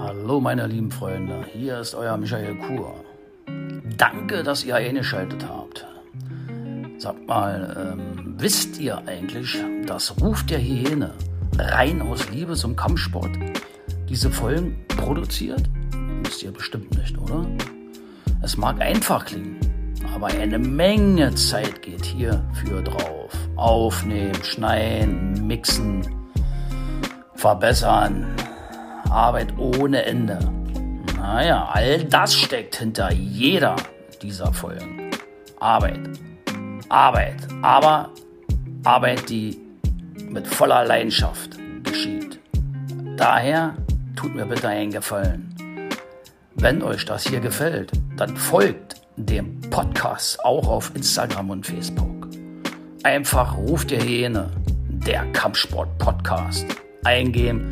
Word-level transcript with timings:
Hallo 0.00 0.40
meine 0.40 0.68
lieben 0.68 0.92
Freunde, 0.92 1.44
hier 1.52 1.80
ist 1.80 1.92
euer 1.92 2.16
Michael 2.16 2.54
Kur. 2.54 2.94
Danke, 3.96 4.44
dass 4.44 4.64
ihr 4.64 4.76
eingeschaltet 4.76 5.44
habt. 5.48 5.86
Sagt 6.98 7.26
mal, 7.26 7.96
ähm, 7.98 8.34
wisst 8.38 8.78
ihr 8.78 8.96
eigentlich, 9.06 9.58
dass 9.86 10.14
Ruf 10.20 10.46
der 10.46 10.60
Hyäne 10.60 11.14
rein 11.58 12.00
aus 12.00 12.30
Liebe 12.30 12.54
zum 12.54 12.76
Kampfsport 12.76 13.30
diese 14.08 14.30
Folgen 14.30 14.78
produziert? 14.86 15.68
Wisst 16.22 16.44
ihr 16.44 16.52
bestimmt 16.52 16.96
nicht, 16.96 17.18
oder? 17.18 17.44
Es 18.40 18.56
mag 18.56 18.80
einfach 18.80 19.24
klingen, 19.24 19.58
aber 20.14 20.28
eine 20.28 20.60
Menge 20.60 21.34
Zeit 21.34 21.82
geht 21.82 22.04
hier 22.04 22.44
für 22.54 22.82
drauf. 22.82 23.32
Aufnehmen, 23.56 24.44
schneiden, 24.44 25.44
mixen, 25.44 26.06
verbessern. 27.34 28.37
Arbeit 29.10 29.56
ohne 29.58 30.04
Ende. 30.04 30.38
Naja, 31.16 31.68
all 31.72 32.04
das 32.04 32.34
steckt 32.34 32.76
hinter 32.76 33.12
jeder 33.12 33.76
dieser 34.22 34.52
Folgen. 34.52 35.10
Arbeit. 35.58 36.00
Arbeit. 36.88 37.36
Aber 37.62 38.10
Arbeit, 38.84 39.28
die 39.28 39.58
mit 40.28 40.46
voller 40.46 40.84
Leidenschaft 40.84 41.58
geschieht. 41.84 42.38
Daher 43.16 43.74
tut 44.14 44.34
mir 44.34 44.46
bitte 44.46 44.68
einen 44.68 44.92
Gefallen. 44.92 45.54
Wenn 46.54 46.82
euch 46.82 47.04
das 47.04 47.26
hier 47.26 47.40
gefällt, 47.40 47.92
dann 48.16 48.36
folgt 48.36 49.00
dem 49.16 49.60
Podcast 49.70 50.44
auch 50.44 50.68
auf 50.68 50.92
Instagram 50.94 51.50
und 51.50 51.66
Facebook. 51.66 52.28
Einfach 53.04 53.56
ruft 53.56 53.90
der 53.90 54.02
Hyäne, 54.02 54.50
der 54.88 55.24
Kampfsport-Podcast. 55.32 56.66
Eingehen 57.04 57.70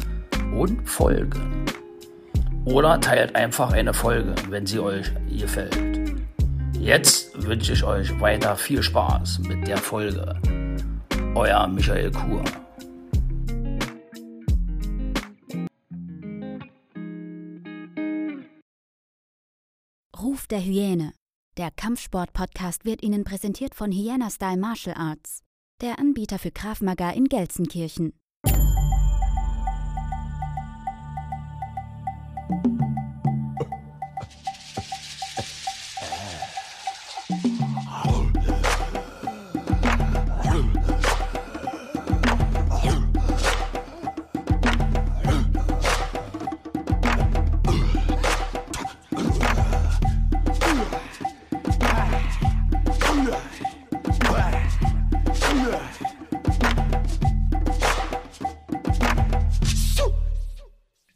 und 0.58 0.88
folgen. 0.88 1.64
Oder 2.64 3.00
teilt 3.00 3.36
einfach 3.36 3.72
eine 3.72 3.94
Folge, 3.94 4.34
wenn 4.48 4.66
sie 4.66 4.80
euch 4.80 5.12
gefällt. 5.28 5.76
Jetzt 6.80 7.30
wünsche 7.46 7.72
ich 7.72 7.84
euch 7.84 8.20
weiter 8.20 8.56
viel 8.56 8.82
Spaß 8.82 9.40
mit 9.40 9.66
der 9.68 9.76
Folge. 9.76 10.38
Euer 11.34 11.66
Michael 11.68 12.10
Kur. 12.10 12.44
Ruf 20.18 20.46
der 20.46 20.60
Hyäne. 20.60 21.12
Der 21.56 21.70
Kampfsport-Podcast 21.70 22.84
wird 22.84 23.02
Ihnen 23.02 23.24
präsentiert 23.24 23.74
von 23.74 23.90
Hyena 23.90 24.28
Style 24.30 24.58
Martial 24.58 24.96
Arts, 24.96 25.42
der 25.80 25.98
Anbieter 25.98 26.38
für 26.38 26.50
Krav 26.50 26.82
Maga 26.82 27.10
in 27.10 27.26
Gelsenkirchen. 27.26 28.12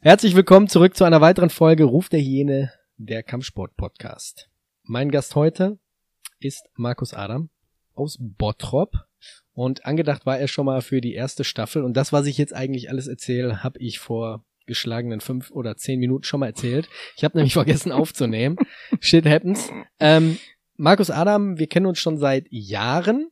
Herzlich 0.03 0.35
willkommen 0.35 0.67
zurück 0.67 0.97
zu 0.97 1.03
einer 1.03 1.21
weiteren 1.21 1.51
Folge 1.51 1.83
Ruf 1.83 2.09
der 2.09 2.21
Hyäne, 2.21 2.73
der 2.97 3.21
Kampfsport-Podcast. 3.21 4.49
Mein 4.81 5.11
Gast 5.11 5.35
heute 5.35 5.77
ist 6.39 6.63
Markus 6.73 7.13
Adam 7.13 7.51
aus 7.93 8.17
Bottrop 8.19 9.05
und 9.53 9.85
angedacht 9.85 10.25
war 10.25 10.39
er 10.39 10.47
schon 10.47 10.65
mal 10.65 10.81
für 10.81 11.01
die 11.01 11.13
erste 11.13 11.43
Staffel 11.43 11.83
und 11.83 11.95
das, 11.95 12.11
was 12.11 12.25
ich 12.25 12.39
jetzt 12.39 12.55
eigentlich 12.55 12.89
alles 12.89 13.05
erzähle, 13.05 13.63
habe 13.63 13.77
ich 13.77 13.99
vor 13.99 14.43
geschlagenen 14.65 15.21
fünf 15.21 15.51
oder 15.51 15.77
zehn 15.77 15.99
Minuten 15.99 16.23
schon 16.23 16.39
mal 16.39 16.47
erzählt. 16.47 16.89
Ich 17.15 17.23
habe 17.23 17.37
nämlich 17.37 17.53
vergessen 17.61 17.91
aufzunehmen. 17.91 18.57
Shit 19.01 19.27
happens. 19.27 19.69
Ähm, 19.99 20.39
Markus 20.77 21.11
Adam, 21.11 21.59
wir 21.59 21.67
kennen 21.67 21.85
uns 21.85 21.99
schon 21.99 22.17
seit 22.17 22.47
Jahren 22.49 23.29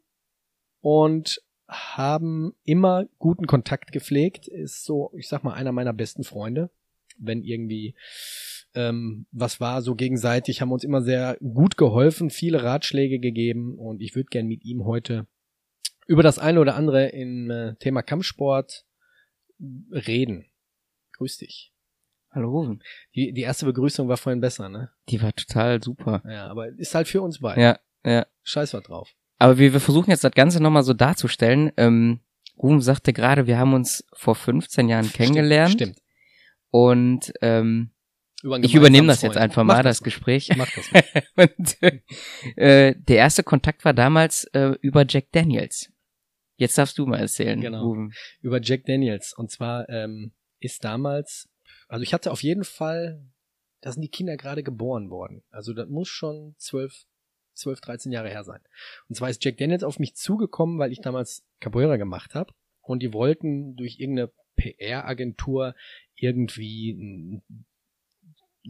und 0.81 1.41
haben 1.69 2.53
immer 2.63 3.06
guten 3.19 3.47
Kontakt 3.47 3.91
gepflegt, 3.91 4.47
ist 4.47 4.84
so, 4.84 5.12
ich 5.16 5.28
sag 5.28 5.44
mal, 5.44 5.53
einer 5.53 5.72
meiner 5.72 5.94
besten 5.94 6.24
Freunde. 6.24 6.72
Wenn 7.18 7.44
irgendwie 7.44 7.96
ähm, 8.74 9.25
was 9.31 9.59
war, 9.59 9.81
so 9.81 9.96
gegenseitig, 9.96 10.62
haben 10.62 10.72
uns 10.72 10.84
immer 10.84 11.02
sehr 11.02 11.38
gut 11.41 11.78
geholfen, 11.78 12.29
viele 12.29 12.63
Ratschläge 12.63 13.19
gegeben 13.19 13.78
und 13.78 14.02
ich 14.02 14.16
würde 14.16 14.29
gern 14.29 14.47
mit 14.47 14.63
ihm 14.63 14.85
heute 14.85 15.28
über 16.08 16.24
das 16.24 16.40
eine 16.40 16.59
oder 16.59 16.75
andere 16.75 17.09
im 17.09 17.52
äh, 17.52 17.75
Thema 17.75 18.02
Kampfsport 18.02 18.85
reden. 19.91 20.46
Grüß 21.13 21.38
dich. 21.38 21.74
Hallo 22.31 22.50
Rufen. 22.50 22.84
Die, 23.16 23.34
die 23.34 23.41
erste 23.41 23.66
Begrüßung 23.66 24.08
war 24.08 24.18
vorhin 24.18 24.41
besser, 24.41 24.69
ne? 24.69 24.91
Die 25.09 25.22
war 25.22 25.34
total 25.34 25.84
super. 25.84 26.24
Ja, 26.28 26.47
aber 26.47 26.68
ist 26.68 26.96
halt 26.96 27.08
für 27.08 27.22
uns 27.22 27.40
beide. 27.40 27.62
Ja, 27.62 27.79
ja. 28.06 28.25
Scheiß 28.44 28.74
was 28.74 28.84
drauf. 28.84 29.16
Aber 29.40 29.58
wir, 29.58 29.74
wir 29.74 29.80
versuchen 29.80 30.12
jetzt 30.12 30.24
das 30.24 30.34
Ganze 30.34 30.62
nochmal 30.62 30.84
so 30.84 30.94
darzustellen. 30.94 31.72
Ähm, 31.78 32.20
Rufen 32.62 32.82
sagte 32.82 33.14
gerade, 33.14 33.48
wir 33.48 33.58
haben 33.58 33.74
uns 33.74 34.04
vor 34.14 34.36
15 34.36 34.90
Jahren 34.90 35.12
kennengelernt. 35.12 35.72
Stimmt. 35.74 35.96
stimmt. 35.96 36.08
Und 36.72 37.34
ähm, 37.42 37.92
ich 38.62 38.76
übernehme 38.76 39.08
das 39.08 39.22
gemeinsamen 39.22 39.32
jetzt 39.32 39.38
einfach 39.38 39.54
Freund. 39.56 39.68
mal, 39.68 39.78
Mach 39.78 39.84
das 39.84 40.02
mal. 40.02 40.06
Gespräch. 40.06 40.50
Mach 40.58 40.70
das 40.72 40.92
mal. 40.92 41.04
Und 41.58 42.58
äh, 42.58 42.96
der 42.98 43.16
erste 43.18 43.44
Kontakt 43.44 43.84
war 43.86 43.94
damals 43.94 44.44
äh, 44.54 44.76
über 44.82 45.06
Jack 45.08 45.32
Daniels. 45.32 45.90
Jetzt 46.58 46.78
darfst 46.78 46.98
du 46.98 47.06
mal 47.06 47.20
erzählen, 47.20 47.60
Genau. 47.62 47.84
Rufen. 47.84 48.14
über 48.42 48.60
Jack 48.62 48.86
Daniels. 48.86 49.34
Und 49.34 49.50
zwar 49.52 49.88
ähm, 49.88 50.34
ist 50.60 50.84
damals, 50.84 51.48
also 51.88 52.04
ich 52.04 52.14
hatte 52.14 52.32
auf 52.32 52.44
jeden 52.44 52.66
Fall, 52.66 53.22
da 53.82 53.94
sind 53.94 54.02
die 54.02 54.10
Kinder 54.10 54.36
gerade 54.36 54.64
geboren 54.64 55.10
worden. 55.10 55.44
Also 55.52 55.74
das 55.74 55.88
muss 55.88 56.10
schon 56.10 56.56
12, 56.58 57.06
12, 57.54 57.82
13 57.82 58.12
Jahre 58.12 58.30
her 58.30 58.44
sein. 58.44 58.62
Und 59.08 59.16
zwar 59.16 59.30
ist 59.30 59.44
Jack 59.44 59.58
Daniels 59.58 59.84
auf 59.84 60.00
mich 60.00 60.16
zugekommen, 60.16 60.80
weil 60.80 60.92
ich 60.92 61.02
damals 61.02 61.46
Capoeira 61.60 61.98
gemacht 61.98 62.36
habe. 62.36 62.54
Und 62.82 63.04
die 63.04 63.14
wollten 63.14 63.76
durch 63.76 64.00
irgendeine 64.00 64.32
PR-Agentur 64.56 65.76
irgendwie 66.16 66.94
mm, 66.94 67.42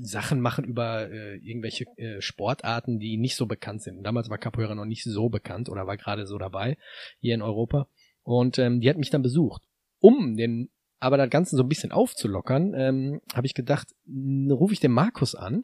Sachen 0.01 0.39
machen 0.39 0.65
über 0.65 1.09
äh, 1.09 1.37
irgendwelche 1.37 1.85
äh, 1.97 2.21
Sportarten, 2.21 2.99
die 2.99 3.17
nicht 3.17 3.35
so 3.35 3.45
bekannt 3.45 3.81
sind. 3.81 3.97
Und 3.97 4.03
damals 4.03 4.29
war 4.29 4.37
Capoeira 4.37 4.75
noch 4.75 4.85
nicht 4.85 5.03
so 5.03 5.29
bekannt 5.29 5.69
oder 5.69 5.87
war 5.87 5.97
gerade 5.97 6.25
so 6.25 6.37
dabei 6.37 6.77
hier 7.19 7.35
in 7.35 7.41
Europa. 7.41 7.87
Und 8.23 8.59
ähm, 8.59 8.81
die 8.81 8.89
hat 8.89 8.97
mich 8.97 9.09
dann 9.09 9.23
besucht. 9.23 9.63
Um 9.99 10.37
den 10.37 10.69
aber 11.01 11.17
das 11.17 11.29
Ganze 11.29 11.55
so 11.55 11.63
ein 11.63 11.69
bisschen 11.69 11.91
aufzulockern, 11.91 12.73
ähm, 12.73 13.21
habe 13.33 13.47
ich 13.47 13.53
gedacht, 13.53 13.87
rufe 14.05 14.73
ich 14.73 14.81
den 14.81 14.91
Markus 14.91 15.33
an 15.33 15.63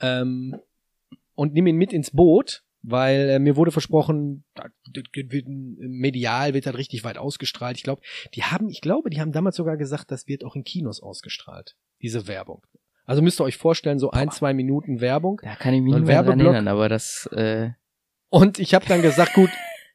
ähm, 0.00 0.56
und 1.34 1.52
nehme 1.54 1.70
ihn 1.70 1.76
mit 1.76 1.92
ins 1.92 2.10
Boot, 2.10 2.64
weil 2.82 3.28
äh, 3.30 3.38
mir 3.38 3.56
wurde 3.56 3.70
versprochen, 3.72 4.44
da- 4.54 4.68
das 4.92 5.04
wird, 5.14 5.46
medial 5.48 6.54
wird 6.54 6.66
das 6.66 6.76
richtig 6.76 7.04
weit 7.04 7.18
ausgestrahlt. 7.18 7.76
Ich 7.76 7.82
glaube, 7.82 8.02
die 8.34 8.42
haben, 8.44 8.68
ich 8.68 8.80
glaube, 8.80 9.10
die 9.10 9.20
haben 9.20 9.32
damals 9.32 9.56
sogar 9.56 9.76
gesagt, 9.76 10.10
das 10.10 10.26
wird 10.28 10.44
auch 10.44 10.56
in 10.56 10.64
Kinos 10.64 11.02
ausgestrahlt, 11.02 11.76
diese 12.02 12.26
Werbung. 12.26 12.62
Also 13.04 13.22
müsst 13.22 13.40
ihr 13.40 13.44
euch 13.44 13.56
vorstellen, 13.56 13.98
so 13.98 14.10
ein, 14.12 14.30
zwei 14.30 14.54
Minuten 14.54 15.00
Werbung. 15.00 15.40
Da 15.42 15.56
kann 15.56 15.74
ich 15.74 15.82
mich 15.82 15.92
nicht 16.00 16.06
mehr 16.06 16.16
erinnern, 16.46 16.68
aber 16.68 16.88
das, 16.88 17.28
äh, 17.32 17.70
Und 18.28 18.58
ich 18.58 18.72
habe 18.74 18.86
dann 18.86 19.02
gesagt, 19.02 19.34
gut, 19.34 19.50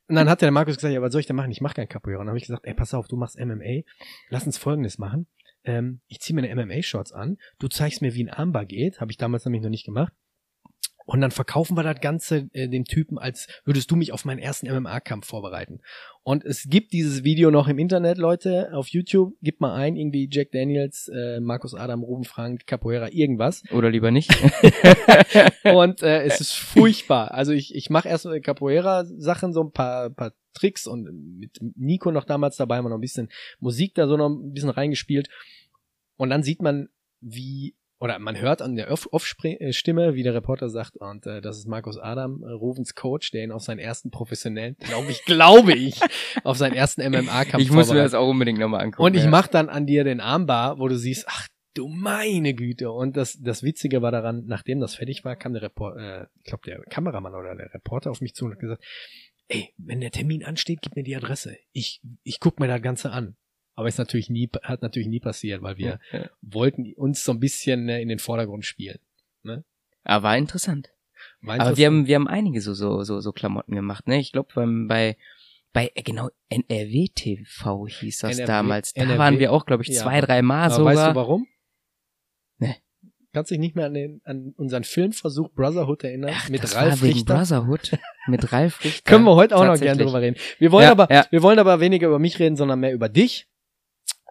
und 0.07 0.15
dann 0.15 0.29
hat 0.29 0.41
der 0.41 0.51
Markus 0.51 0.75
gesagt, 0.75 0.93
ja, 0.93 1.01
was 1.01 1.11
soll 1.11 1.21
ich 1.21 1.27
denn 1.27 1.35
machen? 1.35 1.49
Ich 1.51 1.61
mache 1.61 1.75
kein 1.75 1.87
Capoeira. 1.89 2.19
Und 2.19 2.25
dann 2.27 2.31
habe 2.33 2.37
ich 2.37 2.45
gesagt, 2.45 2.65
ey, 2.65 2.73
pass 2.73 2.93
auf, 2.93 3.07
du 3.07 3.15
machst 3.15 3.39
MMA. 3.39 3.81
Lass 4.29 4.45
uns 4.45 4.57
Folgendes 4.57 4.97
machen. 4.99 5.25
Ähm, 5.63 6.01
ich 6.07 6.19
ziehe 6.19 6.35
mir 6.39 6.47
eine 6.47 6.63
MMA-Shorts 6.65 7.11
an. 7.11 7.37
Du 7.57 7.67
zeigst 7.69 8.01
mir, 8.03 8.13
wie 8.13 8.23
ein 8.23 8.29
Armbar 8.29 8.65
geht. 8.65 8.99
Habe 9.01 9.11
ich 9.11 9.17
damals 9.17 9.45
nämlich 9.45 9.63
noch 9.63 9.69
nicht 9.71 9.85
gemacht. 9.85 10.13
Und 11.05 11.21
dann 11.21 11.31
verkaufen 11.31 11.77
wir 11.77 11.83
das 11.83 12.01
Ganze 12.01 12.49
äh, 12.53 12.67
dem 12.67 12.85
Typen, 12.85 13.17
als 13.17 13.47
würdest 13.63 13.91
du 13.91 13.95
mich 13.95 14.11
auf 14.11 14.25
meinen 14.25 14.39
ersten 14.39 14.67
MMA-Kampf 14.67 15.27
vorbereiten. 15.27 15.81
Und 16.23 16.43
es 16.43 16.67
gibt 16.67 16.93
dieses 16.93 17.23
Video 17.23 17.51
noch 17.51 17.67
im 17.67 17.77
Internet, 17.77 18.17
Leute, 18.17 18.69
auf 18.73 18.87
YouTube. 18.87 19.33
Gib 19.41 19.61
mal 19.61 19.75
ein, 19.75 19.95
irgendwie 19.95 20.27
Jack 20.31 20.51
Daniels, 20.51 21.07
äh, 21.13 21.39
Markus 21.39 21.75
Adam, 21.75 22.01
Ruben 22.03 22.23
Frank, 22.23 22.65
Capoeira, 22.65 23.09
irgendwas. 23.11 23.63
oder 23.71 23.91
lieber 23.91 24.09
nicht. 24.09 24.31
Und 25.63 26.01
äh, 26.01 26.23
es 26.23 26.41
ist 26.41 26.53
furchtbar. 26.53 27.31
Also 27.31 27.53
ich, 27.53 27.75
ich 27.75 27.91
mache 27.91 28.09
erst 28.09 28.27
Capoeira-Sachen, 28.41 29.53
so 29.53 29.61
ein 29.61 29.71
paar, 29.71 30.09
paar 30.09 30.33
Tricks 30.55 30.87
und 30.87 31.37
mit 31.37 31.59
Nico 31.75 32.11
noch 32.11 32.23
damals 32.23 32.55
dabei, 32.55 32.77
haben 32.77 32.85
wir 32.85 32.89
noch 32.89 32.97
ein 32.97 33.01
bisschen 33.01 33.29
Musik 33.59 33.93
da 33.93 34.07
so 34.07 34.17
noch 34.17 34.29
ein 34.29 34.53
bisschen 34.53 34.69
reingespielt. 34.69 35.29
Und 36.17 36.29
dann 36.29 36.43
sieht 36.43 36.61
man, 36.61 36.87
wie, 37.19 37.75
oder 38.05 38.19
man 38.19 38.39
hört 38.39 38.61
an 38.61 38.75
der 38.75 38.91
Off- 38.91 39.09
Off-Stimme, 39.11 40.13
wie 40.13 40.21
der 40.21 40.35
Reporter 40.35 40.69
sagt, 40.69 40.95
und 40.97 41.25
äh, 41.25 41.41
das 41.41 41.57
ist 41.57 41.67
Markus 41.67 41.97
Adam, 41.97 42.43
äh, 42.43 42.51
Ruvens 42.51 42.93
Coach, 42.93 43.31
der 43.31 43.43
ihn 43.43 43.51
auf 43.51 43.63
seinen 43.63 43.79
ersten 43.79 44.11
professionellen, 44.11 44.75
glaube 44.77 45.09
ich, 45.09 45.23
glaube 45.25 45.73
ich, 45.73 45.99
auf 46.43 46.55
seinen 46.55 46.73
ersten 46.73 47.01
MMA-Kampf 47.01 47.63
ich 47.63 47.71
muss 47.71 47.91
mir 47.91 48.03
das 48.03 48.13
auch 48.13 48.29
unbedingt 48.29 48.59
nochmal 48.59 48.81
angucken. 48.81 49.01
Und 49.03 49.15
ich 49.15 49.23
ja. 49.23 49.29
mach 49.29 49.47
dann 49.47 49.69
an 49.69 49.87
dir 49.87 50.03
den 50.03 50.21
Armbar, 50.21 50.77
wo 50.77 50.87
du 50.87 50.95
siehst, 50.95 51.25
ach, 51.27 51.47
du 51.73 51.87
meine 51.87 52.53
Güte. 52.53 52.91
Und 52.91 53.17
das, 53.17 53.39
das 53.41 53.63
Witzige 53.63 54.03
war 54.03 54.11
daran, 54.11 54.43
nachdem 54.45 54.79
das 54.79 54.93
fertig 54.93 55.25
war, 55.25 55.35
kam 55.35 55.53
der 55.53 55.63
Report, 55.63 55.97
äh, 55.97 56.25
ich 56.43 56.43
glaube 56.43 56.61
der 56.67 56.81
Kameramann 56.83 57.33
oder 57.33 57.55
der 57.55 57.73
Reporter 57.73 58.11
auf 58.11 58.21
mich 58.21 58.35
zu 58.35 58.45
und 58.45 58.51
hat 58.51 58.59
gesagt, 58.59 58.83
ey, 59.47 59.73
wenn 59.77 59.99
der 59.99 60.11
Termin 60.11 60.43
ansteht, 60.43 60.83
gib 60.83 60.95
mir 60.95 61.03
die 61.03 61.15
Adresse. 61.15 61.57
Ich, 61.71 62.01
ich 62.21 62.39
guck 62.39 62.59
mir 62.59 62.67
das 62.67 62.83
Ganze 62.83 63.11
an. 63.11 63.35
Aber 63.75 63.87
ist 63.89 63.97
natürlich 63.97 64.29
nie, 64.29 64.49
hat 64.63 64.81
natürlich 64.81 65.07
nie 65.09 65.19
passiert, 65.19 65.61
weil 65.61 65.77
wir 65.77 65.99
Ja. 66.11 66.29
wollten 66.41 66.93
uns 66.95 67.23
so 67.23 67.31
ein 67.33 67.39
bisschen 67.39 67.89
äh, 67.89 68.01
in 68.01 68.07
den 68.09 68.19
Vordergrund 68.19 68.65
spielen. 68.65 68.99
Ne? 69.43 69.63
Aber 70.03 70.23
war 70.23 70.37
interessant. 70.37 70.91
War 71.41 71.55
Aber 71.55 71.71
interessant. 71.71 71.77
wir 71.77 71.85
haben, 71.87 72.07
wir 72.07 72.15
haben 72.15 72.27
einige 72.27 72.61
so, 72.61 72.73
so, 72.73 73.03
so, 73.03 73.19
so 73.19 73.31
Klamotten 73.33 73.75
gemacht, 73.75 74.07
ne? 74.07 74.19
Ich 74.19 74.31
glaube, 74.31 74.49
bei, 74.87 75.17
bei, 75.73 75.91
äh, 75.95 76.03
genau, 76.03 76.29
NRW 76.49 77.07
TV 77.13 77.87
hieß 77.87 78.19
das 78.19 78.37
NRW 78.37 78.47
damals. 78.47 78.93
Da 78.93 79.01
NRW 79.03 79.17
waren 79.19 79.39
wir 79.39 79.51
auch, 79.51 79.65
glaube 79.65 79.83
ich, 79.83 79.89
Ja. 79.89 80.01
zwei, 80.03 80.21
drei 80.21 80.41
Mal 80.41 80.65
Aber 80.67 80.75
sogar. 80.75 80.95
weißt 80.95 81.11
du 81.11 81.15
warum? 81.15 81.47
Nee. 82.59 82.75
Kannst 83.33 83.51
dich 83.51 83.59
nicht 83.59 83.75
mehr 83.75 83.87
an, 83.87 83.93
den, 83.93 84.21
an 84.23 84.53
unseren 84.55 84.85
Filmversuch 84.85 85.49
Brotherhood 85.51 86.05
erinnern? 86.05 86.31
Ach, 86.33 86.47
mit 86.49 86.63
das 86.63 86.75
Ralf 86.75 87.01
war 87.01 87.01
wegen 87.01 87.13
Richter? 87.15 87.35
Brotherhood. 87.35 87.91
Mit 88.27 88.53
Ralf 88.53 88.81
Richter. 88.85 89.09
Können 89.11 89.25
wir 89.25 89.35
heute 89.35 89.57
auch 89.57 89.65
noch 89.65 89.77
gerne 89.77 90.01
drüber 90.01 90.21
reden. 90.21 90.37
Wir 90.59 90.71
wollen 90.71 90.85
Ja, 90.85 90.91
aber, 90.91 91.11
ja. 91.13 91.25
wir 91.29 91.41
wollen 91.43 91.59
aber 91.59 91.81
weniger 91.81 92.07
über 92.07 92.19
mich 92.19 92.39
reden, 92.39 92.55
sondern 92.55 92.79
mehr 92.79 92.93
über 92.93 93.09
dich. 93.09 93.47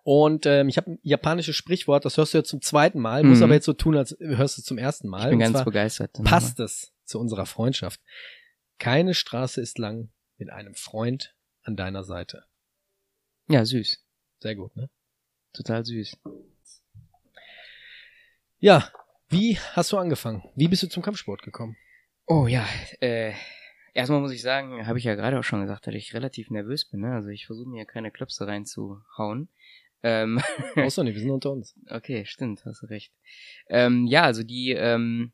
Und 0.06 0.44
ähm, 0.44 0.68
ich 0.68 0.76
habe 0.76 0.92
ein 0.92 0.98
japanisches 1.02 1.56
Sprichwort, 1.56 2.04
das 2.04 2.18
hörst 2.18 2.34
du 2.34 2.38
jetzt 2.38 2.50
zum 2.50 2.60
zweiten 2.60 3.00
Mal, 3.00 3.24
muss 3.24 3.38
Mhm. 3.38 3.44
aber 3.44 3.54
jetzt 3.54 3.64
so 3.64 3.72
tun, 3.72 3.96
als 3.96 4.14
hörst 4.20 4.58
du 4.58 4.60
es 4.60 4.66
zum 4.66 4.76
ersten 4.78 5.08
Mal. 5.08 5.24
Ich 5.24 5.30
bin 5.30 5.38
ganz 5.38 5.64
begeistert. 5.64 6.12
passt 6.24 6.60
es 6.60 6.92
zu 7.04 7.18
unserer 7.18 7.46
Freundschaft. 7.46 8.00
Keine 8.78 9.14
Straße 9.14 9.60
ist 9.62 9.78
lang 9.78 10.10
mit 10.36 10.50
einem 10.50 10.74
Freund 10.74 11.34
an 11.62 11.74
deiner 11.76 12.04
Seite. 12.04 12.44
Ja, 13.48 13.64
süß. 13.64 14.04
Sehr 14.40 14.54
gut, 14.54 14.76
ne? 14.76 14.90
Total 15.54 15.84
süß. 15.84 16.18
Ja, 18.58 18.90
wie 19.28 19.58
hast 19.72 19.92
du 19.92 19.98
angefangen? 19.98 20.42
Wie 20.54 20.68
bist 20.68 20.82
du 20.82 20.88
zum 20.88 21.02
Kampfsport 21.02 21.42
gekommen? 21.42 21.76
Oh 22.26 22.46
ja, 22.46 22.66
äh, 23.00 23.32
erstmal 23.92 24.20
muss 24.20 24.32
ich 24.32 24.42
sagen, 24.42 24.86
habe 24.86 24.98
ich 24.98 25.04
ja 25.04 25.14
gerade 25.14 25.38
auch 25.38 25.44
schon 25.44 25.60
gesagt, 25.62 25.86
dass 25.86 25.94
ich 25.94 26.14
relativ 26.14 26.50
nervös 26.50 26.86
bin. 26.88 27.00
Ne? 27.00 27.12
Also 27.14 27.28
ich 27.30 27.46
versuche 27.46 27.68
mir 27.68 27.84
keine 27.84 28.10
Klöpse 28.10 28.46
reinzuhauen. 28.46 29.48
Ähm, 30.06 30.38
Brauchst 30.74 30.98
du 30.98 31.02
nicht, 31.02 31.14
wir 31.14 31.22
sind 31.22 31.30
unter 31.30 31.50
uns. 31.50 31.74
okay, 31.88 32.26
stimmt, 32.26 32.62
hast 32.66 32.82
du 32.82 32.86
recht. 32.86 33.12
Ähm, 33.68 34.06
ja, 34.06 34.22
also 34.22 34.42
die 34.42 34.72
ähm, 34.72 35.32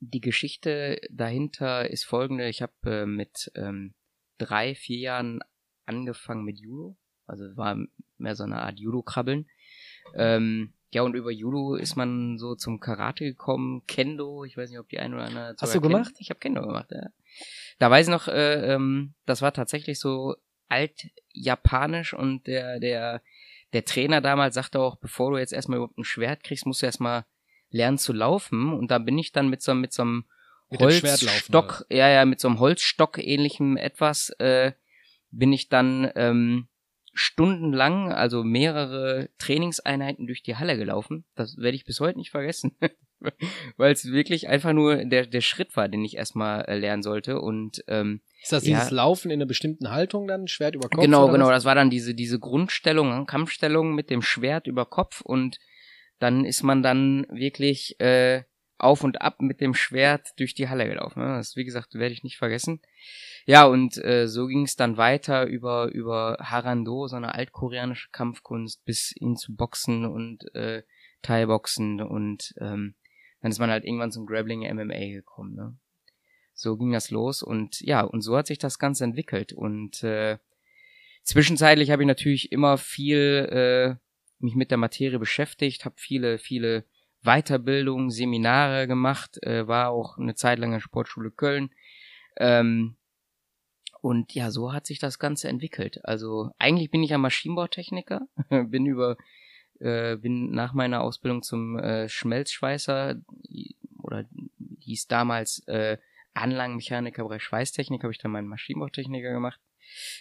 die 0.00 0.22
Geschichte 0.22 0.98
dahinter 1.10 1.90
ist 1.90 2.04
folgende: 2.04 2.48
Ich 2.48 2.62
habe 2.62 2.72
äh, 2.86 3.06
mit 3.06 3.52
ähm, 3.54 3.92
drei, 4.38 4.74
vier 4.74 4.98
Jahren 4.98 5.40
angefangen 5.84 6.44
mit 6.44 6.58
Judo. 6.58 6.96
Also 7.26 7.54
war 7.56 7.76
mehr 8.16 8.34
so 8.34 8.44
eine 8.44 8.62
Art 8.62 8.80
Judo-Krabbeln. 8.80 9.46
Ähm, 10.14 10.72
ja, 10.90 11.02
und 11.02 11.14
über 11.14 11.30
Judo 11.30 11.74
ist 11.74 11.94
man 11.94 12.38
so 12.38 12.54
zum 12.54 12.80
Karate 12.80 13.24
gekommen, 13.24 13.82
Kendo, 13.86 14.44
ich 14.44 14.56
weiß 14.56 14.70
nicht, 14.70 14.78
ob 14.78 14.88
die 14.88 14.98
ein 14.98 15.14
oder 15.14 15.24
andere 15.24 15.56
Hast 15.58 15.74
du 15.74 15.80
gemacht? 15.80 16.06
kennt. 16.06 16.20
Ich 16.20 16.30
habe 16.30 16.40
Kendo 16.40 16.62
gemacht, 16.62 16.90
ja. 16.90 17.08
Da 17.78 17.90
weiß 17.90 18.06
ich 18.06 18.10
noch, 18.10 18.28
äh, 18.28 18.74
ähm, 18.74 19.14
das 19.24 19.42
war 19.42 19.52
tatsächlich 19.52 19.98
so 19.98 20.36
alt-japanisch 20.68 22.14
und 22.14 22.46
der, 22.46 22.80
der, 22.80 23.22
der 23.72 23.84
Trainer 23.84 24.20
damals 24.20 24.54
sagte 24.54 24.80
auch, 24.80 24.96
bevor 24.96 25.30
du 25.30 25.38
jetzt 25.38 25.52
erstmal 25.52 25.76
überhaupt 25.76 25.98
ein 25.98 26.04
Schwert 26.04 26.44
kriegst, 26.44 26.66
musst 26.66 26.82
du 26.82 26.86
erstmal 26.86 27.24
lernen 27.70 27.98
zu 27.98 28.12
laufen. 28.12 28.72
Und 28.72 28.90
da 28.90 28.98
bin 28.98 29.18
ich 29.18 29.32
dann 29.32 29.48
mit 29.48 29.62
so, 29.62 29.74
mit 29.74 29.92
so 29.92 30.02
einem 30.02 30.24
Mit 30.70 30.80
Holzstock, 30.80 31.86
ja, 31.90 32.08
ja, 32.08 32.24
mit 32.24 32.40
so 32.40 32.48
einem 32.48 32.60
Holzstock 32.60 33.18
ähnlichem 33.18 33.76
etwas, 33.76 34.30
äh, 34.38 34.72
bin 35.30 35.52
ich 35.52 35.68
dann 35.68 36.10
ähm, 36.14 36.68
stundenlang, 37.14 38.12
also 38.12 38.44
mehrere 38.44 39.30
Trainingseinheiten 39.38 40.26
durch 40.26 40.42
die 40.42 40.56
Halle 40.56 40.76
gelaufen. 40.76 41.24
Das 41.34 41.56
werde 41.56 41.76
ich 41.76 41.84
bis 41.84 42.00
heute 42.00 42.18
nicht 42.18 42.30
vergessen. 42.30 42.76
Weil 43.76 43.92
es 43.92 44.10
wirklich 44.10 44.48
einfach 44.48 44.72
nur 44.72 45.04
der, 45.04 45.26
der 45.26 45.40
Schritt 45.40 45.76
war, 45.76 45.88
den 45.88 46.04
ich 46.04 46.16
erstmal 46.16 46.64
äh, 46.66 46.76
lernen 46.78 47.02
sollte. 47.02 47.40
Und 47.40 47.82
ähm, 47.88 48.20
Ist 48.42 48.52
das 48.52 48.66
Ja. 48.66 48.76
dieses 48.78 48.90
Laufen 48.90 49.30
in 49.30 49.38
einer 49.38 49.46
bestimmten 49.46 49.90
Haltung 49.90 50.26
dann? 50.26 50.48
Schwert 50.48 50.74
über 50.74 50.88
Kopf? 50.88 51.02
genau, 51.04 51.28
genau, 51.30 51.46
was? 51.46 51.56
das 51.56 51.64
war 51.64 51.74
dann 51.74 51.90
diese, 51.90 52.14
diese 52.14 52.38
Grundstellung, 52.38 53.26
Kampfstellung 53.26 53.94
mit 53.94 54.10
dem 54.10 54.22
Schwert 54.22 54.66
über 54.66 54.86
Kopf 54.86 55.20
und 55.20 55.58
dann 56.18 56.44
ist 56.44 56.62
man 56.62 56.82
dann 56.82 57.26
wirklich 57.30 57.98
äh, 58.00 58.42
auf 58.78 59.04
und 59.04 59.20
ab 59.22 59.40
mit 59.40 59.60
dem 59.60 59.74
Schwert 59.74 60.28
durch 60.38 60.54
die 60.54 60.68
Halle 60.68 60.86
gelaufen. 60.86 61.20
ne? 61.20 61.36
Das, 61.36 61.56
wie 61.56 61.64
gesagt, 61.64 61.94
werde 61.94 62.12
ich 62.12 62.24
nicht 62.24 62.36
vergessen. 62.36 62.80
Ja, 63.46 63.64
und 63.64 63.96
äh, 64.04 64.26
so 64.28 64.46
ging 64.46 64.62
es 64.64 64.76
dann 64.76 64.96
weiter 64.96 65.46
über, 65.46 65.88
über 65.92 66.36
Harando, 66.40 67.06
so 67.06 67.16
eine 67.16 67.34
altkoreanische 67.34 68.08
Kampfkunst, 68.10 68.84
bis 68.84 69.14
hin 69.18 69.36
zu 69.36 69.54
Boxen 69.54 70.04
und 70.04 70.52
äh, 70.54 70.82
Thai-Boxen 71.22 72.00
und 72.00 72.54
ähm, 72.60 72.94
dann 73.42 73.50
ist 73.50 73.58
man 73.58 73.70
halt 73.70 73.84
irgendwann 73.84 74.12
zum 74.12 74.24
Grappling 74.24 74.60
MMA 74.72 75.12
gekommen. 75.12 75.54
Ne? 75.54 75.76
So 76.54 76.76
ging 76.76 76.92
das 76.92 77.10
los 77.10 77.42
und 77.42 77.80
ja, 77.80 78.02
und 78.02 78.22
so 78.22 78.36
hat 78.36 78.46
sich 78.46 78.58
das 78.58 78.78
Ganze 78.78 79.04
entwickelt. 79.04 79.52
Und 79.52 80.02
äh, 80.04 80.38
zwischenzeitlich 81.24 81.90
habe 81.90 82.02
ich 82.02 82.06
natürlich 82.06 82.52
immer 82.52 82.78
viel 82.78 83.98
äh, 83.98 84.02
mich 84.38 84.54
mit 84.54 84.70
der 84.70 84.78
Materie 84.78 85.18
beschäftigt, 85.18 85.84
habe 85.84 85.96
viele, 85.98 86.38
viele 86.38 86.84
Weiterbildungen, 87.22 88.10
Seminare 88.10 88.86
gemacht, 88.86 89.42
äh, 89.42 89.66
war 89.66 89.90
auch 89.90 90.18
eine 90.18 90.34
Zeit 90.34 90.58
lang 90.58 90.70
in 90.70 90.76
der 90.76 90.80
Sportschule 90.80 91.30
Köln. 91.30 91.70
Ähm, 92.36 92.96
und 94.00 94.34
ja, 94.34 94.50
so 94.50 94.72
hat 94.72 94.86
sich 94.86 94.98
das 94.98 95.20
Ganze 95.20 95.48
entwickelt. 95.48 96.04
Also 96.04 96.50
eigentlich 96.58 96.90
bin 96.90 97.04
ich 97.04 97.10
ja 97.10 97.18
Maschinenbautechniker, 97.18 98.26
bin 98.66 98.86
über 98.86 99.16
äh, 99.82 100.16
bin 100.16 100.52
nach 100.52 100.72
meiner 100.72 101.02
Ausbildung 101.02 101.42
zum 101.42 101.78
äh, 101.78 102.08
Schmelzschweißer 102.08 103.16
oder 104.02 104.24
hieß 104.80 105.08
damals 105.08 105.66
äh, 105.66 105.98
Anlagenmechaniker 106.34 107.24
Bereich 107.24 107.42
Schweißtechnik, 107.42 108.02
habe 108.02 108.12
ich 108.12 108.18
dann 108.18 108.30
meinen 108.30 108.48
Maschinenbautechniker 108.48 109.32
gemacht. 109.32 109.60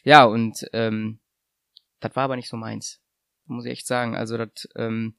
Ja, 0.03 0.25
und 0.25 0.67
ähm, 0.73 1.19
das 1.99 2.15
war 2.15 2.23
aber 2.23 2.35
nicht 2.35 2.49
so 2.49 2.57
meins. 2.57 2.99
Muss 3.45 3.65
ich 3.65 3.71
echt 3.71 3.87
sagen. 3.87 4.15
Also 4.15 4.37
das, 4.37 4.67
ähm, 4.75 5.15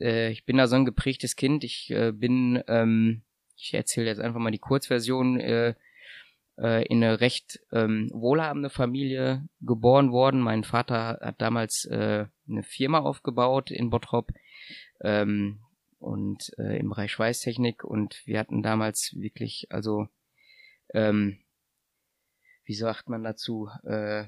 äh, 0.00 0.30
ich 0.30 0.44
bin 0.44 0.56
da 0.56 0.66
so 0.66 0.76
ein 0.76 0.84
geprägtes 0.84 1.36
Kind. 1.36 1.64
Ich 1.64 1.90
äh, 1.90 2.12
bin, 2.12 2.62
ähm, 2.68 3.22
ich 3.56 3.74
erzähle 3.74 4.08
jetzt 4.08 4.20
einfach 4.20 4.40
mal 4.40 4.50
die 4.50 4.58
Kurzversion, 4.58 5.40
äh, 5.40 5.74
äh, 6.58 6.86
in 6.86 7.02
eine 7.02 7.20
recht 7.20 7.60
ähm, 7.72 8.10
wohlhabende 8.12 8.70
Familie 8.70 9.46
geboren 9.60 10.12
worden. 10.12 10.40
Mein 10.40 10.64
Vater 10.64 11.18
hat 11.20 11.40
damals 11.40 11.84
äh, 11.86 12.26
eine 12.48 12.62
Firma 12.62 13.00
aufgebaut 13.00 13.70
in 13.70 13.90
Bottrop 13.90 14.32
ähm, 15.00 15.60
und 15.98 16.52
äh, 16.58 16.78
im 16.78 16.90
Bereich 16.90 17.12
Schweißtechnik 17.12 17.84
und 17.84 18.22
wir 18.26 18.38
hatten 18.38 18.62
damals 18.62 19.14
wirklich, 19.16 19.66
also 19.70 20.08
ähm, 20.92 21.38
wie 22.64 22.74
sagt 22.74 23.08
man 23.08 23.22
dazu, 23.22 23.68
äh, 23.84 24.24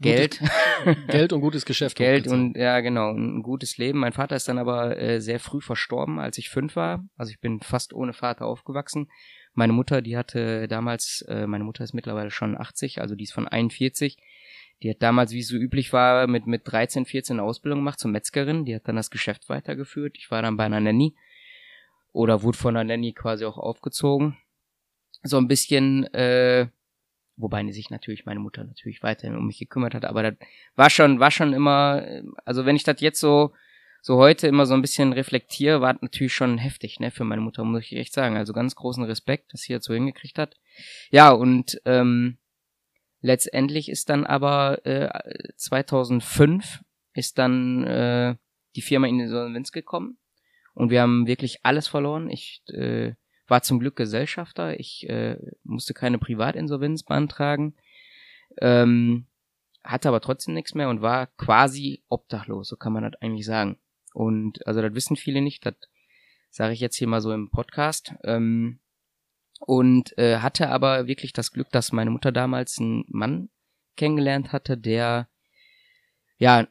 Geld. 0.00 0.40
Geld 1.08 1.32
und 1.32 1.40
gutes 1.40 1.64
Geschäft. 1.64 1.96
Geld 1.96 2.26
und 2.26 2.56
ja 2.56 2.80
genau 2.80 3.12
ein 3.12 3.42
gutes 3.42 3.78
Leben. 3.78 4.00
Mein 4.00 4.12
Vater 4.12 4.36
ist 4.36 4.48
dann 4.48 4.58
aber 4.58 4.98
äh, 4.98 5.20
sehr 5.20 5.38
früh 5.38 5.60
verstorben, 5.60 6.18
als 6.18 6.36
ich 6.36 6.50
fünf 6.50 6.76
war. 6.76 7.04
Also 7.16 7.30
ich 7.30 7.40
bin 7.40 7.60
fast 7.60 7.94
ohne 7.94 8.12
Vater 8.12 8.46
aufgewachsen. 8.46 9.08
Meine 9.54 9.72
Mutter, 9.72 10.02
die 10.02 10.16
hatte 10.16 10.68
damals, 10.68 11.22
äh, 11.28 11.46
meine 11.46 11.64
Mutter 11.64 11.84
ist 11.84 11.94
mittlerweile 11.94 12.30
schon 12.30 12.56
80, 12.56 13.00
also 13.00 13.14
die 13.14 13.24
ist 13.24 13.32
von 13.32 13.48
41. 13.48 14.16
Die 14.82 14.90
hat 14.90 15.02
damals, 15.02 15.32
wie 15.32 15.40
es 15.40 15.48
so 15.48 15.56
üblich 15.56 15.92
war, 15.92 16.26
mit 16.26 16.46
mit 16.46 16.62
13, 16.64 17.06
14 17.06 17.38
eine 17.38 17.48
Ausbildung 17.48 17.80
gemacht 17.80 18.00
zur 18.00 18.10
Metzgerin. 18.10 18.64
Die 18.64 18.74
hat 18.74 18.88
dann 18.88 18.96
das 18.96 19.10
Geschäft 19.10 19.48
weitergeführt. 19.48 20.16
Ich 20.18 20.30
war 20.30 20.42
dann 20.42 20.56
bei 20.56 20.64
einer 20.64 20.80
Nanny 20.80 21.14
oder 22.12 22.42
wurde 22.42 22.58
von 22.58 22.76
einer 22.76 22.84
Nanny 22.84 23.12
quasi 23.12 23.44
auch 23.44 23.56
aufgezogen. 23.56 24.36
So 25.22 25.38
ein 25.38 25.48
bisschen 25.48 26.04
äh, 26.12 26.68
Wobei 27.36 27.68
sich 27.72 27.90
natürlich 27.90 28.26
meine 28.26 28.38
Mutter 28.38 28.62
natürlich 28.62 29.02
weiterhin 29.02 29.36
um 29.36 29.46
mich 29.46 29.58
gekümmert 29.58 29.94
hat, 29.94 30.04
aber 30.04 30.22
das 30.22 30.34
war 30.76 30.88
schon, 30.88 31.18
war 31.18 31.32
schon 31.32 31.52
immer, 31.52 32.06
also 32.44 32.64
wenn 32.64 32.76
ich 32.76 32.84
das 32.84 33.00
jetzt 33.00 33.18
so, 33.18 33.52
so 34.06 34.18
heute 34.18 34.48
immer 34.48 34.66
so 34.66 34.74
ein 34.74 34.82
bisschen 34.82 35.14
reflektiere, 35.14 35.80
war 35.80 35.96
natürlich 35.98 36.34
schon 36.34 36.58
heftig, 36.58 37.00
ne, 37.00 37.10
für 37.10 37.24
meine 37.24 37.40
Mutter, 37.40 37.64
muss 37.64 37.84
ich 37.84 37.96
echt 37.96 38.12
sagen. 38.12 38.36
Also 38.36 38.52
ganz 38.52 38.74
großen 38.74 39.02
Respekt, 39.02 39.54
dass 39.54 39.62
sie 39.62 39.72
das 39.72 39.82
so 39.82 39.94
hingekriegt 39.94 40.38
hat. 40.38 40.56
Ja, 41.10 41.30
und 41.30 41.80
ähm, 41.86 42.36
letztendlich 43.22 43.88
ist 43.88 44.10
dann 44.10 44.26
aber 44.26 44.84
äh, 44.84 45.08
2005 45.56 46.82
ist 47.14 47.38
dann 47.38 47.84
äh, 47.84 48.36
die 48.76 48.82
Firma 48.82 49.06
in 49.06 49.20
Insolvenz 49.20 49.72
gekommen 49.72 50.18
und 50.74 50.90
wir 50.90 51.00
haben 51.00 51.26
wirklich 51.26 51.60
alles 51.62 51.88
verloren. 51.88 52.28
Ich 52.28 52.62
äh, 52.66 53.14
war 53.46 53.62
zum 53.62 53.78
Glück 53.80 53.96
Gesellschafter. 53.96 54.78
Ich 54.78 55.08
äh, 55.08 55.38
musste 55.62 55.94
keine 55.94 56.18
Privatinsolvenz 56.18 57.04
beantragen, 57.04 57.74
ähm, 58.60 59.28
hatte 59.82 60.08
aber 60.08 60.20
trotzdem 60.20 60.52
nichts 60.52 60.74
mehr 60.74 60.90
und 60.90 61.00
war 61.00 61.28
quasi 61.38 62.04
obdachlos, 62.10 62.68
so 62.68 62.76
kann 62.76 62.92
man 62.92 63.04
das 63.04 63.14
eigentlich 63.22 63.46
sagen. 63.46 63.78
Und 64.14 64.66
also 64.66 64.80
das 64.80 64.94
wissen 64.94 65.16
viele 65.16 65.42
nicht, 65.42 65.66
das 65.66 65.74
sage 66.50 66.72
ich 66.72 66.80
jetzt 66.80 66.96
hier 66.96 67.08
mal 67.08 67.20
so 67.20 67.32
im 67.32 67.50
Podcast. 67.50 68.14
Ähm, 68.22 68.78
und 69.60 70.16
äh, 70.18 70.38
hatte 70.38 70.68
aber 70.70 71.06
wirklich 71.06 71.32
das 71.32 71.50
Glück, 71.50 71.70
dass 71.70 71.92
meine 71.92 72.10
Mutter 72.10 72.32
damals 72.32 72.78
einen 72.78 73.04
Mann 73.08 73.50
kennengelernt 73.96 74.52
hatte, 74.52 74.78
der 74.78 75.28
ja 76.38 76.66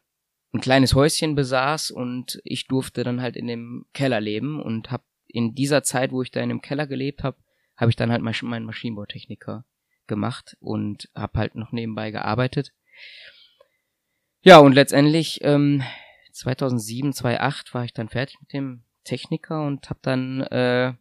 ein 0.54 0.62
kleines 0.62 0.94
Häuschen 0.94 1.36
besaß 1.36 1.92
und 1.92 2.40
ich 2.44 2.68
durfte 2.68 3.04
dann 3.04 3.22
halt 3.22 3.36
in 3.36 3.48
dem 3.48 3.86
Keller 3.94 4.22
leben 4.22 4.62
und 4.62 4.92
habe 4.92 5.04
in 5.28 5.56
dieser 5.56 5.84
Zeit, 5.84 6.12
wo 6.12 6.22
ich 6.22 6.32
da 6.32 6.42
in 6.42 6.50
dem 6.50 6.62
Keller 6.62 6.86
gelebt 6.86 7.24
habe, 7.24 7.38
habe 7.76 7.90
ich 7.90 7.96
dann 7.96 8.12
halt 8.12 8.22
meinen 8.22 8.66
Maschinenbautechniker 8.66 9.66
gemacht 10.06 10.56
und 10.60 11.10
habe 11.16 11.40
halt 11.40 11.56
noch 11.56 11.72
nebenbei 11.72 12.12
gearbeitet. 12.12 12.72
Ja, 14.42 14.60
und 14.60 14.74
letztendlich 14.74 15.40
ähm, 15.42 15.84
2007, 16.34 17.14
2008 17.14 17.74
war 17.74 17.86
ich 17.86 17.94
dann 17.94 18.10
fertig 18.10 18.40
mit 18.42 18.54
dem 18.54 18.84
Techniker 19.04 19.66
und 19.66 19.90
habe 19.90 20.00
dann 20.02 20.42
äh, 20.42 20.94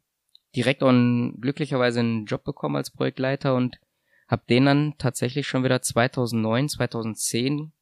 direkt 0.54 0.82
auch 0.82 0.92
glücklicherweise 1.40 2.00
einen 2.00 2.26
Job 2.26 2.44
bekommen 2.44 2.76
als 2.76 2.90
Projektleiter 2.90 3.54
und 3.54 3.80
habe 4.28 4.42
den 4.48 4.66
dann 4.66 4.94
tatsächlich 4.98 5.46
schon 5.46 5.64
wieder 5.64 5.82
2009, 5.82 6.68
2010 6.68 7.72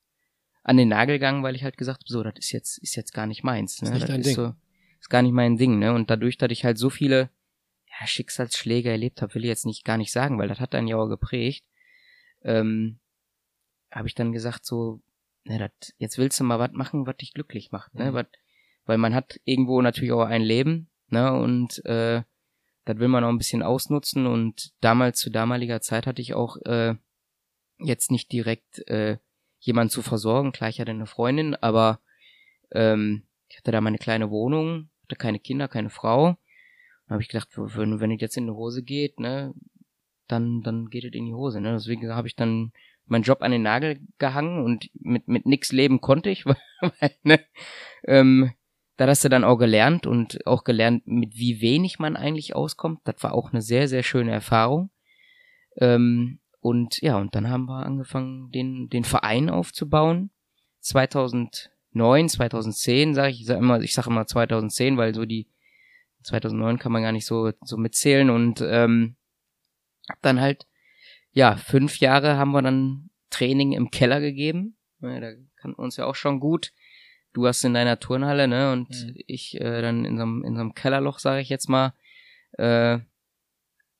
an 0.62 0.76
den 0.76 0.88
Nagel 0.88 1.16
gegangen, 1.16 1.42
weil 1.42 1.56
ich 1.56 1.64
halt 1.64 1.76
gesagt 1.76 2.00
habe, 2.00 2.12
so, 2.12 2.22
das 2.22 2.34
ist 2.38 2.52
jetzt 2.52 2.78
ist 2.78 2.96
jetzt 2.96 3.12
gar 3.12 3.26
nicht 3.26 3.42
meins, 3.44 3.82
ne? 3.82 3.96
Ist 3.96 4.08
das 4.08 4.26
ist 4.26 4.34
so 4.34 4.54
ist 5.00 5.08
gar 5.08 5.22
nicht 5.22 5.32
mein 5.32 5.56
Ding, 5.56 5.78
ne? 5.78 5.92
Und 5.92 6.10
dadurch, 6.10 6.36
dass 6.36 6.50
ich 6.50 6.64
halt 6.64 6.78
so 6.78 6.90
viele 6.90 7.30
ja, 7.86 8.06
Schicksalsschläge 8.06 8.90
erlebt 8.90 9.22
habe, 9.22 9.34
will 9.34 9.44
ich 9.44 9.48
jetzt 9.48 9.66
nicht 9.66 9.84
gar 9.84 9.96
nicht 9.96 10.12
sagen, 10.12 10.38
weil 10.38 10.48
das 10.48 10.60
hat 10.60 10.74
einen 10.74 10.88
ja 10.88 10.96
auch 10.96 11.08
geprägt. 11.08 11.64
Ähm, 12.42 12.98
habe 13.90 14.08
ich 14.08 14.14
dann 14.14 14.32
gesagt 14.32 14.64
so, 14.64 15.00
ne, 15.44 15.58
dat, 15.58 15.72
jetzt 15.98 16.18
willst 16.18 16.40
du 16.40 16.44
mal 16.44 16.58
was 16.58 16.72
machen, 16.72 17.06
was 17.06 17.16
dich 17.16 17.32
glücklich 17.32 17.72
macht, 17.72 17.94
ne? 17.94 18.10
Mhm. 18.10 18.14
Wat, 18.14 18.28
weil 18.86 18.98
man 18.98 19.14
hat 19.14 19.40
irgendwo 19.44 19.80
natürlich 19.82 20.12
auch 20.12 20.24
ein 20.24 20.42
Leben, 20.42 20.90
ne? 21.08 21.32
Und 21.32 21.84
äh, 21.84 22.22
das 22.84 22.98
will 22.98 23.08
man 23.08 23.24
auch 23.24 23.28
ein 23.28 23.38
bisschen 23.38 23.62
ausnutzen 23.62 24.26
und 24.26 24.72
damals 24.80 25.18
zu 25.18 25.30
damaliger 25.30 25.80
Zeit 25.80 26.06
hatte 26.06 26.22
ich 26.22 26.34
auch 26.34 26.56
äh, 26.64 26.94
jetzt 27.78 28.10
nicht 28.10 28.32
direkt 28.32 28.86
äh, 28.88 29.18
jemanden 29.58 29.90
zu 29.90 30.02
versorgen. 30.02 30.52
Klar, 30.52 30.70
ich 30.70 30.80
hatte 30.80 30.90
eine 30.90 31.06
Freundin, 31.06 31.54
aber 31.54 32.00
ähm, 32.72 33.24
ich 33.48 33.58
hatte 33.58 33.72
da 33.72 33.80
meine 33.80 33.98
kleine 33.98 34.30
Wohnung, 34.30 34.90
hatte 35.04 35.16
keine 35.16 35.38
Kinder, 35.38 35.68
keine 35.68 35.90
Frau. 35.90 36.38
Dann 37.06 37.14
habe 37.14 37.22
ich 37.22 37.28
gedacht, 37.28 37.48
wenn, 37.56 38.00
wenn 38.00 38.12
es 38.12 38.20
jetzt 38.20 38.36
in 38.36 38.46
die 38.46 38.52
Hose 38.52 38.82
geht, 38.82 39.20
ne, 39.20 39.52
dann, 40.28 40.62
dann 40.62 40.88
geht 40.88 41.04
es 41.04 41.12
in 41.12 41.26
die 41.26 41.34
Hose. 41.34 41.60
Ne? 41.60 41.72
Deswegen 41.72 42.08
habe 42.14 42.28
ich 42.28 42.36
dann 42.36 42.72
meinen 43.10 43.22
Job 43.22 43.42
an 43.42 43.50
den 43.50 43.62
Nagel 43.62 44.00
gehangen 44.18 44.64
und 44.64 44.90
mit, 44.94 45.28
mit 45.28 45.46
nix 45.46 45.72
leben 45.72 46.00
konnte 46.00 46.30
ich, 46.30 46.46
weil, 46.46 47.14
ne, 47.22 47.40
ähm, 48.04 48.52
da 48.96 49.06
hast 49.06 49.24
du 49.24 49.30
dann 49.30 49.44
auch 49.44 49.56
gelernt 49.56 50.06
und 50.06 50.46
auch 50.46 50.62
gelernt, 50.62 51.06
mit 51.06 51.34
wie 51.34 51.62
wenig 51.62 51.98
man 51.98 52.16
eigentlich 52.16 52.54
auskommt. 52.54 53.00
Das 53.04 53.22
war 53.22 53.32
auch 53.32 53.50
eine 53.50 53.62
sehr, 53.62 53.88
sehr 53.88 54.02
schöne 54.02 54.30
Erfahrung. 54.30 54.90
Ähm, 55.76 56.38
und 56.60 57.00
ja, 57.00 57.16
und 57.16 57.34
dann 57.34 57.48
haben 57.48 57.64
wir 57.64 57.86
angefangen, 57.86 58.50
den, 58.50 58.90
den 58.90 59.04
Verein 59.04 59.48
aufzubauen. 59.48 60.30
2009, 60.80 62.28
2010, 62.28 63.14
sage 63.14 63.30
ich, 63.30 63.40
ich 63.40 63.46
sag 63.46 63.56
immer, 63.58 63.80
ich 63.80 63.94
sage 63.94 64.10
immer 64.10 64.26
2010, 64.26 64.98
weil 64.98 65.14
so 65.14 65.24
die 65.24 65.48
2009 66.24 66.78
kann 66.78 66.92
man 66.92 67.02
gar 67.02 67.12
nicht 67.12 67.24
so 67.24 67.52
so 67.62 67.78
mitzählen 67.78 68.28
und 68.28 68.60
ähm, 68.60 69.16
hab 70.10 70.20
dann 70.20 70.40
halt 70.40 70.66
ja 71.32 71.56
fünf 71.56 71.98
Jahre 72.00 72.36
haben 72.36 72.52
wir 72.52 72.62
dann 72.62 73.10
Training 73.30 73.72
im 73.72 73.90
Keller 73.90 74.20
gegeben. 74.20 74.76
Ja, 75.00 75.20
da 75.20 75.32
kannten 75.56 75.78
wir 75.78 75.84
uns 75.84 75.96
ja 75.96 76.06
auch 76.06 76.14
schon 76.14 76.40
gut. 76.40 76.72
Du 77.32 77.46
hast 77.46 77.62
in 77.64 77.74
deiner 77.74 78.00
Turnhalle, 78.00 78.48
ne, 78.48 78.72
und 78.72 78.90
Mhm. 78.90 79.14
ich 79.26 79.60
äh, 79.60 79.80
dann 79.82 80.04
in 80.04 80.16
so 80.16 80.22
einem 80.24 80.44
in 80.44 80.54
so 80.56 80.60
einem 80.60 80.74
Kellerloch, 80.74 81.18
sage 81.20 81.40
ich 81.40 81.48
jetzt 81.48 81.68
mal. 81.68 81.94
Äh, 82.58 82.98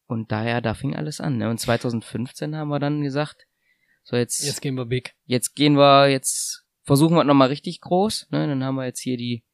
und 0.06 0.32
daher, 0.32 0.60
da 0.60 0.74
fing 0.74 0.96
alles 0.96 1.20
an. 1.20 1.36
Ne? 1.38 1.48
Und 1.48 1.58
2015 1.58 2.56
haben 2.56 2.68
wir 2.68 2.80
dann 2.80 3.02
gesagt, 3.02 3.46
so 4.02 4.16
jetzt, 4.16 4.40
Jetzt 4.40 4.46
jetzt, 4.46 4.60
gehen 4.60 4.74
wir 4.74 4.86
big. 4.86 5.14
gehen 5.54 5.74
wir, 5.76 6.08
jetzt 6.08 6.64
versuchen 6.82 7.14
wir 7.14 7.22
nochmal 7.22 7.46
richtig 7.48 7.80
groß. 7.80 8.26
Ne? 8.30 8.48
Dann 8.48 8.64
haben 8.64 8.74
wir 8.74 8.86
jetzt 8.86 8.98
hier 8.98 9.16
die, 9.16 9.44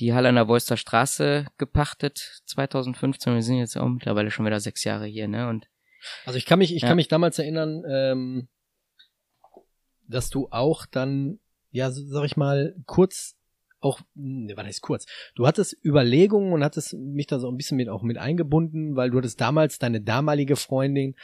die 0.00 0.12
Halle 0.12 0.28
an 0.28 0.34
der 0.34 0.48
Wolster 0.48 0.76
Straße 0.76 1.46
gepachtet, 1.56 2.42
2015. 2.44 3.32
Wir 3.34 3.42
sind 3.42 3.56
jetzt 3.56 3.78
auch 3.78 3.88
mittlerweile 3.88 4.30
schon 4.30 4.44
wieder 4.44 4.60
sechs 4.60 4.84
Jahre 4.84 5.06
hier, 5.06 5.28
ne? 5.28 5.48
Und 5.48 5.66
Also 6.24 6.36
ich 6.38 6.46
kann 6.46 6.58
mich, 6.58 6.74
ich 6.74 6.82
Ja. 6.82 6.88
kann 6.88 6.96
mich 6.96 7.08
damals 7.08 7.38
erinnern, 7.38 7.82
ähm, 7.88 8.48
dass 10.06 10.30
du 10.30 10.48
auch 10.50 10.86
dann, 10.86 11.38
ja, 11.70 11.90
sag 11.90 12.24
ich 12.24 12.36
mal, 12.36 12.74
kurz 12.86 13.36
auch, 13.80 14.00
ne, 14.14 14.54
was 14.56 14.66
heißt 14.66 14.82
kurz? 14.82 15.06
Du 15.36 15.46
hattest 15.46 15.76
Überlegungen 15.84 16.52
und 16.52 16.64
hattest 16.64 16.94
mich 16.94 17.26
da 17.28 17.38
so 17.38 17.48
ein 17.48 17.56
bisschen 17.56 17.76
mit 17.76 17.88
auch 17.88 18.02
mit 18.02 18.18
eingebunden, 18.18 18.96
weil 18.96 19.10
du 19.10 19.18
hattest 19.18 19.40
damals 19.40 19.78
deine 19.78 20.00
damalige 20.00 20.56
Freundin, 20.56 21.14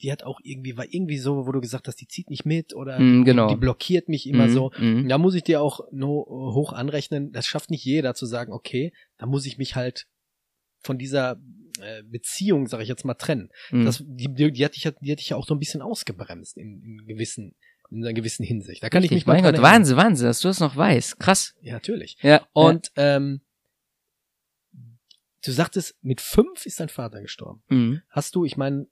die 0.00 0.10
hat 0.10 0.24
auch 0.24 0.40
irgendwie, 0.42 0.76
war 0.76 0.86
irgendwie 0.88 1.18
so, 1.18 1.46
wo 1.46 1.52
du 1.52 1.60
gesagt 1.60 1.86
hast, 1.86 2.00
die 2.00 2.08
zieht 2.08 2.28
nicht 2.28 2.44
mit 2.44 2.74
oder 2.74 2.98
Mm, 2.98 3.22
genau. 3.24 3.48
die, 3.48 3.54
blockiert 3.56 4.08
mich 4.08 4.28
immer 4.28 4.48
Mhm, 4.48 4.52
so. 4.52 4.72
mhm. 4.76 5.08
Da 5.08 5.16
muss 5.16 5.36
ich 5.36 5.44
dir 5.44 5.62
auch 5.62 5.80
nur 5.92 6.26
hoch 6.26 6.72
anrechnen, 6.72 7.30
das 7.30 7.46
schafft 7.46 7.70
nicht 7.70 7.84
jeder 7.84 8.14
zu 8.14 8.26
sagen, 8.26 8.52
okay, 8.52 8.92
da 9.18 9.26
muss 9.26 9.46
ich 9.46 9.58
mich 9.58 9.76
halt 9.76 10.08
von 10.80 10.98
dieser 10.98 11.36
äh, 11.82 12.02
Beziehung, 12.04 12.66
sag 12.66 12.80
ich 12.80 12.88
jetzt 12.88 13.04
mal, 13.04 13.14
trennen. 13.14 13.50
Mhm. 13.70 13.84
Das, 13.84 14.02
die, 14.06 14.32
die, 14.32 14.52
die 14.52 14.64
hatte 14.64 14.76
ich, 14.76 14.84
ja- 14.84 14.92
die 14.92 15.12
hatte 15.12 15.20
ich 15.22 15.28
ja 15.30 15.36
auch 15.36 15.46
so 15.46 15.54
ein 15.54 15.58
bisschen 15.58 15.82
ausgebremst 15.82 16.56
in, 16.56 16.82
in 16.82 17.06
gewissen, 17.06 17.54
in 17.90 17.98
einer 18.04 18.12
gewissen 18.14 18.44
Hinsicht. 18.44 18.82
Da 18.82 18.88
kann 18.88 19.02
ich 19.02 19.10
Richtig, 19.10 19.24
mich 19.24 19.26
mal 19.26 19.34
mein 19.34 19.42
dran 19.44 19.54
Gott. 19.56 19.62
Wahnsinn, 19.62 19.96
Wahnsinn, 19.96 20.26
dass 20.26 20.40
du 20.40 20.48
das 20.48 20.60
noch 20.60 20.76
weißt. 20.76 21.18
Krass. 21.20 21.54
Ja, 21.60 21.74
natürlich. 21.74 22.16
Ja. 22.22 22.46
Und 22.52 22.90
ähm, 22.96 23.40
du 25.44 25.50
sagtest, 25.52 25.96
mit 26.02 26.20
fünf 26.20 26.66
ist 26.66 26.80
dein 26.80 26.88
Vater 26.88 27.20
gestorben. 27.20 27.62
ja. 27.70 27.76
Mhm. 27.76 28.02
Hast 28.08 28.34
du, 28.34 28.44
ich 28.44 28.56
meine, 28.56 28.86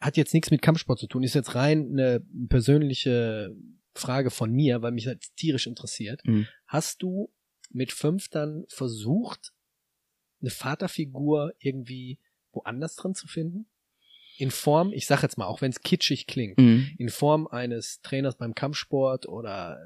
hat 0.00 0.16
jetzt 0.16 0.34
nichts 0.34 0.50
mit 0.50 0.62
Kampfsport 0.62 0.98
zu 0.98 1.06
tun, 1.06 1.22
ist 1.22 1.34
jetzt 1.34 1.54
rein 1.54 1.88
eine 1.92 2.20
persönliche 2.48 3.54
Frage 3.94 4.30
von 4.30 4.52
mir, 4.52 4.82
weil 4.82 4.92
mich 4.92 5.04
das 5.04 5.16
tierisch 5.36 5.66
interessiert. 5.66 6.20
Mhm. 6.24 6.46
Hast 6.66 7.02
du 7.02 7.32
mit 7.70 7.92
fünf 7.92 8.28
dann 8.28 8.64
versucht, 8.68 9.52
eine 10.46 10.50
Vaterfigur 10.52 11.52
irgendwie 11.58 12.18
woanders 12.52 12.96
drin 12.96 13.14
zu 13.14 13.26
finden? 13.26 13.66
In 14.38 14.50
Form, 14.50 14.92
ich 14.92 15.06
sag 15.06 15.22
jetzt 15.22 15.38
mal, 15.38 15.46
auch 15.46 15.60
wenn 15.62 15.70
es 15.70 15.80
kitschig 15.80 16.26
klingt, 16.26 16.58
Mhm. 16.58 16.90
in 16.98 17.08
Form 17.08 17.46
eines 17.46 18.00
Trainers 18.02 18.36
beim 18.36 18.54
Kampfsport 18.54 19.26
oder 19.28 19.78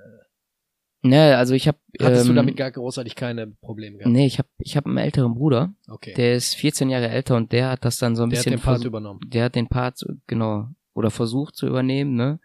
Ne, 1.02 1.34
also 1.38 1.54
ich 1.54 1.66
habe 1.66 1.78
hattest 1.98 2.26
du 2.26 2.32
ähm, 2.32 2.36
damit 2.36 2.56
gar 2.58 2.70
großartig 2.70 3.14
keine 3.14 3.46
Probleme 3.46 3.96
gehabt? 3.96 4.12
Nee, 4.12 4.26
ich 4.26 4.38
habe 4.38 4.48
ich 4.58 4.76
hab 4.76 4.84
einen 4.84 4.98
älteren 4.98 5.34
Bruder, 5.34 5.72
Okay. 5.88 6.12
der 6.12 6.34
ist 6.34 6.54
14 6.56 6.90
Jahre 6.90 7.08
älter 7.08 7.36
und 7.36 7.52
der 7.52 7.70
hat 7.70 7.86
das 7.86 7.96
dann 7.96 8.16
so 8.16 8.22
ein 8.24 8.28
Der 8.30 8.40
hat 8.40 8.44
bisschen 8.44 8.58
den 8.58 8.62
Part 8.62 8.84
übernommen. 8.84 9.20
der 9.24 9.44
hat 9.44 9.54
den 9.54 9.68
Part 9.68 10.04
genau 10.26 10.68
oder 10.92 11.10
versucht 11.10 11.56
zu 11.56 11.66
übernehmen, 11.66 12.16
ne? 12.16 12.38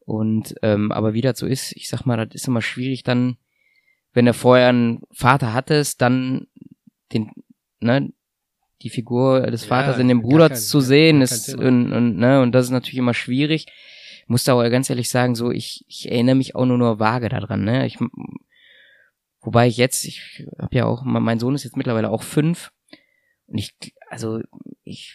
Und 0.00 0.54
ähm, 0.62 0.90
aber 0.90 1.14
wie 1.14 1.20
das 1.20 1.38
so 1.38 1.46
ist, 1.46 1.76
ich 1.76 1.88
sag 1.88 2.06
mal, 2.06 2.16
das 2.16 2.34
ist 2.34 2.48
immer 2.48 2.62
schwierig 2.62 3.04
dann, 3.04 3.36
wenn 4.14 4.24
du 4.26 4.34
vorher 4.34 4.68
einen 4.68 5.02
Vater 5.12 5.52
hattest, 5.52 6.00
dann 6.00 6.48
den 7.12 7.30
ne 7.80 8.12
die 8.82 8.90
Figur 8.90 9.42
des 9.50 9.62
Ja, 9.62 9.68
Vaters 9.68 9.98
in 9.98 10.08
dem 10.08 10.22
Bruder 10.22 10.48
kein- 10.48 10.58
zu 10.58 10.80
sehen 10.80 11.22
ist 11.22 11.54
und, 11.54 11.92
und 11.92 12.16
ne 12.16 12.40
und 12.42 12.52
das 12.52 12.66
ist 12.66 12.70
natürlich 12.72 12.98
immer 12.98 13.14
schwierig. 13.14 13.66
Ich 14.22 14.28
muss 14.28 14.44
da 14.44 14.52
aber 14.52 14.68
ganz 14.70 14.90
ehrlich 14.90 15.08
sagen, 15.08 15.34
so 15.34 15.50
ich 15.50 15.84
ich 15.88 16.10
erinnere 16.10 16.34
mich 16.34 16.54
auch 16.54 16.66
nur 16.66 16.78
nur 16.78 16.98
vage 16.98 17.28
daran, 17.28 17.64
ne? 17.64 17.86
Ich 17.86 17.98
wobei 19.40 19.68
ich 19.68 19.76
jetzt, 19.76 20.04
ich 20.04 20.44
habe 20.58 20.74
ja 20.76 20.84
auch, 20.86 21.04
mein 21.04 21.38
Sohn 21.38 21.54
ist 21.54 21.64
jetzt 21.64 21.76
mittlerweile 21.76 22.10
auch 22.10 22.22
fünf 22.22 22.72
und 23.46 23.58
ich, 23.58 23.74
also 24.10 24.40
ich 24.82 25.14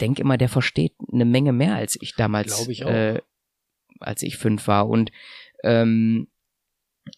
denke 0.00 0.20
immer, 0.20 0.36
der 0.36 0.50
versteht 0.50 0.92
eine 1.10 1.24
Menge 1.24 1.52
mehr 1.52 1.74
als 1.74 1.96
ich 2.00 2.14
damals, 2.14 2.54
Glaube 2.54 2.72
ich. 2.72 2.82
Äh, 2.82 3.20
als 3.98 4.22
ich 4.22 4.36
fünf 4.36 4.68
war. 4.68 4.88
Und 4.90 5.10
ähm, 5.64 6.28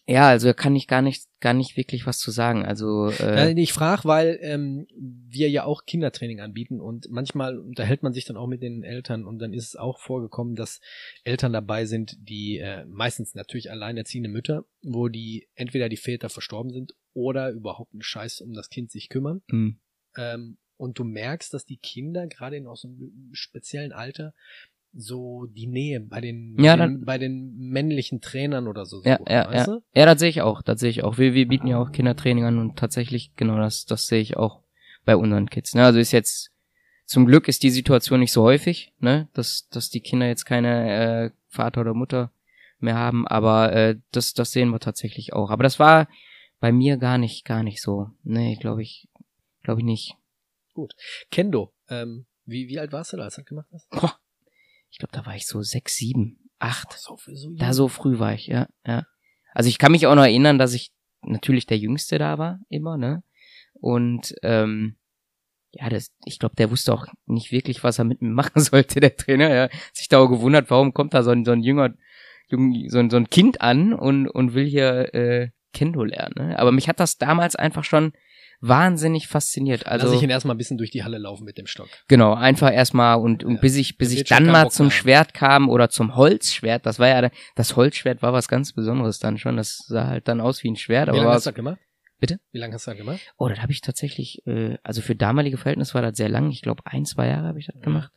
ja, 0.07 0.29
also 0.29 0.47
da 0.47 0.53
kann 0.53 0.75
ich 0.75 0.87
gar 0.87 1.01
nicht, 1.01 1.27
gar 1.39 1.53
nicht 1.53 1.77
wirklich 1.77 2.05
was 2.05 2.19
zu 2.19 2.31
sagen. 2.31 2.65
Also 2.65 3.09
äh, 3.09 3.35
Ja, 3.35 3.57
ich 3.57 3.73
frage, 3.73 4.05
weil 4.05 4.39
ähm, 4.41 4.87
wir 4.97 5.49
ja 5.49 5.63
auch 5.63 5.85
Kindertraining 5.85 6.39
anbieten 6.39 6.79
und 6.79 7.09
manchmal 7.09 7.57
unterhält 7.57 8.03
man 8.03 8.13
sich 8.13 8.25
dann 8.25 8.37
auch 8.37 8.47
mit 8.47 8.61
den 8.61 8.83
Eltern 8.83 9.25
und 9.25 9.39
dann 9.39 9.53
ist 9.53 9.67
es 9.67 9.75
auch 9.75 9.99
vorgekommen, 9.99 10.55
dass 10.55 10.79
Eltern 11.23 11.53
dabei 11.53 11.85
sind, 11.85 12.17
die 12.19 12.57
äh, 12.57 12.85
meistens 12.85 13.35
natürlich 13.35 13.71
alleinerziehende 13.71 14.29
Mütter, 14.29 14.65
wo 14.83 15.07
die 15.07 15.47
entweder 15.55 15.89
die 15.89 15.97
Väter 15.97 16.29
verstorben 16.29 16.71
sind 16.71 16.93
oder 17.13 17.49
überhaupt 17.51 17.93
einen 17.93 18.01
Scheiß 18.01 18.41
um 18.41 18.53
das 18.53 18.69
Kind 18.69 18.91
sich 18.91 19.09
kümmern. 19.09 19.41
mh, 19.47 19.73
Ähm, 20.17 20.57
und 20.77 20.97
du 20.97 21.03
merkst, 21.03 21.53
dass 21.53 21.65
die 21.65 21.77
Kinder 21.77 22.25
gerade 22.27 22.55
in 22.55 22.65
auch 22.65 22.77
so 22.77 22.87
einem 22.87 23.31
speziellen 23.33 23.91
Alter 23.91 24.33
so 24.93 25.45
die 25.45 25.67
Nähe 25.67 25.99
bei 25.99 26.19
den, 26.21 26.55
Ja, 26.59 26.75
bei, 26.75 26.87
den 26.87 27.05
bei 27.05 27.17
den 27.17 27.55
männlichen 27.57 28.21
Trainern 28.21 28.67
oder 28.67 28.85
so 28.85 29.01
Ja, 29.03 29.17
suchen, 29.17 29.31
ja, 29.31 29.47
weißt 29.47 29.67
ja. 29.67 29.73
du? 29.75 29.81
ja, 29.93 30.05
das 30.05 30.19
sehe 30.19 30.29
ich 30.29 30.41
auch, 30.41 30.61
das 30.61 30.79
sehe 30.79 30.89
ich 30.89 31.03
auch. 31.03 31.17
Wir, 31.17 31.33
wir 31.33 31.47
bieten 31.47 31.67
ja 31.67 31.79
auch 31.79 31.91
Kindertraining 31.91 32.43
an 32.45 32.57
und 32.57 32.77
tatsächlich, 32.77 33.35
genau 33.35 33.57
das, 33.57 33.85
das 33.85 34.07
sehe 34.07 34.21
ich 34.21 34.37
auch 34.37 34.61
bei 35.05 35.15
unseren 35.15 35.49
Kids. 35.49 35.75
Ne? 35.75 35.85
Also 35.85 35.99
ist 35.99 36.11
jetzt, 36.11 36.51
zum 37.05 37.25
Glück 37.25 37.47
ist 37.47 37.63
die 37.63 37.69
Situation 37.69 38.19
nicht 38.19 38.31
so 38.31 38.43
häufig, 38.43 38.93
ne, 38.99 39.27
dass, 39.33 39.67
dass 39.69 39.89
die 39.89 40.01
Kinder 40.01 40.27
jetzt 40.27 40.45
keine 40.45 41.25
äh, 41.25 41.31
Vater 41.47 41.81
oder 41.81 41.93
Mutter 41.93 42.31
mehr 42.79 42.95
haben, 42.95 43.27
aber 43.27 43.73
äh, 43.73 43.95
das, 44.11 44.33
das 44.33 44.51
sehen 44.51 44.69
wir 44.69 44.79
tatsächlich 44.79 45.33
auch. 45.33 45.49
Aber 45.49 45.63
das 45.63 45.79
war 45.79 46.07
bei 46.59 46.71
mir 46.71 46.97
gar 46.97 47.17
nicht, 47.17 47.45
gar 47.45 47.63
nicht 47.63 47.81
so. 47.81 48.09
Nee, 48.23 48.55
glaube 48.59 48.81
ich, 48.83 49.07
glaube 49.63 49.81
ich 49.81 49.85
nicht. 49.85 50.15
Kendo, 51.31 51.73
ähm, 51.89 52.25
wie, 52.45 52.67
wie 52.69 52.79
alt 52.79 52.91
warst 52.91 53.13
du 53.13 53.17
da, 53.17 53.23
als 53.23 53.35
du 53.35 53.41
das 53.41 53.47
gemacht 53.47 53.67
hast? 53.73 53.89
Boah, 53.89 54.17
ich 54.91 54.97
glaube, 54.97 55.11
da 55.13 55.25
war 55.25 55.35
ich 55.35 55.47
so 55.47 55.61
sechs, 55.61 55.95
sieben, 55.95 56.49
acht. 56.59 56.93
So, 56.93 57.17
für 57.17 57.35
so 57.35 57.53
Da 57.55 57.73
so 57.73 57.87
früh 57.87 58.19
war 58.19 58.33
ich, 58.33 58.47
ja, 58.47 58.67
ja. 58.85 59.05
Also 59.53 59.69
ich 59.69 59.79
kann 59.79 59.91
mich 59.91 60.07
auch 60.07 60.15
noch 60.15 60.23
erinnern, 60.23 60.57
dass 60.57 60.73
ich 60.73 60.91
natürlich 61.21 61.65
der 61.65 61.77
Jüngste 61.77 62.17
da 62.17 62.37
war, 62.37 62.59
immer, 62.69 62.97
ne? 62.97 63.23
Und 63.73 64.35
ähm, 64.43 64.97
ja, 65.71 65.89
das, 65.89 66.11
ich 66.25 66.39
glaube, 66.39 66.55
der 66.55 66.71
wusste 66.71 66.93
auch 66.93 67.05
nicht 67.25 67.51
wirklich, 67.51 67.83
was 67.83 67.99
er 67.99 68.05
mit 68.05 68.21
mir 68.21 68.29
machen 68.33 68.61
sollte, 68.61 68.99
der 68.99 69.15
Trainer. 69.15 69.49
Er 69.49 69.63
hat 69.63 69.71
sich 69.93 70.07
da 70.07 70.19
auch 70.19 70.27
gewundert, 70.27 70.69
warum 70.69 70.93
kommt 70.93 71.13
da 71.13 71.23
so 71.23 71.31
ein, 71.31 71.45
so 71.45 71.51
ein 71.51 71.61
jünger, 71.61 71.93
jung, 72.47 72.89
so 72.89 72.99
ein, 72.99 73.09
so 73.09 73.17
ein 73.17 73.29
Kind 73.29 73.61
an 73.61 73.93
und, 73.93 74.27
und 74.27 74.53
will 74.53 74.65
hier 74.65 75.13
äh, 75.13 75.49
Kendo 75.73 76.03
lernen. 76.03 76.33
Ne? 76.37 76.59
Aber 76.59 76.71
mich 76.71 76.89
hat 76.89 76.99
das 76.99 77.17
damals 77.17 77.55
einfach 77.55 77.83
schon 77.83 78.13
wahnsinnig 78.61 79.27
fasziniert. 79.27 79.85
Also 79.85 80.07
Lass 80.07 80.15
ich 80.17 80.23
ihn 80.23 80.29
erstmal 80.29 80.55
ein 80.55 80.57
bisschen 80.57 80.77
durch 80.77 80.91
die 80.91 81.03
Halle 81.03 81.17
laufen 81.17 81.45
mit 81.45 81.57
dem 81.57 81.65
Stock. 81.65 81.87
Genau, 82.07 82.33
einfach 82.33 82.73
erstmal 82.73 83.17
und, 83.17 83.43
und 83.43 83.55
Ja, 83.55 83.61
bis 83.61 83.75
ich, 83.77 83.97
bis 83.97 84.09
das 84.09 84.17
ich 84.21 84.23
dann 84.27 84.45
mal 84.47 84.63
Bock 84.63 84.73
zum 84.73 84.85
haben. 84.87 84.91
Schwert 84.91 85.33
kam 85.33 85.69
oder 85.69 85.89
zum 85.89 86.15
Holzschwert, 86.15 86.85
das 86.85 86.99
war 86.99 87.07
ja, 87.07 87.29
das 87.55 87.75
Holzschwert 87.75 88.21
war 88.21 88.33
was 88.33 88.47
ganz 88.47 88.73
Besonderes 88.73 89.19
dann 89.19 89.37
schon, 89.37 89.57
das 89.57 89.77
sah 89.87 90.07
halt 90.07 90.27
dann 90.27 90.41
aus 90.41 90.63
wie 90.63 90.71
ein 90.71 90.75
Schwert, 90.75 91.07
Wie 91.07 91.11
aber 91.11 91.17
lange 91.17 91.27
war, 91.29 91.35
hast 91.35 91.45
du 91.45 91.51
das 91.51 91.55
gemacht? 91.55 91.79
Bitte? 92.19 92.39
Wie 92.51 92.57
lange 92.59 92.73
hast 92.73 92.85
du 92.85 92.91
das 92.91 92.97
gemacht? 92.97 93.19
oh, 93.37 93.47
das 93.47 93.59
habe 93.61 93.71
ich 93.71 93.79
tatsächlich, 93.79 94.45
äh, 94.45 94.77
also 94.83 95.01
für 95.01 95.15
damalige 95.15 95.57
Verhältnisse 95.57 95.93
war 95.93 96.01
das 96.01 96.17
sehr 96.17 96.27
lang, 96.29 96.51
ich 96.51 96.61
glaube 96.61 96.83
ein, 96.85 97.05
zwei 97.05 97.27
Jahre 97.27 97.47
habe 97.47 97.59
ich 97.59 97.67
das 97.67 97.79
gemacht. 97.81 98.11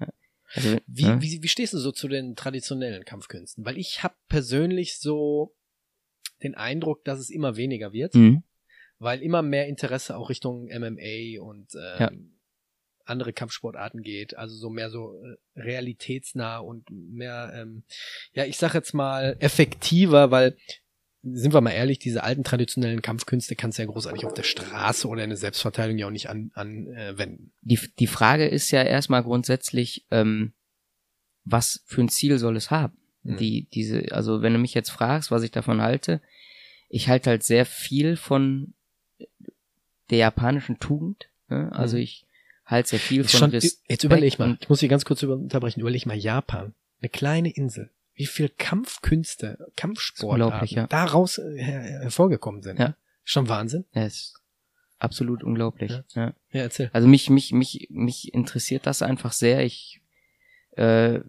Ja. 0.00 0.08
Also, 0.54 0.78
Wie, 0.86 1.02
ja. 1.02 1.20
wie, 1.20 1.42
wie 1.42 1.48
stehst 1.48 1.74
du 1.74 1.78
so 1.78 1.92
zu 1.92 2.08
den 2.08 2.34
traditionellen 2.34 3.04
Kampfkünsten? 3.04 3.64
Weil 3.64 3.76
ich 3.76 4.02
habe 4.02 4.14
persönlich 4.28 4.98
so 4.98 5.54
den 6.42 6.54
Eindruck, 6.54 7.04
dass 7.04 7.18
es 7.18 7.28
immer 7.28 7.56
weniger 7.56 7.92
wird, 7.92 8.14
Mhm. 8.14 8.42
Weil 9.02 9.22
immer 9.22 9.42
mehr 9.42 9.66
Interesse 9.66 10.16
auch 10.16 10.30
Richtung 10.30 10.68
MMA 10.68 11.40
und 11.42 11.74
ähm, 11.74 11.98
Ja. 11.98 12.10
andere 13.04 13.32
Kampfsportarten 13.32 14.02
geht, 14.02 14.36
also 14.36 14.54
so 14.54 14.70
mehr 14.70 14.90
so 14.90 15.20
äh, 15.24 15.60
realitätsnah 15.60 16.58
und 16.58 16.88
mehr, 16.90 17.52
ähm, 17.54 17.82
ja, 18.32 18.44
ich 18.44 18.56
sag 18.58 18.74
jetzt 18.74 18.94
mal 18.94 19.36
effektiver, 19.40 20.30
weil 20.30 20.56
sind 21.24 21.54
wir 21.54 21.60
mal 21.60 21.70
ehrlich, 21.70 21.98
diese 22.00 22.24
alten 22.24 22.42
traditionellen 22.42 23.00
Kampfkünste 23.00 23.54
kannst 23.54 23.78
du 23.78 23.82
ja 23.82 23.88
großartig 23.88 24.24
auf 24.24 24.34
der 24.34 24.42
Straße 24.42 25.06
oder 25.06 25.22
in 25.22 25.30
der 25.30 25.36
Selbstverteidigung 25.36 25.98
ja 25.98 26.06
auch 26.06 26.10
nicht 26.10 26.28
anwenden. 26.28 26.52
An, 26.54 26.86
äh, 26.96 27.18
wenden. 27.18 27.52
die, 27.60 27.78
die 27.98 28.06
Frage 28.08 28.48
ist 28.48 28.70
ja 28.72 28.82
erstmal 28.82 29.22
grundsätzlich, 29.22 30.04
ähm, 30.10 30.52
was 31.44 31.82
für 31.86 32.00
ein 32.00 32.08
Ziel 32.08 32.38
soll 32.38 32.56
es 32.56 32.70
haben? 32.70 32.96
Mhm. 33.22 33.36
Die, 33.36 33.68
diese, 33.72 34.06
also 34.10 34.42
wenn 34.42 34.52
du 34.52 34.58
mich 34.58 34.74
jetzt 34.74 34.90
fragst, 34.90 35.30
was 35.30 35.44
ich 35.44 35.52
davon 35.52 35.80
halte, 35.80 36.20
ich 36.88 37.08
halte 37.08 37.30
halt 37.30 37.44
sehr 37.44 37.66
viel 37.66 38.16
von 38.16 38.74
der 40.10 40.18
japanischen 40.18 40.78
Tugend. 40.78 41.28
Ne? 41.48 41.70
Also 41.72 41.96
Mhm. 41.96 42.02
ich 42.02 42.26
halte 42.64 42.90
sehr 42.90 42.98
viel 42.98 43.24
von 43.24 43.40
schon, 43.40 43.50
Respekt 43.50 43.90
jetzt 43.90 44.04
überleg 44.04 44.38
mal, 44.38 44.50
und- 44.50 44.62
ich 44.62 44.68
muss 44.68 44.80
hier 44.80 44.88
ganz 44.88 45.04
kurz 45.04 45.22
unterbrechen, 45.22 45.80
überleg 45.80 46.06
mal 46.06 46.16
Japan, 46.16 46.74
eine 47.00 47.08
kleine 47.08 47.50
Insel, 47.50 47.90
wie 48.14 48.26
viel 48.26 48.48
Kampfkünste, 48.48 49.66
Kampfsportarten 49.76 50.68
ja. 50.68 50.86
daraus 50.86 51.38
äh, 51.38 51.56
her 51.62 51.80
hervorgekommen 51.82 52.62
sind. 52.62 52.78
Ja. 52.78 52.96
Schon 53.24 53.48
Wahnsinn. 53.48 53.84
Ja, 53.94 54.04
ist 54.04 54.34
absolut 54.98 55.42
unglaublich. 55.42 55.90
Ja. 55.92 56.04
Ja. 56.14 56.34
Ja, 56.52 56.60
erzähl. 56.62 56.90
Also 56.92 57.08
mich, 57.08 57.30
mich, 57.30 57.52
mich, 57.52 57.88
mich 57.90 58.32
interessiert 58.34 58.86
das 58.86 59.02
einfach 59.02 59.32
sehr. 59.32 59.64
Ich, 59.64 60.00
äh, 60.76 61.20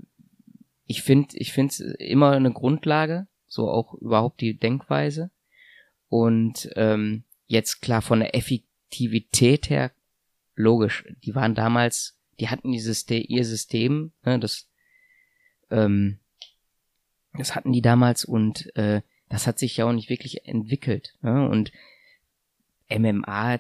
ich 0.85 1.01
finde, 1.03 1.35
ich 1.38 1.53
finde 1.53 1.71
es 1.71 1.79
immer 1.79 2.31
eine 2.31 2.51
Grundlage, 2.51 3.27
so 3.47 3.69
auch 3.69 3.93
überhaupt 3.95 4.41
die 4.41 4.57
Denkweise. 4.57 5.31
Und 6.09 6.69
ähm, 6.75 7.23
jetzt 7.53 7.81
klar 7.81 8.01
von 8.01 8.19
der 8.19 8.36
Effektivität 8.36 9.69
her, 9.69 9.91
logisch, 10.55 11.05
die 11.24 11.36
waren 11.36 11.55
damals, 11.55 12.19
die 12.39 12.50
hatten 12.50 12.72
dieses 12.72 13.10
ihr 13.10 13.45
System, 13.45 14.12
ne, 14.25 14.39
das, 14.39 14.67
ähm, 15.69 16.19
das 17.38 17.55
hatten 17.55 17.72
die 17.72 17.81
damals 17.81 18.25
und 18.25 18.75
äh, 18.75 19.01
das 19.29 19.48
hat 19.48 19.57
sich 19.57 19.77
ja 19.77 19.86
auch 19.86 19.93
nicht 19.93 20.10
wirklich 20.10 20.45
entwickelt. 20.45 21.15
Ne? 21.22 21.48
Und 21.50 21.72
MMA 22.89 23.60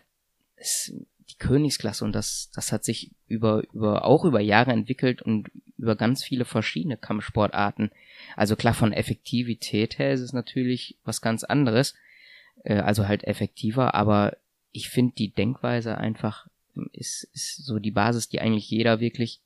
ist 0.57 0.93
die 1.29 1.37
Königsklasse 1.37 2.05
und 2.05 2.13
das, 2.13 2.51
das 2.53 2.71
hat 2.71 2.83
sich 2.83 3.11
über, 3.27 3.63
über, 3.73 4.05
auch 4.05 4.25
über 4.25 4.39
Jahre 4.39 4.71
entwickelt 4.71 5.21
und 5.21 5.49
über 5.77 5.95
ganz 5.95 6.23
viele 6.23 6.45
verschiedene 6.45 6.97
Kampfsportarten. 6.97 7.91
Also 8.35 8.55
klar, 8.55 8.73
von 8.73 8.93
Effektivität 8.93 9.97
her 9.97 10.13
ist 10.13 10.21
es 10.21 10.33
natürlich 10.33 10.99
was 11.03 11.21
ganz 11.21 11.43
anderes, 11.43 11.95
äh, 12.63 12.75
also 12.79 13.07
halt 13.07 13.23
effektiver, 13.23 13.93
aber 13.95 14.37
ich 14.71 14.89
finde 14.89 15.13
die 15.15 15.33
Denkweise 15.33 15.97
einfach 15.97 16.47
ist, 16.91 17.23
ist 17.33 17.65
so 17.65 17.77
die 17.79 17.91
Basis, 17.91 18.29
die 18.29 18.41
eigentlich 18.41 18.69
jeder 18.69 18.99
wirklich, 18.99 19.41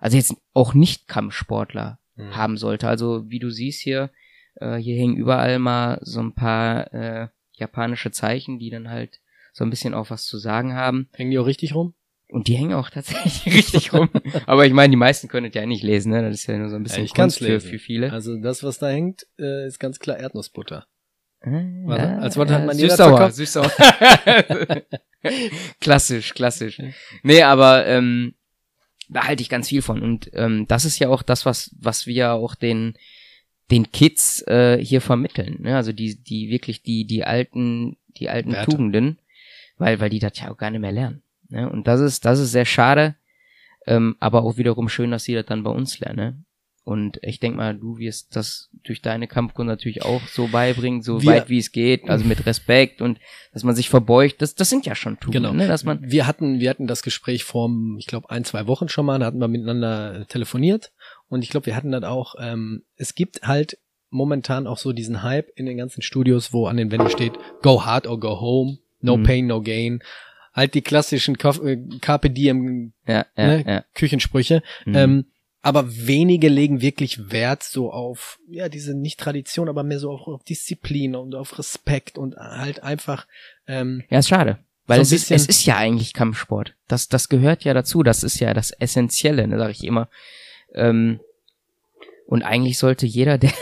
also 0.00 0.16
jetzt 0.16 0.34
auch 0.52 0.74
nicht 0.74 1.06
Kampfsportler 1.08 1.98
Mhm. 2.16 2.34
haben 2.36 2.56
sollte. 2.56 2.88
Also 2.88 3.28
wie 3.28 3.38
du 3.38 3.50
siehst 3.50 3.80
hier, 3.82 4.10
äh, 4.56 4.76
hier 4.76 4.96
hängen 4.96 5.16
überall 5.16 5.58
mal 5.58 5.98
so 6.02 6.20
ein 6.20 6.32
paar 6.32 6.92
äh, 6.94 7.28
japanische 7.52 8.10
Zeichen, 8.10 8.58
die 8.58 8.70
dann 8.70 8.88
halt 8.88 9.20
so 9.52 9.64
ein 9.64 9.70
bisschen 9.70 9.94
auch 9.94 10.10
was 10.10 10.24
zu 10.24 10.38
sagen 10.38 10.74
haben. 10.74 11.08
Hängen 11.12 11.30
die 11.30 11.38
auch 11.38 11.46
richtig 11.46 11.74
rum? 11.74 11.94
Und 12.28 12.48
die 12.48 12.54
hängen 12.56 12.72
auch 12.74 12.90
tatsächlich 12.90 13.46
richtig 13.54 13.92
rum. 13.92 14.08
Aber 14.46 14.66
ich 14.66 14.72
meine, 14.72 14.90
die 14.90 14.96
meisten 14.96 15.28
können 15.28 15.46
es 15.46 15.54
ja 15.54 15.64
nicht 15.64 15.82
lesen, 15.84 16.10
ne? 16.10 16.22
Das 16.22 16.34
ist 16.34 16.46
ja 16.46 16.58
nur 16.58 16.70
so 16.70 16.76
ein 16.76 16.82
bisschen 16.82 17.04
ich 17.04 17.14
kann's 17.14 17.38
Kunst 17.38 17.46
für, 17.46 17.60
für 17.60 17.78
viele. 17.78 18.12
Also 18.12 18.36
das, 18.40 18.64
was 18.64 18.78
da 18.78 18.88
hängt, 18.88 19.26
äh, 19.38 19.66
ist 19.66 19.78
ganz 19.78 19.98
klar 20.00 20.16
Erdnussbutter. 20.18 20.86
Als 22.20 22.36
was 22.36 22.50
hat 22.50 22.66
man 22.66 22.76
die 22.76 22.82
da 22.82 22.88
süß-sauer, 22.90 23.16
verkauft? 23.16 23.34
süß-sauer. 23.36 23.70
klassisch, 25.80 26.34
klassisch. 26.34 26.80
Nee, 27.22 27.42
aber 27.42 27.86
ähm, 27.86 28.34
da 29.08 29.26
halte 29.26 29.42
ich 29.42 29.48
ganz 29.48 29.68
viel 29.68 29.82
von. 29.82 30.02
Und 30.02 30.30
ähm, 30.34 30.66
das 30.68 30.84
ist 30.84 30.98
ja 30.98 31.08
auch 31.08 31.22
das, 31.22 31.46
was, 31.46 31.74
was 31.78 32.06
wir 32.06 32.32
auch 32.32 32.54
den, 32.54 32.94
den 33.70 33.90
Kids 33.92 34.42
äh, 34.46 34.78
hier 34.82 35.00
vermitteln. 35.00 35.62
Ne? 35.62 35.76
Also 35.76 35.92
die, 35.92 36.22
die 36.22 36.50
wirklich 36.50 36.82
die, 36.82 37.06
die 37.06 37.24
alten, 37.24 37.96
die 38.08 38.28
alten 38.28 38.52
Werte. 38.52 38.70
Tugenden, 38.70 39.18
weil, 39.78 40.00
weil 40.00 40.10
die 40.10 40.18
das 40.18 40.38
ja 40.38 40.50
auch 40.50 40.56
gar 40.56 40.70
nicht 40.70 40.80
mehr 40.80 40.92
lernen. 40.92 41.22
Ne? 41.48 41.68
Und 41.68 41.86
das 41.86 42.00
ist, 42.00 42.24
das 42.24 42.38
ist 42.38 42.52
sehr 42.52 42.64
schade, 42.64 43.16
ähm, 43.86 44.16
aber 44.20 44.42
auch 44.42 44.56
wiederum 44.56 44.88
schön, 44.88 45.10
dass 45.10 45.24
sie 45.24 45.34
das 45.34 45.46
dann 45.46 45.62
bei 45.62 45.70
uns 45.70 45.98
lernen. 46.00 46.16
Ne? 46.16 46.44
Und 46.88 47.18
ich 47.22 47.40
denk 47.40 47.56
mal, 47.56 47.74
du 47.76 47.98
wirst 47.98 48.36
das 48.36 48.70
durch 48.84 49.02
deine 49.02 49.26
Kampfkunde 49.26 49.72
natürlich 49.72 50.02
auch 50.04 50.22
so 50.28 50.46
beibringen, 50.46 51.02
so 51.02 51.20
Wir- 51.20 51.32
weit 51.32 51.48
wie 51.48 51.58
es 51.58 51.72
geht, 51.72 52.08
also 52.08 52.24
mit 52.24 52.46
Respekt 52.46 53.02
und 53.02 53.18
dass 53.52 53.64
man 53.64 53.74
sich 53.74 53.88
verbeugt. 53.88 54.40
Das, 54.40 54.54
das 54.54 54.70
sind 54.70 54.86
ja 54.86 54.94
schon 54.94 55.18
Tugenden, 55.18 55.50
Genau. 55.50 55.62
ne? 55.64 55.66
dass 55.68 55.82
man 55.82 56.00
Wir 56.08 56.28
hatten, 56.28 56.60
wir 56.60 56.70
hatten 56.70 56.86
das 56.86 57.02
Gespräch 57.02 57.42
vor, 57.42 57.68
ich 57.98 58.06
glaube, 58.06 58.30
ein, 58.30 58.44
zwei 58.44 58.68
Wochen 58.68 58.88
schon 58.88 59.04
mal, 59.04 59.18
da 59.18 59.26
hatten 59.26 59.40
wir 59.40 59.48
miteinander 59.48 60.20
äh, 60.20 60.24
telefoniert 60.26 60.92
und 61.28 61.42
ich 61.42 61.50
glaube, 61.50 61.66
wir 61.66 61.74
hatten 61.74 61.90
das 61.90 62.04
auch, 62.04 62.36
ähm, 62.40 62.84
es 62.94 63.16
gibt 63.16 63.42
halt 63.42 63.78
momentan 64.10 64.68
auch 64.68 64.78
so 64.78 64.92
diesen 64.92 65.24
Hype 65.24 65.48
in 65.56 65.66
den 65.66 65.76
ganzen 65.76 66.02
Studios, 66.02 66.52
wo 66.52 66.68
an 66.68 66.76
den 66.76 66.92
Wänden 66.92 67.10
steht, 67.10 67.32
go 67.62 67.84
hard 67.84 68.06
or 68.06 68.20
go 68.20 68.40
home, 68.40 68.78
no 69.00 69.16
Mhm. 69.16 69.22
pain, 69.24 69.46
no 69.48 69.60
gain. 69.60 70.04
Halt 70.54 70.74
die 70.74 70.82
klassischen 70.82 71.34
äh, 71.34 71.76
Carpe 72.00 72.30
Diem 72.30 72.92
ja, 73.08 73.26
ja, 73.36 73.46
ne, 73.46 73.64
ja. 73.66 73.84
Küchensprüche. 73.94 74.62
Mhm. 74.86 74.94
Ähm, 74.94 75.24
aber 75.66 76.06
wenige 76.06 76.48
legen 76.48 76.80
wirklich 76.80 77.32
Wert 77.32 77.64
so 77.64 77.90
auf, 77.90 78.38
ja, 78.48 78.68
diese 78.68 78.94
nicht 78.94 79.18
Tradition, 79.18 79.68
aber 79.68 79.82
mehr 79.82 79.98
so 79.98 80.12
auf, 80.12 80.28
auf 80.28 80.44
Disziplin 80.44 81.16
und 81.16 81.34
auf 81.34 81.58
Respekt 81.58 82.18
und 82.18 82.36
halt 82.36 82.84
einfach, 82.84 83.26
ähm, 83.66 84.04
Ja, 84.08 84.20
ist 84.20 84.28
schade. 84.28 84.60
Weil 84.86 84.98
So 84.98 85.16
es, 85.16 85.22
ist, 85.22 85.32
es 85.32 85.46
ist 85.46 85.66
ja 85.66 85.76
eigentlich 85.76 86.14
Kampfsport. 86.14 86.76
Das, 86.86 87.08
das 87.08 87.28
gehört 87.28 87.64
ja 87.64 87.74
dazu. 87.74 88.04
Das 88.04 88.22
ist 88.22 88.38
ja 88.38 88.54
das 88.54 88.70
Essentielle, 88.70 89.48
ne, 89.48 89.58
sage 89.58 89.72
ich 89.72 89.82
immer. 89.82 90.08
Ähm, 90.72 91.18
und 92.28 92.44
eigentlich 92.44 92.78
sollte 92.78 93.04
jeder, 93.04 93.36
der, 93.38 93.52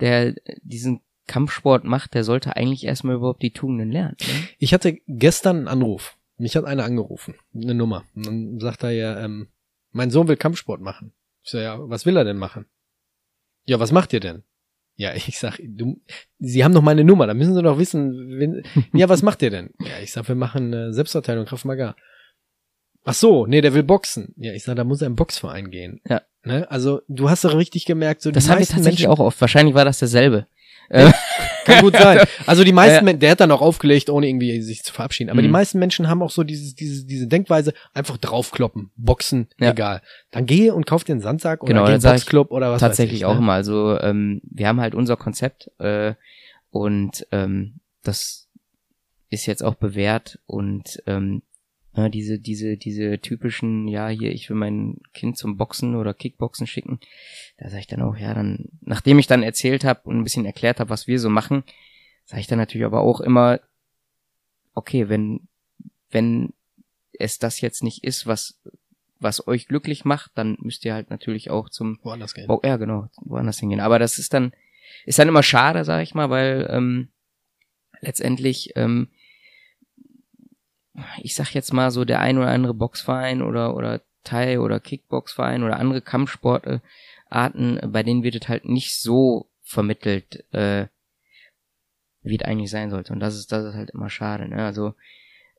der 0.00 0.34
diesen 0.62 1.02
Kampfsport 1.26 1.84
macht, 1.84 2.14
der 2.14 2.24
sollte 2.24 2.56
eigentlich 2.56 2.84
erstmal 2.84 3.16
überhaupt 3.16 3.42
die 3.42 3.50
Tugenden 3.50 3.92
lernen. 3.92 4.16
Ne? 4.18 4.48
Ich 4.58 4.72
hatte 4.72 4.96
gestern 5.08 5.58
einen 5.58 5.68
Anruf. 5.68 6.16
Mich 6.38 6.56
hat 6.56 6.64
einer 6.64 6.84
angerufen, 6.84 7.34
eine 7.54 7.74
Nummer. 7.74 8.04
Und 8.14 8.26
dann 8.26 8.60
sagt 8.60 8.82
er 8.82 8.92
ja, 8.92 9.22
ähm, 9.22 9.48
mein 9.92 10.10
Sohn 10.10 10.26
will 10.26 10.38
Kampfsport 10.38 10.80
machen. 10.80 11.12
Ich 11.44 11.50
sag, 11.50 11.60
ja, 11.60 11.78
was 11.78 12.06
will 12.06 12.16
er 12.16 12.24
denn 12.24 12.38
machen? 12.38 12.66
Ja, 13.66 13.78
was 13.78 13.92
macht 13.92 14.12
ihr 14.12 14.20
denn? 14.20 14.42
Ja, 14.96 15.14
ich 15.14 15.38
sag, 15.38 15.58
du, 15.62 16.00
Sie 16.38 16.64
haben 16.64 16.74
doch 16.74 16.82
meine 16.82 17.04
Nummer, 17.04 17.26
da 17.26 17.34
müssen 17.34 17.54
Sie 17.54 17.62
doch 17.62 17.78
wissen, 17.78 18.38
wenn, 18.38 18.62
ja, 18.92 19.08
was 19.08 19.22
macht 19.22 19.42
ihr 19.42 19.50
denn? 19.50 19.70
Ja, 19.80 20.00
ich 20.02 20.12
sag, 20.12 20.28
wir 20.28 20.34
machen 20.34 20.72
äh, 20.72 20.92
Selbstverteidigung, 20.92 21.46
Krav 21.46 21.64
Maga. 21.64 21.94
Ach 23.06 23.14
so, 23.14 23.46
nee, 23.46 23.60
der 23.60 23.74
will 23.74 23.82
boxen. 23.82 24.32
Ja, 24.36 24.54
ich 24.54 24.64
sag, 24.64 24.76
da 24.76 24.84
muss 24.84 25.02
er 25.02 25.08
im 25.08 25.16
Boxverein 25.16 25.70
gehen. 25.70 26.00
Ja. 26.08 26.22
Ne? 26.42 26.70
Also, 26.70 27.02
du 27.08 27.28
hast 27.28 27.44
doch 27.44 27.54
richtig 27.54 27.84
gemerkt, 27.84 28.22
so 28.22 28.30
Das 28.30 28.44
die 28.44 28.50
habe 28.50 28.60
ich 28.60 28.68
meisten 28.68 28.76
tatsächlich 28.76 29.06
Menschen, 29.06 29.20
auch 29.20 29.26
oft. 29.26 29.40
Wahrscheinlich 29.40 29.74
war 29.74 29.84
das 29.84 29.98
derselbe. 29.98 30.46
Äh, 30.90 31.10
Kann 31.64 31.80
gut 31.80 31.96
sein. 31.96 32.20
Also 32.46 32.62
die 32.64 32.72
meisten, 32.72 32.96
Ja. 33.06 33.12
Men- 33.12 33.18
der 33.18 33.30
hat 33.30 33.40
dann 33.40 33.50
auch 33.50 33.62
aufgelegt, 33.62 34.10
ohne 34.10 34.28
irgendwie 34.28 34.60
sich 34.60 34.82
zu 34.82 34.92
verabschieden. 34.92 35.30
Aber 35.30 35.40
die 35.40 35.48
Mhm. 35.48 35.52
meisten 35.52 35.78
Menschen 35.78 36.08
haben 36.08 36.22
auch 36.22 36.30
so 36.30 36.44
dieses, 36.44 36.74
diese, 36.74 37.06
diese 37.06 37.26
Denkweise, 37.26 37.72
einfach 37.94 38.18
draufkloppen, 38.18 38.90
boxen, 38.96 39.48
Ja. 39.58 39.70
egal. 39.70 40.02
Dann 40.30 40.44
geh 40.46 40.70
und 40.70 40.84
kauf 40.86 41.04
dir 41.04 41.12
einen 41.12 41.22
Sandsack 41.22 41.62
oder 41.62 41.68
Genau, 41.72 41.86
geh 41.86 41.94
in 41.94 42.00
den 42.00 42.10
Boxclub 42.10 42.50
oder 42.50 42.70
was 42.70 42.80
tatsächlich 42.80 43.20
weiß 43.20 43.20
ich, 43.20 43.24
auch 43.26 43.34
ne? 43.34 43.38
immer. 43.40 43.52
Also 43.54 43.98
ähm, 44.00 44.40
wir 44.44 44.68
haben 44.68 44.80
halt 44.80 44.94
unser 44.94 45.16
Konzept 45.16 45.70
äh, 45.78 46.14
und 46.70 47.26
ähm, 47.32 47.80
das 48.02 48.48
ist 49.30 49.46
jetzt 49.46 49.64
auch 49.64 49.74
bewährt 49.74 50.38
und 50.46 51.02
ähm, 51.06 51.42
Ja, 51.96 52.08
diese, 52.08 52.38
diese, 52.40 52.76
diese 52.76 53.20
typischen, 53.20 53.86
ja, 53.88 54.08
hier, 54.08 54.32
ich 54.32 54.50
will 54.50 54.56
mein 54.56 54.98
Kind 55.14 55.38
zum 55.38 55.56
Boxen 55.56 55.94
oder 55.94 56.12
Kickboxen 56.12 56.66
schicken. 56.66 56.98
Da 57.56 57.68
sage 57.68 57.80
ich 57.80 57.86
dann 57.86 58.02
auch, 58.02 58.16
ja, 58.16 58.34
dann, 58.34 58.68
nachdem 58.80 59.18
ich 59.18 59.26
dann 59.26 59.42
erzählt 59.42 59.84
habe 59.84 60.00
und 60.04 60.18
ein 60.18 60.24
bisschen 60.24 60.44
erklärt 60.44 60.80
habe, 60.80 60.90
was 60.90 61.06
wir 61.06 61.20
so 61.20 61.30
machen, 61.30 61.62
sage 62.24 62.40
ich 62.40 62.46
dann 62.46 62.58
natürlich 62.58 62.84
aber 62.84 63.00
auch 63.00 63.20
immer, 63.20 63.60
okay, 64.74 65.08
wenn, 65.08 65.46
wenn 66.10 66.52
es 67.12 67.38
das 67.38 67.60
jetzt 67.60 67.82
nicht 67.82 68.02
ist, 68.02 68.26
was, 68.26 68.60
was 69.20 69.46
euch 69.46 69.68
glücklich 69.68 70.04
macht, 70.04 70.32
dann 70.34 70.56
müsst 70.60 70.84
ihr 70.84 70.94
halt 70.94 71.10
natürlich 71.10 71.50
auch 71.50 71.68
zum 71.68 71.98
Woanders 72.02 72.34
gehen. 72.34 72.48
Bo 72.48 72.60
ja, 72.64 72.76
genau, 72.76 73.08
woanders 73.22 73.60
hingehen. 73.60 73.80
Aber 73.80 73.98
das 73.98 74.18
ist 74.18 74.34
dann, 74.34 74.52
ist 75.04 75.18
dann 75.18 75.28
immer 75.28 75.42
schade, 75.42 75.84
sag 75.84 76.02
ich 76.02 76.14
mal, 76.14 76.30
weil 76.30 76.66
ähm, 76.70 77.08
letztendlich 78.00 78.72
ähm, 78.76 79.08
ich 81.22 81.34
sag 81.34 81.52
jetzt 81.54 81.72
mal 81.72 81.90
so 81.90 82.04
der 82.04 82.20
ein 82.20 82.38
oder 82.38 82.48
andere 82.48 82.74
Boxverein 82.74 83.42
oder 83.42 83.74
oder 83.74 84.02
Thai 84.22 84.60
oder 84.60 84.80
Kickboxverein 84.80 85.62
oder 85.62 85.78
andere 85.78 86.00
Kampfsportarten, 87.44 87.92
bei 87.92 88.02
denen 88.02 88.22
wird 88.22 88.36
es 88.36 88.48
halt 88.48 88.64
nicht 88.64 89.00
so 89.00 89.50
vermittelt, 89.62 90.44
äh, 90.52 90.86
wie 92.22 92.36
es 92.36 92.42
eigentlich 92.44 92.70
sein 92.70 92.90
sollte. 92.90 93.12
Und 93.12 93.20
das 93.20 93.36
ist 93.36 93.52
das 93.52 93.64
ist 93.66 93.74
halt 93.74 93.90
immer 93.90 94.08
schade. 94.10 94.48
Ne? 94.48 94.64
Also 94.64 94.94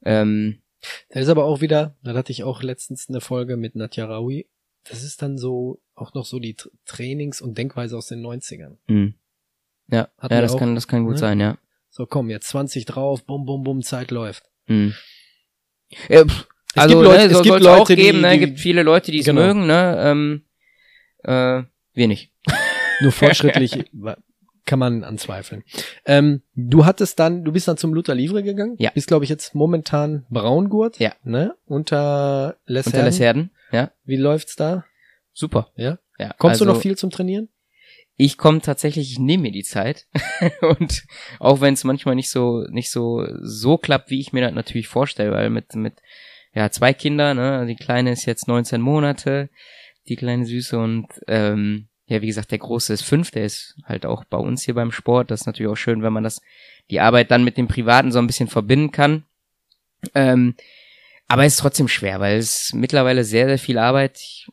ähm, 0.03 0.61
das 1.09 1.23
ist 1.23 1.29
aber 1.29 1.45
auch 1.45 1.61
wieder, 1.61 1.95
da 2.03 2.13
hatte 2.13 2.31
ich 2.31 2.43
auch 2.43 2.61
letztens 2.61 3.09
eine 3.09 3.21
Folge 3.21 3.57
mit 3.57 3.75
Nadja 3.75 4.05
Raui. 4.05 4.47
Das 4.88 5.03
ist 5.03 5.21
dann 5.21 5.38
so 5.38 5.81
auch 5.95 6.13
noch 6.13 6.25
so 6.25 6.39
die 6.39 6.55
Trainings- 6.85 7.41
und 7.41 7.57
Denkweise 7.57 7.97
aus 7.97 8.07
den 8.07 8.21
90ern. 8.25 8.77
mh. 8.88 9.13
Ja, 9.88 10.09
Hatten 10.17 10.33
ja 10.33 10.41
das 10.41 10.53
auch, 10.53 10.59
kann 10.59 10.73
das 10.73 10.88
kann 10.88 11.03
gut 11.03 11.13
ne? 11.13 11.17
sein, 11.19 11.39
ja. 11.39 11.57
So, 11.91 12.07
komm, 12.07 12.29
jetzt 12.31 12.47
20 12.49 12.85
drauf, 12.85 13.23
bum, 13.23 13.45
bum, 13.45 13.63
bum, 13.63 13.83
Zeit 13.83 14.09
läuft. 14.09 14.43
Hm. 14.65 14.93
Ja, 16.09 16.25
pff, 16.25 16.47
Es 16.73 16.77
also, 16.81 16.95
gibt 16.95 17.05
Leute- 17.07 17.27
ne, 17.27 17.33
es 17.33 17.41
gibt 17.43 17.55
auch 17.55 17.59
Leute, 17.79 17.95
die- 17.95 18.01
geben, 18.01 18.21
ne, 18.21 18.31
die- 18.33 18.39
gibt 18.39 18.59
viele 18.59 18.81
Leute, 18.81 19.11
die 19.11 19.19
es 19.19 19.25
Genau. 19.25 19.41
mögen, 19.45 19.67
ne, 19.67 19.95
ähm, 19.99 20.44
äh, 21.25 21.63
nicht. 22.07 22.31
Nur 23.01 23.11
fortschrittlich 23.11 23.85
kann 24.65 24.79
man 24.79 25.03
anzweifeln. 25.03 25.63
Ähm, 26.05 26.41
du 26.55 26.85
hattest 26.85 27.19
dann, 27.19 27.43
du 27.43 27.51
bist 27.51 27.67
dann 27.67 27.77
zum 27.77 27.93
Luther 27.93 28.15
Livre 28.15 28.41
gegangen. 28.41 28.75
Ja. 28.79 28.91
Bist, 28.91 29.07
glaube 29.07 29.23
ich, 29.23 29.29
jetzt 29.29 29.53
momentan 29.53 30.25
Braungurt. 30.29 30.99
Ja. 30.99 31.13
Ne? 31.23 31.55
Unter 31.65 32.57
Les 32.65 32.88
Unter 32.88 33.03
Les. 33.03 33.19
Herden, 33.19 33.51
ja, 33.71 33.91
Wie 34.05 34.17
läuft's 34.17 34.55
da? 34.55 34.85
super. 35.35 35.71
Ja. 35.75 35.99
Ja, 36.17 36.33
Kommst 36.38 36.61
also, 36.61 36.65
du 36.65 36.71
noch 36.71 36.81
viel 36.81 36.97
zum 36.97 37.11
Trainieren? 37.11 37.49
Ich 38.15 38.38
komme 38.38 38.61
tatsächlich, 38.61 39.11
ich 39.11 39.19
nehme 39.19 39.43
mir 39.43 39.51
die 39.51 39.63
Zeit 39.63 40.07
und 40.61 41.03
auch 41.39 41.59
wenn 41.59 41.73
es 41.73 41.83
manchmal 41.83 42.15
nicht 42.15 42.29
so 42.29 42.65
nicht 42.69 42.89
so 42.89 43.27
so 43.41 43.77
klappt, 43.77 44.09
wie 44.09 44.21
ich 44.21 44.31
mir 44.31 44.41
das 44.41 44.53
natürlich 44.53 44.88
vorstelle, 44.88 45.31
weil 45.31 45.49
mit 45.49 45.75
mit 45.75 45.95
ja 46.53 46.71
zwei 46.71 46.93
Kinder, 46.93 47.33
ne, 47.33 47.65
die 47.67 47.75
kleine 47.75 48.13
ist 48.13 48.25
jetzt 48.25 48.47
19 48.47 48.79
Monate, 48.79 49.49
die 50.08 50.15
kleine 50.15 50.46
Süße 50.46 50.78
und 50.78 51.08
ähm, 51.28 51.88
ja 52.08 52.22
wie 52.22 52.28
gesagt 52.28 52.52
der 52.52 52.60
große 52.60 52.94
ist 52.94 53.04
fünf, 53.04 53.32
der 53.32 53.46
ist 53.46 53.76
halt 53.86 54.06
auch 54.06 54.24
bei 54.26 54.38
uns 54.38 54.63
hier 54.63 54.74
beim 54.74 54.91
Sport. 54.91 55.32
Das 55.32 55.41
ist 55.41 55.48
natürlich 55.48 55.72
auch 55.72 55.78
schön, 55.78 56.02
wenn 56.04 56.13
man 56.13 56.24
das 56.24 56.41
die 56.89 57.00
Arbeit 57.00 57.32
dann 57.32 57.44
mit 57.44 57.58
dem 57.58 57.68
Privaten 57.68 58.12
so 58.12 58.20
ein 58.20 58.28
bisschen 58.28 58.48
verbinden 58.48 58.91
kann. 58.91 59.24
Ähm, 60.13 60.56
aber 61.28 61.46
es 61.46 61.54
ist 61.54 61.60
trotzdem 61.60 61.88
schwer, 61.88 62.20
weil 62.20 62.38
es 62.38 62.74
mittlerweile 62.74 63.24
sehr 63.24 63.48
sehr 63.48 63.60
viel 63.60 63.78
Arbeit. 63.78 64.20
Ich, 64.20 64.48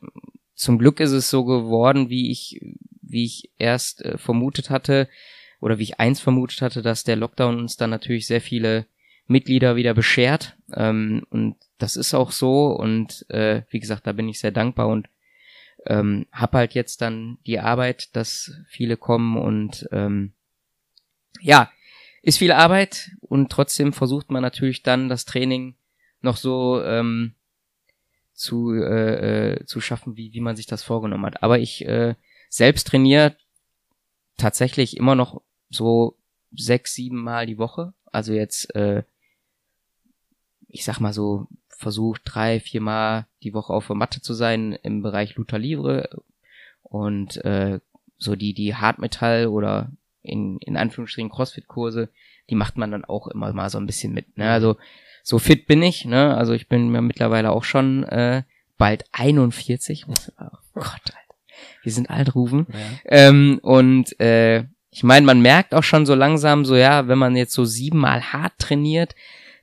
zum 0.55 0.79
Glück 0.79 0.99
ist 0.99 1.11
es 1.11 1.29
so 1.29 1.45
geworden, 1.45 2.09
wie 2.09 2.31
ich 2.31 2.59
wie 3.01 3.25
ich 3.25 3.51
erst 3.59 4.03
äh, 4.03 4.17
vermutet 4.17 4.69
hatte 4.69 5.07
oder 5.59 5.77
wie 5.77 5.83
ich 5.83 5.99
eins 5.99 6.19
vermutet 6.19 6.61
hatte, 6.61 6.81
dass 6.81 7.03
der 7.03 7.15
Lockdown 7.15 7.57
uns 7.57 7.77
dann 7.77 7.91
natürlich 7.91 8.27
sehr 8.27 8.41
viele 8.41 8.85
Mitglieder 9.27 9.75
wieder 9.75 9.93
beschert. 9.93 10.57
Ähm, 10.73 11.25
und 11.29 11.55
das 11.77 11.95
ist 11.95 12.13
auch 12.13 12.31
so. 12.31 12.67
Und 12.67 13.25
äh, 13.29 13.61
wie 13.69 13.79
gesagt, 13.79 14.07
da 14.07 14.11
bin 14.11 14.27
ich 14.27 14.39
sehr 14.39 14.51
dankbar 14.51 14.87
und 14.87 15.07
ähm, 15.85 16.27
hab 16.31 16.53
halt 16.53 16.73
jetzt 16.73 17.01
dann 17.01 17.37
die 17.45 17.59
Arbeit, 17.59 18.15
dass 18.15 18.51
viele 18.67 18.97
kommen 18.97 19.37
und 19.37 19.87
ähm, 19.91 20.33
ja, 21.41 21.71
ist 22.21 22.37
viel 22.37 22.51
Arbeit 22.51 23.11
und 23.21 23.51
trotzdem 23.51 23.91
versucht 23.91 24.31
man 24.31 24.41
natürlich 24.41 24.83
dann 24.83 25.09
das 25.09 25.25
Training 25.25 25.75
noch 26.21 26.37
so 26.37 26.81
ähm, 26.83 27.35
zu, 28.33 28.73
äh, 28.73 29.53
äh, 29.53 29.65
zu 29.65 29.81
schaffen, 29.81 30.15
wie, 30.15 30.33
wie 30.33 30.41
man 30.41 30.55
sich 30.55 30.65
das 30.65 30.83
vorgenommen 30.83 31.25
hat. 31.25 31.43
Aber 31.43 31.59
ich 31.59 31.85
äh, 31.85 32.15
selbst 32.49 32.87
trainiere 32.87 33.35
tatsächlich 34.37 34.97
immer 34.97 35.15
noch 35.15 35.41
so 35.69 36.17
sechs, 36.51 36.93
sieben 36.93 37.21
Mal 37.21 37.45
die 37.45 37.57
Woche. 37.57 37.93
Also 38.05 38.33
jetzt, 38.33 38.73
äh, 38.75 39.03
ich 40.67 40.85
sag 40.85 40.99
mal 40.99 41.13
so, 41.13 41.47
versucht 41.77 42.21
drei, 42.25 42.59
vier 42.59 42.81
Mal 42.81 43.27
die 43.43 43.53
Woche 43.53 43.73
auf 43.73 43.87
der 43.87 43.95
Matte 43.95 44.21
zu 44.21 44.33
sein 44.33 44.73
im 44.83 45.01
Bereich 45.01 45.35
Luther 45.35 45.59
Livre 45.59 46.09
und 46.83 47.37
äh, 47.43 47.79
so 48.17 48.35
die, 48.35 48.53
die 48.53 48.75
Hartmetall 48.75 49.47
oder 49.47 49.91
in, 50.21 50.57
in 50.59 50.77
Anführungsstrichen 50.77 51.29
Crossfit-Kurse, 51.29 52.09
die 52.49 52.55
macht 52.55 52.77
man 52.77 52.91
dann 52.91 53.05
auch 53.05 53.27
immer 53.27 53.51
mal 53.53 53.69
so 53.69 53.77
ein 53.77 53.85
bisschen 53.85 54.13
mit. 54.13 54.37
Ne? 54.37 54.49
Also 54.49 54.77
so 55.23 55.39
fit 55.39 55.67
bin 55.67 55.81
ich, 55.81 56.05
ne? 56.05 56.35
Also 56.35 56.53
ich 56.53 56.67
bin 56.67 56.89
mir 56.89 57.01
mittlerweile 57.01 57.51
auch 57.51 57.63
schon 57.63 58.03
äh, 58.03 58.43
bald 58.77 59.05
41. 59.11 60.05
Oh 60.07 60.45
Gott, 60.73 60.85
Alter. 61.05 61.35
Wir 61.81 61.91
sind 61.91 62.09
alt, 62.09 62.35
Rufen. 62.35 62.67
Ja. 62.69 62.77
Ähm, 63.05 63.59
und 63.61 64.19
äh, 64.19 64.65
ich 64.91 65.03
meine, 65.03 65.25
man 65.25 65.41
merkt 65.41 65.73
auch 65.73 65.83
schon 65.83 66.05
so 66.05 66.13
langsam, 66.13 66.65
so 66.65 66.75
ja, 66.75 67.07
wenn 67.07 67.17
man 67.17 67.35
jetzt 67.35 67.53
so 67.53 67.65
siebenmal 67.65 68.33
hart 68.33 68.53
trainiert, 68.59 69.15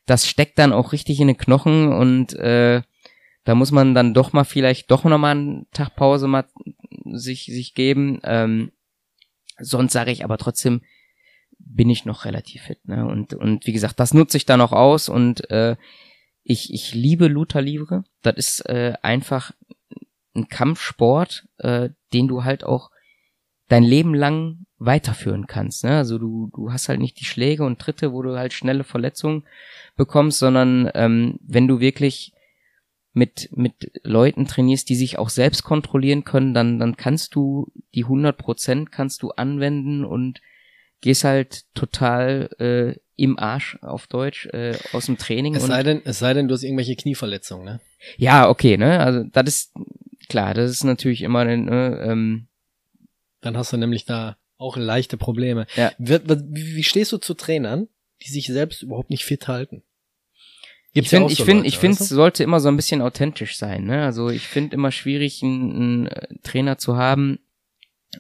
das 0.07 0.27
steckt 0.27 0.59
dann 0.59 0.73
auch 0.73 0.93
richtig 0.93 1.21
in 1.21 1.29
den 1.29 1.37
Knochen 1.37 1.93
und 1.93 2.33
äh, 2.35 2.83
da 3.45 3.55
muss 3.55 3.71
man 3.71 3.95
dann 3.95 4.15
doch 4.15 4.33
mal 4.33 4.45
vielleicht 4.45 4.91
doch 4.91 5.05
nochmal 5.05 5.33
einen 5.33 5.67
Tag 5.73 5.97
Pause 5.97 6.29
mal 6.29 6.47
sich, 7.05 7.47
sich 7.47 7.75
geben. 7.75 8.21
Ähm, 8.25 8.73
sonst 9.59 9.93
sage 9.93 10.11
ich 10.11 10.25
aber 10.25 10.39
trotzdem, 10.39 10.83
bin 11.59 11.91
ich 11.91 12.05
noch 12.05 12.25
relativ 12.25 12.63
fit. 12.63 12.87
Ne? 12.87 13.07
Und, 13.07 13.35
und 13.35 13.67
wie 13.67 13.73
gesagt, 13.73 14.01
das 14.01 14.15
nutze 14.15 14.37
ich 14.37 14.47
dann 14.47 14.61
auch 14.61 14.73
aus 14.73 15.09
und 15.09 15.51
äh, 15.51 15.77
ich, 16.43 16.73
ich 16.73 16.95
liebe 16.95 17.29
Luther 17.29 17.63
Livre. 17.63 18.05
Das 18.23 18.37
ist 18.37 18.61
äh, 18.67 18.95
einfach 19.03 19.53
ein 20.35 20.49
Kampfsport, 20.49 21.47
äh, 21.59 21.91
den 22.13 22.29
du 22.29 22.45
halt 22.45 22.65
auch 22.65 22.91
dein 23.71 23.85
Leben 23.85 24.15
lang 24.15 24.67
weiterführen 24.79 25.47
kannst. 25.47 25.85
Ne? 25.85 25.97
Also 25.97 26.19
du, 26.19 26.51
du 26.55 26.73
hast 26.73 26.89
halt 26.89 27.01
nicht 27.01 27.21
die 27.21 27.25
Schläge 27.25 27.65
und 27.65 27.79
Tritte, 27.79 28.13
wo 28.13 28.21
du 28.21 28.37
halt 28.37 28.53
schnelle 28.53 28.83
Verletzungen 28.83 29.45
bekommst, 29.97 30.41
sondern 30.41 30.91
ähm, 30.95 31.39
wenn 31.47 31.69
du 31.69 31.79
wirklich 31.79 32.33
mit, 33.13 33.49
mit 33.53 33.93
Leuten 34.03 34.47
trainierst, 34.47 34.89
die 34.89 34.97
sich 34.97 35.19
auch 35.19 35.29
selbst 35.29 35.63
kontrollieren 35.63 36.25
können, 36.25 36.53
dann, 36.53 36.79
dann 36.79 36.97
kannst 36.97 37.35
du 37.35 37.71
die 37.95 38.05
100 38.05 38.37
Prozent 38.37 38.93
kannst 38.93 39.23
du 39.23 39.31
anwenden 39.31 40.05
und 40.05 40.41
gehst 41.01 41.23
halt 41.23 41.65
total 41.75 42.51
äh, 42.59 42.99
im 43.17 43.39
Arsch 43.39 43.79
auf 43.83 44.09
Deutsch 44.09 44.47
äh, 44.47 44.77
aus 44.93 45.07
dem 45.07 45.17
Training. 45.17 45.55
Es 45.55 45.63
und 45.63 45.71
sei 45.71 45.83
denn, 45.83 46.03
es 46.05 46.19
sei 46.19 46.35
denn, 46.35 46.49
du 46.49 46.55
hast 46.55 46.65
irgendwelche 46.65 46.97
Knieverletzungen, 46.97 47.65
ne? 47.65 47.81
ja, 48.17 48.49
okay, 48.49 48.77
ne? 48.77 49.01
Also 49.01 49.25
das 49.25 49.47
ist 49.47 49.75
klar, 50.29 50.55
das 50.55 50.71
ist 50.71 50.85
natürlich 50.85 51.23
immer 51.23 51.41
ein, 51.41 51.67
ne, 51.67 52.01
ähm, 52.05 52.47
Dann 53.41 53.57
hast 53.57 53.73
du 53.73 53.77
nämlich 53.77 54.05
da 54.05 54.37
auch 54.59 54.77
leichte 54.77 55.17
Probleme. 55.17 55.67
Ja. 55.77 55.93
Wie, 55.99 56.77
wie, 56.77 56.85
stehst 56.85 57.13
du 57.13 57.19
zu 57.19 57.35
Trainern, 57.35 57.89
die 58.23 58.31
sich 58.31 58.47
selbst 58.47 58.83
überhaupt 58.83 59.11
nicht 59.11 59.25
fit 59.25 59.49
halten? 59.49 59.83
ich 60.89 60.95
Gibt's 60.95 61.11
ja 61.13 61.19
finde, 61.21 61.33
ich 61.33 61.45
finde, 61.45 61.67
ich 61.67 61.79
finde, 61.79 62.03
es 62.03 62.09
sollte 62.09 62.43
immer 62.43 62.61
so 62.61 62.69
ein 62.69 62.77
bisschen 62.77 63.01
authentisch 63.01 63.57
sein. 63.57 63.85
Ne? 63.85 64.05
Also 64.05 64.29
ich 64.29 64.47
finde 64.47 64.75
immer 64.75 64.93
schwierig, 64.93 65.43
einen, 65.43 65.73
einen 65.73 66.07
äh, 66.09 66.27
Trainer 66.43 66.79
zu 66.79 66.97
haben, 66.97 67.39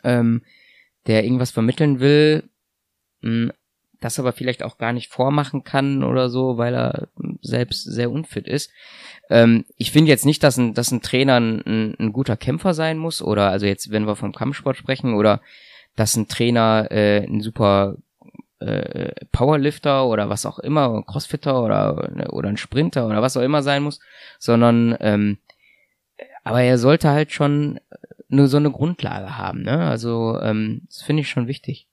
ähm, 0.05 0.43
der 1.07 1.25
irgendwas 1.25 1.51
vermitteln 1.51 2.01
will, 2.01 2.49
mh, 3.21 3.53
das 4.01 4.19
aber 4.19 4.33
vielleicht 4.33 4.63
auch 4.63 4.79
gar 4.79 4.93
nicht 4.93 5.11
vormachen 5.11 5.63
kann 5.63 6.03
oder 6.03 6.29
so, 6.31 6.57
weil 6.57 6.75
er 6.75 7.09
selbst 7.43 7.85
sehr 7.85 8.11
unfit 8.11 8.49
ist. 8.49 8.71
Ähm, 9.29 9.65
ich 9.77 9.93
finde 9.93 10.11
jetzt 10.11 10.27
nicht, 10.27 10.43
dass 10.43 10.57
ein, 10.57 10.75
dass 10.75 10.91
ein 10.91 11.03
Trainer 11.03 11.37
ein, 11.39 11.63
ein, 11.67 11.95
ein 11.99 12.13
guter 12.13 12.37
Kämpfer 12.37 12.75
sein 12.75 12.99
muss 12.99 13.23
oder 13.23 13.51
also 13.51 13.67
jetzt, 13.67 13.91
wenn 13.91 14.07
wir 14.07 14.17
vom 14.17 14.33
Kampfsport 14.33 14.77
sprechen 14.77 15.15
oder 15.15 15.41
dass 15.97 16.17
ein 16.17 16.29
Trainer 16.29 16.89
äh, 16.91 17.25
ein 17.27 17.41
super 17.41 17.97
äh, 18.61 19.13
Powerlifter 19.33 20.07
oder 20.07 20.29
was 20.29 20.47
auch 20.47 20.59
immer, 20.59 21.03
Crossfitter 21.03 21.63
oder 21.63 22.33
oder 22.33 22.49
ein 22.49 22.57
Sprinter 22.57 23.07
oder 23.07 23.23
was 23.23 23.37
auch 23.37 23.43
immer 23.43 23.63
sein 23.63 23.83
muss, 23.83 24.01
sondern 24.39 24.97
ähm, 25.01 25.39
aber 26.43 26.63
er 26.63 26.79
sollte 26.79 27.11
halt 27.11 27.33
schon 27.33 27.81
nur 28.29 28.47
so 28.49 28.57
eine 28.57 28.71
Grundlage 28.71 29.37
haben, 29.37 29.63
ne? 29.63 29.87
Also 29.89 30.39
ähm, 30.41 30.83
das 30.87 31.03
finde 31.03 31.23
ich 31.23 31.29
schon 31.29 31.49
wichtig. 31.49 31.89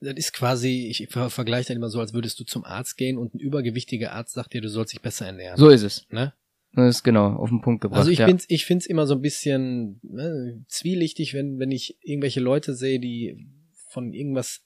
Das 0.00 0.14
ist 0.14 0.32
quasi, 0.32 0.88
ich 0.90 1.08
ver 1.10 1.30
vergleiche 1.30 1.68
das 1.68 1.76
immer 1.76 1.88
so, 1.88 2.00
als 2.00 2.12
würdest 2.12 2.38
du 2.38 2.44
zum 2.44 2.64
Arzt 2.64 2.96
gehen 2.96 3.16
und 3.16 3.34
ein 3.34 3.38
übergewichtiger 3.38 4.12
Arzt 4.12 4.34
sagt 4.34 4.52
dir, 4.52 4.60
du 4.60 4.68
sollst 4.68 4.92
dich 4.92 5.00
besser 5.00 5.26
ernähren. 5.26 5.56
So 5.56 5.70
ist 5.70 5.82
es. 5.82 6.06
Ne? 6.10 6.34
Das 6.74 6.96
ist 6.96 7.02
genau 7.02 7.32
auf 7.32 7.48
den 7.48 7.62
Punkt 7.62 7.80
gebracht. 7.80 7.98
Also 7.98 8.10
ich 8.10 8.18
ja. 8.18 8.26
bin's, 8.26 8.44
ich 8.48 8.66
find's 8.66 8.84
immer 8.84 9.06
so 9.06 9.14
ein 9.14 9.22
bisschen 9.22 9.98
ne, 10.02 10.62
zwielichtig, 10.68 11.32
wenn, 11.32 11.58
wenn 11.58 11.70
ich 11.70 11.96
irgendwelche 12.02 12.40
Leute 12.40 12.74
sehe, 12.74 13.00
die 13.00 13.48
von 13.88 14.12
irgendwas 14.12 14.60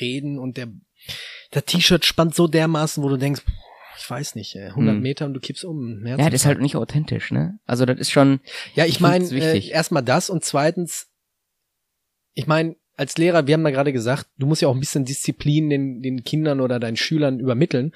reden 0.00 0.38
und 0.38 0.56
der, 0.56 0.68
der 1.52 1.64
T-Shirt 1.64 2.04
spannt 2.04 2.36
so 2.36 2.46
dermaßen, 2.46 3.02
wo 3.02 3.08
du 3.08 3.16
denkst, 3.16 3.42
ich 3.98 4.08
weiß 4.08 4.34
nicht, 4.36 4.54
ey, 4.54 4.68
100 4.68 4.94
Hm. 4.94 5.02
Meter 5.02 5.26
und 5.26 5.34
du 5.34 5.40
kippst 5.40 5.64
um. 5.64 6.00
Mehr 6.00 6.18
Ja, 6.18 6.26
das 6.26 6.42
ist 6.42 6.46
halt 6.46 6.60
nicht 6.60 6.76
authentisch, 6.76 7.32
ne? 7.32 7.58
Also 7.64 7.86
das 7.86 7.98
ist 7.98 8.10
schon, 8.10 8.40
Ja, 8.74 8.84
ich 8.84 9.00
meine, 9.00 9.24
äh, 9.26 9.68
erstmal 9.68 10.04
das 10.04 10.30
und 10.30 10.44
zweitens, 10.44 11.08
ich 12.34 12.46
meine, 12.46 12.76
als 12.96 13.18
Lehrer, 13.18 13.46
wir 13.46 13.54
haben 13.54 13.64
da 13.64 13.70
gerade 13.70 13.92
gesagt, 13.92 14.26
du 14.38 14.46
musst 14.46 14.62
ja 14.62 14.68
auch 14.68 14.74
ein 14.74 14.80
bisschen 14.80 15.04
Disziplin 15.04 15.68
den, 15.70 16.02
den 16.02 16.24
Kindern 16.24 16.60
oder 16.60 16.80
deinen 16.80 16.96
Schülern 16.96 17.38
übermitteln. 17.40 17.94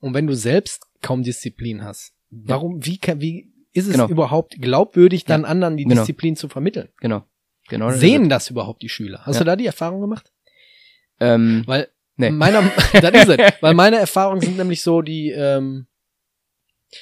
Und 0.00 0.14
wenn 0.14 0.26
du 0.26 0.34
selbst 0.34 0.86
kaum 1.00 1.22
Disziplin 1.22 1.82
hast, 1.84 2.12
warum, 2.30 2.84
wie, 2.84 2.98
kann, 2.98 3.20
wie 3.20 3.52
ist 3.72 3.86
es 3.86 3.92
Genau. 3.92 4.08
überhaupt 4.08 4.60
glaubwürdig, 4.60 5.24
dann 5.24 5.44
anderen 5.44 5.76
die 5.76 5.84
genau. 5.84 6.02
Disziplin 6.02 6.36
zu 6.36 6.48
vermitteln? 6.48 6.88
genau. 7.00 7.24
Genau. 7.68 7.90
Sehen 7.92 8.28
das 8.28 8.50
überhaupt 8.50 8.82
die 8.82 8.88
Schüler? 8.88 9.20
Hast 9.24 9.36
Ja. 9.36 9.40
du 9.40 9.44
da 9.46 9.56
die 9.56 9.66
Erfahrung 9.66 10.00
gemacht? 10.00 10.30
Ähm, 11.20 11.62
Weil 11.64 11.88
nee. 12.16 12.28
meiner, 12.30 12.62
das 12.92 13.14
ist 13.14 13.28
es. 13.28 13.52
Weil 13.62 13.72
meine 13.74 13.96
Erfahrungen 13.96 14.40
sind 14.42 14.56
nämlich 14.58 14.82
so, 14.82 15.00
die, 15.00 15.30
ähm, 15.30 15.86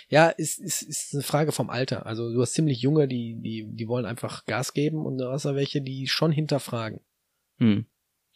ja, 0.08 0.28
ist, 0.28 0.60
ist, 0.60 0.82
ist 0.82 1.14
eine 1.14 1.22
Frage 1.22 1.50
vom 1.50 1.70
Alter. 1.70 2.06
Also 2.06 2.30
du 2.32 2.40
hast 2.42 2.52
ziemlich 2.52 2.80
junge, 2.82 3.08
die, 3.08 3.40
die, 3.40 3.66
die 3.72 3.88
wollen 3.88 4.04
einfach 4.04 4.44
Gas 4.44 4.74
geben 4.74 5.04
und 5.06 5.18
du 5.18 5.28
hast 5.32 5.46
da 5.46 5.56
welche, 5.56 5.80
die 5.80 6.06
schon 6.06 6.30
hinterfragen. 6.30 7.00
Hm. 7.60 7.86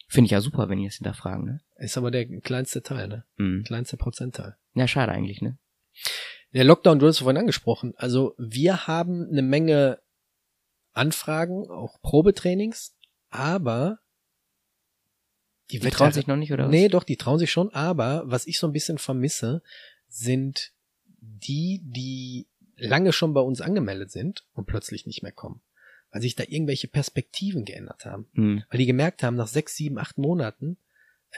Finde 0.07 0.27
ich 0.27 0.33
ja 0.33 0.41
super, 0.41 0.69
wenn 0.69 0.79
die 0.79 0.85
das 0.85 0.97
hinterfragen, 0.97 1.45
ne? 1.45 1.61
Ist 1.77 1.97
aber 1.97 2.11
der 2.11 2.27
kleinste 2.41 2.83
Teil, 2.83 3.09
ne? 3.09 3.25
Hm. 3.37 3.65
Kleinste 3.65 3.97
Prozentteil. 3.97 4.57
Ja, 4.75 4.87
schade 4.87 5.13
eigentlich, 5.13 5.41
ne? 5.41 5.59
Der 6.53 6.65
Lockdown, 6.65 6.99
du 6.99 7.07
hast 7.07 7.17
es 7.17 7.23
vorhin 7.23 7.41
angesprochen. 7.41 7.95
Also 7.97 8.35
wir 8.39 8.87
haben 8.87 9.29
eine 9.29 9.43
Menge 9.43 9.99
Anfragen, 10.93 11.69
auch 11.69 12.01
Probetrainings, 12.01 12.95
aber 13.31 13.99
die, 15.71 15.81
Die 15.81 15.91
trauen 15.91 16.13
sich 16.13 16.27
noch 16.27 16.37
nicht, 16.37 16.53
oder 16.53 16.65
was? 16.65 16.71
Nee, 16.71 16.89
doch, 16.89 17.05
die 17.05 17.17
trauen 17.17 17.39
sich 17.39 17.51
schon, 17.51 17.71
aber 17.71 18.23
was 18.27 18.47
ich 18.47 18.59
so 18.59 18.69
ein 18.69 18.73
bisschen 18.73 18.99
vermisse, 18.99 19.63
sind 20.09 20.73
die, 21.19 21.81
die 21.83 22.47
lange 22.77 23.13
schon 23.13 23.35
bei 23.35 23.41
uns 23.41 23.61
angemeldet 23.61 24.11
sind 24.11 24.47
und 24.53 24.67
plötzlich 24.67 25.07
nicht 25.07 25.23
mehr 25.23 25.33
kommen. 25.33 25.63
Weil 26.15 26.23
sich 26.23 26.37
da 26.37 26.45
irgendwelche 26.47 26.87
Perspektiven 26.87 27.65
geändert 27.65 28.05
haben. 28.07 28.27
Hm. 28.35 28.63
Weil 28.71 28.79
die 28.79 28.87
gemerkt 28.87 29.23
haben, 29.25 29.35
nach 29.37 29.49
sechs, 29.49 29.75
sieben, 29.77 29.99
acht 29.99 30.17
Monaten, 30.17 30.79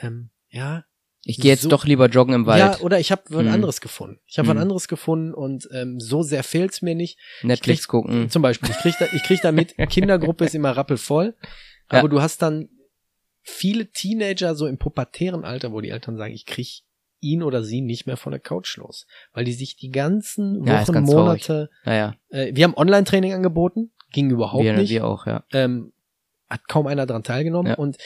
ähm, 0.01 0.29
ja, 0.49 0.85
Ich 1.23 1.37
gehe 1.41 1.51
jetzt 1.51 1.63
So- 1.63 1.69
doch 1.69 1.83
lieber 1.85 2.07
joggen 2.07 2.33
im 2.35 2.45
Wald. 2.45 2.59
ja, 2.59 2.79
oder 2.79 2.99
ich 3.01 3.11
habe 3.11 3.23
was 3.29 3.43
Mhm. 3.43 3.51
anderes 3.51 3.81
gefunden. 3.81 4.19
Ich 4.27 4.37
habe 4.37 4.47
was 4.47 4.55
Mhm. 4.55 4.61
anderes 4.61 4.87
gefunden 4.87 5.33
und 5.33 5.67
ähm, 5.73 5.99
so 5.99 6.21
sehr 6.23 6.41
fehlt's 6.43 6.81
mir 6.81 6.95
nicht. 6.95 7.17
Netflix 7.41 7.81
krieg- 7.81 7.89
gucken. 7.89 8.29
Zum 8.29 8.41
Beispiel, 8.43 8.69
ich 8.69 8.77
krieg 8.77 8.95
da, 8.97 9.07
ich 9.13 9.23
krieg 9.23 9.41
da 9.41 9.51
mit, 9.51 9.75
Kindergruppe 9.89 10.45
ist 10.45 10.55
immer 10.55 10.71
rappelvoll, 10.77 11.35
Ja. 11.91 11.99
aber 11.99 12.07
du 12.07 12.21
hast 12.21 12.41
dann 12.43 12.69
viele 13.41 13.87
Teenager 13.91 14.55
so 14.55 14.67
im 14.67 14.77
pubertären 14.77 15.43
Alter, 15.43 15.73
wo 15.73 15.81
die 15.81 15.89
Eltern 15.89 16.15
sagen, 16.17 16.33
ich 16.33 16.45
krieg 16.45 16.83
ihn 17.19 17.41
oder 17.43 17.61
sie 17.63 17.81
nicht 17.81 18.05
mehr 18.05 18.15
von 18.17 18.31
der 18.31 18.39
Couch 18.39 18.77
los, 18.77 19.05
weil 19.33 19.43
die 19.43 19.53
sich 19.53 19.75
die 19.75 19.89
ganzen 19.89 20.65
Ja, 20.65 20.81
Wochen, 20.81 20.93
ganz 20.93 21.09
Monate, 21.09 21.69
Naja, 21.83 22.15
äh, 22.29 22.55
wir 22.55 22.63
haben 22.63 22.75
Online-Training 22.77 23.33
angeboten, 23.33 23.91
ging 24.11 24.29
überhaupt 24.29 24.63
wir, 24.63 24.73
nicht, 24.73 24.89
wir 24.89 25.05
auch, 25.05 25.25
ja. 25.25 25.43
ähm, 25.51 25.93
hat 26.49 26.67
kaum 26.67 26.87
einer 26.87 27.05
dran 27.05 27.23
teilgenommen 27.23 27.71
Ja. 27.71 27.75
und 27.77 27.97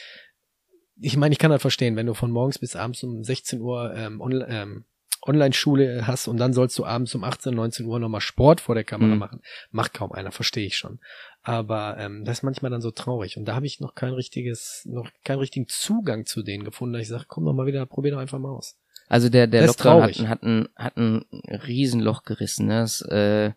ich 1.03 1.17
meine, 1.17 1.33
ich 1.33 1.39
kann 1.39 1.51
das 1.51 1.61
verstehen, 1.61 1.95
wenn 1.95 2.05
du 2.05 2.13
von 2.13 2.31
morgens 2.31 2.59
bis 2.59 2.75
abends 2.75 3.03
um 3.03 3.23
16 3.23 3.59
Uhr 3.61 3.93
ähm, 3.95 4.21
on, 4.21 4.43
ähm, 4.47 4.85
Online-Schule 5.25 6.07
hast 6.07 6.27
und 6.27 6.37
dann 6.37 6.53
sollst 6.53 6.77
du 6.79 6.85
abends 6.85 7.13
um 7.13 7.23
18, 7.23 7.53
19 7.53 7.85
Uhr 7.85 7.99
nochmal 7.99 8.21
Sport 8.21 8.59
vor 8.61 8.73
der 8.75 8.83
Kamera 8.83 9.13
Mhm. 9.13 9.17
machen. 9.19 9.41
Macht 9.69 9.93
kaum 9.93 10.11
einer, 10.11 10.31
verstehe 10.31 10.65
ich 10.65 10.77
schon. 10.77 10.99
Aber 11.43 11.97
ähm, 11.99 12.25
das 12.25 12.39
ist 12.39 12.43
manchmal 12.43 12.71
dann 12.71 12.81
so 12.81 12.89
traurig. 12.91 13.37
Und 13.37 13.45
da 13.45 13.55
habe 13.55 13.65
ich 13.67 13.79
noch 13.79 13.93
kein 13.95 14.13
richtiges, 14.13 14.83
noch 14.85 15.09
keinen 15.23 15.39
richtigen 15.39 15.67
Zugang 15.67 16.25
zu 16.25 16.41
denen 16.43 16.63
gefunden, 16.63 16.93
dass 16.93 17.03
ich 17.03 17.07
sage, 17.09 17.25
komm 17.27 17.45
doch 17.45 17.53
mal 17.53 17.67
wieder, 17.67 17.85
probier 17.85 18.11
doch 18.11 18.19
einfach 18.19 18.39
mal 18.39 18.49
aus. 18.51 18.77
Also 19.09 19.29
der, 19.29 19.45
der 19.47 19.61
Das 19.61 19.77
Lockdown 19.77 20.03
hat, 20.03 20.27
hat, 20.27 20.43
ein, 20.43 20.69
hat 20.75 20.97
ein 20.97 21.25
Riesenloch 21.67 22.23
gerissen. 22.23 22.67
Ne? 22.67 22.79
Das 22.81 23.01
äh, 23.01 23.51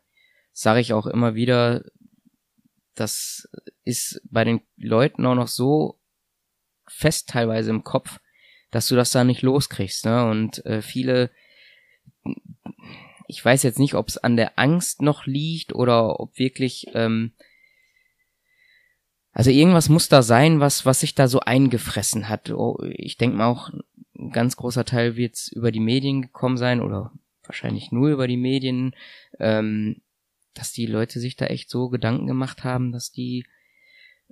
sage 0.52 0.80
ich 0.80 0.92
auch 0.92 1.06
immer 1.06 1.34
wieder. 1.34 1.82
Das 2.94 3.48
ist 3.84 4.20
bei 4.24 4.44
den 4.44 4.60
Leuten 4.76 5.26
auch 5.26 5.34
noch 5.34 5.48
so 5.48 5.98
fest 6.86 7.28
teilweise 7.28 7.70
im 7.70 7.84
Kopf, 7.84 8.20
dass 8.70 8.88
du 8.88 8.96
das 8.96 9.10
da 9.10 9.24
nicht 9.24 9.42
loskriegst. 9.42 10.04
Ne? 10.04 10.28
Und 10.28 10.64
äh, 10.66 10.82
viele, 10.82 11.30
ich 13.26 13.44
weiß 13.44 13.62
jetzt 13.62 13.78
nicht, 13.78 13.94
ob 13.94 14.08
es 14.08 14.18
an 14.18 14.36
der 14.36 14.58
Angst 14.58 15.02
noch 15.02 15.26
liegt 15.26 15.74
oder 15.74 16.20
ob 16.20 16.38
wirklich, 16.38 16.86
ähm, 16.94 17.32
also 19.32 19.50
irgendwas 19.50 19.88
muss 19.88 20.08
da 20.08 20.22
sein, 20.22 20.60
was, 20.60 20.86
was 20.86 21.00
sich 21.00 21.14
da 21.14 21.26
so 21.26 21.40
eingefressen 21.40 22.28
hat. 22.28 22.50
Oh, 22.50 22.78
ich 22.84 23.16
denke 23.16 23.36
mal 23.36 23.46
auch, 23.46 23.70
ein 24.16 24.30
ganz 24.30 24.56
großer 24.56 24.84
Teil 24.84 25.16
wird 25.16 25.36
über 25.52 25.72
die 25.72 25.80
Medien 25.80 26.22
gekommen 26.22 26.56
sein 26.56 26.80
oder 26.80 27.12
wahrscheinlich 27.42 27.92
nur 27.92 28.10
über 28.10 28.28
die 28.28 28.36
Medien, 28.36 28.94
ähm, 29.38 30.00
dass 30.54 30.72
die 30.72 30.86
Leute 30.86 31.20
sich 31.20 31.36
da 31.36 31.46
echt 31.46 31.68
so 31.68 31.88
Gedanken 31.88 32.26
gemacht 32.26 32.64
haben, 32.64 32.92
dass 32.92 33.10
die, 33.10 33.46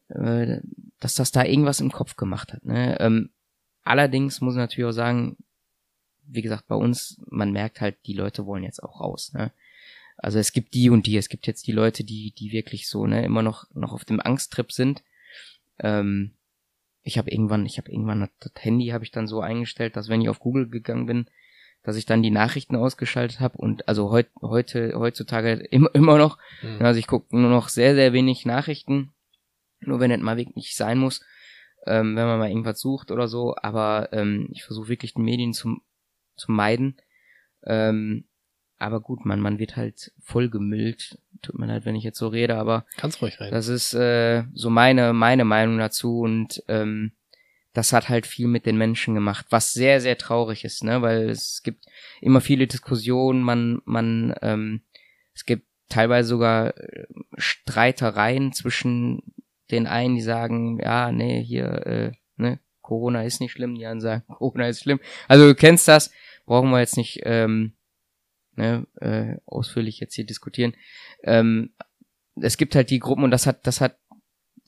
äh, 0.08 0.58
dass 1.00 1.14
das 1.14 1.32
da 1.32 1.44
irgendwas 1.44 1.80
im 1.80 1.92
Kopf 1.92 2.16
gemacht 2.16 2.52
hat. 2.52 2.64
Ne? 2.64 2.98
Ähm, 3.00 3.30
allerdings 3.82 4.40
muss 4.40 4.54
ich 4.54 4.58
natürlich 4.58 4.88
auch 4.88 4.92
sagen, 4.92 5.36
wie 6.24 6.42
gesagt, 6.42 6.66
bei 6.68 6.76
uns, 6.76 7.20
man 7.26 7.52
merkt 7.52 7.80
halt, 7.80 7.96
die 8.06 8.14
Leute 8.14 8.46
wollen 8.46 8.62
jetzt 8.62 8.82
auch 8.82 9.00
raus. 9.00 9.32
Ne? 9.34 9.52
Also 10.16 10.38
es 10.38 10.52
gibt 10.52 10.74
die 10.74 10.88
und 10.88 11.06
die, 11.06 11.16
es 11.16 11.28
gibt 11.28 11.46
jetzt 11.46 11.66
die 11.66 11.72
Leute, 11.72 12.04
die, 12.04 12.32
die 12.32 12.52
wirklich 12.52 12.88
so, 12.88 13.06
ne, 13.06 13.24
immer 13.24 13.42
noch, 13.42 13.66
noch 13.74 13.92
auf 13.92 14.04
dem 14.04 14.20
Angsttrip 14.20 14.70
sind. 14.70 15.02
Ähm, 15.80 16.34
ich 17.02 17.18
habe 17.18 17.30
irgendwann, 17.30 17.66
ich 17.66 17.78
habe 17.78 17.90
irgendwann 17.90 18.28
das, 18.38 18.52
Handy 18.60 18.88
habe 18.88 19.04
ich 19.04 19.10
dann 19.10 19.26
so 19.26 19.40
eingestellt, 19.40 19.96
dass 19.96 20.08
wenn 20.08 20.20
ich 20.20 20.28
auf 20.28 20.38
Google 20.38 20.68
gegangen 20.68 21.06
bin, 21.06 21.26
dass 21.84 21.96
ich 21.96 22.06
dann 22.06 22.22
die 22.22 22.30
Nachrichten 22.30 22.76
ausgeschaltet 22.76 23.40
habe 23.40 23.58
und 23.58 23.88
also 23.88 24.10
heut, 24.10 24.28
heute 24.40 24.92
heutzutage 24.96 25.52
immer 25.70 25.90
immer 25.94 26.18
noch, 26.18 26.38
Mhm. 26.62 26.84
also 26.84 26.98
ich 26.98 27.06
gucke 27.06 27.36
nur 27.36 27.50
noch 27.50 27.68
sehr 27.68 27.94
sehr 27.94 28.12
wenig 28.12 28.46
Nachrichten, 28.46 29.12
nur 29.80 29.98
wenn 30.00 30.10
es 30.10 30.20
mal 30.20 30.36
wirklich 30.36 30.76
sein 30.76 30.98
muss, 30.98 31.20
ähm, 31.86 32.14
wenn 32.16 32.26
man 32.26 32.38
mal 32.38 32.48
irgendwas 32.48 32.80
sucht 32.80 33.10
oder 33.10 33.26
so, 33.28 33.54
aber 33.60 34.08
ähm, 34.12 34.48
ich 34.52 34.62
versuche 34.64 34.88
wirklich 34.88 35.14
die 35.14 35.22
Medien 35.22 35.52
zu 35.52 35.78
zu 36.36 36.52
meiden. 36.52 36.96
Ähm, 37.64 38.24
aber 38.78 39.00
gut, 39.00 39.24
man 39.24 39.40
man 39.40 39.58
wird 39.58 39.76
halt 39.76 40.12
voll 40.20 40.48
gemüllt. 40.50 41.18
Tut 41.42 41.58
mir 41.58 41.66
leid, 41.66 41.84
wenn 41.84 41.96
ich 41.96 42.04
jetzt 42.04 42.18
so 42.18 42.28
rede, 42.28 42.56
aber 42.56 42.84
Kannst 42.96 43.20
ruhig 43.22 43.38
reden. 43.40 43.52
das 43.52 43.68
ist 43.68 43.94
äh, 43.94 44.44
so 44.54 44.70
meine, 44.70 45.12
meine 45.12 45.44
Meinung 45.44 45.78
dazu 45.78 46.20
und 46.20 46.62
ähm, 46.68 47.12
das 47.72 47.92
hat 47.92 48.08
halt 48.08 48.26
viel 48.26 48.48
mit 48.48 48.66
den 48.66 48.76
Menschen 48.76 49.14
gemacht, 49.14 49.46
was 49.50 49.72
sehr, 49.72 50.00
sehr 50.00 50.18
traurig 50.18 50.64
ist, 50.64 50.84
ne? 50.84 51.02
Weil 51.02 51.30
es 51.30 51.62
gibt 51.62 51.86
immer 52.20 52.40
viele 52.40 52.66
Diskussionen, 52.66 53.42
man, 53.42 53.80
man, 53.84 54.34
ähm, 54.42 54.82
es 55.34 55.46
gibt 55.46 55.66
teilweise 55.88 56.28
sogar 56.28 56.76
äh, 56.76 57.06
Streitereien 57.36 58.52
zwischen 58.52 59.22
den 59.70 59.86
einen, 59.86 60.16
die 60.16 60.22
sagen, 60.22 60.78
ja, 60.80 61.12
nee, 61.12 61.42
hier, 61.42 61.86
äh, 61.86 62.12
ne, 62.36 62.60
Corona 62.82 63.22
ist 63.22 63.40
nicht 63.40 63.52
schlimm, 63.52 63.74
die 63.74 63.86
anderen 63.86 64.00
sagen, 64.00 64.24
Corona 64.34 64.68
ist 64.68 64.82
schlimm. 64.82 65.00
Also 65.28 65.46
du 65.46 65.54
kennst 65.54 65.88
das, 65.88 66.10
brauchen 66.44 66.70
wir 66.70 66.80
jetzt 66.80 66.96
nicht 66.96 67.20
ähm, 67.24 67.72
ne, 68.54 68.86
äh, 69.00 69.36
ausführlich 69.46 69.98
jetzt 70.00 70.14
hier 70.14 70.26
diskutieren. 70.26 70.74
Ähm, 71.24 71.70
es 72.40 72.56
gibt 72.56 72.74
halt 72.74 72.90
die 72.90 72.98
Gruppen 72.98 73.24
und 73.24 73.30
das 73.30 73.46
hat, 73.46 73.66
das 73.66 73.80
hat 73.80 73.98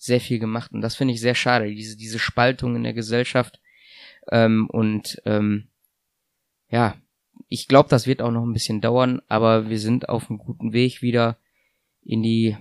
sehr 0.04 0.20
viel 0.20 0.38
gemacht 0.38 0.72
und 0.72 0.82
das 0.82 0.96
finde 0.96 1.14
ich 1.14 1.20
sehr 1.20 1.34
schade, 1.34 1.74
diese, 1.74 1.96
diese 1.96 2.18
Spaltung 2.18 2.76
in 2.76 2.82
der 2.82 2.92
Gesellschaft. 2.92 3.60
Ähm, 4.30 4.68
und 4.70 5.20
ähm, 5.24 5.68
ja, 6.68 6.96
ich 7.48 7.68
glaube, 7.68 7.88
das 7.88 8.06
wird 8.06 8.20
auch 8.20 8.30
noch 8.30 8.44
ein 8.44 8.52
bisschen 8.52 8.80
dauern, 8.80 9.22
aber 9.28 9.70
wir 9.70 9.78
sind 9.78 10.08
auf 10.08 10.28
einem 10.28 10.38
guten 10.38 10.72
Weg 10.72 11.02
wieder 11.02 11.38
in 12.02 12.22
die, 12.22 12.56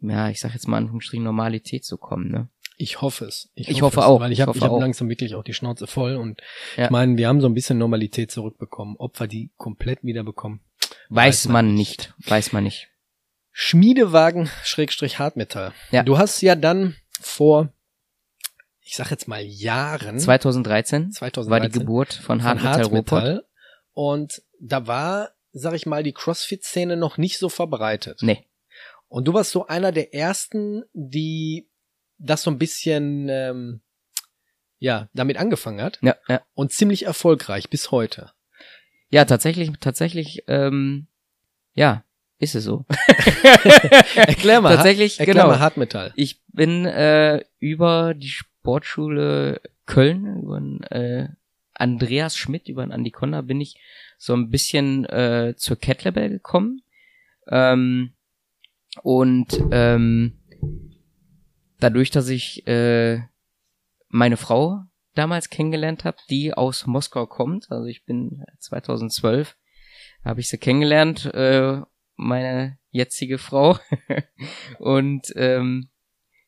ja, 0.00 0.30
ich 0.30 0.40
sag 0.40 0.52
jetzt 0.52 0.66
mal 0.66 0.78
Anführungsstrichen 0.78 1.24
Normalität 1.24 1.84
zu 1.84 1.96
kommen, 1.96 2.30
ne? 2.30 2.48
Ich 2.76 3.00
hoffe 3.00 3.26
es. 3.26 3.52
Ich 3.54 3.82
hoffe 3.82 4.00
es, 4.00 4.06
auch. 4.06 4.18
Weil 4.18 4.32
ich 4.32 4.38
Ich 4.38 4.40
habe 4.42 4.48
hoffe 4.50 4.58
ich 4.58 4.64
hab 4.64 4.80
langsam 4.80 5.08
wirklich 5.08 5.36
auch 5.36 5.44
die 5.44 5.54
Schnauze 5.54 5.86
voll 5.86 6.16
und 6.16 6.40
Ja. 6.76 6.86
ich 6.86 6.90
meine, 6.90 7.16
wir 7.16 7.28
haben 7.28 7.40
so 7.40 7.46
ein 7.46 7.54
bisschen 7.54 7.78
Normalität 7.78 8.32
zurückbekommen. 8.32 8.96
Ob 8.98 9.20
wir 9.20 9.28
die 9.28 9.52
komplett 9.56 10.02
wieder 10.02 10.24
bekommen. 10.24 10.60
Weiß, 11.08 11.46
man 11.46 11.74
nicht. 11.74 12.14
Weiß 12.26 12.52
man 12.52 12.64
nicht. 12.64 12.88
Schmiedewagen 13.56 14.50
Schrägstrich 14.64 15.20
Hartmetall. 15.20 15.72
Ja. 15.92 16.02
Du 16.02 16.18
hast 16.18 16.42
ja 16.42 16.56
dann 16.56 16.96
vor, 17.20 17.72
ich 18.80 18.96
sag 18.96 19.12
jetzt 19.12 19.28
mal 19.28 19.42
Jahren, 19.42 20.18
2013 20.18 21.12
2013 21.12 21.50
war 21.50 21.60
die 21.60 21.70
Geburt 21.70 22.12
von, 22.12 22.40
von 22.40 22.62
Hartmetall 22.62 23.44
und 23.92 24.42
da 24.60 24.88
war, 24.88 25.30
sag 25.52 25.74
ich 25.74 25.86
mal, 25.86 26.02
die 26.02 26.12
Crossfit-Szene 26.12 26.96
noch 26.96 27.16
nicht 27.16 27.38
so 27.38 27.48
verbreitet. 27.48 28.22
Nee. 28.22 28.44
Und 29.06 29.28
du 29.28 29.34
warst 29.34 29.52
so 29.52 29.68
einer 29.68 29.92
der 29.92 30.12
ersten, 30.12 30.82
die 30.92 31.68
das 32.18 32.42
so 32.42 32.50
ein 32.50 32.58
bisschen, 32.58 33.28
ähm, 33.28 33.82
ja, 34.78 35.08
damit 35.12 35.36
angefangen 35.36 35.80
hat 35.80 36.00
Ja, 36.02 36.16
ja. 36.26 36.42
und 36.54 36.72
ziemlich 36.72 37.06
erfolgreich 37.06 37.70
bis 37.70 37.92
heute. 37.92 38.32
Ja, 39.10 39.24
tatsächlich, 39.26 39.70
tatsächlich, 39.78 40.42
ähm, 40.48 41.06
ja, 41.74 42.03
ist 42.38 42.54
es 42.54 42.64
so. 42.64 42.84
Erklär 44.16 44.60
mal, 44.60 44.76
Tatsächlich, 44.76 45.18
erklär 45.20 45.34
genau. 45.34 45.48
mal 45.48 45.60
Hartmetall. 45.60 46.12
Ich 46.16 46.42
bin 46.48 46.84
äh, 46.84 47.44
über 47.58 48.14
die 48.14 48.28
Sportschule 48.28 49.60
Köln, 49.86 50.42
über 50.42 50.56
einen 50.56 50.82
äh, 50.84 51.28
Andreas 51.74 52.36
Schmidt, 52.36 52.68
über 52.68 52.84
den 52.84 52.92
Andy 52.92 53.10
Conner 53.10 53.42
bin 53.42 53.60
ich 53.60 53.78
so 54.16 54.34
ein 54.34 54.50
bisschen 54.50 55.04
äh, 55.06 55.54
zur 55.56 55.76
Kettlebell 55.76 56.30
gekommen. 56.30 56.82
Ähm, 57.48 58.12
und 59.02 59.60
ähm, 59.70 60.38
dadurch, 61.80 62.10
dass 62.10 62.28
ich 62.28 62.66
äh, 62.66 63.20
meine 64.08 64.36
Frau 64.36 64.84
damals 65.14 65.50
kennengelernt 65.50 66.04
habe, 66.04 66.16
die 66.30 66.54
aus 66.54 66.86
Moskau 66.86 67.26
kommt, 67.26 67.70
also 67.70 67.86
ich 67.86 68.04
bin 68.04 68.44
2012, 68.60 69.56
habe 70.24 70.40
ich 70.40 70.48
sie 70.48 70.58
kennengelernt, 70.58 71.26
äh, 71.34 71.80
meine 72.16 72.78
jetzige 72.90 73.38
Frau. 73.38 73.78
und 74.78 75.32
ähm, 75.36 75.88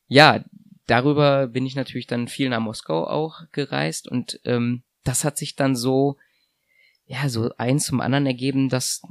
ja, 0.09 0.45
darüber 0.87 1.49
bin 1.49 1.67
ich 1.67 1.75
natürlich 1.75 2.07
dann 2.07 2.29
viel 2.29 2.49
nach 2.49 2.61
Moskau 2.61 3.07
auch 3.07 3.43
gereist 3.53 4.09
und 4.09 4.41
ähm, 4.45 4.83
das 5.05 5.25
hat 5.25 5.37
sich 5.37 5.57
dann 5.57 5.77
so, 5.77 6.17
ja, 7.07 7.29
so 7.29 7.51
eins 7.59 7.87
zum 7.87 8.01
anderen 8.01 8.27
ergeben, 8.27 8.69
dass 8.69 9.03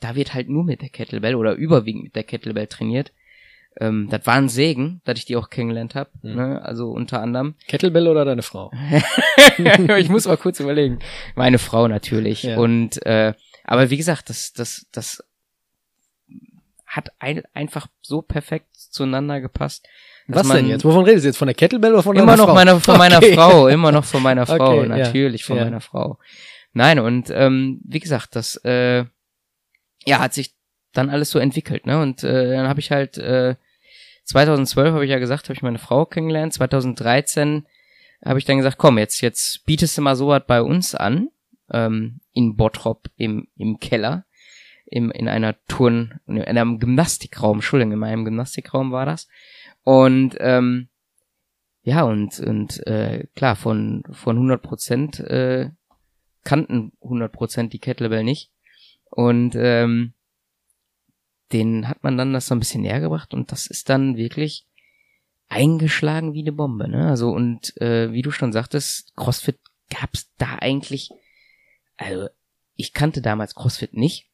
da 0.00 0.14
wird 0.14 0.34
halt 0.34 0.48
nur 0.48 0.64
mit 0.64 0.82
der 0.82 0.90
Kettlebell 0.90 1.34
oder 1.34 1.54
überwiegend 1.54 2.04
mit 2.04 2.16
der 2.16 2.24
Kettlebell 2.24 2.66
trainiert. 2.66 3.12
Ähm, 3.80 4.08
das 4.10 4.26
war 4.26 4.34
ein 4.34 4.48
Segen, 4.48 5.00
dass 5.04 5.18
ich 5.18 5.24
die 5.24 5.36
auch 5.36 5.50
kennengelernt 5.50 5.94
habe. 5.94 6.10
Mhm. 6.22 6.34
Ne? 6.34 6.62
Also 6.62 6.90
unter 6.90 7.20
anderem. 7.20 7.54
Kettlebell 7.66 8.08
oder 8.08 8.24
deine 8.24 8.42
Frau? 8.42 8.72
ich 9.98 10.08
muss 10.08 10.26
mal 10.26 10.36
kurz 10.36 10.60
überlegen. 10.60 10.98
Meine 11.34 11.58
Frau 11.58 11.88
natürlich. 11.88 12.44
Ja. 12.44 12.58
Und 12.58 13.04
äh, 13.06 13.34
aber 13.64 13.90
wie 13.90 13.96
gesagt, 13.96 14.30
das, 14.30 14.52
das, 14.52 14.86
das 14.92 15.22
hat 16.98 17.10
ein, 17.20 17.42
einfach 17.54 17.86
so 18.02 18.20
perfekt 18.20 18.74
zueinander 18.74 19.40
gepasst. 19.40 19.86
Was 20.26 20.46
denn 20.48 20.68
jetzt? 20.68 20.84
Wovon 20.84 21.04
redest 21.04 21.24
du 21.24 21.28
jetzt? 21.28 21.38
Von 21.38 21.46
der 21.46 21.54
Kettlebell 21.54 21.92
oder 21.92 22.02
von 22.02 22.14
immer 22.14 22.26
deiner 22.26 22.36
noch 22.36 22.46
Frau? 22.48 22.54
Meiner, 22.54 22.80
von 22.80 22.94
okay. 22.96 22.98
meiner 22.98 23.22
Frau, 23.22 23.68
immer 23.68 23.92
noch 23.92 24.04
von 24.04 24.22
meiner 24.22 24.46
Frau, 24.46 24.78
okay, 24.78 24.88
natürlich 24.88 25.40
ja. 25.42 25.46
von 25.46 25.56
ja. 25.56 25.64
meiner 25.64 25.80
Frau. 25.80 26.18
Nein, 26.74 26.98
und 26.98 27.30
ähm, 27.30 27.80
wie 27.84 28.00
gesagt, 28.00 28.36
das 28.36 28.56
äh, 28.64 29.04
ja 30.04 30.18
hat 30.18 30.34
sich 30.34 30.54
dann 30.92 31.08
alles 31.08 31.30
so 31.30 31.38
entwickelt, 31.38 31.86
ne? 31.86 32.02
Und 32.02 32.24
äh, 32.24 32.50
dann 32.50 32.68
habe 32.68 32.80
ich 32.80 32.90
halt 32.90 33.16
äh, 33.16 33.54
2012 34.24 34.92
habe 34.92 35.04
ich 35.04 35.10
ja 35.10 35.18
gesagt, 35.18 35.44
habe 35.44 35.54
ich 35.54 35.62
meine 35.62 35.78
Frau 35.78 36.04
kennengelernt. 36.04 36.52
2013 36.52 37.66
habe 38.22 38.38
ich 38.38 38.44
dann 38.44 38.58
gesagt, 38.58 38.76
komm, 38.76 38.98
jetzt 38.98 39.22
jetzt 39.22 39.64
bietest 39.64 39.96
du 39.96 40.02
mal 40.02 40.16
so 40.16 40.28
was 40.28 40.42
bei 40.46 40.60
uns 40.60 40.94
an 40.94 41.28
ähm, 41.72 42.20
in 42.34 42.56
Bottrop 42.56 43.08
im 43.16 43.48
im 43.56 43.78
Keller 43.78 44.26
im, 44.90 45.10
in 45.10 45.28
einer 45.28 45.56
Turn, 45.66 46.20
in 46.26 46.42
einem 46.42 46.78
Gymnastikraum, 46.78 47.58
Entschuldigung, 47.58 47.92
in 47.92 47.98
meinem 47.98 48.24
Gymnastikraum 48.24 48.90
war 48.92 49.06
das. 49.06 49.28
Und 49.84 50.36
ähm, 50.40 50.88
ja, 51.82 52.02
und, 52.02 52.38
und 52.40 52.86
äh, 52.86 53.26
klar, 53.34 53.56
von, 53.56 54.02
von 54.10 54.36
100 54.36 54.62
Prozent 54.62 55.20
äh, 55.20 55.70
kannten 56.44 56.92
100 57.02 57.32
Prozent 57.32 57.72
die 57.72 57.78
Kettlebell 57.78 58.24
nicht. 58.24 58.50
Und 59.10 59.54
ähm, 59.54 60.14
den 61.52 61.88
hat 61.88 62.02
man 62.02 62.16
dann 62.18 62.32
das 62.32 62.46
so 62.46 62.54
ein 62.54 62.58
bisschen 62.58 62.82
näher 62.82 63.00
gebracht 63.00 63.32
und 63.32 63.52
das 63.52 63.66
ist 63.66 63.88
dann 63.88 64.16
wirklich 64.16 64.66
eingeschlagen 65.48 66.34
wie 66.34 66.42
eine 66.42 66.52
Bombe, 66.52 66.88
ne? 66.88 67.08
Also 67.08 67.30
und 67.30 67.74
äh, 67.80 68.12
wie 68.12 68.20
du 68.20 68.30
schon 68.30 68.52
sagtest, 68.52 69.16
CrossFit 69.16 69.58
gab's 69.88 70.30
da 70.36 70.56
eigentlich, 70.56 71.10
also 71.96 72.28
ich 72.76 72.92
kannte 72.92 73.22
damals 73.22 73.54
CrossFit 73.54 73.94
nicht 73.94 74.27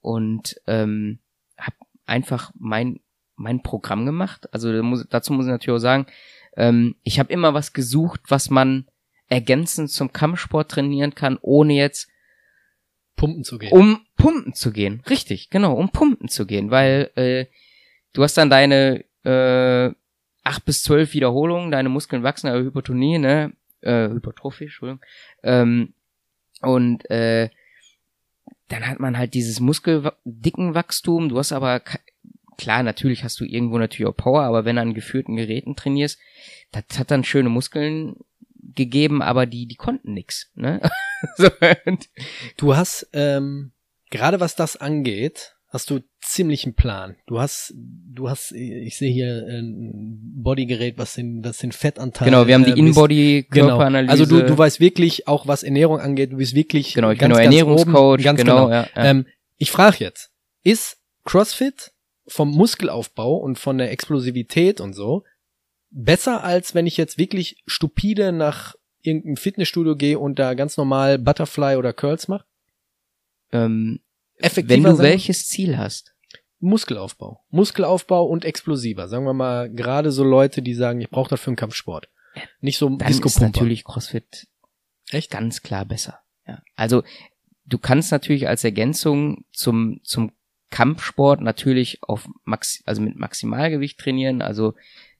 und 0.00 0.60
ähm, 0.66 1.18
habe 1.58 1.76
einfach 2.06 2.52
mein 2.58 3.00
mein 3.38 3.62
Programm 3.62 4.04
gemacht. 4.04 4.52
Also 4.52 4.72
dazu 5.04 5.32
muss 5.32 5.46
ich 5.46 5.50
natürlich 5.50 5.76
auch 5.76 5.82
sagen, 5.82 6.06
ähm, 6.56 6.96
ich 7.04 7.18
habe 7.18 7.32
immer 7.32 7.54
was 7.54 7.72
gesucht, 7.72 8.20
was 8.28 8.50
man 8.50 8.86
ergänzend 9.28 9.90
zum 9.90 10.12
Kampfsport 10.12 10.70
trainieren 10.70 11.14
kann, 11.14 11.38
ohne 11.40 11.74
jetzt 11.74 12.10
pumpen 13.16 13.44
zu 13.44 13.58
gehen. 13.58 13.72
Um 13.72 14.06
pumpen 14.16 14.54
zu 14.54 14.72
gehen, 14.72 15.02
richtig, 15.08 15.50
genau, 15.50 15.74
um 15.74 15.90
pumpen 15.90 16.28
zu 16.28 16.46
gehen, 16.46 16.70
weil 16.70 17.10
äh, 17.14 17.46
du 18.12 18.22
hast 18.22 18.36
dann 18.36 18.50
deine 18.50 19.04
äh, 19.24 19.94
acht 20.44 20.64
bis 20.64 20.82
zwölf 20.82 21.12
Wiederholungen, 21.14 21.70
deine 21.70 21.88
Muskeln 21.88 22.22
wachsen, 22.22 22.48
also 22.48 22.64
Hypertonie, 22.64 23.18
ne, 23.18 23.52
äh, 23.82 24.08
Hypertrophie, 24.08 24.64
Entschuldigung, 24.64 25.04
ähm, 25.42 25.94
und 26.62 27.08
äh, 27.10 27.50
dann 28.68 28.86
hat 28.86 29.00
man 29.00 29.16
halt 29.18 29.34
dieses 29.34 29.60
muskeldicken 29.60 30.74
Wachstum, 30.74 31.28
du 31.28 31.38
hast 31.38 31.52
aber 31.52 31.82
klar, 32.58 32.82
natürlich 32.82 33.24
hast 33.24 33.40
du 33.40 33.44
irgendwo 33.44 33.78
natürlich 33.78 34.10
auch 34.10 34.16
Power, 34.16 34.42
aber 34.42 34.64
wenn 34.64 34.76
du 34.76 34.82
an 34.82 34.94
geführten 34.94 35.36
Geräten 35.36 35.76
trainierst, 35.76 36.18
das 36.72 36.98
hat 36.98 37.10
dann 37.10 37.24
schöne 37.24 37.48
Muskeln 37.48 38.16
gegeben, 38.74 39.22
aber 39.22 39.46
die, 39.46 39.66
die 39.66 39.76
konnten 39.76 40.12
nix. 40.12 40.50
Ne? 40.54 40.80
so, 41.36 41.48
du 42.56 42.76
hast, 42.76 43.08
ähm, 43.12 43.72
gerade 44.10 44.40
was 44.40 44.56
das 44.56 44.76
angeht, 44.76 45.56
hast 45.68 45.90
du 45.90 46.00
ziemlich 46.20 46.64
einen 46.64 46.74
Plan. 46.74 47.16
Du 47.26 47.40
hast, 47.40 47.74
du 47.76 48.28
hast, 48.28 48.52
ich 48.52 48.96
sehe 48.96 49.12
hier 49.12 49.46
ein 49.48 50.18
Bodygerät, 50.36 50.98
was 50.98 51.14
den, 51.14 51.44
was 51.44 51.58
den 51.58 51.72
Fettanteil. 51.72 52.26
Genau, 52.26 52.46
wir 52.46 52.54
haben 52.54 52.64
die 52.64 52.70
äh, 52.70 52.78
In-Body-Körperanalyse. 52.78 54.06
Genau. 54.06 54.10
Also 54.10 54.26
du, 54.26 54.46
du 54.46 54.56
weißt 54.58 54.80
wirklich 54.80 55.28
auch, 55.28 55.46
was 55.46 55.62
Ernährung 55.62 56.00
angeht. 56.00 56.32
Du 56.32 56.36
bist 56.36 56.54
wirklich 56.54 56.94
genau, 56.94 57.10
ich 57.10 57.18
ganz, 57.18 57.34
bin 57.34 57.44
Ernährungscoach. 57.44 58.22
Ganz 58.22 58.40
genau. 58.40 58.66
genau. 58.66 58.70
Ja, 58.70 58.88
ja. 58.94 59.04
Ähm, 59.04 59.26
ich 59.56 59.70
frage 59.70 59.96
jetzt, 60.00 60.30
ist 60.62 60.98
CrossFit 61.24 61.92
vom 62.26 62.50
Muskelaufbau 62.50 63.36
und 63.36 63.58
von 63.58 63.78
der 63.78 63.90
Explosivität 63.90 64.80
und 64.80 64.94
so 64.94 65.24
besser 65.90 66.44
als 66.44 66.74
wenn 66.74 66.86
ich 66.86 66.96
jetzt 66.96 67.18
wirklich 67.18 67.62
stupide 67.66 68.32
nach 68.32 68.74
irgendeinem 69.02 69.36
Fitnessstudio 69.36 69.96
gehe 69.96 70.18
und 70.18 70.38
da 70.38 70.54
ganz 70.54 70.76
normal 70.76 71.18
Butterfly 71.18 71.76
oder 71.76 71.92
Curls 71.92 72.28
mache? 72.28 72.44
Ähm, 73.52 74.00
Effektiver 74.38 74.84
wenn 74.84 74.90
du 74.90 74.96
sein? 74.96 75.06
welches 75.06 75.48
Ziel 75.48 75.78
hast. 75.78 76.14
Muskelaufbau. 76.60 77.44
Muskelaufbau 77.50 78.24
und 78.24 78.44
explosiver. 78.44 79.08
Sagen 79.08 79.24
wir 79.24 79.32
mal, 79.32 79.70
gerade 79.70 80.10
so 80.10 80.24
Leute, 80.24 80.62
die 80.62 80.74
sagen, 80.74 81.00
ich 81.00 81.10
brauche 81.10 81.30
dafür 81.30 81.50
einen 81.50 81.56
Kampfsport. 81.56 82.08
Nicht 82.60 82.78
so 82.78 82.88
Dann 82.88 83.08
ist 83.12 83.40
natürlich 83.40 83.84
CrossFit 83.84 84.48
echt 85.10 85.30
ganz 85.30 85.62
klar 85.62 85.84
besser. 85.84 86.20
Ja. 86.46 86.62
Also 86.76 87.02
du 87.64 87.78
kannst 87.78 88.12
natürlich 88.12 88.48
als 88.48 88.64
Ergänzung 88.64 89.44
zum 89.52 90.00
zum 90.02 90.32
Kampfsport 90.70 91.40
natürlich 91.40 92.02
auf 92.02 92.28
Max, 92.44 92.82
also 92.84 93.00
mit 93.00 93.16
Maximalgewicht 93.16 93.98
trainieren, 93.98 94.42
also 94.42 94.74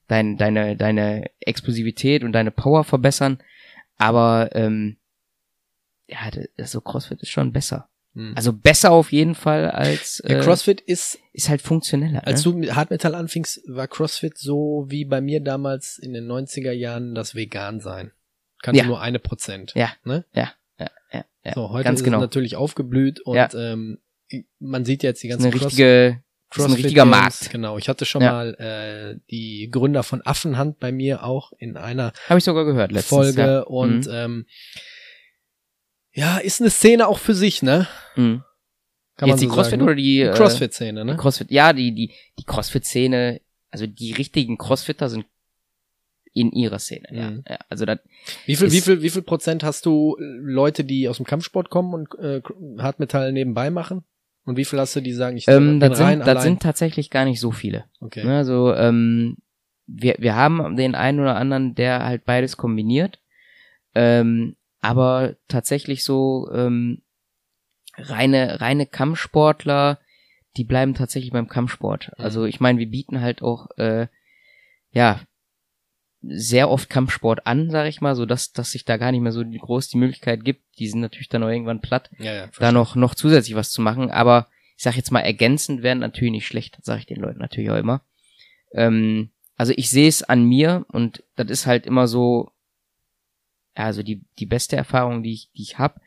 dein, 0.07 0.37
deine, 0.37 0.77
deine 0.77 1.31
Explosivität 1.41 2.23
und 2.23 2.33
deine 2.33 2.51
Power 2.51 2.85
verbessern. 2.85 3.39
Aber 3.97 4.51
ähm, 4.55 4.99
ja, 6.07 6.31
so 6.65 6.81
CrossFit 6.81 7.23
ist 7.23 7.31
schon 7.31 7.53
besser. 7.53 7.89
Hm. 8.15 8.33
Also 8.37 8.53
besser 8.53 8.91
auf 8.91 9.13
jeden 9.13 9.35
Fall 9.35 9.71
als 9.71 10.21
äh, 10.21 10.41
CrossFit 10.41 10.81
ist 10.81 11.19
ist 11.33 11.49
halt 11.49 11.63
funktioneller. 11.63 12.27
Als 12.27 12.45
ne? 12.45 12.53
du 12.53 12.59
mit 12.59 12.75
Hardmetal 12.75 13.15
anfingst, 13.15 13.63
war 13.69 13.87
CrossFit 13.87 14.37
so 14.37 14.87
wie 14.89 15.05
bei 15.05 15.21
mir 15.21 15.41
damals 15.41 15.99
in 15.99 16.13
den 16.13 16.27
90er 16.27 16.73
Jahren 16.73 17.15
das 17.15 17.35
Vegan 17.35 17.81
sein. 17.81 18.13
Kannte 18.63 18.81
ja. 18.81 18.87
nur 18.87 19.01
eine 19.01 19.19
Prozent. 19.19 19.73
Ja. 19.75 19.93
Ne? 20.05 20.25
Ja. 20.33 20.53
Ja. 20.79 20.91
Ja. 21.13 21.25
ja. 21.45 21.55
So, 21.55 21.71
heute 21.71 21.85
Ganz 21.85 22.01
ist 22.01 22.05
genau. 22.05 22.19
es 22.19 22.23
natürlich 22.23 22.57
aufgeblüht 22.57 23.21
und 23.21 23.37
ja. 23.37 23.49
ähm, 23.55 23.99
man 24.59 24.85
sieht 24.85 25.03
jetzt 25.03 25.23
die 25.23 25.29
ganzen 25.29 25.47
eine 25.47 25.55
richtige, 25.55 26.21
Cross 26.51 26.67
ein 26.67 26.73
richtiger 26.73 27.05
Games, 27.05 27.17
Markt. 27.19 27.51
Genau, 27.51 27.79
ich 27.79 27.89
hatte 27.89 28.05
schon 28.05 28.23
ja. 28.23 28.33
mal 28.33 28.55
äh, 28.55 29.21
die 29.31 29.69
Gründer 29.71 30.03
von 30.03 30.23
Affenhand 30.25 30.79
bei 30.81 30.93
mir 30.93 31.25
auch 31.25 31.53
in 31.59 31.77
einer 31.77 32.13
Habe 32.29 32.39
ich 32.39 32.45
sogar 32.45 32.65
gehört 32.65 32.91
letztens, 32.91 33.09
Folge 33.09 33.43
ja. 33.43 33.61
und 33.61 34.07
mhm. 34.07 34.13
ähm, 34.13 34.47
ja, 36.19 36.39
ist 36.39 36.61
eine 36.61 36.71
Szene 36.71 37.07
auch 37.07 37.19
für 37.19 37.35
sich, 37.35 37.63
ne? 37.63 37.87
Mhm. 38.17 38.43
Kann 39.17 39.29
Jetzt 39.29 39.41
die 39.41 39.47
so 39.47 39.53
Crossfit 39.53 39.71
sagen, 39.71 39.83
ne? 39.83 39.85
oder 39.85 39.95
die, 39.95 40.03
die 40.03 40.21
äh, 40.23 40.33
Crossfit-Szene, 40.33 41.05
ne? 41.05 41.13
Die 41.13 41.19
Crossfit, 41.19 41.51
ja, 41.51 41.73
die 41.73 41.95
die 41.95 42.13
die 42.39 42.45
Crossfit-Szene, 42.45 43.41
also 43.71 43.87
die 43.87 44.13
richtigen 44.13 44.59
Crossfitter 44.59 45.09
sind 45.09 45.27
in 46.33 46.51
ihrer 46.51 46.81
Szene. 46.81 47.09
Ja. 47.13 47.31
Mhm. 47.31 47.45
ja 47.49 47.59
also 47.69 47.85
das 47.85 48.01
wie 48.47 48.57
viel, 48.57 48.73
wie 48.73 48.81
viel, 48.81 49.03
wie 49.03 49.11
viel 49.11 49.23
Prozent 49.23 49.63
hast 49.63 49.87
du 49.87 50.17
Leute, 50.19 50.85
die 50.85 51.09
aus 51.09 51.19
dem 51.19 51.27
Kampfsport 51.27 51.71
kommen 51.71 51.95
und 51.95 52.19
äh, 52.19 52.43
Hartmetall 52.79 53.33
nebenbei 53.33 53.71
machen? 53.71 54.05
Und 54.45 54.57
wie 54.57 54.65
viel 54.65 54.81
hast 54.81 54.97
du, 54.97 55.01
die 55.01 55.13
sagen, 55.13 55.37
ich 55.37 55.47
ähm, 55.47 55.79
das, 55.79 55.99
sind, 55.99 56.27
das 56.27 56.43
sind 56.43 56.63
tatsächlich 56.63 57.11
gar 57.11 57.27
nicht 57.27 57.39
so 57.39 57.53
viele. 57.53 57.85
Okay. 58.01 58.25
Ne, 58.25 58.39
also 58.39 58.75
ähm, 58.75 59.37
wir, 59.87 60.17
wir 60.19 60.35
haben 60.35 60.75
den 60.75 60.95
einen 60.95 61.21
oder 61.21 61.37
anderen, 61.37 61.75
der 61.75 62.05
halt 62.05 62.25
beides 62.25 62.57
kombiniert. 62.57 63.21
Ähm, 63.95 64.57
aber 64.81 65.37
tatsächlich 65.49 66.05
so 66.05 66.51
ähm, 66.53 67.03
reine 67.97 68.61
reine 68.61 68.87
Kampfsportler, 68.87 69.99
die 70.57 70.65
bleiben 70.65 70.95
tatsächlich 70.95 71.33
beim 71.33 71.49
Kampfsport. 71.49 72.13
Mhm. 72.17 72.25
Also 72.25 72.45
ich 72.45 72.61
meine, 72.61 72.79
wir 72.79 72.89
bieten 72.89 73.21
halt 73.21 73.43
auch 73.43 73.69
äh, 73.77 74.07
ja 74.91 75.21
sehr 76.21 76.69
oft 76.69 76.91
Kampfsport 76.91 77.47
an, 77.47 77.71
sag 77.71 77.87
ich 77.87 78.01
mal, 78.01 78.17
so 78.17 78.27
dass 78.27 78.53
dass 78.53 78.73
sich 78.73 78.85
da 78.85 78.97
gar 78.97 79.13
nicht 79.13 79.21
mehr 79.21 79.33
so 79.33 79.45
groß 79.45 79.89
die 79.89 79.99
Möglichkeit 79.99 80.45
gibt. 80.45 80.63
Die 80.79 80.89
sind 80.89 81.01
natürlich 81.01 81.29
dann 81.29 81.43
auch 81.43 81.49
irgendwann 81.49 81.81
platt, 81.81 82.11
ja, 82.19 82.35
ja, 82.35 82.49
da 82.59 82.73
noch 82.73 82.97
noch 82.97 83.15
zusätzlich 83.15 83.57
was 83.57 83.71
zu 83.71 83.83
machen. 83.83 84.11
Aber 84.11 84.49
ich 84.77 84.83
sag 84.85 84.97
jetzt 84.97 85.11
mal, 85.11 85.21
ergänzend 85.21 85.83
werden 85.83 85.99
natürlich 85.99 86.33
nicht 86.33 86.47
schlecht. 86.47 86.79
Sage 86.83 87.01
ich 87.01 87.07
den 87.07 87.21
Leuten 87.21 87.41
natürlich 87.41 87.71
auch 87.71 87.77
immer. 87.77 88.03
Ähm, 88.73 89.31
also 89.57 89.73
ich 89.77 89.91
sehe 89.91 90.09
es 90.09 90.23
an 90.23 90.45
mir 90.45 90.87
und 90.93 91.25
das 91.35 91.51
ist 91.51 91.67
halt 91.67 91.87
immer 91.87 92.07
so, 92.07 92.53
also 93.85 94.03
die, 94.03 94.25
die 94.39 94.47
beste 94.47 94.77
Erfahrung, 94.77 95.23
die 95.23 95.33
ich, 95.33 95.51
die 95.53 95.63
ich 95.63 95.79
habe. 95.79 96.01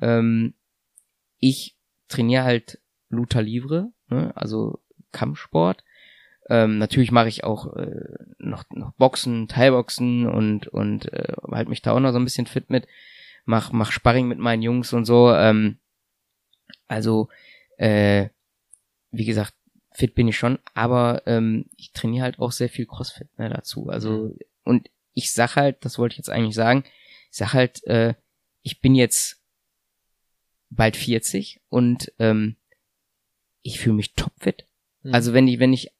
Ähm, 0.00 0.54
ich 1.38 1.76
trainiere 2.08 2.44
halt 2.44 2.80
Luta 3.08 3.40
Livre, 3.40 3.92
ne? 4.08 4.32
also 4.36 4.80
Kampfsport. 5.12 5.84
Ähm, 6.48 6.78
natürlich 6.78 7.12
mache 7.12 7.28
ich 7.28 7.44
auch 7.44 7.76
äh, 7.76 8.04
noch, 8.38 8.64
noch 8.70 8.92
Boxen, 8.92 9.48
Teilboxen 9.48 10.26
und, 10.26 10.66
und 10.68 11.12
äh, 11.12 11.34
halt 11.50 11.68
mich 11.68 11.82
da 11.82 11.92
auch 11.92 12.00
noch 12.00 12.12
so 12.12 12.18
ein 12.18 12.24
bisschen 12.24 12.46
fit 12.46 12.70
mit. 12.70 12.86
Mach, 13.44 13.72
mach 13.72 13.92
Sparring 13.92 14.28
mit 14.28 14.38
meinen 14.38 14.62
Jungs 14.62 14.92
und 14.92 15.04
so. 15.04 15.32
Ähm, 15.32 15.78
also, 16.86 17.28
äh, 17.76 18.28
wie 19.10 19.24
gesagt, 19.24 19.54
fit 19.92 20.14
bin 20.14 20.28
ich 20.28 20.38
schon, 20.38 20.58
aber 20.74 21.22
ähm, 21.26 21.66
ich 21.76 21.92
trainiere 21.92 22.24
halt 22.24 22.38
auch 22.38 22.52
sehr 22.52 22.68
viel 22.68 22.86
Crossfit 22.86 23.28
ne, 23.38 23.50
dazu. 23.50 23.88
Also, 23.88 24.10
mhm. 24.10 24.38
und 24.64 24.90
ich 25.14 25.32
sag 25.32 25.56
halt, 25.56 25.84
das 25.84 25.98
wollte 25.98 26.14
ich 26.14 26.18
jetzt 26.18 26.30
eigentlich 26.30 26.54
sagen, 26.54 26.84
sag 27.38 27.52
halt, 27.54 27.84
äh, 27.84 28.14
ich 28.62 28.80
bin 28.80 28.94
jetzt 28.94 29.42
bald 30.70 30.96
40 30.96 31.60
und 31.68 32.12
ähm, 32.18 32.56
ich 33.62 33.80
fühle 33.80 33.96
mich 33.96 34.14
topfit. 34.14 34.66
Mhm. 35.02 35.14
Also 35.14 35.32
wenn 35.32 35.48
ich, 35.48 35.58
wenn 35.58 35.72
ich 35.72 35.90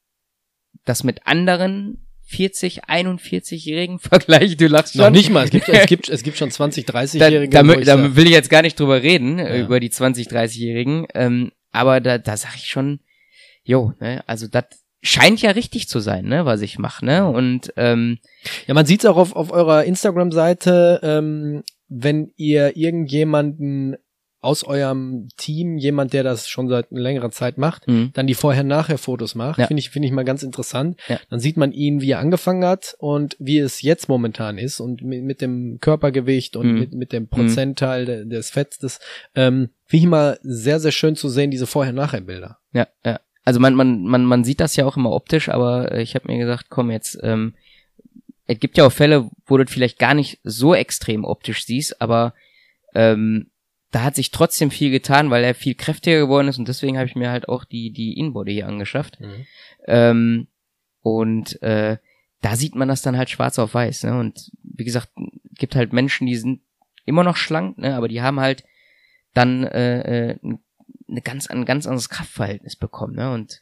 das 0.85 1.03
mit 1.03 1.25
anderen 1.25 2.05
40, 2.23 2.85
41-Jährigen 2.85 3.99
vergleiche, 3.99 4.55
du 4.55 4.67
lachst 4.67 4.93
schon. 4.93 5.01
Noch 5.01 5.09
nicht 5.09 5.31
mal, 5.31 5.45
es 5.45 5.51
gibt, 5.51 5.67
es 5.67 5.87
gibt, 5.87 6.09
es 6.09 6.23
gibt 6.23 6.37
schon 6.37 6.51
20, 6.51 6.85
30-Jährige. 6.85 7.49
Da, 7.49 7.63
da, 7.63 7.75
da 7.75 8.15
will 8.15 8.25
ich 8.25 8.33
jetzt 8.33 8.49
gar 8.49 8.61
nicht 8.61 8.79
drüber 8.79 9.01
reden, 9.01 9.39
ja. 9.39 9.57
über 9.57 9.79
die 9.79 9.89
20, 9.89 10.27
30-Jährigen. 10.27 11.07
Ähm, 11.15 11.51
aber 11.71 12.01
da, 12.01 12.17
da 12.17 12.37
sag 12.37 12.55
ich 12.55 12.67
schon, 12.67 12.99
jo, 13.63 13.93
ne, 13.99 14.23
also 14.27 14.47
das 14.47 14.65
scheint 15.01 15.41
ja 15.41 15.51
richtig 15.51 15.87
zu 15.87 15.99
sein, 15.99 16.25
ne, 16.25 16.45
was 16.45 16.61
ich 16.61 16.77
mache, 16.77 17.05
ne? 17.05 17.27
Und 17.27 17.73
ähm, 17.77 18.19
ja, 18.67 18.73
man 18.73 18.85
sieht's 18.85 19.05
auch 19.05 19.17
auf, 19.17 19.35
auf 19.35 19.51
eurer 19.51 19.83
Instagram-Seite, 19.85 20.99
ähm, 21.03 21.63
wenn 21.87 22.31
ihr 22.35 22.75
irgendjemanden 22.75 23.97
aus 24.41 24.63
eurem 24.63 25.27
Team 25.35 25.77
jemand, 25.77 26.13
der 26.13 26.23
das 26.23 26.47
schon 26.47 26.69
seit 26.69 26.91
längerer 26.91 27.31
Zeit 27.31 27.57
macht, 27.57 27.87
mhm. 27.87 28.11
dann 28.13 28.25
die 28.25 28.35
Vorher-Nachher-Fotos 28.35 29.35
macht. 29.35 29.59
Ja. 29.59 29.67
Finde 29.67 29.79
ich, 29.79 29.89
finde 29.89 30.07
ich 30.07 30.13
mal 30.13 30.23
ganz 30.23 30.43
interessant. 30.43 30.97
Ja. 31.09 31.19
Dann 31.29 31.41
sieht 31.41 31.57
man 31.57 31.73
ihn, 31.73 31.99
wie 31.99 32.11
er 32.11 32.19
angefangen 32.19 32.63
hat 32.63 32.95
und 32.99 33.35
wie 33.39 33.59
es 33.59 33.81
jetzt 33.81 34.07
momentan 34.07 34.57
ist 34.57 34.79
und 34.79 35.01
mit, 35.01 35.23
mit 35.23 35.41
dem 35.41 35.79
Körpergewicht 35.81 36.55
und 36.55 36.71
mhm. 36.71 36.79
mit, 36.79 36.93
mit 36.93 37.11
dem 37.11 37.27
Prozentteil 37.27 38.25
mhm. 38.25 38.29
des 38.29 38.49
Fetts. 38.49 38.77
Das 38.77 38.99
ähm, 39.35 39.71
finde 39.85 40.03
ich 40.05 40.09
mal 40.09 40.39
sehr, 40.41 40.79
sehr 40.79 40.93
schön 40.93 41.17
zu 41.17 41.27
sehen, 41.27 41.51
diese 41.51 41.67
Vorher-Nachher-Bilder. 41.67 42.59
Ja, 42.71 42.87
ja. 43.05 43.19
Also 43.45 43.59
man, 43.59 43.73
man, 43.73 44.03
man, 44.03 44.25
man 44.25 44.43
sieht 44.43 44.59
das 44.59 44.75
ja 44.75 44.85
auch 44.85 44.97
immer 44.97 45.11
optisch, 45.11 45.49
aber 45.49 45.91
äh, 45.91 46.01
ich 46.01 46.15
habe 46.15 46.27
mir 46.27 46.37
gesagt, 46.37 46.65
komm 46.69 46.91
jetzt, 46.91 47.17
ähm, 47.23 47.55
es 48.47 48.59
gibt 48.59 48.77
ja 48.77 48.85
auch 48.85 48.91
Fälle, 48.91 49.29
wo 49.45 49.57
du 49.57 49.65
vielleicht 49.65 49.99
gar 49.99 50.13
nicht 50.13 50.39
so 50.43 50.73
extrem 50.73 51.23
optisch 51.23 51.65
siehst, 51.65 52.01
aber 52.01 52.33
ähm, 52.93 53.51
da 53.91 54.03
hat 54.03 54.15
sich 54.15 54.31
trotzdem 54.31 54.71
viel 54.71 54.91
getan, 54.91 55.29
weil 55.29 55.43
er 55.43 55.55
viel 55.55 55.75
kräftiger 55.75 56.19
geworden 56.19 56.47
ist 56.47 56.59
und 56.59 56.67
deswegen 56.67 56.97
habe 56.97 57.07
ich 57.07 57.15
mir 57.15 57.31
halt 57.31 57.49
auch 57.49 57.63
die, 57.63 57.91
die 57.91 58.17
Inbody 58.17 58.53
hier 58.53 58.67
angeschafft. 58.67 59.19
Mhm. 59.19 59.45
Ähm, 59.87 60.47
und 61.01 61.61
äh, 61.61 61.97
da 62.41 62.55
sieht 62.55 62.75
man 62.75 62.87
das 62.87 63.01
dann 63.01 63.17
halt 63.17 63.29
schwarz 63.29 63.59
auf 63.59 63.73
weiß. 63.73 64.03
Ne? 64.03 64.19
Und 64.19 64.51
wie 64.63 64.83
gesagt, 64.83 65.09
gibt 65.55 65.75
halt 65.75 65.93
Menschen, 65.93 66.27
die 66.27 66.35
sind 66.35 66.61
immer 67.05 67.23
noch 67.23 67.35
schlank, 67.35 67.77
ne? 67.77 67.95
aber 67.95 68.07
die 68.07 68.21
haben 68.21 68.39
halt 68.39 68.63
dann 69.33 69.63
äh, 69.63 70.31
äh, 70.31 70.39
eine 71.09 71.21
ganz, 71.21 71.47
ein 71.47 71.65
ganz 71.65 71.85
anderes 71.87 72.09
Kraftverhältnis 72.09 72.75
bekommen. 72.75 73.15
Ne? 73.15 73.31
Und 73.31 73.59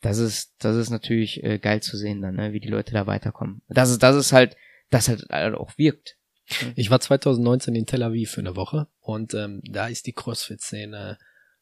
das 0.00 0.18
ist, 0.18 0.54
das 0.58 0.76
ist 0.76 0.90
natürlich 0.90 1.42
äh, 1.44 1.58
geil 1.58 1.82
zu 1.82 1.96
sehen 1.96 2.20
dann, 2.20 2.36
ne? 2.36 2.52
wie 2.52 2.60
die 2.60 2.68
Leute 2.68 2.92
da 2.92 3.06
weiterkommen. 3.06 3.62
Das 3.68 3.90
ist, 3.90 4.02
das 4.02 4.16
ist 4.16 4.32
halt, 4.32 4.56
das 4.90 5.08
halt 5.08 5.54
auch 5.54 5.78
wirkt. 5.78 6.16
Ich 6.74 6.90
war 6.90 7.00
2019 7.00 7.74
in 7.74 7.86
Tel 7.86 8.02
Aviv 8.02 8.32
für 8.32 8.40
eine 8.40 8.56
Woche 8.56 8.88
und 9.00 9.32
ähm, 9.32 9.62
da 9.64 9.86
ist 9.86 10.06
die 10.06 10.12
CrossFit-Szene 10.12 11.18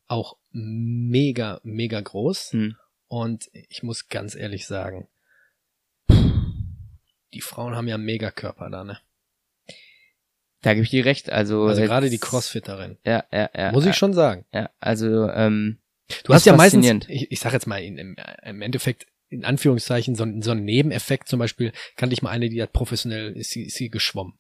auch 0.07 0.37
mega, 0.51 1.61
mega 1.63 2.01
groß. 2.01 2.53
Hm. 2.53 2.77
Und 3.07 3.51
ich 3.53 3.83
muss 3.83 4.09
ganz 4.09 4.35
ehrlich 4.35 4.67
sagen, 4.67 5.09
die 7.33 7.41
Frauen 7.41 7.77
haben 7.77 7.89
ja 7.89 7.99
mega 7.99 8.31
Körper 8.31 8.71
da, 8.71 8.85
ne? 8.85 8.99
Da 10.63 10.75
gebe 10.75 10.85
ich 10.85 10.91
dir 10.91 11.05
recht. 11.05 11.31
Also, 11.31 11.65
also 11.65 11.83
gerade 11.83 12.11
die 12.11 12.19
Crossfitterin. 12.19 12.99
Ja, 13.05 13.25
ja, 13.33 13.51
ja. 13.57 13.73
Muss 13.73 13.87
ich 13.87 13.97
schon 13.97 14.13
sagen. 14.13 14.45
Ja, 14.53 14.71
also 14.79 15.29
ähm, 15.31 15.79
du 16.25 16.35
hast 16.35 16.47
ja 16.47 16.55
meistens, 16.55 17.07
ich, 17.09 17.31
ich 17.33 17.41
sag 17.41 17.53
jetzt 17.53 17.67
mal, 17.67 17.83
in, 17.83 17.97
im, 17.97 18.17
im 18.45 18.63
Endeffekt 18.63 19.07
in 19.31 19.45
Anführungszeichen 19.45 20.17
so, 20.17 20.27
so 20.41 20.51
ein 20.51 20.65
Nebeneffekt 20.65 21.29
zum 21.29 21.39
Beispiel, 21.39 21.73
kannte 21.97 22.13
ich 22.13 22.21
mal 22.21 22.31
eine, 22.31 22.49
die 22.49 22.61
hat 22.61 22.73
professionell, 22.73 23.33
ist 23.33 23.51
sie, 23.51 23.65
ist 23.65 23.77
sie 23.77 23.89
geschwommen. 23.89 24.35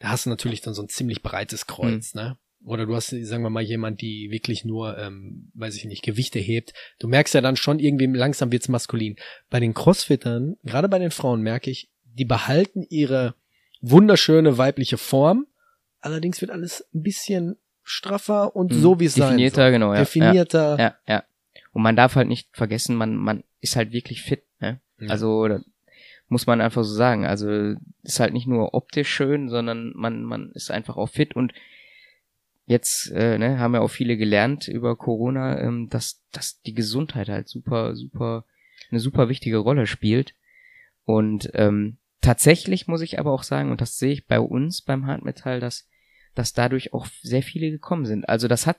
Da 0.00 0.08
hast 0.08 0.26
du 0.26 0.30
natürlich 0.30 0.60
dann 0.60 0.74
so 0.74 0.82
ein 0.82 0.88
ziemlich 0.88 1.22
breites 1.22 1.66
Kreuz, 1.66 2.14
mhm. 2.14 2.20
ne? 2.20 2.38
Oder 2.64 2.86
du 2.86 2.96
hast, 2.96 3.10
sagen 3.10 3.42
wir 3.42 3.50
mal, 3.50 3.62
jemand, 3.62 4.00
die 4.00 4.30
wirklich 4.30 4.64
nur, 4.64 4.96
ähm, 4.98 5.50
weiß 5.54 5.76
ich 5.76 5.84
nicht, 5.84 6.02
Gewichte 6.02 6.38
hebt. 6.38 6.72
Du 6.98 7.08
merkst 7.08 7.34
ja 7.34 7.42
dann 7.42 7.56
schon 7.56 7.78
irgendwie, 7.78 8.06
langsam 8.06 8.52
wird's 8.52 8.68
maskulin. 8.68 9.16
Bei 9.50 9.60
den 9.60 9.74
Crossfittern, 9.74 10.56
gerade 10.62 10.88
bei 10.88 10.98
den 10.98 11.10
Frauen 11.10 11.42
merke 11.42 11.70
ich, 11.70 11.90
die 12.04 12.24
behalten 12.24 12.82
ihre 12.88 13.34
wunderschöne 13.82 14.56
weibliche 14.56 14.96
Form, 14.96 15.46
allerdings 16.04 16.40
wird 16.40 16.50
alles 16.50 16.86
ein 16.94 17.02
bisschen 17.02 17.56
straffer 17.82 18.54
und 18.54 18.72
mhm. 18.72 18.80
so 18.80 19.00
wie 19.00 19.06
es 19.06 19.14
sein 19.14 19.30
Definierter, 19.30 19.70
genau, 19.70 19.92
ja. 19.92 20.00
Definierter. 20.00 20.76
Ja, 20.78 20.84
ja, 20.84 20.94
ja. 21.08 21.24
Und 21.72 21.82
man 21.82 21.96
darf 21.96 22.14
halt 22.14 22.28
nicht 22.28 22.48
vergessen, 22.52 22.96
man, 22.96 23.16
man 23.16 23.44
ist 23.60 23.76
halt 23.76 23.92
wirklich 23.92 24.22
fit, 24.22 24.44
ne? 24.60 24.80
Ja. 25.00 25.08
Also, 25.08 25.48
muss 26.28 26.46
man 26.46 26.60
einfach 26.60 26.84
so 26.84 26.94
sagen. 26.94 27.26
Also 27.26 27.74
ist 28.02 28.20
halt 28.20 28.32
nicht 28.32 28.46
nur 28.46 28.74
optisch 28.74 29.08
schön, 29.08 29.48
sondern 29.48 29.92
man, 29.94 30.22
man 30.22 30.50
ist 30.52 30.70
einfach 30.70 30.96
auch 30.96 31.08
fit 31.08 31.36
und 31.36 31.52
jetzt 32.66 33.10
äh, 33.10 33.38
ne, 33.38 33.58
haben 33.58 33.74
ja 33.74 33.80
auch 33.80 33.90
viele 33.90 34.16
gelernt 34.16 34.68
über 34.68 34.96
Corona, 34.96 35.60
ähm, 35.60 35.88
dass, 35.90 36.22
dass 36.32 36.60
die 36.62 36.74
Gesundheit 36.74 37.28
halt 37.28 37.48
super, 37.48 37.94
super, 37.94 38.44
eine 38.90 39.00
super 39.00 39.28
wichtige 39.28 39.58
Rolle 39.58 39.86
spielt. 39.86 40.34
Und 41.04 41.50
ähm, 41.54 41.98
tatsächlich 42.22 42.88
muss 42.88 43.02
ich 43.02 43.18
aber 43.18 43.32
auch 43.32 43.42
sagen, 43.42 43.70
und 43.70 43.80
das 43.80 43.98
sehe 43.98 44.12
ich 44.12 44.26
bei 44.26 44.40
uns 44.40 44.80
beim 44.80 45.06
Hartmetall, 45.06 45.60
dass, 45.60 45.88
dass 46.34 46.52
dadurch 46.52 46.92
auch 46.92 47.06
sehr 47.22 47.42
viele 47.42 47.70
gekommen 47.70 48.06
sind. 48.06 48.28
Also 48.28 48.48
das 48.48 48.66
hat 48.66 48.78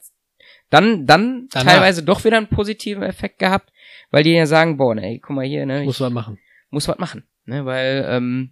dann, 0.69 1.05
dann 1.05 1.47
Danach. 1.51 1.73
teilweise 1.73 2.03
doch 2.03 2.23
wieder 2.23 2.37
einen 2.37 2.47
positiven 2.47 3.03
Effekt 3.03 3.39
gehabt, 3.39 3.71
weil 4.11 4.23
die 4.23 4.31
ja 4.31 4.45
sagen, 4.45 4.77
boah, 4.77 4.95
ey, 4.97 5.19
guck 5.19 5.35
mal 5.35 5.45
hier, 5.45 5.65
ne? 5.65 5.83
Muss 5.83 5.99
was 5.99 6.11
machen. 6.11 6.39
Muss 6.69 6.87
was 6.87 6.97
machen 6.97 7.23
ne, 7.45 7.65
weil 7.65 8.05
ähm, 8.07 8.51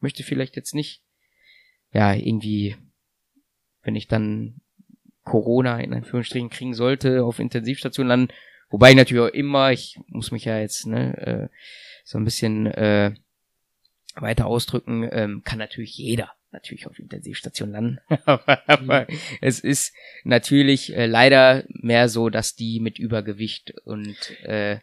möchte 0.00 0.22
vielleicht 0.22 0.56
jetzt 0.56 0.74
nicht, 0.74 1.02
ja, 1.92 2.14
irgendwie, 2.14 2.76
wenn 3.82 3.96
ich 3.96 4.08
dann 4.08 4.60
Corona 5.24 5.80
in 5.80 5.92
Anführungsstrichen 5.92 6.50
kriegen 6.50 6.74
sollte, 6.74 7.24
auf 7.24 7.38
Intensivstation 7.38 8.06
landen, 8.06 8.32
wobei 8.70 8.90
ich 8.90 8.96
natürlich 8.96 9.22
auch 9.22 9.34
immer, 9.34 9.72
ich 9.72 9.98
muss 10.06 10.30
mich 10.30 10.44
ja 10.44 10.58
jetzt 10.58 10.86
ne, 10.86 11.16
äh, 11.18 11.56
so 12.04 12.18
ein 12.18 12.24
bisschen 12.24 12.66
äh, 12.66 13.14
weiter 14.14 14.46
ausdrücken, 14.46 15.08
ähm, 15.10 15.42
kann 15.44 15.58
natürlich 15.58 15.96
jeder 15.96 16.32
natürlich 16.50 16.86
auf 16.86 16.98
Intensivstation 16.98 17.70
landen. 17.70 17.98
aber, 18.66 19.06
es 19.40 19.60
ist 19.60 19.94
natürlich 20.24 20.94
äh, 20.94 21.06
leider 21.06 21.64
mehr 21.68 22.08
so, 22.08 22.30
dass 22.30 22.54
die 22.54 22.80
mit 22.80 22.98
Übergewicht 22.98 23.74
und 23.84 24.16
äh, 24.42 24.78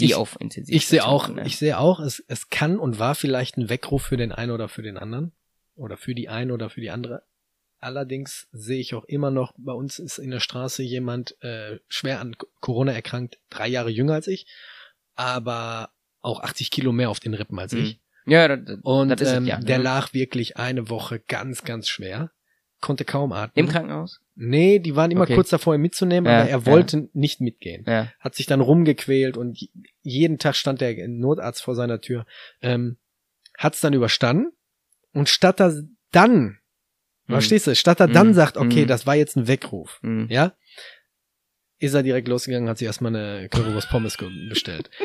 die 0.00 0.06
ich, 0.06 0.14
auf 0.14 0.38
Intensivstation. 0.40 0.76
Ich 0.76 0.86
sehe 0.86 1.06
auch, 1.06 1.28
ne? 1.28 1.46
ich 1.46 1.56
sehe 1.56 1.78
auch, 1.78 2.00
es, 2.00 2.24
es 2.28 2.48
kann 2.48 2.78
und 2.78 2.98
war 2.98 3.14
vielleicht 3.14 3.56
ein 3.56 3.68
Weckruf 3.68 4.02
für 4.02 4.16
den 4.16 4.32
einen 4.32 4.50
oder 4.50 4.68
für 4.68 4.82
den 4.82 4.96
anderen. 4.96 5.32
Oder 5.74 5.96
für 5.96 6.14
die 6.14 6.28
eine 6.28 6.52
oder 6.52 6.68
für 6.68 6.80
die 6.80 6.90
andere. 6.90 7.22
Allerdings 7.78 8.46
sehe 8.52 8.78
ich 8.78 8.94
auch 8.94 9.04
immer 9.04 9.30
noch, 9.30 9.54
bei 9.56 9.72
uns 9.72 9.98
ist 9.98 10.18
in 10.18 10.30
der 10.30 10.40
Straße 10.40 10.82
jemand 10.82 11.40
äh, 11.42 11.80
schwer 11.88 12.20
an 12.20 12.36
Corona 12.60 12.92
erkrankt, 12.92 13.40
drei 13.50 13.68
Jahre 13.68 13.90
jünger 13.90 14.14
als 14.14 14.28
ich, 14.28 14.46
aber 15.14 15.90
auch 16.20 16.40
80 16.40 16.70
Kilo 16.70 16.92
mehr 16.92 17.10
auf 17.10 17.18
den 17.18 17.34
Rippen 17.34 17.58
als 17.58 17.72
mhm. 17.72 17.80
ich. 17.80 18.00
Ja, 18.26 18.56
das, 18.56 18.78
und 18.82 19.08
das 19.08 19.32
ähm, 19.32 19.46
ja, 19.46 19.58
der 19.58 19.78
lag 19.78 20.12
wirklich 20.12 20.56
eine 20.56 20.88
Woche 20.88 21.20
ganz, 21.20 21.64
ganz 21.64 21.88
schwer, 21.88 22.30
konnte 22.80 23.04
kaum 23.04 23.32
atmen. 23.32 23.66
Im 23.66 23.70
Krankenhaus? 23.70 24.20
Nee, 24.34 24.78
die 24.78 24.96
waren 24.96 25.10
immer 25.10 25.22
okay. 25.22 25.34
kurz 25.34 25.50
davor, 25.50 25.74
ihn 25.74 25.80
mitzunehmen, 25.80 26.30
ja, 26.30 26.40
aber 26.40 26.50
er 26.50 26.66
wollte 26.66 26.98
ja. 26.98 27.04
nicht 27.12 27.40
mitgehen. 27.40 27.84
Ja. 27.86 28.12
Hat 28.20 28.34
sich 28.34 28.46
dann 28.46 28.60
rumgequält 28.60 29.36
und 29.36 29.58
jeden 30.02 30.38
Tag 30.38 30.56
stand 30.56 30.80
der 30.80 31.08
Notarzt 31.08 31.62
vor 31.62 31.74
seiner 31.74 32.00
Tür. 32.00 32.26
Ähm, 32.60 32.98
Hat 33.58 33.74
es 33.74 33.80
dann 33.80 33.92
überstanden 33.92 34.52
und 35.12 35.28
statt 35.28 35.60
er 35.60 35.82
dann, 36.10 36.58
mhm. 37.26 37.32
verstehst 37.32 37.66
du, 37.66 37.74
statt 37.74 38.00
er 38.00 38.08
mhm. 38.08 38.12
dann 38.12 38.34
sagt, 38.34 38.56
okay, 38.56 38.82
mhm. 38.82 38.88
das 38.88 39.06
war 39.06 39.16
jetzt 39.16 39.36
ein 39.36 39.48
Weckruf, 39.48 39.98
mhm. 40.02 40.26
ja, 40.30 40.54
ist 41.78 41.94
er 41.94 42.02
direkt 42.02 42.28
losgegangen, 42.28 42.68
hat 42.68 42.78
sich 42.78 42.86
erstmal 42.86 43.14
eine 43.14 43.48
Currywurst 43.48 43.90
Pommes 43.90 44.16
bestellt. 44.48 44.88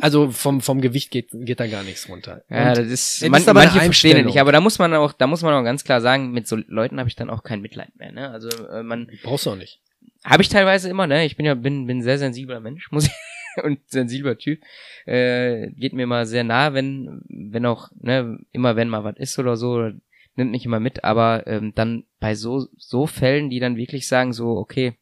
Also 0.00 0.30
vom, 0.30 0.60
vom 0.60 0.80
Gewicht 0.80 1.10
geht, 1.10 1.28
geht 1.32 1.60
da 1.60 1.66
gar 1.66 1.82
nichts 1.82 2.08
runter. 2.08 2.42
Ja, 2.50 2.70
und 2.70 2.78
das 2.78 2.86
ist, 2.88 3.28
man, 3.28 3.40
ist 3.40 3.48
aber 3.48 3.60
manche 3.60 3.80
verstehen 3.80 4.26
nicht, 4.26 4.40
aber 4.40 4.52
da 4.52 4.60
muss 4.60 4.78
man 4.78 4.92
auch, 4.94 5.12
da 5.12 5.26
muss 5.26 5.42
man 5.42 5.54
auch 5.54 5.64
ganz 5.64 5.84
klar 5.84 6.00
sagen, 6.00 6.32
mit 6.32 6.46
so 6.46 6.56
Leuten 6.56 6.98
habe 6.98 7.08
ich 7.08 7.16
dann 7.16 7.30
auch 7.30 7.42
kein 7.42 7.60
Mitleid 7.60 7.96
mehr, 7.96 8.12
ne? 8.12 8.30
Also 8.30 8.48
äh, 8.48 8.82
man. 8.82 9.10
Brauchst 9.22 9.46
du 9.46 9.50
auch 9.50 9.56
nicht. 9.56 9.80
Habe 10.24 10.42
ich 10.42 10.48
teilweise 10.48 10.88
immer, 10.88 11.06
ne? 11.06 11.24
Ich 11.24 11.36
bin 11.36 11.46
ja, 11.46 11.54
bin, 11.54 11.86
bin 11.86 12.02
sehr 12.02 12.18
sensibler 12.18 12.60
Mensch, 12.60 12.88
muss 12.90 13.06
ich, 13.06 13.64
und 13.64 13.78
sensibler 13.86 14.36
Typ. 14.38 14.60
Äh, 15.06 15.70
geht 15.70 15.92
mir 15.92 16.06
mal 16.06 16.26
sehr 16.26 16.44
nah, 16.44 16.74
wenn, 16.74 17.22
wenn 17.28 17.66
auch, 17.66 17.90
ne, 18.00 18.38
immer 18.52 18.76
wenn 18.76 18.88
mal 18.88 19.04
was 19.04 19.16
ist 19.16 19.38
oder 19.38 19.56
so, 19.56 19.90
nimmt 20.36 20.50
mich 20.50 20.66
immer 20.66 20.80
mit, 20.80 21.04
aber 21.04 21.46
ähm, 21.46 21.72
dann 21.74 22.04
bei 22.20 22.34
so, 22.34 22.68
so 22.76 23.06
Fällen, 23.06 23.50
die 23.50 23.60
dann 23.60 23.76
wirklich 23.76 24.06
sagen, 24.06 24.32
so, 24.32 24.56
okay, 24.58 24.94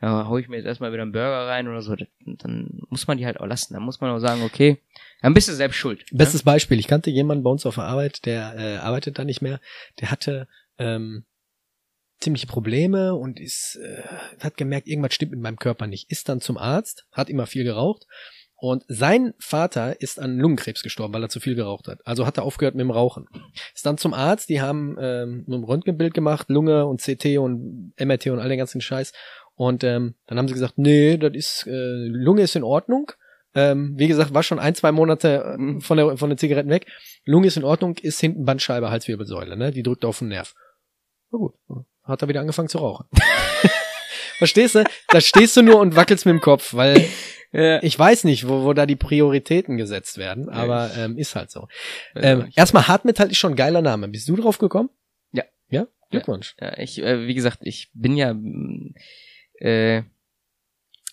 ja, 0.00 0.28
hau 0.28 0.38
ich 0.38 0.48
mir 0.48 0.56
jetzt 0.56 0.66
erstmal 0.66 0.92
wieder 0.92 1.02
einen 1.02 1.12
Burger 1.12 1.48
rein 1.48 1.66
oder 1.68 1.82
so, 1.82 1.96
dann 2.24 2.80
muss 2.88 3.06
man 3.06 3.18
die 3.18 3.26
halt 3.26 3.40
auch 3.40 3.46
lassen. 3.46 3.74
Dann 3.74 3.82
muss 3.82 4.00
man 4.00 4.10
auch 4.10 4.20
sagen, 4.20 4.42
okay, 4.42 4.78
dann 5.22 5.34
bist 5.34 5.48
du 5.48 5.52
selbst 5.52 5.76
schuld. 5.76 6.00
Ne? 6.12 6.18
Bestes 6.18 6.44
ne? 6.44 6.52
Beispiel, 6.52 6.78
ich 6.78 6.86
kannte 6.86 7.10
jemanden 7.10 7.42
bei 7.42 7.50
uns 7.50 7.66
auf 7.66 7.74
der 7.74 7.84
Arbeit, 7.84 8.24
der 8.24 8.54
äh, 8.56 8.76
arbeitet 8.76 9.18
da 9.18 9.24
nicht 9.24 9.42
mehr, 9.42 9.60
der 10.00 10.10
hatte 10.10 10.46
ähm, 10.78 11.24
ziemliche 12.20 12.46
Probleme 12.46 13.14
und 13.14 13.40
ist, 13.40 13.78
äh, 13.82 14.02
hat 14.40 14.56
gemerkt, 14.56 14.86
irgendwas 14.86 15.14
stimmt 15.14 15.32
mit 15.32 15.40
meinem 15.40 15.58
Körper 15.58 15.86
nicht. 15.86 16.10
Ist 16.10 16.28
dann 16.28 16.40
zum 16.40 16.58
Arzt, 16.58 17.06
hat 17.12 17.28
immer 17.28 17.46
viel 17.46 17.64
geraucht 17.64 18.06
und 18.60 18.84
sein 18.88 19.34
Vater 19.38 20.00
ist 20.00 20.18
an 20.18 20.36
Lungenkrebs 20.36 20.82
gestorben, 20.82 21.14
weil 21.14 21.22
er 21.22 21.28
zu 21.28 21.38
viel 21.38 21.54
geraucht 21.54 21.86
hat. 21.86 22.04
Also 22.04 22.26
hat 22.26 22.38
er 22.38 22.42
aufgehört 22.42 22.74
mit 22.74 22.82
dem 22.82 22.90
Rauchen. 22.90 23.26
Ist 23.72 23.86
dann 23.86 23.98
zum 23.98 24.14
Arzt, 24.14 24.48
die 24.48 24.60
haben 24.60 24.96
ähm, 25.00 25.44
ein 25.48 25.62
Röntgenbild 25.62 26.12
gemacht, 26.12 26.48
Lunge 26.50 26.84
und 26.86 27.00
CT 27.00 27.38
und 27.38 27.92
MRT 28.00 28.26
und 28.28 28.40
all 28.40 28.48
den 28.48 28.58
ganzen 28.58 28.80
Scheiß. 28.80 29.12
Und 29.58 29.82
ähm, 29.82 30.14
dann 30.28 30.38
haben 30.38 30.46
sie 30.46 30.54
gesagt, 30.54 30.78
nee, 30.78 31.16
das 31.16 31.32
ist, 31.34 31.66
äh, 31.66 32.06
Lunge 32.06 32.42
ist 32.42 32.54
in 32.54 32.62
Ordnung. 32.62 33.10
Ähm, 33.56 33.94
wie 33.96 34.06
gesagt, 34.06 34.32
war 34.32 34.44
schon 34.44 34.60
ein, 34.60 34.76
zwei 34.76 34.92
Monate 34.92 35.58
äh, 35.58 35.80
von 35.80 35.96
der, 35.96 36.16
von 36.16 36.30
den 36.30 36.38
Zigaretten 36.38 36.70
weg. 36.70 36.86
Lunge 37.24 37.48
ist 37.48 37.56
in 37.56 37.64
Ordnung, 37.64 37.96
ist 37.96 38.20
hinten 38.20 38.44
Bandscheibe, 38.44 38.88
Halswirbelsäule, 38.88 39.56
ne? 39.56 39.72
Die 39.72 39.82
drückt 39.82 40.04
auf 40.04 40.20
den 40.20 40.28
Nerv. 40.28 40.54
Na 41.32 41.38
gut, 41.38 41.54
hat 42.04 42.22
er 42.22 42.28
wieder 42.28 42.38
angefangen 42.40 42.68
zu 42.68 42.78
rauchen. 42.78 43.06
Verstehst 44.38 44.76
du? 44.76 44.84
Da 45.08 45.20
stehst 45.20 45.56
du 45.56 45.62
nur 45.62 45.80
und 45.80 45.96
wackelst 45.96 46.24
mit 46.24 46.34
dem 46.34 46.40
Kopf, 46.40 46.74
weil 46.74 47.04
ja. 47.52 47.82
Ich 47.82 47.98
weiß 47.98 48.22
nicht, 48.22 48.46
wo, 48.46 48.62
wo 48.62 48.74
da 48.74 48.86
die 48.86 48.94
Prioritäten 48.94 49.76
gesetzt 49.76 50.18
werden, 50.18 50.48
aber 50.48 50.92
ähm, 50.96 51.18
ist 51.18 51.34
halt 51.34 51.50
so. 51.50 51.66
Ähm, 52.14 52.48
erstmal 52.54 52.86
Hartmetall 52.86 53.32
ist 53.32 53.38
schon 53.38 53.54
ein 53.54 53.56
geiler 53.56 53.82
Name. 53.82 54.06
Bist 54.06 54.28
du 54.28 54.36
drauf 54.36 54.58
gekommen? 54.58 54.90
Ja. 55.32 55.42
Ja? 55.68 55.88
Glückwunsch. 56.10 56.54
Ja, 56.60 56.68
ja 56.68 56.78
ich, 56.78 57.02
äh, 57.02 57.26
wie 57.26 57.34
gesagt, 57.34 57.58
ich 57.62 57.90
bin 57.92 58.16
ja 58.16 58.36
äh, 59.60 60.02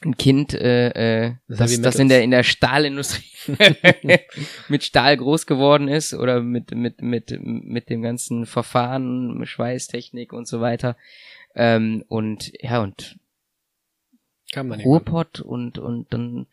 ein 0.01 0.17
Kind, 0.17 0.53
äh, 0.53 0.89
äh, 1.27 1.33
das, 1.47 1.81
das, 1.81 1.95
in 1.95 2.09
der 2.09 2.23
in 2.23 2.31
der 2.31 2.43
Stahlindustrie 2.43 3.23
mit 4.67 4.83
Stahl 4.83 5.17
groß 5.17 5.47
geworden 5.47 5.87
ist 5.87 6.13
oder 6.13 6.41
mit 6.41 6.71
mit 6.75 7.01
mit 7.01 7.39
mit 7.41 7.89
dem 7.89 8.01
ganzen 8.01 8.45
Verfahren, 8.45 9.45
Schweißtechnik 9.45 10.33
und 10.33 10.47
so 10.47 10.61
weiter. 10.61 10.97
Ähm, 11.55 12.03
und 12.07 12.51
ja 12.61 12.81
und 12.81 13.17
Kam 14.51 14.69
dann 14.69 14.81
Ruhrpott 14.81 15.41
und, 15.41 15.79
und 15.79 16.13
dann 16.13 16.47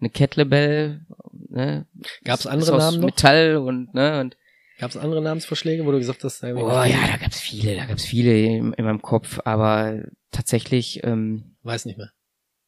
eine 0.00 0.10
Kettlebell, 0.10 1.06
ne? 1.48 1.86
Gab 2.24 2.40
es 2.40 2.46
andere 2.46 2.78
Namen 2.78 3.00
noch? 3.00 3.06
Metall 3.06 3.56
und, 3.56 3.94
ne, 3.94 4.20
und 4.20 4.36
Gab 4.78 4.90
es 4.90 4.96
andere 4.96 5.22
Namensvorschläge, 5.22 5.86
wo 5.86 5.92
du 5.92 5.98
gesagt 5.98 6.24
hast, 6.24 6.42
oh 6.42 6.46
ja, 6.46 7.06
da 7.06 7.16
gab's 7.16 7.40
viele, 7.40 7.76
da 7.76 7.84
gab's 7.86 8.04
viele 8.04 8.38
in, 8.38 8.72
in 8.72 8.84
meinem 8.84 9.02
Kopf, 9.02 9.40
aber 9.44 10.02
tatsächlich, 10.30 11.04
ähm, 11.04 11.56
weiß 11.62 11.86
nicht 11.86 11.96
mehr. 11.96 12.10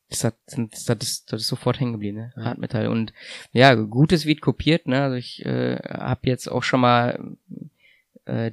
Das, 0.09 0.23
hat, 0.23 0.37
das, 0.47 0.85
das, 0.85 0.99
ist, 1.03 1.33
das 1.33 1.41
ist 1.43 1.49
sofort 1.49 1.81
hängen 1.81 1.93
geblieben, 1.93 2.19
ne? 2.19 2.33
Ja. 2.37 2.45
Hartmetall. 2.45 2.87
Und 2.87 3.13
ja, 3.53 3.75
gutes 3.75 4.25
wird 4.25 4.41
kopiert, 4.41 4.87
ne? 4.87 5.03
Also 5.03 5.17
ich 5.17 5.45
äh, 5.45 5.77
habe 5.77 6.21
jetzt 6.29 6.47
auch 6.47 6.63
schon 6.63 6.81
mal 6.81 7.37
äh, 8.27 8.53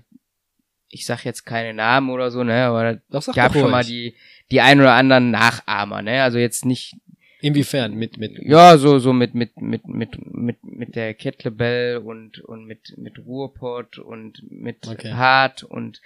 ich 0.94 1.06
sag 1.06 1.26
jetzt 1.26 1.46
keine 1.46 1.74
Namen 1.74 2.12
oder 2.12 2.30
so, 2.30 2.44
ne, 2.44 2.66
aber 2.66 3.00
es 3.10 3.26
gab 3.34 3.54
schon 3.54 3.72
mal 3.72 3.84
die, 3.84 4.16
die 4.52 4.62
ein 4.62 4.80
oder 4.80 4.94
anderen 4.94 5.32
Nachahmer, 5.32 6.02
ne, 6.02 6.24
also 6.24 6.38
jetzt 6.38 6.66
nicht. 6.66 6.96
Inwiefern? 7.44 7.96
Mit, 7.96 8.18
mit? 8.18 8.40
Ja, 8.42 8.78
so, 8.78 9.00
so 9.00 9.12
mit, 9.12 9.36
mit, 9.36 9.60
mit, 9.62 9.86
mit, 9.86 10.34
mit, 10.34 10.64
mit 10.64 10.96
der 10.96 11.14
Kettlebell 11.14 11.98
und, 11.98 12.40
und 12.40 12.66
mit, 12.66 12.98
mit 12.98 13.20
Ruhrpott 13.20 13.98
und 13.98 14.50
mit 14.50 14.88
okay. 14.88 15.12
Hart 15.12 15.62
und 15.62 16.02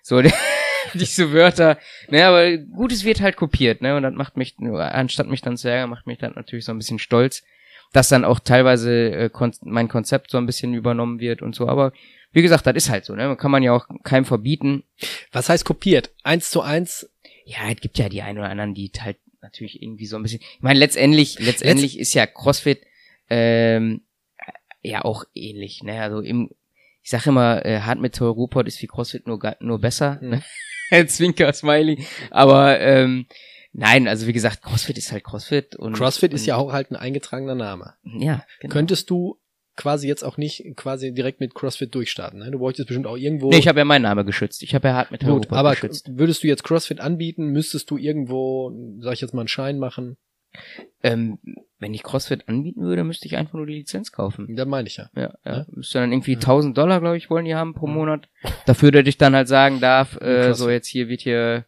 so, 0.00 0.22
diese 0.94 1.34
Wörter, 1.34 1.76
ne, 2.08 2.24
aber 2.24 2.56
Gutes 2.56 3.04
wird 3.04 3.20
halt 3.20 3.36
kopiert, 3.36 3.82
ne, 3.82 3.94
und 3.94 4.04
das 4.04 4.14
macht 4.14 4.38
mich, 4.38 4.54
anstatt 4.58 5.28
mich 5.28 5.42
dann 5.42 5.58
zu 5.58 5.68
ärgern, 5.68 5.90
macht 5.90 6.06
mich 6.06 6.16
dann 6.16 6.32
natürlich 6.34 6.64
so 6.64 6.72
ein 6.72 6.78
bisschen 6.78 6.98
stolz, 6.98 7.42
dass 7.92 8.08
dann 8.08 8.24
auch 8.24 8.40
teilweise 8.40 9.10
äh, 9.10 9.28
kon 9.28 9.52
mein 9.60 9.88
Konzept 9.88 10.30
so 10.30 10.38
ein 10.38 10.46
bisschen 10.46 10.72
übernommen 10.72 11.20
wird 11.20 11.42
und 11.42 11.54
so, 11.54 11.68
aber 11.68 11.92
wie 12.32 12.40
gesagt, 12.40 12.66
das 12.66 12.76
ist 12.76 12.88
halt 12.88 13.04
so, 13.04 13.14
ne? 13.14 13.36
Kann 13.36 13.50
man 13.50 13.62
ja 13.62 13.72
auch 13.72 13.86
keinem 14.02 14.24
verbieten. 14.24 14.84
Was 15.30 15.50
heißt 15.50 15.64
kopiert? 15.64 16.10
Eins 16.22 16.50
zu 16.50 16.62
eins? 16.62 17.10
Ja, 17.44 17.68
es 17.68 17.80
gibt 17.80 17.98
ja 17.98 18.08
die 18.08 18.22
einen 18.22 18.38
oder 18.38 18.48
anderen, 18.48 18.72
die 18.72 18.90
halt 19.00 19.16
natürlich 19.42 19.82
irgendwie 19.82 20.06
so 20.06 20.16
ein 20.16 20.22
bisschen. 20.22 20.40
Ich 20.40 20.62
meine, 20.62 20.78
letztendlich, 20.78 21.38
letztendlich 21.38 21.94
Letz 21.94 22.02
ist 22.02 22.14
ja 22.14 22.26
CrossFit 22.26 22.82
ähm, 23.28 24.02
ja 24.82 25.04
auch 25.04 25.24
ähnlich, 25.34 25.82
ne? 25.82 26.02
Also 26.02 26.20
im, 26.20 26.50
ich 27.02 27.10
sage 27.10 27.30
immer, 27.30 27.64
äh, 27.64 27.80
Hardmetal 27.80 28.28
Rupert 28.28 28.66
ist 28.68 28.80
wie 28.82 28.86
CrossFit 28.86 29.26
nur 29.26 29.40
nur 29.60 29.80
besser, 29.80 30.18
mhm. 30.20 30.42
ne? 30.90 31.06
Zwinker, 31.06 31.52
Smiley. 31.52 32.04
Aber 32.30 32.80
ähm, 32.80 33.26
Nein, 33.72 34.08
also 34.08 34.26
wie 34.26 34.32
gesagt, 34.32 34.62
CrossFit 34.62 34.98
ist 34.98 35.12
halt 35.12 35.22
CrossFit 35.22 35.76
und 35.76 35.92
CrossFit 35.92 36.32
und, 36.32 36.36
ist 36.36 36.46
ja 36.46 36.56
auch 36.56 36.72
halt 36.72 36.90
ein 36.90 36.96
eingetragener 36.96 37.54
Name. 37.54 37.94
Ja, 38.02 38.44
genau. 38.58 38.72
Könntest 38.72 39.10
du 39.10 39.39
quasi 39.80 40.06
jetzt 40.06 40.22
auch 40.22 40.36
nicht 40.36 40.76
quasi 40.76 41.14
direkt 41.14 41.40
mit 41.40 41.54
CrossFit 41.54 41.94
durchstarten. 41.94 42.40
Ne? 42.40 42.50
Du 42.50 42.58
bräuchtest 42.58 42.86
bestimmt 42.86 43.06
auch 43.06 43.16
irgendwo. 43.16 43.48
Nee, 43.48 43.58
ich 43.58 43.66
habe 43.66 43.78
ja 43.78 43.86
meinen 43.86 44.02
Namen 44.02 44.26
geschützt. 44.26 44.62
Ich 44.62 44.74
habe 44.74 44.88
ja 44.88 44.94
hart 44.94 45.10
mit 45.10 45.24
Gut, 45.24 45.50
aber 45.50 45.70
geschützt. 45.70 46.10
würdest 46.12 46.42
du 46.42 46.48
jetzt 46.48 46.64
CrossFit 46.64 47.00
anbieten, 47.00 47.46
müsstest 47.46 47.90
du 47.90 47.96
irgendwo, 47.96 48.72
sag 49.00 49.14
ich 49.14 49.22
jetzt 49.22 49.32
mal, 49.32 49.40
einen 49.40 49.48
Schein 49.48 49.78
machen? 49.78 50.18
Ähm, 51.02 51.38
wenn 51.78 51.94
ich 51.94 52.02
CrossFit 52.02 52.46
anbieten 52.46 52.82
würde, 52.82 53.04
müsste 53.04 53.26
ich 53.26 53.38
einfach 53.38 53.54
nur 53.54 53.66
die 53.66 53.74
Lizenz 53.74 54.12
kaufen. 54.12 54.54
Da 54.54 54.66
meine 54.66 54.86
ich 54.86 54.98
ja. 54.98 55.08
Ja, 55.16 55.32
ja. 55.44 55.56
ja. 55.58 55.66
Müsste 55.70 56.00
dann 56.00 56.12
irgendwie 56.12 56.32
ja. 56.32 56.38
1000 56.38 56.76
Dollar, 56.76 57.00
glaube 57.00 57.16
ich, 57.16 57.30
wollen 57.30 57.46
die 57.46 57.54
haben 57.54 57.72
pro 57.72 57.86
Monat. 57.86 58.28
Dafür, 58.66 58.90
dass 58.90 59.06
ich 59.06 59.16
dann 59.16 59.34
halt 59.34 59.48
sagen 59.48 59.80
darf, 59.80 60.20
äh, 60.20 60.52
so 60.52 60.68
jetzt 60.68 60.88
hier 60.88 61.08
wird 61.08 61.22
hier 61.22 61.64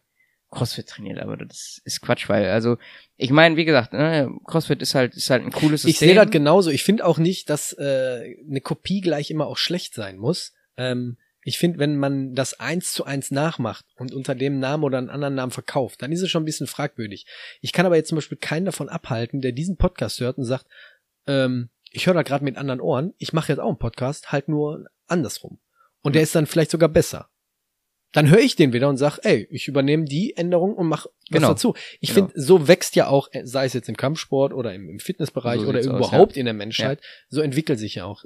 CrossFit 0.53 0.87
trainiert, 0.87 1.19
aber 1.19 1.37
das 1.37 1.81
ist 1.83 2.01
Quatsch, 2.01 2.29
weil 2.29 2.49
also 2.49 2.77
ich 3.17 3.31
meine, 3.31 3.57
wie 3.57 3.65
gesagt, 3.65 3.93
ne, 3.93 4.29
CrossFit 4.45 4.81
ist 4.81 4.95
halt 4.95 5.15
ist 5.15 5.29
halt 5.29 5.43
ein 5.43 5.51
cooles 5.51 5.81
System. 5.81 5.89
Ich 5.89 5.99
sehe 5.99 6.15
das 6.15 6.31
genauso. 6.31 6.69
Ich 6.69 6.83
finde 6.83 7.05
auch 7.05 7.17
nicht, 7.17 7.49
dass 7.49 7.73
äh, 7.73 8.35
eine 8.47 8.61
Kopie 8.61 9.01
gleich 9.01 9.31
immer 9.31 9.47
auch 9.47 9.57
schlecht 9.57 9.93
sein 9.93 10.17
muss. 10.17 10.53
Ähm, 10.77 11.17
ich 11.43 11.57
finde, 11.57 11.79
wenn 11.79 11.97
man 11.97 12.35
das 12.35 12.59
eins 12.59 12.93
zu 12.93 13.03
eins 13.03 13.31
nachmacht 13.31 13.85
und 13.95 14.13
unter 14.13 14.33
dem 14.33 14.59
Namen 14.59 14.83
oder 14.83 14.97
einen 14.97 15.09
anderen 15.09 15.35
Namen 15.35 15.51
verkauft, 15.51 16.01
dann 16.01 16.11
ist 16.11 16.21
es 16.21 16.29
schon 16.29 16.43
ein 16.43 16.45
bisschen 16.45 16.67
fragwürdig. 16.67 17.25
Ich 17.61 17.73
kann 17.73 17.85
aber 17.85 17.97
jetzt 17.97 18.09
zum 18.09 18.15
Beispiel 18.15 18.37
keinen 18.37 18.65
davon 18.65 18.89
abhalten, 18.89 19.41
der 19.41 19.51
diesen 19.51 19.75
Podcast 19.75 20.21
hört 20.21 20.37
und 20.37 20.45
sagt, 20.45 20.67
ähm, 21.27 21.69
ich 21.91 22.07
höre 22.07 22.13
da 22.13 22.23
gerade 22.23 22.45
mit 22.45 22.57
anderen 22.57 22.79
Ohren, 22.79 23.13
ich 23.17 23.33
mache 23.33 23.51
jetzt 23.51 23.59
auch 23.59 23.67
einen 23.67 23.77
Podcast, 23.77 24.31
halt 24.31 24.47
nur 24.47 24.85
andersrum. 25.07 25.59
Und 26.01 26.15
der 26.15 26.23
ist 26.23 26.33
dann 26.33 26.47
vielleicht 26.47 26.71
sogar 26.71 26.89
besser 26.89 27.29
dann 28.13 28.29
höre 28.29 28.39
ich 28.39 28.55
den 28.55 28.71
wieder 28.73 28.87
und 28.87 28.97
sag, 28.97 29.19
ey, 29.23 29.47
ich 29.49 29.67
übernehme 29.67 30.05
die 30.05 30.37
Änderung 30.37 30.75
und 30.75 30.87
mach 30.87 31.05
was 31.05 31.13
genau. 31.29 31.47
dazu. 31.49 31.73
Ich 31.99 32.13
genau. 32.13 32.27
finde, 32.27 32.41
so 32.41 32.67
wächst 32.67 32.95
ja 32.95 33.07
auch, 33.07 33.27
sei 33.43 33.65
es 33.65 33.73
jetzt 33.73 33.89
im 33.89 33.97
Kampfsport 33.97 34.53
oder 34.53 34.73
im, 34.73 34.87
im 34.87 34.99
Fitnessbereich 34.99 35.61
so 35.61 35.67
oder 35.67 35.81
überhaupt 35.81 36.31
aus, 36.31 36.35
ja. 36.35 36.39
in 36.39 36.45
der 36.45 36.53
Menschheit, 36.53 36.99
ja. 37.01 37.07
so 37.29 37.41
entwickelt 37.41 37.79
sich 37.79 37.95
ja 37.95 38.05
auch 38.05 38.23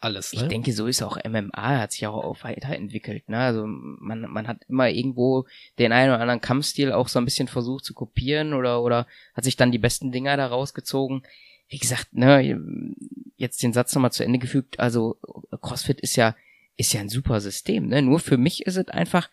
alles. 0.00 0.32
Ne? 0.32 0.42
Ich 0.42 0.48
denke, 0.48 0.72
so 0.72 0.86
ist 0.86 1.02
auch 1.02 1.18
MMA, 1.22 1.80
hat 1.80 1.92
sich 1.92 2.06
auch 2.06 2.42
weiterentwickelt. 2.42 3.28
Ne? 3.28 3.38
Also 3.38 3.64
man, 3.66 4.22
man 4.22 4.48
hat 4.48 4.64
immer 4.68 4.88
irgendwo 4.88 5.44
den 5.78 5.92
einen 5.92 6.12
oder 6.12 6.22
anderen 6.22 6.40
Kampfstil 6.40 6.92
auch 6.92 7.08
so 7.08 7.18
ein 7.18 7.26
bisschen 7.26 7.48
versucht 7.48 7.84
zu 7.84 7.92
kopieren 7.92 8.54
oder, 8.54 8.82
oder 8.82 9.06
hat 9.34 9.44
sich 9.44 9.56
dann 9.56 9.70
die 9.70 9.78
besten 9.78 10.12
Dinger 10.12 10.38
da 10.38 10.46
rausgezogen. 10.46 11.22
Wie 11.68 11.78
gesagt, 11.78 12.08
ne, 12.12 12.58
jetzt 13.36 13.62
den 13.62 13.74
Satz 13.74 13.94
nochmal 13.94 14.12
zu 14.12 14.24
Ende 14.24 14.38
gefügt, 14.38 14.80
also 14.80 15.18
CrossFit 15.60 16.00
ist 16.00 16.16
ja 16.16 16.34
ist 16.80 16.94
ja 16.94 17.00
ein 17.00 17.08
super 17.10 17.40
System, 17.40 17.88
ne? 17.88 18.02
Nur 18.02 18.18
für 18.18 18.38
mich 18.38 18.66
ist 18.66 18.76
es 18.76 18.88
einfach, 18.88 19.28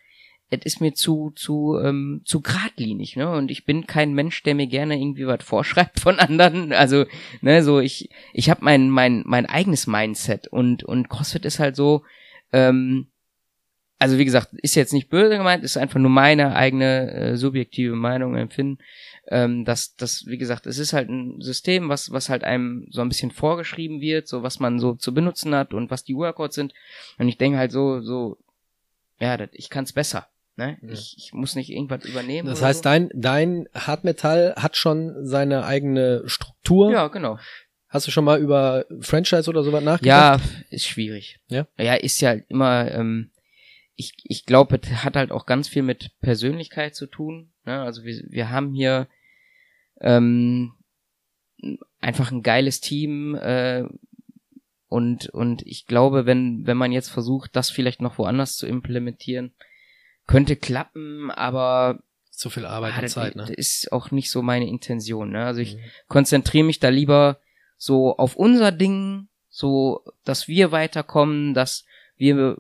es 0.50 0.60
ist 0.64 0.82
mir 0.82 0.94
zu, 0.94 1.32
zu, 1.36 1.80
ähm, 1.82 2.22
zu 2.26 2.42
gradlinig, 2.42 3.16
ne? 3.16 3.32
Und 3.32 3.50
ich 3.50 3.66
bin 3.66 3.88
kein 3.88 4.14
Mensch, 4.14 4.44
der 4.44 4.54
mir 4.54 4.68
gerne 4.68 5.00
irgendwie 5.00 5.28
was 5.28 5.44
vorschreibt 5.44 6.00
von 6.00 6.20
anderen. 6.20 6.74
Also, 6.74 7.06
ne, 7.42 7.64
so 7.64 7.80
ich, 7.80 8.10
ich 8.34 8.50
habe 8.50 8.64
mein, 8.64 8.90
mein, 8.90 9.24
mein 9.26 9.46
eigenes 9.46 9.88
Mindset 9.88 10.48
und, 10.48 10.84
und 10.84 11.10
CrossFit 11.10 11.46
ist 11.46 11.60
halt 11.60 11.76
so, 11.76 12.04
ähm, 12.52 13.08
also 14.00 14.18
wie 14.18 14.26
gesagt, 14.26 14.50
ist 14.62 14.76
jetzt 14.76 14.94
nicht 14.94 15.10
böse 15.10 15.38
gemeint, 15.38 15.64
ist 15.64 15.78
einfach 15.78 16.00
nur 16.00 16.12
meine 16.12 16.56
eigene 16.56 17.12
äh, 17.12 17.36
subjektive 17.38 17.96
Meinung, 17.96 18.36
Empfinden, 18.36 18.84
ähm, 19.30 19.66
dass 19.66 19.96
das, 19.96 20.26
wie 20.26 20.38
gesagt, 20.38 20.66
es 20.68 20.78
ist 20.78 20.94
halt 20.94 21.10
ein 21.10 21.42
System, 21.42 21.90
was, 21.90 22.12
was 22.12 22.30
halt 22.30 22.44
einem 22.44 22.88
so 22.90 23.02
ein 23.02 23.10
bisschen 23.10 23.32
vorgeschrieben 23.32 24.00
wird, 24.02 24.28
so 24.28 24.44
was 24.44 24.60
man 24.60 24.80
so 24.80 24.94
zu 24.94 25.14
benutzen 25.14 25.54
hat 25.54 25.74
und 25.74 25.92
was 25.92 26.04
die 26.04 26.16
Workouts 26.16 26.56
sind. 26.56 26.74
Und 27.18 27.28
ich 27.28 27.38
denke 27.38 27.58
halt 27.58 27.72
so, 27.72 28.02
so, 28.02 28.38
ja, 29.20 29.38
das, 29.38 29.50
ich 29.52 29.70
kann's 29.70 29.94
besser. 29.94 30.28
Ne? 30.56 30.78
Ja. 30.82 30.90
Ich, 30.92 31.16
ich 31.18 31.34
muss 31.34 31.56
nicht 31.56 31.70
irgendwas 31.70 32.06
übernehmen. 32.06 32.48
Das 32.48 32.62
heißt, 32.62 32.80
so. 32.80 32.90
dein, 32.90 33.10
dein 33.14 33.68
Hartmetall 33.76 34.56
hat 34.58 34.76
schon 34.78 35.26
seine 35.26 35.66
eigene 35.66 36.24
Struktur. 36.26 36.92
Ja, 36.92 37.08
genau. 37.10 37.38
Hast 37.90 38.08
du 38.08 38.12
schon 38.12 38.26
mal 38.26 38.40
über 38.40 38.86
Franchise 39.00 39.50
oder 39.50 39.64
sowas 39.64 39.84
nachgedacht? 39.84 40.44
Ja, 40.44 40.66
ist 40.72 40.88
schwierig. 40.88 41.40
Ja. 41.48 41.68
Ja, 41.78 41.94
ist 41.94 42.20
ja 42.22 42.34
immer, 42.50 42.92
ähm, 42.92 43.32
ich, 43.96 44.14
ich 44.24 44.46
glaube, 44.46 44.80
es 44.82 45.04
hat 45.04 45.16
halt 45.16 45.32
auch 45.32 45.46
ganz 45.46 45.68
viel 45.68 45.84
mit 45.84 46.12
Persönlichkeit 46.22 46.96
zu 46.96 47.08
tun. 47.08 47.52
Ne? 47.66 47.82
Also 47.82 48.04
wir, 48.04 48.24
wir 48.28 48.50
haben 48.50 48.74
hier 48.74 49.08
ähm, 50.02 50.74
einfach 52.00 52.32
ein 52.32 52.44
geiles 52.44 52.82
Team, 52.82 53.36
äh, 53.36 53.84
und, 54.90 55.28
und 55.30 55.68
ich 55.68 55.86
glaube, 55.86 56.26
wenn, 56.26 56.66
wenn 56.66 56.78
man 56.78 56.94
jetzt 56.94 57.10
versucht, 57.10 57.56
das 57.56 57.70
vielleicht 57.70 58.02
noch 58.02 58.18
woanders 58.18 58.56
zu 58.56 58.68
implementieren, 58.68 59.52
könnte 60.28 60.56
klappen, 60.56 61.30
aber 61.30 62.00
Zu 62.32 62.50
viel 62.50 62.66
Arbeit 62.66 62.94
ah, 62.94 62.96
und 62.98 63.04
das, 63.04 63.14
Zeit, 63.14 63.36
ne? 63.36 63.52
ist 63.54 63.92
auch 63.92 64.12
nicht 64.12 64.32
so 64.32 64.42
meine 64.42 64.68
Intention. 64.68 65.32
Ne? 65.32 65.46
Also 65.46 65.60
ich 65.60 65.76
Mhm. 65.76 65.82
konzentriere 66.08 66.66
mich 66.66 66.80
da 66.80 66.90
lieber 66.90 67.40
so 67.78 68.16
auf 68.18 68.36
unser 68.38 68.72
Ding, 68.72 69.28
so, 69.50 70.04
dass 70.24 70.48
wir 70.48 70.72
weiterkommen, 70.72 71.54
dass 71.54 71.86
wir, 72.16 72.58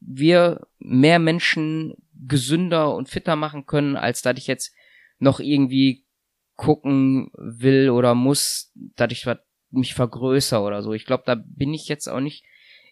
wir 0.00 0.66
mehr 0.78 1.18
Menschen 1.18 1.94
gesünder 2.26 2.94
und 2.94 3.08
fitter 3.08 3.36
machen 3.36 3.64
können, 3.64 3.96
als 3.96 4.20
dass 4.20 4.36
ich 4.36 4.46
jetzt 4.46 4.74
noch 5.18 5.40
irgendwie 5.40 6.04
gucken 6.60 7.30
will 7.38 7.88
oder 7.88 8.14
muss, 8.14 8.70
dass 8.74 9.10
ich 9.12 9.26
mich 9.70 9.94
vergrößere 9.94 10.60
oder 10.60 10.82
so. 10.82 10.92
Ich 10.92 11.06
glaube, 11.06 11.22
da 11.24 11.34
bin 11.34 11.72
ich 11.72 11.88
jetzt 11.88 12.06
auch 12.06 12.20
nicht. 12.20 12.44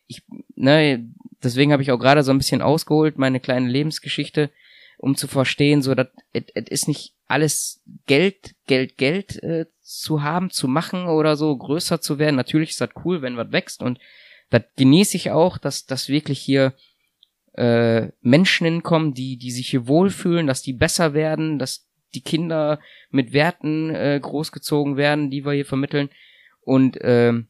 Ich, 0.06 0.22
ne, 0.54 1.06
deswegen 1.42 1.72
habe 1.72 1.82
ich 1.82 1.92
auch 1.92 1.98
gerade 1.98 2.22
so 2.22 2.30
ein 2.30 2.38
bisschen 2.38 2.62
ausgeholt, 2.62 3.18
meine 3.18 3.40
kleine 3.40 3.68
Lebensgeschichte, 3.68 4.50
um 4.96 5.16
zu 5.16 5.28
verstehen, 5.28 5.82
so 5.82 5.94
dass 5.94 6.06
es 6.32 6.44
ist 6.70 6.88
nicht 6.88 7.14
alles 7.26 7.82
Geld, 8.06 8.54
Geld, 8.66 8.96
Geld 8.96 9.42
äh, 9.42 9.66
zu 9.82 10.22
haben, 10.22 10.48
zu 10.48 10.66
machen 10.66 11.08
oder 11.08 11.36
so, 11.36 11.54
größer 11.54 12.00
zu 12.00 12.18
werden. 12.18 12.36
Natürlich 12.36 12.70
ist 12.70 12.80
das 12.80 12.90
cool, 13.04 13.20
wenn 13.20 13.36
was 13.36 13.52
wächst 13.52 13.82
und 13.82 13.98
das 14.48 14.62
genieße 14.76 15.14
ich 15.18 15.30
auch, 15.30 15.58
dass 15.58 15.84
dass 15.84 16.08
wirklich 16.08 16.40
hier 16.40 16.72
äh, 17.52 18.08
Menschen 18.22 18.64
hinkommen, 18.64 19.12
die 19.12 19.36
die 19.36 19.50
sich 19.50 19.68
hier 19.68 19.86
wohlfühlen, 19.86 20.46
dass 20.46 20.62
die 20.62 20.72
besser 20.72 21.12
werden, 21.12 21.58
dass 21.58 21.87
die 22.14 22.22
Kinder 22.22 22.80
mit 23.10 23.32
Werten 23.32 23.94
äh, 23.94 24.18
großgezogen 24.20 24.96
werden, 24.96 25.30
die 25.30 25.44
wir 25.44 25.52
hier 25.52 25.66
vermitteln 25.66 26.10
und 26.60 26.98
ähm, 27.00 27.48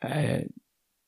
äh, 0.00 0.46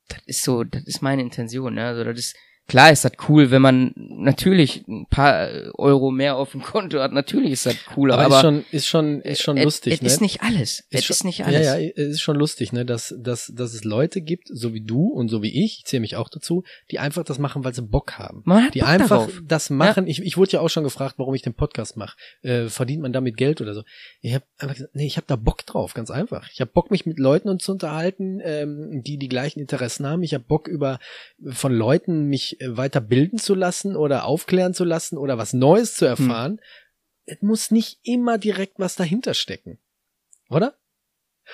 das 0.08 0.22
ist 0.24 0.42
so, 0.42 0.64
das 0.64 0.84
ist 0.84 1.02
meine 1.02 1.22
Intention, 1.22 1.74
ne? 1.74 1.86
Also 1.86 2.04
das 2.04 2.18
ist 2.18 2.36
klar 2.68 2.92
ist 2.92 3.04
das 3.04 3.12
cool, 3.28 3.50
wenn 3.50 3.62
man 3.62 3.92
natürlich 3.96 4.86
ein 4.86 5.06
paar 5.06 5.48
Euro 5.78 6.10
mehr 6.10 6.36
auf 6.36 6.52
dem 6.52 6.62
Konto 6.62 7.00
hat, 7.00 7.12
natürlich 7.12 7.52
ist 7.52 7.66
das 7.66 7.76
cool, 7.96 8.12
Aber, 8.12 8.26
aber, 8.26 8.36
ist 8.36 8.40
schon, 8.42 8.64
ist 8.70 8.86
schon, 8.86 9.20
ist 9.22 9.42
schon 9.42 9.56
es, 9.56 9.64
lustig, 9.64 9.94
es 9.94 10.02
ne? 10.02 10.06
ist 10.06 10.20
nicht 10.20 10.42
alles. 10.42 10.84
es 10.90 11.08
ist 11.08 11.24
nicht 11.24 11.44
alles. 11.44 11.66
Ja, 11.66 11.76
ja, 11.78 11.90
es 11.96 12.08
ist 12.08 12.20
schon 12.20 12.36
lustig, 12.36 12.72
ne, 12.72 12.84
dass, 12.84 13.14
dass, 13.18 13.50
dass 13.54 13.72
es 13.72 13.84
Leute 13.84 14.20
gibt, 14.20 14.48
so 14.52 14.74
wie 14.74 14.82
du 14.82 15.08
und 15.08 15.28
so 15.28 15.42
wie 15.42 15.64
ich, 15.64 15.78
ich 15.78 15.84
zähle 15.86 16.02
mich 16.02 16.16
auch 16.16 16.28
dazu, 16.28 16.62
die 16.90 16.98
einfach 16.98 17.24
das 17.24 17.38
machen, 17.38 17.64
weil 17.64 17.74
sie 17.74 17.82
Bock 17.82 18.18
haben. 18.18 18.42
Man 18.44 18.64
hat 18.64 18.74
Die 18.74 18.80
Bock 18.80 18.88
einfach 18.88 19.26
darauf. 19.26 19.42
das 19.44 19.70
machen. 19.70 20.06
Ich, 20.06 20.20
ich 20.20 20.36
wurde 20.36 20.52
ja 20.52 20.60
auch 20.60 20.68
schon 20.68 20.84
gefragt, 20.84 21.14
warum 21.16 21.34
ich 21.34 21.42
den 21.42 21.54
Podcast 21.54 21.96
mache. 21.96 22.16
Äh, 22.42 22.68
verdient 22.68 23.00
man 23.00 23.14
damit 23.14 23.38
Geld 23.38 23.62
oder 23.62 23.74
so? 23.74 23.82
Ich 24.20 24.34
habe 24.34 24.44
einfach 24.58 24.74
gesagt, 24.76 24.94
nee, 24.94 25.06
ich 25.06 25.16
habe 25.16 25.26
da 25.26 25.36
Bock 25.36 25.64
drauf, 25.64 25.94
ganz 25.94 26.10
einfach. 26.10 26.50
Ich 26.52 26.60
habe 26.60 26.70
Bock, 26.70 26.90
mich 26.90 27.06
mit 27.06 27.18
Leuten 27.18 27.48
und 27.48 27.62
zu 27.62 27.72
unterhalten, 27.72 28.40
ähm, 28.42 29.02
die 29.02 29.16
die 29.16 29.28
gleichen 29.28 29.60
Interessen 29.60 30.06
haben. 30.06 30.22
Ich 30.22 30.34
habe 30.34 30.44
Bock, 30.44 30.68
über 30.68 30.98
von 31.50 31.72
Leuten 31.72 32.26
mich 32.26 32.57
äh, 32.59 32.76
weiter 32.76 33.00
bilden 33.00 33.38
zu 33.38 33.54
lassen 33.54 33.96
oder 33.96 34.24
aufklären 34.24 34.74
zu 34.74 34.84
lassen 34.84 35.18
oder 35.18 35.38
was 35.38 35.52
Neues 35.52 35.94
zu 35.94 36.04
erfahren. 36.04 36.61
Es 37.24 37.42
muss 37.42 37.70
nicht 37.70 38.00
immer 38.02 38.38
direkt 38.38 38.78
was 38.78 38.96
dahinter 38.96 39.34
stecken. 39.34 39.78
Oder? 40.48 40.74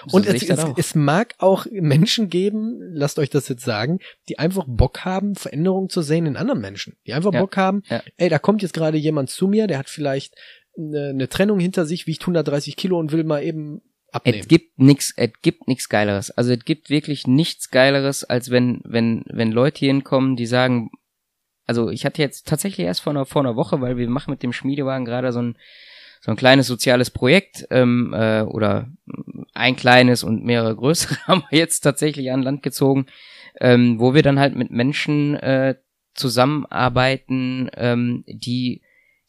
So 0.07 0.17
Und 0.17 0.27
es, 0.27 0.43
es, 0.43 0.65
es 0.77 0.95
mag 0.95 1.35
auch 1.39 1.67
Menschen 1.71 2.29
geben, 2.29 2.81
lasst 2.81 3.19
euch 3.19 3.31
das 3.31 3.49
jetzt 3.49 3.65
sagen, 3.65 4.01
die 4.29 4.39
einfach 4.39 4.65
Bock 4.67 5.05
haben, 5.05 5.37
Veränderungen 5.37 5.89
zu 5.89 6.03
sehen 6.03 6.27
in 6.27 6.37
anderen 6.37 6.61
Menschen. 6.61 6.97
Die 7.07 7.13
einfach 7.13 7.33
Ja, 7.33 7.41
Bock 7.41 7.57
haben, 7.57 7.83
ja. 7.89 8.03
ey, 8.17 8.29
da 8.29 8.39
kommt 8.39 8.63
jetzt 8.63 8.75
gerade 8.75 8.99
jemand 8.99 9.31
zu 9.31 9.47
mir, 9.47 9.67
der 9.67 9.79
hat 9.79 9.89
vielleicht 9.89 10.35
eine, 10.77 11.11
eine 11.11 11.29
Trennung 11.29 11.61
hinter 11.61 11.87
sich, 11.87 12.07
wiegt 12.07 12.23
130 12.23 12.77
Kilo 12.77 12.99
und 12.99 13.13
will 13.13 13.25
mal 13.25 13.43
eben 13.43 13.83
abnehmen. 14.15 14.41
Es 14.41 14.49
gibt 14.49 14.79
nix, 14.79 15.13
es 15.17 15.31
gibt 15.43 15.69
nix 15.69 15.89
Geileres. 15.89 16.31
Also 16.31 16.53
es 16.53 16.65
gibt 16.65 16.91
wirklich 16.91 17.27
nichts 17.27 17.71
Geileres, 17.71 18.25
als 18.25 18.51
wenn, 18.51 18.81
wenn, 18.85 19.25
wenn 19.27 19.53
Leute 19.53 19.81
hier 19.81 19.89
hinkommen, 19.89 20.37
die 20.37 20.47
sagen, 20.47 20.91
also 21.67 21.91
ich 21.91 22.05
hatte 22.05 22.23
jetzt 22.23 22.47
tatsächlich 22.47 22.87
erst 22.87 23.01
vor 23.01 23.13
einer, 23.13 23.27
vor 23.27 23.43
einer 23.43 23.57
Woche, 23.57 23.81
weil 23.81 23.97
wir 23.97 24.09
machen 24.09 24.31
mit 24.31 24.43
dem 24.43 24.53
Schmiedewagen 24.53 25.05
gerade 25.05 25.33
so 25.33 25.41
ein, 25.41 25.57
so 26.21 26.31
ein 26.31 26.37
kleines 26.37 26.67
soziales 26.67 27.11
Projekt, 27.11 27.67
ähm, 27.71 28.15
äh, 28.15 28.43
oder 28.43 28.89
ein 29.53 29.77
kleines 29.77 30.25
und 30.25 30.45
mehrere 30.45 30.75
größere 30.75 31.17
haben 31.27 31.45
wir 31.51 31.59
jetzt 31.59 31.81
tatsächlich 31.81 32.31
an 32.31 32.43
Land 32.43 32.63
gezogen, 32.63 33.07
ähm, 33.61 33.99
wo 33.99 34.15
wir 34.15 34.23
dann 34.23 34.39
halt 34.39 34.55
mit 34.55 34.71
Menschen 34.71 35.35
äh, 35.37 35.77
zusammenarbeiten, 36.15 37.71
ähm, 37.77 38.25
die 38.27 38.83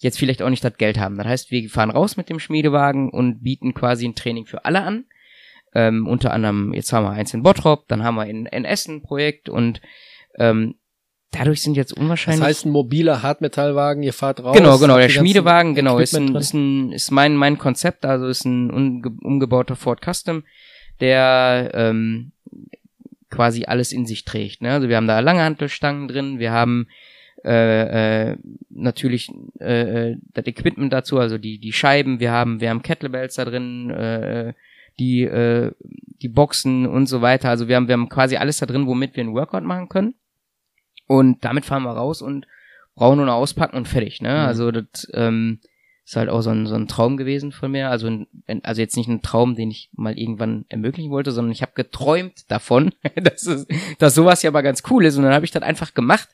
jetzt 0.06 0.18
vielleicht 0.18 0.42
auch 0.42 0.50
nicht 0.50 0.64
das 0.64 0.78
Geld 0.78 0.98
haben. 0.98 1.18
Das 1.18 1.28
heißt, 1.28 1.52
wir 1.52 1.70
fahren 1.70 1.90
raus 1.90 2.16
mit 2.16 2.30
dem 2.30 2.40
Schmiedewagen 2.40 3.10
und 3.10 3.44
bieten 3.44 3.74
quasi 3.74 4.08
ein 4.08 4.16
Training 4.16 4.46
für 4.46 4.64
alle 4.64 4.82
an. 4.84 5.06
Ähm, 5.74 6.08
unter 6.08 6.32
anderem, 6.32 6.74
jetzt 6.74 6.94
haben 6.94 7.04
wir 7.04 7.12
eins 7.12 7.34
in 7.34 7.44
Bottrop, 7.44 7.88
dann 7.90 8.04
haben 8.04 8.16
wir 8.16 8.28
in, 8.28 8.46
in 8.46 8.64
Essen 8.64 8.98
ein 8.98 9.02
Projekt 9.02 9.50
und 9.50 9.82
ähm, 10.38 10.76
dadurch 11.32 11.62
sind 11.62 11.76
jetzt 11.76 11.92
das 11.92 11.98
unwahrscheinlich. 11.98 12.46
heißt, 12.46 12.66
ein 12.66 12.72
mobiler 12.72 13.24
Hartmetallwagen, 13.24 14.02
ihr 14.02 14.14
fahrt 14.14 14.42
raus. 14.42 14.56
genau, 14.56 14.78
genau, 14.78 14.98
der 14.98 15.10
Schmiedewagen, 15.10 15.76
genau, 15.76 16.00
ist 16.00 16.16
ein, 16.16 16.34
ist 16.36 16.54
ein, 16.54 16.94
ist 16.94 17.12
mein, 17.12 17.36
mein 17.36 17.58
Konzept, 17.58 18.06
also 18.06 18.28
ist 18.28 18.46
ein 18.46 18.72
umge 18.72 19.10
umgebauter 19.22 19.76
Ford 19.76 20.00
Custom, 20.02 20.44
der 21.02 21.72
ähm, 21.74 22.32
quasi 23.30 23.66
alles 23.66 23.92
in 23.92 24.06
sich 24.06 24.24
trägt. 24.24 24.62
Ne? 24.62 24.72
Also 24.72 24.88
wir 24.88 24.96
haben 24.96 25.08
da 25.08 25.20
lange 25.20 25.44
Hantelstangen 25.44 26.08
drin, 26.08 26.40
wir 26.40 26.52
haben 26.52 26.88
äh, 27.46 28.32
äh, 28.32 28.38
natürlich 28.70 29.32
äh, 29.60 30.12
äh, 30.12 30.18
das 30.34 30.46
Equipment 30.48 30.92
dazu, 30.92 31.20
also 31.20 31.38
die 31.38 31.60
die 31.60 31.74
Scheiben, 31.74 32.20
wir 32.20 32.32
haben 32.32 32.60
wir 32.60 32.70
haben 32.70 32.82
Kettlebells 32.82 33.36
da 33.36 33.46
drin, 33.46 33.90
äh, 33.92 34.54
die 35.00 35.24
äh, 35.24 35.72
die 36.22 36.30
Boxen 36.30 36.86
und 36.88 37.08
so 37.08 37.22
weiter. 37.22 37.50
Also 37.50 37.68
wir 37.68 37.76
haben 37.76 37.88
wir 37.88 37.94
haben 37.94 38.10
quasi 38.10 38.38
alles 38.38 38.58
da 38.58 38.66
drin, 38.66 38.88
womit 38.88 39.16
wir 39.16 39.24
einen 39.24 39.36
Workout 39.36 39.64
machen 39.64 39.90
können. 39.90 40.16
Und 41.08 41.46
damit 41.46 41.66
fahren 41.66 41.84
wir 41.84 41.92
raus 41.92 42.22
und 42.22 42.48
brauchen 42.96 43.18
nur 43.18 43.28
noch 43.28 43.36
auspacken 43.36 43.78
und 43.78 43.88
fertig. 43.88 44.22
Ne? 44.22 44.30
Mhm. 44.30 44.36
Also 44.36 44.72
das 44.72 45.08
ähm, 45.14 45.60
ist 46.06 46.16
halt 46.16 46.30
auch 46.30 46.42
so 46.42 46.52
ein, 46.52 46.68
so 46.68 46.76
ein 46.76 46.88
Traum 46.88 47.18
gewesen 47.18 47.52
von 47.52 47.72
mir. 47.72 47.90
Also, 47.90 48.08
ein, 48.08 48.28
also 48.64 48.80
jetzt 48.80 48.96
nicht 48.96 49.10
ein 49.10 49.24
Traum, 49.24 49.56
den 49.56 49.72
ich 49.72 49.90
mal 49.94 50.18
irgendwann 50.18 50.66
ermöglichen 50.70 51.10
wollte, 51.10 51.32
sondern 51.32 51.52
ich 51.52 51.64
habe 51.64 51.72
geträumt 51.74 52.50
davon, 52.50 52.94
dass, 53.16 53.48
es, 53.48 53.68
dass 53.98 54.14
sowas 54.14 54.44
ja 54.44 54.52
mal 54.52 54.62
ganz 54.62 54.84
cool 54.90 55.06
ist. 55.06 55.18
Und 55.18 55.24
dann 55.24 55.34
habe 55.34 55.46
ich 55.46 55.52
das 55.52 55.64
einfach 55.64 55.96
gemacht, 55.96 56.30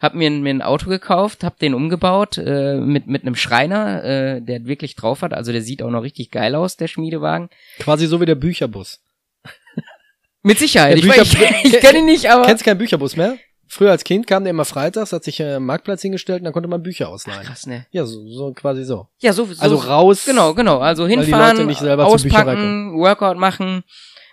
habe 0.00 0.16
mir, 0.18 0.28
ein- 0.30 0.42
mir 0.42 0.50
ein 0.50 0.62
Auto 0.62 0.88
gekauft, 0.88 1.44
habe 1.44 1.56
den 1.60 1.74
umgebaut 1.74 2.38
äh, 2.38 2.76
mit 2.76 3.06
mit 3.06 3.22
einem 3.22 3.36
Schreiner, 3.36 4.02
äh, 4.02 4.40
der 4.42 4.64
wirklich 4.64 4.96
drauf 4.96 5.22
hat. 5.22 5.32
Also 5.34 5.52
der 5.52 5.62
sieht 5.62 5.82
auch 5.82 5.90
noch 5.90 6.02
richtig 6.02 6.30
geil 6.30 6.54
aus, 6.54 6.76
der 6.76 6.88
Schmiedewagen. 6.88 7.48
Quasi 7.78 8.06
so 8.06 8.20
wie 8.20 8.26
der 8.26 8.34
Bücherbus. 8.34 9.00
Mit 10.42 10.58
Sicherheit. 10.58 10.96
Der 10.96 11.04
Ich, 11.04 11.10
Bücher- 11.10 11.22
ich, 11.64 11.74
ich 11.74 11.80
kenne 11.80 11.98
ihn 11.98 12.06
nicht, 12.06 12.30
aber 12.30 12.46
Kennst 12.46 12.64
keinen 12.64 12.78
Bücherbus 12.78 13.16
mehr? 13.16 13.36
Früher 13.72 13.92
als 13.92 14.02
Kind 14.02 14.26
kam 14.26 14.42
der 14.42 14.50
immer 14.50 14.64
freitags, 14.64 15.12
hat 15.12 15.22
sich 15.22 15.38
äh, 15.38 15.54
am 15.54 15.66
Marktplatz 15.66 16.02
hingestellt 16.02 16.40
und 16.40 16.44
dann 16.44 16.52
konnte 16.52 16.68
man 16.68 16.82
Bücher 16.82 17.08
ausleihen. 17.08 17.42
krass, 17.44 17.66
ne? 17.66 17.86
Ja, 17.92 18.04
so, 18.04 18.26
so 18.26 18.52
quasi 18.52 18.84
so. 18.84 19.06
Ja, 19.20 19.32
so, 19.32 19.44
so 19.44 19.62
Also 19.62 19.76
raus. 19.76 20.24
Genau, 20.24 20.54
genau. 20.54 20.78
Also 20.78 21.06
hinfahren, 21.06 21.70
auspacken, 21.70 22.94
Workout 22.98 23.36
machen 23.36 23.84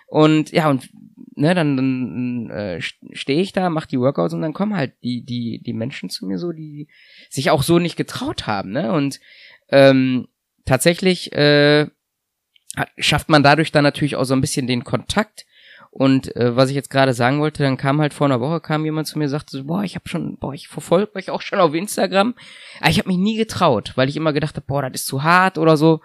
und 0.08 0.50
ja 0.50 0.68
und 0.70 0.88
ne, 1.38 1.54
dann, 1.54 1.76
dann 1.76 2.50
äh, 2.50 2.80
stehe 2.80 3.40
ich 3.40 3.52
da, 3.52 3.70
mach 3.70 3.86
die 3.86 3.98
Workouts 3.98 4.34
und 4.34 4.42
dann 4.42 4.52
kommen 4.52 4.76
halt 4.76 4.94
die 5.02 5.24
die 5.24 5.60
die 5.64 5.72
Menschen 5.72 6.10
zu 6.10 6.26
mir 6.26 6.38
so, 6.38 6.52
die 6.52 6.88
sich 7.30 7.50
auch 7.50 7.62
so 7.62 7.78
nicht 7.78 7.96
getraut 7.96 8.46
haben, 8.46 8.72
ne? 8.72 8.92
Und 8.92 9.20
ähm, 9.68 10.28
tatsächlich 10.64 11.32
äh, 11.32 11.86
schafft 12.98 13.28
man 13.28 13.42
dadurch 13.42 13.72
dann 13.72 13.84
natürlich 13.84 14.16
auch 14.16 14.24
so 14.24 14.34
ein 14.34 14.40
bisschen 14.40 14.66
den 14.66 14.84
Kontakt. 14.84 15.46
Und 15.90 16.36
äh, 16.36 16.54
was 16.54 16.68
ich 16.68 16.74
jetzt 16.74 16.90
gerade 16.90 17.14
sagen 17.14 17.40
wollte, 17.40 17.62
dann 17.62 17.78
kam 17.78 18.00
halt 18.00 18.12
vor 18.12 18.26
einer 18.26 18.40
Woche 18.40 18.60
kam 18.60 18.84
jemand 18.84 19.06
zu 19.06 19.18
mir 19.18 19.24
und 19.24 19.30
sagte 19.30 19.56
so, 19.56 19.64
boah, 19.64 19.82
ich 19.84 19.94
habe 19.94 20.08
schon, 20.08 20.36
boah, 20.36 20.52
ich 20.52 20.68
verfolge 20.68 21.14
euch 21.14 21.30
auch 21.30 21.40
schon 21.40 21.60
auf 21.60 21.74
Instagram. 21.74 22.34
Aber 22.80 22.90
ich 22.90 22.98
habe 22.98 23.08
mich 23.08 23.16
nie 23.16 23.36
getraut, 23.36 23.92
weil 23.96 24.08
ich 24.08 24.16
immer 24.16 24.32
gedacht 24.32 24.56
habe, 24.56 24.66
boah, 24.66 24.82
das 24.82 25.00
ist 25.00 25.06
zu 25.06 25.22
hart 25.22 25.56
oder 25.56 25.76
so. 25.76 26.00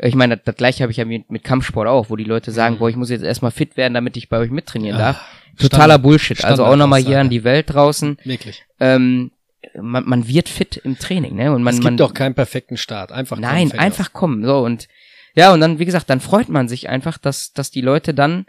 Ich 0.00 0.14
meine, 0.14 0.36
das, 0.36 0.44
das 0.44 0.56
gleiche 0.56 0.82
habe 0.82 0.90
ich 0.92 0.96
ja 0.98 1.04
mit, 1.04 1.30
mit 1.30 1.44
Kampfsport 1.44 1.88
auch, 1.88 2.10
wo 2.10 2.16
die 2.16 2.24
Leute 2.24 2.52
sagen, 2.52 2.76
Mhm. 2.76 2.78
boah, 2.78 2.88
ich 2.90 2.96
muss 2.96 3.10
jetzt 3.10 3.22
erstmal 3.24 3.50
fit 3.50 3.76
werden, 3.76 3.94
damit 3.94 4.16
ich 4.16 4.28
bei 4.28 4.38
euch 4.38 4.50
mittrainieren 4.50 4.98
darf. 4.98 5.20
Totaler 5.58 5.82
Standard- 5.94 6.02
Bullshit. 6.02 6.44
Also 6.44 6.64
auch 6.64 6.76
nochmal 6.76 7.00
hier 7.02 7.20
an 7.20 7.30
die 7.30 7.42
Welt 7.44 7.66
draußen. 7.72 8.16
Wirklich. 8.24 8.64
Ähm, 8.78 9.32
man, 9.80 10.04
man 10.06 10.28
wird 10.28 10.48
fit 10.48 10.76
im 10.84 10.98
Training, 10.98 11.34
ne? 11.34 11.52
Und 11.52 11.62
man, 11.64 11.74
es 11.74 11.80
man, 11.82 11.94
gibt 11.96 12.00
doch 12.00 12.14
keinen 12.14 12.34
perfekten 12.34 12.76
Start. 12.76 13.10
Einfach 13.10 13.36
kommen, 13.36 13.42
Nein, 13.48 13.68
fertig 13.68 13.80
einfach 13.84 14.12
kommen. 14.12 14.44
So 14.44 14.58
und 14.60 14.86
ja, 15.34 15.52
und 15.52 15.60
dann, 15.60 15.78
wie 15.78 15.84
gesagt, 15.84 16.08
dann 16.10 16.20
freut 16.20 16.48
man 16.48 16.68
sich 16.68 16.88
einfach, 16.88 17.18
dass, 17.18 17.52
dass 17.52 17.70
die 17.70 17.80
Leute 17.80 18.14
dann 18.14 18.46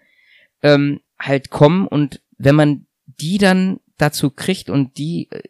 ähm, 0.62 1.02
halt 1.20 1.50
kommen 1.50 1.88
und 1.88 2.22
wenn 2.38 2.56
man 2.56 2.86
die 3.06 3.38
dann 3.38 3.80
dazu 3.98 4.30
kriegt 4.30 4.70
und 4.70 4.98
die 4.98 5.28
äh, 5.32 5.42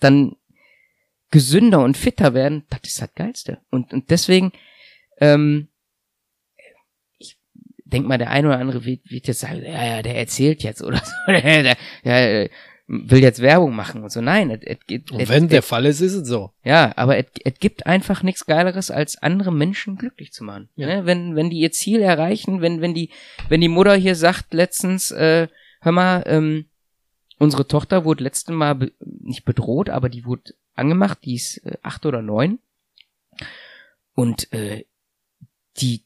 dann 0.00 0.36
gesünder 1.30 1.80
und 1.82 1.96
fitter 1.96 2.34
werden, 2.34 2.64
das 2.70 2.80
ist 2.84 3.00
das 3.00 3.14
Geilste. 3.14 3.58
Und, 3.70 3.92
und 3.92 4.10
deswegen, 4.10 4.52
ähm, 5.20 5.68
ich 7.18 7.38
denk 7.84 8.06
mal, 8.06 8.18
der 8.18 8.30
eine 8.30 8.48
oder 8.48 8.58
andere 8.58 8.84
wird, 8.84 9.10
wird 9.10 9.26
jetzt 9.28 9.40
sagen, 9.40 9.62
ja, 9.64 9.84
ja, 9.96 10.02
der 10.02 10.16
erzählt 10.16 10.62
jetzt 10.62 10.82
oder 10.82 10.98
so, 11.04 11.12
der, 11.32 11.76
der, 12.04 12.44
äh, 12.44 12.50
will 12.92 13.22
jetzt 13.22 13.40
Werbung 13.40 13.76
machen 13.76 14.02
und 14.02 14.10
so. 14.10 14.20
Nein, 14.20 14.50
es, 14.50 14.78
gibt- 14.86 15.12
Und 15.12 15.28
wenn 15.28 15.48
der 15.48 15.62
Fall 15.62 15.86
ist, 15.86 16.00
ist 16.00 16.14
es 16.14 16.26
so. 16.26 16.52
ja, 16.64 16.92
aber 16.96 17.18
es, 17.18 17.26
gibt 17.60 17.86
einfach 17.86 18.24
nichts 18.24 18.46
Geileres, 18.46 18.90
als 18.90 19.16
andere 19.22 19.52
Menschen 19.52 19.96
glücklich 19.96 20.32
zu 20.32 20.42
machen. 20.42 20.68
Ja. 20.74 20.88
Ne? 20.88 21.06
Wenn, 21.06 21.36
wenn 21.36 21.50
die 21.50 21.60
ihr 21.60 21.70
Ziel 21.70 22.00
erreichen, 22.00 22.60
wenn, 22.60 22.80
wenn 22.80 22.92
die, 22.92 23.10
wenn 23.48 23.60
die 23.60 23.68
Mutter 23.68 23.94
hier 23.94 24.16
sagt 24.16 24.52
letztens, 24.54 25.12
äh, 25.12 25.46
hör 25.82 25.92
mal, 25.92 26.24
ähm, 26.26 26.66
unsere 27.38 27.68
Tochter 27.68 28.04
wurde 28.04 28.24
letztes 28.24 28.52
Mal 28.52 28.74
be 28.74 28.92
nicht 29.00 29.44
bedroht, 29.44 29.88
aber 29.88 30.08
die 30.08 30.24
wurde 30.24 30.54
angemacht, 30.74 31.18
die 31.24 31.36
ist 31.36 31.58
äh, 31.64 31.76
acht 31.82 32.04
oder 32.06 32.22
neun. 32.22 32.58
Und 34.14 34.52
äh, 34.52 34.84
die, 35.78 36.04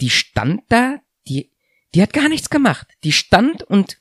die 0.00 0.10
stand 0.10 0.62
da, 0.68 0.98
die, 1.26 1.50
die 1.94 2.02
hat 2.02 2.12
gar 2.12 2.28
nichts 2.28 2.50
gemacht. 2.50 2.88
Die 3.04 3.12
stand 3.12 3.62
und 3.62 3.98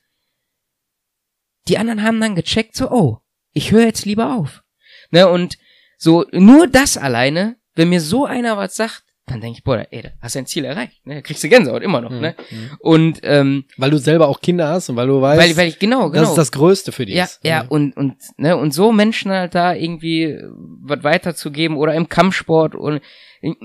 die 1.67 1.77
anderen 1.77 2.03
haben 2.03 2.19
dann 2.19 2.35
gecheckt, 2.35 2.75
so, 2.75 2.91
oh, 2.91 3.19
ich 3.53 3.71
höre 3.71 3.85
jetzt 3.85 4.05
lieber 4.05 4.35
auf. 4.35 4.63
Ne, 5.11 5.27
und 5.29 5.57
so, 5.97 6.25
nur 6.31 6.67
das 6.67 6.97
alleine, 6.97 7.57
wenn 7.75 7.89
mir 7.89 8.01
so 8.01 8.25
einer 8.25 8.57
was 8.57 8.75
sagt, 8.75 9.03
dann 9.25 9.39
denke 9.39 9.59
ich, 9.59 9.63
boah, 9.63 9.87
ey, 9.89 10.03
hast 10.21 10.35
dein 10.35 10.45
Ziel 10.45 10.65
erreicht, 10.65 11.05
ne? 11.05 11.21
Kriegst 11.21 11.43
du 11.43 11.47
Gänsehaut 11.47 11.81
immer 11.81 12.01
noch, 12.01 12.09
ne? 12.09 12.35
Mhm. 12.51 12.71
Und 12.79 13.19
ähm, 13.23 13.65
Weil 13.77 13.91
du 13.91 13.97
selber 13.97 14.27
auch 14.27 14.41
Kinder 14.41 14.67
hast 14.67 14.89
und 14.89 14.97
weil 14.97 15.07
du 15.07 15.21
weißt, 15.21 15.41
weil, 15.41 15.55
weil 15.55 15.69
ich 15.69 15.79
genau, 15.79 16.09
genau. 16.09 16.21
das 16.21 16.29
ist 16.31 16.37
das 16.37 16.51
Größte 16.51 16.91
für 16.91 17.05
dich. 17.05 17.15
ja, 17.15 17.29
ja, 17.41 17.61
und, 17.61 17.95
und, 17.95 18.17
ne, 18.35 18.57
und 18.57 18.73
so 18.73 18.91
Menschen 18.91 19.31
halt 19.31 19.55
da 19.55 19.73
irgendwie 19.73 20.23
äh, 20.23 20.49
was 20.81 21.05
weiterzugeben 21.05 21.77
oder 21.77 21.93
im 21.93 22.09
Kampfsport 22.09 22.75
und 22.75 23.01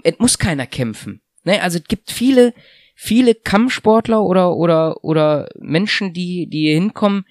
es 0.05 0.19
muss 0.19 0.39
keiner 0.39 0.67
kämpfen. 0.67 1.23
Ne? 1.49 1.63
Also 1.63 1.79
es 1.79 1.85
gibt 1.85 2.11
viele, 2.11 2.55
viele 2.95 3.35
Kampfsportler 3.35 4.23
oder, 4.23 4.55
oder, 4.57 5.03
oder 5.05 5.49
Menschen, 5.59 6.13
die, 6.13 6.47
die 6.49 6.61
hier 6.67 6.75
hinkommen, 6.75 7.25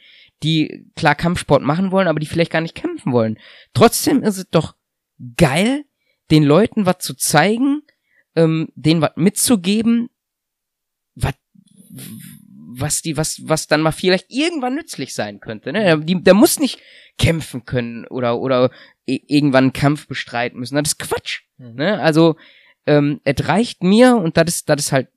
die 0.43 0.86
klar 0.95 1.15
Kampfsport 1.15 1.61
machen 1.63 1.91
wollen, 1.91 2.07
aber 2.07 2.20
die 2.20 2.26
vielleicht 2.28 2.51
gar 2.51 2.61
nicht 2.61 2.76
kämpfen 2.76 3.11
wollen. 3.11 3.39
Trotzdem 3.74 4.22
ist 4.24 4.38
es 4.38 4.49
doch 4.49 4.76
geil, 5.38 5.86
den 6.32 6.43
Leuten 6.43 6.86
was 6.86 6.99
zu 6.99 7.15
zeigen, 7.15 7.82
ähm, 8.36 8.70
denen 8.76 9.01
was 9.01 9.11
mitzugeben, 9.15 10.09
was, 11.15 11.34
was 12.80 13.01
die, 13.01 13.18
was, 13.18 13.41
was 13.45 13.68
dann 13.68 13.82
mal 13.82 13.91
vielleicht 13.91 14.28
irgendwann 14.30 14.76
nützlich 14.76 15.15
sein 15.15 15.39
könnte. 15.39 15.72
Ne? 15.74 15.99
Die, 16.03 16.22
der 16.22 16.34
muss 16.36 16.59
nicht 16.59 16.80
kämpfen 17.18 17.65
können 17.65 18.05
oder, 18.05 18.39
oder 18.39 18.70
i- 19.09 19.24
irgendwann 19.28 19.65
einen 19.65 19.74
Kampf 19.74 20.07
bestreiten 20.07 20.59
müssen. 20.59 20.76
Das 20.76 20.89
ist 20.89 20.99
Quatsch. 20.99 21.41
Mhm. 21.57 21.74
Ne? 21.76 21.99
Also, 21.99 22.36
ähm, 22.88 23.22
es 23.24 23.48
reicht 23.48 23.84
mir 23.84 24.16
und 24.16 24.38
das 24.38 24.48
ist, 24.48 24.70
das 24.70 24.82
ist 24.82 24.92
halt, 24.92 25.10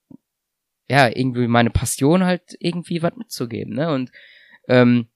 ja, 0.89 1.09
irgendwie 1.09 1.47
meine 1.47 1.71
Passion 1.71 2.25
halt 2.25 2.57
irgendwie 2.59 3.03
was 3.03 3.17
mitzugeben, 3.17 3.75
ne? 3.75 3.93
Und, 3.93 4.11
ähm, 4.69 5.07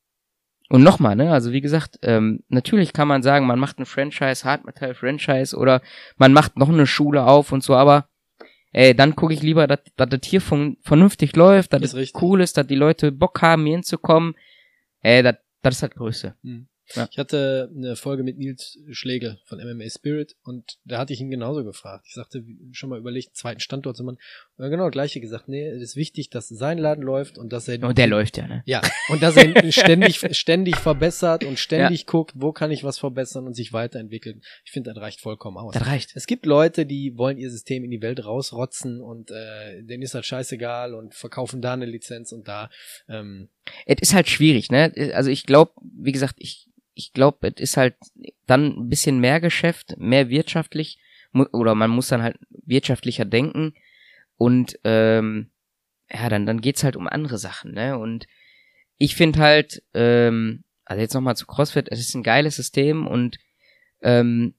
und 0.71 0.83
nochmal, 0.83 1.15
ne, 1.15 1.31
also 1.33 1.53
wie 1.53 1.61
gesagt, 1.61 1.99
ähm, 2.03 2.43
natürlich 2.49 2.93
kann 2.93 3.07
man 3.07 3.23
sagen, 3.23 3.47
man 3.47 3.59
macht 3.59 3.79
ein 3.79 3.87
Franchise, 3.87 4.45
Hard 4.45 4.65
Metal 4.65 4.95
Franchise 4.95 5.55
oder 5.57 5.83
man 6.17 6.33
macht 6.33 6.57
noch 6.57 6.71
eine 6.71 6.87
Schule 6.87 7.25
auf 7.25 7.53
und 7.53 7.63
so, 7.63 7.75
aber 7.75 8.09
ey, 8.73 8.95
dann 8.95 9.15
gucke 9.15 9.35
ich 9.35 9.43
lieber, 9.43 9.67
dass 9.67 9.81
das 9.97 10.21
hier 10.25 10.41
von, 10.41 10.79
vernünftig 10.81 11.37
läuft, 11.37 11.73
dass 11.73 11.83
es 11.83 11.95
richtig. 11.95 12.23
cool 12.23 12.41
ist, 12.41 12.57
dass 12.57 12.67
die 12.67 12.75
Leute 12.75 13.13
Bock 13.13 13.43
haben, 13.43 13.67
hier 13.67 13.75
hinzukommen. 13.77 14.35
Ey, 15.01 15.23
das 15.23 15.37
das 15.65 15.77
ist 15.77 15.83
halt 15.83 15.95
Größe. 15.95 16.37
Ja. 16.95 17.09
Ich 17.11 17.19
hatte 17.19 17.71
eine 17.75 17.97
Folge 17.97 18.23
mit 18.23 18.39
Nils 18.39 18.79
Schlegel 18.91 19.39
von 19.45 19.59
MMA 19.59 19.89
Spirit 19.89 20.37
und 20.43 20.79
da 20.85 20.99
hatte 20.99 21.13
ich 21.13 21.21
ihn 21.21 21.31
genauso 21.31 21.65
gefragt. 21.65 22.05
Ich 22.09 22.15
sagte, 22.15 22.45
schon 22.73 22.91
mal 22.91 22.99
überlegt, 22.99 23.29
einen 23.29 23.35
zweiten 23.35 23.61
Standort 23.61 23.97
zu 23.97 24.05
machen. 24.05 24.19
Und 24.57 24.65
er 24.65 24.71
genau 24.71 24.85
das 24.85 24.93
gleiche 24.93 25.21
gesagt. 25.21 25.49
Nee, 25.49 25.67
es 25.67 25.83
ist 25.83 25.97
wichtig, 25.97 26.31
dass 26.31 26.49
sein 26.49 26.79
Laden 26.79 27.03
läuft 27.03 27.39
und 27.39 27.53
dass 27.53 27.69
er 27.69 27.83
Und 27.83 27.99
der 27.99 28.07
läuft 28.07 28.37
ja, 28.37 28.47
ne? 28.47 28.63
Ja, 28.67 28.83
und 29.09 29.23
dass 29.23 29.37
er 29.37 29.45
ständig, 29.73 30.21
ständig 30.37 30.77
verbessert 30.77 31.45
und 31.45 31.59
ständig 31.59 32.07
guckt, 32.07 32.33
wo 32.37 32.53
kann 32.53 32.71
ich 32.71 32.85
was 32.85 32.99
verbessern 32.99 33.47
und 33.47 33.55
sich 33.55 33.73
weiterentwickeln. 33.73 34.43
Ich 34.65 34.73
finde, 34.73 34.93
das 34.93 35.03
reicht 35.03 35.21
vollkommen 35.21 35.57
aus. 35.57 35.73
Das 35.75 35.87
reicht. 35.87 36.15
Es 36.15 36.27
gibt 36.27 36.47
Leute, 36.47 36.87
die 36.87 37.17
wollen 37.17 37.39
ihr 37.39 37.51
System 37.51 37.85
in 37.85 37.91
die 37.91 38.03
Welt 38.03 38.25
rausrotzen 38.25 39.01
und 39.01 39.31
äh, 39.31 39.83
denen 39.83 40.03
ist 40.03 40.15
das 40.15 40.27
scheißegal 40.27 40.95
und 40.95 41.15
verkaufen 41.15 41.63
da 41.63 41.73
eine 41.73 41.87
Lizenz 41.87 42.33
und 42.33 42.47
da. 42.47 42.71
Ähm, 43.09 43.49
Es 43.87 43.97
ist 44.01 44.15
halt 44.15 44.29
schwierig, 44.29 44.71
ne? 44.71 44.93
Also 45.15 45.31
ich 45.31 45.45
glaube, 45.45 45.73
wie 45.83 46.13
gesagt, 46.13 46.35
ich, 46.39 46.69
ich 46.95 47.13
glaube, 47.13 47.49
es 47.49 47.61
ist 47.61 47.77
halt 47.77 47.97
dann 48.47 48.77
ein 48.77 48.89
bisschen 48.89 49.19
mehr 49.21 49.41
Geschäft, 49.41 49.97
mehr 49.99 50.29
wirtschaftlich, 50.29 50.99
oder 51.33 51.75
man 51.75 51.91
muss 51.91 52.09
dann 52.09 52.23
halt 52.23 52.37
wirtschaftlicher 52.51 53.25
denken 53.25 53.75
und 54.37 54.79
ähm, 54.85 55.51
ja, 56.13 56.29
dann, 56.29 56.47
dann 56.47 56.61
geht's 56.61 56.85
halt 56.85 56.97
um 56.97 57.09
andere 57.09 57.39
Sachen, 57.39 57.73
ne? 57.73 57.99
Und 57.99 58.27
ich 58.99 59.17
finde 59.17 59.41
halt, 59.41 59.83
ähm, 59.95 60.65
also 60.85 61.01
jetzt 61.01 61.15
nochmal 61.15 61.37
zu 61.37 61.47
CrossFit, 61.47 61.89
es 61.91 62.01
ist 62.01 62.15
ein 62.15 62.23
geiles 62.23 62.57
System 62.57 63.07
und 63.07 63.39
ähm, 64.03 64.55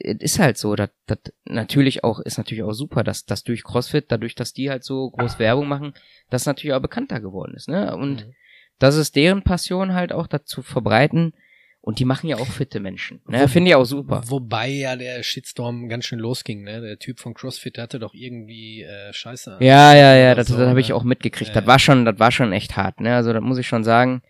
es 0.00 0.20
ist 0.20 0.38
halt 0.38 0.58
so, 0.58 0.74
dass 0.74 0.90
das 1.06 1.18
natürlich 1.44 2.02
auch, 2.04 2.20
ist 2.20 2.38
natürlich 2.38 2.64
auch 2.64 2.72
super, 2.72 3.04
dass, 3.04 3.24
dass 3.24 3.44
durch 3.44 3.62
CrossFit, 3.62 4.06
dadurch, 4.08 4.34
dass 4.34 4.52
die 4.52 4.70
halt 4.70 4.82
so 4.84 5.10
groß 5.10 5.38
Werbung 5.38 5.68
machen, 5.68 5.94
das 6.30 6.46
natürlich 6.46 6.74
auch 6.74 6.82
bekannter 6.82 7.20
geworden 7.20 7.54
ist, 7.54 7.68
ne? 7.68 7.94
Und 7.96 8.26
Mhm. 8.26 8.34
das 8.78 8.96
ist 8.96 9.14
deren 9.16 9.42
Passion 9.42 9.94
halt 9.94 10.12
auch 10.12 10.26
dazu 10.26 10.62
verbreiten. 10.62 11.32
Und 11.80 12.00
die 12.00 12.04
machen 12.04 12.26
ja 12.28 12.36
auch 12.36 12.46
fitte 12.46 12.80
Menschen. 12.80 13.22
Ne? 13.28 13.46
Finde 13.48 13.70
ich 13.70 13.74
auch 13.76 13.84
super. 13.84 14.22
Wobei 14.26 14.68
ja 14.68 14.96
der 14.96 15.22
Shitstorm 15.22 15.88
ganz 15.88 16.04
schön 16.06 16.18
losging, 16.18 16.62
ne? 16.64 16.80
Der 16.80 16.98
Typ 16.98 17.20
von 17.20 17.34
CrossFit 17.34 17.78
hatte 17.78 17.98
doch 18.00 18.14
irgendwie 18.14 18.82
äh, 18.82 19.12
Scheiße. 19.12 19.58
Ja, 19.60 19.94
ja, 19.94 20.14
ja, 20.16 20.34
das, 20.34 20.48
so, 20.48 20.56
das 20.58 20.68
habe 20.68 20.80
ich 20.80 20.88
ne? 20.88 20.96
auch 20.96 21.04
mitgekriegt. 21.04 21.48
Ja, 21.54 21.54
Das 21.60 21.66
war 21.66 21.78
schon, 21.78 22.04
das 22.04 22.18
war 22.18 22.32
schon 22.32 22.52
echt 22.52 22.76
hart, 22.76 23.00
ne? 23.00 23.14
Also 23.14 23.32
das 23.32 23.42
muss 23.42 23.58
ich 23.58 23.66
schon 23.68 23.84
sagen. 23.84 24.22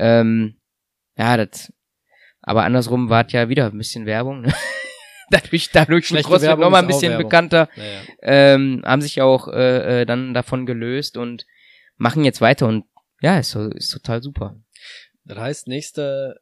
Ähm, 0.00 0.56
ja, 1.16 1.36
das. 1.36 1.72
Aber 2.40 2.64
andersrum 2.64 3.10
war 3.10 3.28
ja 3.28 3.48
wieder 3.50 3.66
ein 3.66 3.78
bisschen 3.78 4.06
Werbung. 4.06 4.40
Ne? 4.40 4.52
dadurch, 5.30 5.70
dadurch 5.70 6.04
wird 6.04 6.04
Schlechte 6.06 6.28
CrossFit 6.28 6.48
Werbung 6.48 6.64
nochmal 6.64 6.82
ein 6.82 6.86
bisschen 6.88 7.10
Werbung. 7.12 7.28
bekannter. 7.28 7.68
Ja, 7.76 7.84
ja. 7.84 8.00
Ähm, 8.22 8.82
haben 8.84 9.02
sich 9.02 9.20
auch 9.22 9.48
äh, 9.48 10.02
äh, 10.02 10.06
dann 10.06 10.34
davon 10.34 10.66
gelöst 10.66 11.16
und 11.16 11.46
machen 11.96 12.24
jetzt 12.24 12.40
weiter 12.40 12.66
und 12.66 12.84
ja, 13.20 13.38
ist, 13.38 13.54
ist 13.54 13.90
total 13.90 14.22
super. 14.22 14.56
Das 15.24 15.38
heißt, 15.38 15.66
nächster 15.68 16.36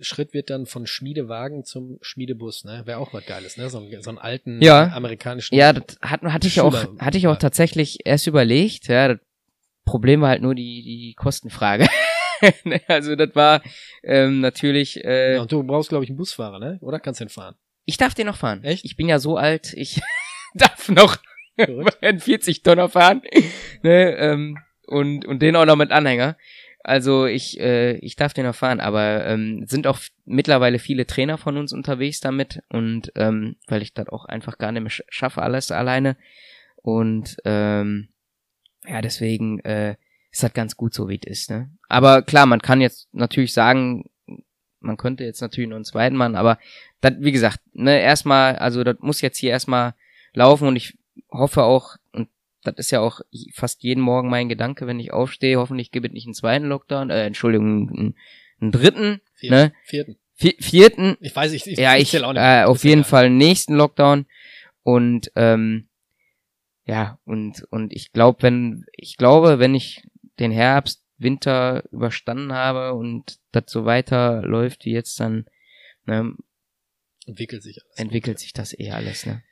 Schritt 0.00 0.34
wird 0.34 0.50
dann 0.50 0.66
von 0.66 0.86
Schmiedewagen 0.86 1.64
zum 1.64 1.98
Schmiedebus, 2.00 2.64
ne? 2.64 2.82
Wäre 2.86 2.98
auch 2.98 3.12
was 3.14 3.24
Geiles, 3.24 3.56
ne? 3.56 3.70
So, 3.70 3.78
einen- 3.78 4.02
so 4.02 4.10
einen 4.10 4.18
alten 4.18 4.60
Ja. 4.60 4.90
amerikanischen. 4.92 5.54
Ja, 5.54 5.72
das 5.72 5.96
hat, 6.02 6.22
hatte 6.22 6.48
ich 6.48 6.60
auch, 6.60 6.74
hatte 6.98 7.18
ich 7.18 7.28
auch 7.28 7.36
tatsächlich 7.36 7.98
erst 8.04 8.26
überlegt. 8.26 8.88
Ja, 8.88 9.08
das 9.08 9.18
Problem 9.84 10.20
war 10.20 10.30
halt 10.30 10.42
nur 10.42 10.54
die, 10.56 10.82
die 10.82 11.14
Kostenfrage. 11.16 11.88
Ne, 12.64 12.80
also 12.88 13.14
das 13.14 13.36
war 13.36 13.62
ähm, 14.02 14.40
natürlich. 14.40 14.96
Äh, 15.04 15.34
Ja, 15.36 15.42
und 15.42 15.52
du 15.52 15.62
brauchst, 15.62 15.90
glaube 15.90 16.02
ich, 16.02 16.10
einen 16.10 16.16
Busfahrer, 16.16 16.58
ne? 16.58 16.76
Oder 16.80 16.98
kannst 16.98 17.20
du 17.20 17.24
den 17.26 17.28
fahren? 17.28 17.54
Ich 17.84 17.96
darf 17.96 18.14
den 18.14 18.26
noch 18.26 18.36
fahren. 18.36 18.64
Echt? 18.64 18.84
Ich 18.84 18.96
bin 18.96 19.08
ja 19.08 19.18
so 19.18 19.36
alt, 19.36 19.72
ich 19.74 20.00
darf 20.54 20.88
noch 20.88 21.18
einen 22.00 22.20
40 22.20 22.62
Tonner 22.62 22.88
fahren. 22.88 23.22
ne, 23.82 24.16
ähm, 24.16 24.58
und, 24.86 25.24
und 25.24 25.40
den 25.40 25.56
auch 25.56 25.64
noch 25.64 25.76
mit 25.76 25.90
Anhänger. 25.90 26.36
Also 26.84 27.26
ich, 27.26 27.60
äh, 27.60 27.96
ich 27.98 28.16
darf 28.16 28.34
den 28.34 28.44
noch 28.44 28.56
fahren, 28.56 28.80
aber 28.80 29.24
ähm, 29.26 29.64
sind 29.66 29.86
auch 29.86 30.00
mittlerweile 30.24 30.80
viele 30.80 31.06
Trainer 31.06 31.38
von 31.38 31.56
uns 31.56 31.72
unterwegs 31.72 32.18
damit 32.18 32.60
und 32.70 33.12
ähm, 33.14 33.56
weil 33.68 33.82
ich 33.82 33.94
das 33.94 34.08
auch 34.08 34.24
einfach 34.24 34.58
gar 34.58 34.72
nicht 34.72 34.82
mehr 34.82 34.90
sch 34.90 35.02
schaffe, 35.08 35.42
alles 35.42 35.70
alleine. 35.70 36.16
Und 36.76 37.36
ähm, 37.44 38.08
ja, 38.84 39.00
deswegen 39.00 39.60
äh, 39.60 39.94
ist 40.32 40.42
das 40.42 40.52
ganz 40.52 40.76
gut 40.76 40.92
so, 40.92 41.08
wie 41.08 41.20
es 41.22 41.30
ist. 41.30 41.50
Ne? 41.50 41.70
Aber 41.88 42.22
klar, 42.22 42.46
man 42.46 42.60
kann 42.60 42.80
jetzt 42.80 43.08
natürlich 43.12 43.52
sagen, 43.52 44.10
man 44.82 44.96
könnte 44.96 45.24
jetzt 45.24 45.40
natürlich 45.40 45.68
noch 45.70 45.76
einen 45.76 45.84
zweiten 45.84 46.16
Mann, 46.16 46.34
aber 46.36 46.58
das, 47.00 47.14
wie 47.18 47.32
gesagt, 47.32 47.58
ne, 47.72 48.00
erstmal, 48.00 48.56
also 48.56 48.84
das 48.84 48.96
muss 49.00 49.20
jetzt 49.20 49.38
hier 49.38 49.50
erstmal 49.50 49.94
laufen 50.34 50.68
und 50.68 50.76
ich 50.76 50.96
hoffe 51.30 51.62
auch, 51.64 51.96
und 52.12 52.28
das 52.64 52.74
ist 52.76 52.90
ja 52.90 53.00
auch 53.00 53.20
fast 53.52 53.82
jeden 53.82 54.00
Morgen 54.00 54.28
mein 54.30 54.48
Gedanke, 54.48 54.86
wenn 54.86 55.00
ich 55.00 55.12
aufstehe, 55.12 55.58
hoffentlich 55.58 55.90
gibt 55.90 56.06
es 56.06 56.12
nicht 56.12 56.26
einen 56.26 56.34
zweiten 56.34 56.66
Lockdown, 56.66 57.10
äh, 57.10 57.24
Entschuldigung, 57.26 57.88
einen, 57.90 58.14
einen 58.60 58.72
dritten, 58.72 59.20
Vierten. 59.34 59.54
ne, 59.56 59.72
Vierten. 59.84 60.16
vi- 60.38 60.62
vierten, 60.62 61.16
Ich 61.20 61.34
weiß, 61.34 61.52
ich, 61.52 61.66
ich, 61.66 61.78
ja, 61.78 61.96
ich, 61.96 62.16
auch 62.24 62.32
nicht. 62.32 62.40
äh, 62.42 62.64
auf 62.64 62.84
jeden. 62.84 63.04
Fall 63.04 63.26
einen 63.26 63.36
nächsten 63.38 63.74
Lockdown 63.74 64.26
und 64.84 65.30
ähm, 65.36 65.88
ja 66.86 67.18
und 67.24 67.64
und 67.70 67.92
ich 67.92 68.12
glaube, 68.12 68.42
wenn 68.42 68.84
ich 68.96 69.16
glaube, 69.16 69.58
wenn 69.58 69.74
ich 69.74 70.02
den 70.38 70.50
Herbst, 70.50 71.01
Winter 71.22 71.84
überstanden 71.92 72.52
habe 72.52 72.94
und 72.94 73.38
das 73.52 73.64
so 73.68 73.84
weiter 73.84 74.42
läuft 74.42 74.84
wie 74.84 74.92
jetzt, 74.92 75.18
dann 75.20 75.46
ne, 76.06 76.34
Entwickelt 77.26 77.62
sich 77.62 77.82
alles. 77.84 77.96
entwickelt 77.98 78.38
sich 78.38 78.52
das 78.52 78.78
eh 78.78 78.90
alles. 78.90 79.26
Ne? 79.26 79.42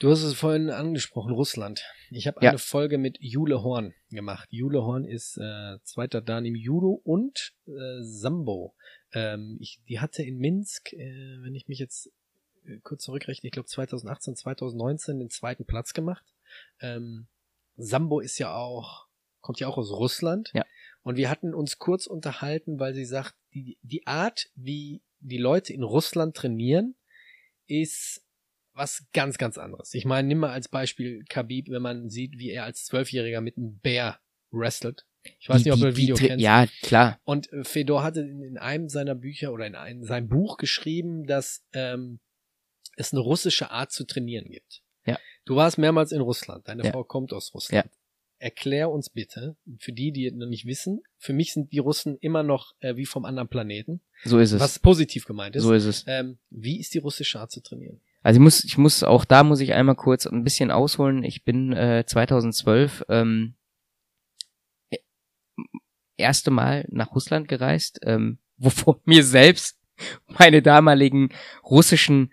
Du 0.00 0.10
hast 0.10 0.22
es 0.22 0.34
vorhin 0.34 0.70
angesprochen, 0.70 1.32
Russland. 1.32 1.84
Ich 2.10 2.26
habe 2.26 2.38
Ja. 2.42 2.50
eine 2.50 2.58
Folge 2.58 2.96
mit 2.98 3.18
Jule 3.20 3.62
Horn 3.62 3.94
gemacht. 4.10 4.48
Jule 4.50 4.82
Horn 4.82 5.04
ist 5.04 5.36
äh, 5.36 5.76
zweiter 5.84 6.20
Dan 6.22 6.44
im 6.46 6.54
Judo 6.56 7.00
und 7.04 7.52
äh, 7.66 8.00
Sambo. 8.02 8.74
Ähm, 9.12 9.58
ich, 9.60 9.80
die 9.88 10.00
hatte 10.00 10.22
in 10.22 10.38
Minsk, 10.38 10.92
äh, 10.94 11.36
wenn 11.42 11.54
ich 11.54 11.68
mich 11.68 11.78
jetzt 11.78 12.10
äh, 12.64 12.78
kurz 12.82 13.04
zurückrechne, 13.04 13.46
ich 13.48 13.52
glaube 13.52 13.68
2018, 13.68 14.36
2019 14.36 15.18
den 15.18 15.30
zweiten 15.30 15.66
Platz 15.66 15.92
gemacht. 15.92 16.24
Ähm, 16.80 17.26
Sambo 17.76 18.20
ist 18.20 18.38
ja 18.38 18.54
auch, 18.54 19.06
kommt 19.40 19.60
ja 19.60 19.68
auch 19.68 19.76
aus 19.78 19.90
Russland. 19.92 20.50
Ja. 20.54 20.64
Und 21.02 21.16
wir 21.16 21.30
hatten 21.30 21.54
uns 21.54 21.78
kurz 21.78 22.06
unterhalten, 22.06 22.78
weil 22.78 22.94
sie 22.94 23.04
sagt, 23.04 23.34
die, 23.54 23.78
die 23.82 24.06
Art, 24.06 24.50
wie 24.54 25.02
die 25.20 25.38
Leute 25.38 25.72
in 25.72 25.82
Russland 25.82 26.36
trainieren, 26.36 26.94
ist 27.66 28.22
was 28.72 29.04
ganz, 29.12 29.38
ganz 29.38 29.58
anderes. 29.58 29.94
Ich 29.94 30.04
meine, 30.04 30.28
nimm 30.28 30.38
mal 30.38 30.52
als 30.52 30.68
Beispiel 30.68 31.24
Khabib, 31.28 31.68
wenn 31.70 31.82
man 31.82 32.08
sieht, 32.08 32.38
wie 32.38 32.50
er 32.50 32.64
als 32.64 32.84
Zwölfjähriger 32.86 33.40
mit 33.40 33.56
einem 33.56 33.78
Bär 33.78 34.20
wrestelt. 34.50 35.06
Ich 35.38 35.48
weiß 35.48 35.62
Die- 35.62 35.68
nicht, 35.68 35.74
ob 35.74 35.80
du 35.80 35.86
das 35.88 35.96
Video 35.96 36.16
die, 36.16 36.26
kennst. 36.28 36.42
Ja, 36.42 36.66
klar. 36.82 37.20
Und 37.24 37.52
äh, 37.52 37.64
Fedor 37.64 38.02
hatte 38.02 38.20
in, 38.20 38.42
in 38.42 38.58
einem 38.58 38.88
seiner 38.88 39.14
Bücher 39.14 39.52
oder 39.52 39.66
in 39.66 39.74
einem, 39.74 40.04
seinem 40.04 40.28
Buch 40.28 40.56
geschrieben, 40.56 41.26
dass 41.26 41.64
ähm, 41.72 42.20
es 42.96 43.12
eine 43.12 43.20
russische 43.20 43.70
Art 43.70 43.92
zu 43.92 44.04
trainieren 44.04 44.46
gibt. 44.50 44.82
Ja. 45.04 45.18
Du 45.44 45.56
warst 45.56 45.76
mehrmals 45.78 46.12
in 46.12 46.20
Russland. 46.20 46.66
Deine 46.68 46.84
Ja. 46.84 46.92
Frau 46.92 47.04
kommt 47.04 47.32
aus 47.32 47.52
Russland. 47.54 47.90
Erklär 48.40 48.90
uns 48.90 49.10
bitte, 49.10 49.54
für 49.78 49.92
die, 49.92 50.12
die 50.12 50.30
noch 50.32 50.46
nicht 50.48 50.64
wissen, 50.64 51.02
für 51.18 51.32
mich 51.34 51.52
sind 51.52 51.72
die 51.72 51.78
Russen 51.78 52.16
immer 52.20 52.42
noch 52.42 52.72
äh, 52.80 52.96
wie 52.96 53.04
vom 53.06 53.24
anderen 53.26 53.48
Planeten, 53.48 54.00
So 54.24 54.38
ist 54.38 54.52
es. 54.52 54.60
was 54.60 54.78
positiv 54.78 55.26
gemeint 55.26 55.54
ist. 55.56 55.62
so 55.62 55.72
ist 55.74 55.84
es. 55.84 56.04
ähm, 56.08 56.38
wie 56.48 56.80
ist 56.80 56.94
die 56.94 56.98
russische 56.98 57.38
Art 57.38 57.50
zu 57.52 57.60
trainieren? 57.62 58.00
Also 58.22 58.38
ich 58.38 58.42
muss, 58.42 58.64
ich 58.64 58.78
muss, 58.78 59.02
auch 59.02 59.24
da 59.26 59.44
muss 59.44 59.60
ich 59.60 59.74
einmal 59.74 59.94
kurz 59.94 60.26
ein 60.26 60.42
bisschen 60.44 60.70
ausholen. 60.70 61.22
Ich 61.22 61.44
bin 61.44 61.72
äh, 61.72 62.04
2012 62.06 63.04
ähm, 63.10 63.54
e- 64.90 64.98
erste 66.16 66.50
Mal 66.50 66.86
nach 66.90 67.14
Russland 67.14 67.46
gereist, 67.48 68.00
ähm, 68.04 68.38
wovon 68.56 68.96
mir 69.04 69.22
selbst 69.24 69.78
meine 70.26 70.62
damaligen 70.62 71.30
russischen 71.62 72.32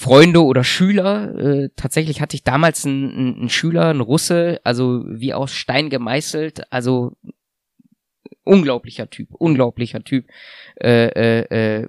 Freunde 0.00 0.44
oder 0.44 0.62
Schüler, 0.62 1.36
äh, 1.36 1.70
tatsächlich 1.74 2.20
hatte 2.20 2.36
ich 2.36 2.44
damals 2.44 2.86
einen, 2.86 3.10
einen 3.10 3.34
einen 3.40 3.48
Schüler, 3.48 3.86
einen 3.86 4.00
Russe, 4.00 4.60
also 4.62 5.02
wie 5.08 5.34
aus 5.34 5.52
Stein 5.52 5.90
gemeißelt, 5.90 6.72
also 6.72 7.16
unglaublicher 8.44 9.10
Typ, 9.10 9.34
unglaublicher 9.34 10.04
Typ, 10.04 10.28
äh, 10.80 11.08
äh, 11.08 11.80
äh, 11.80 11.88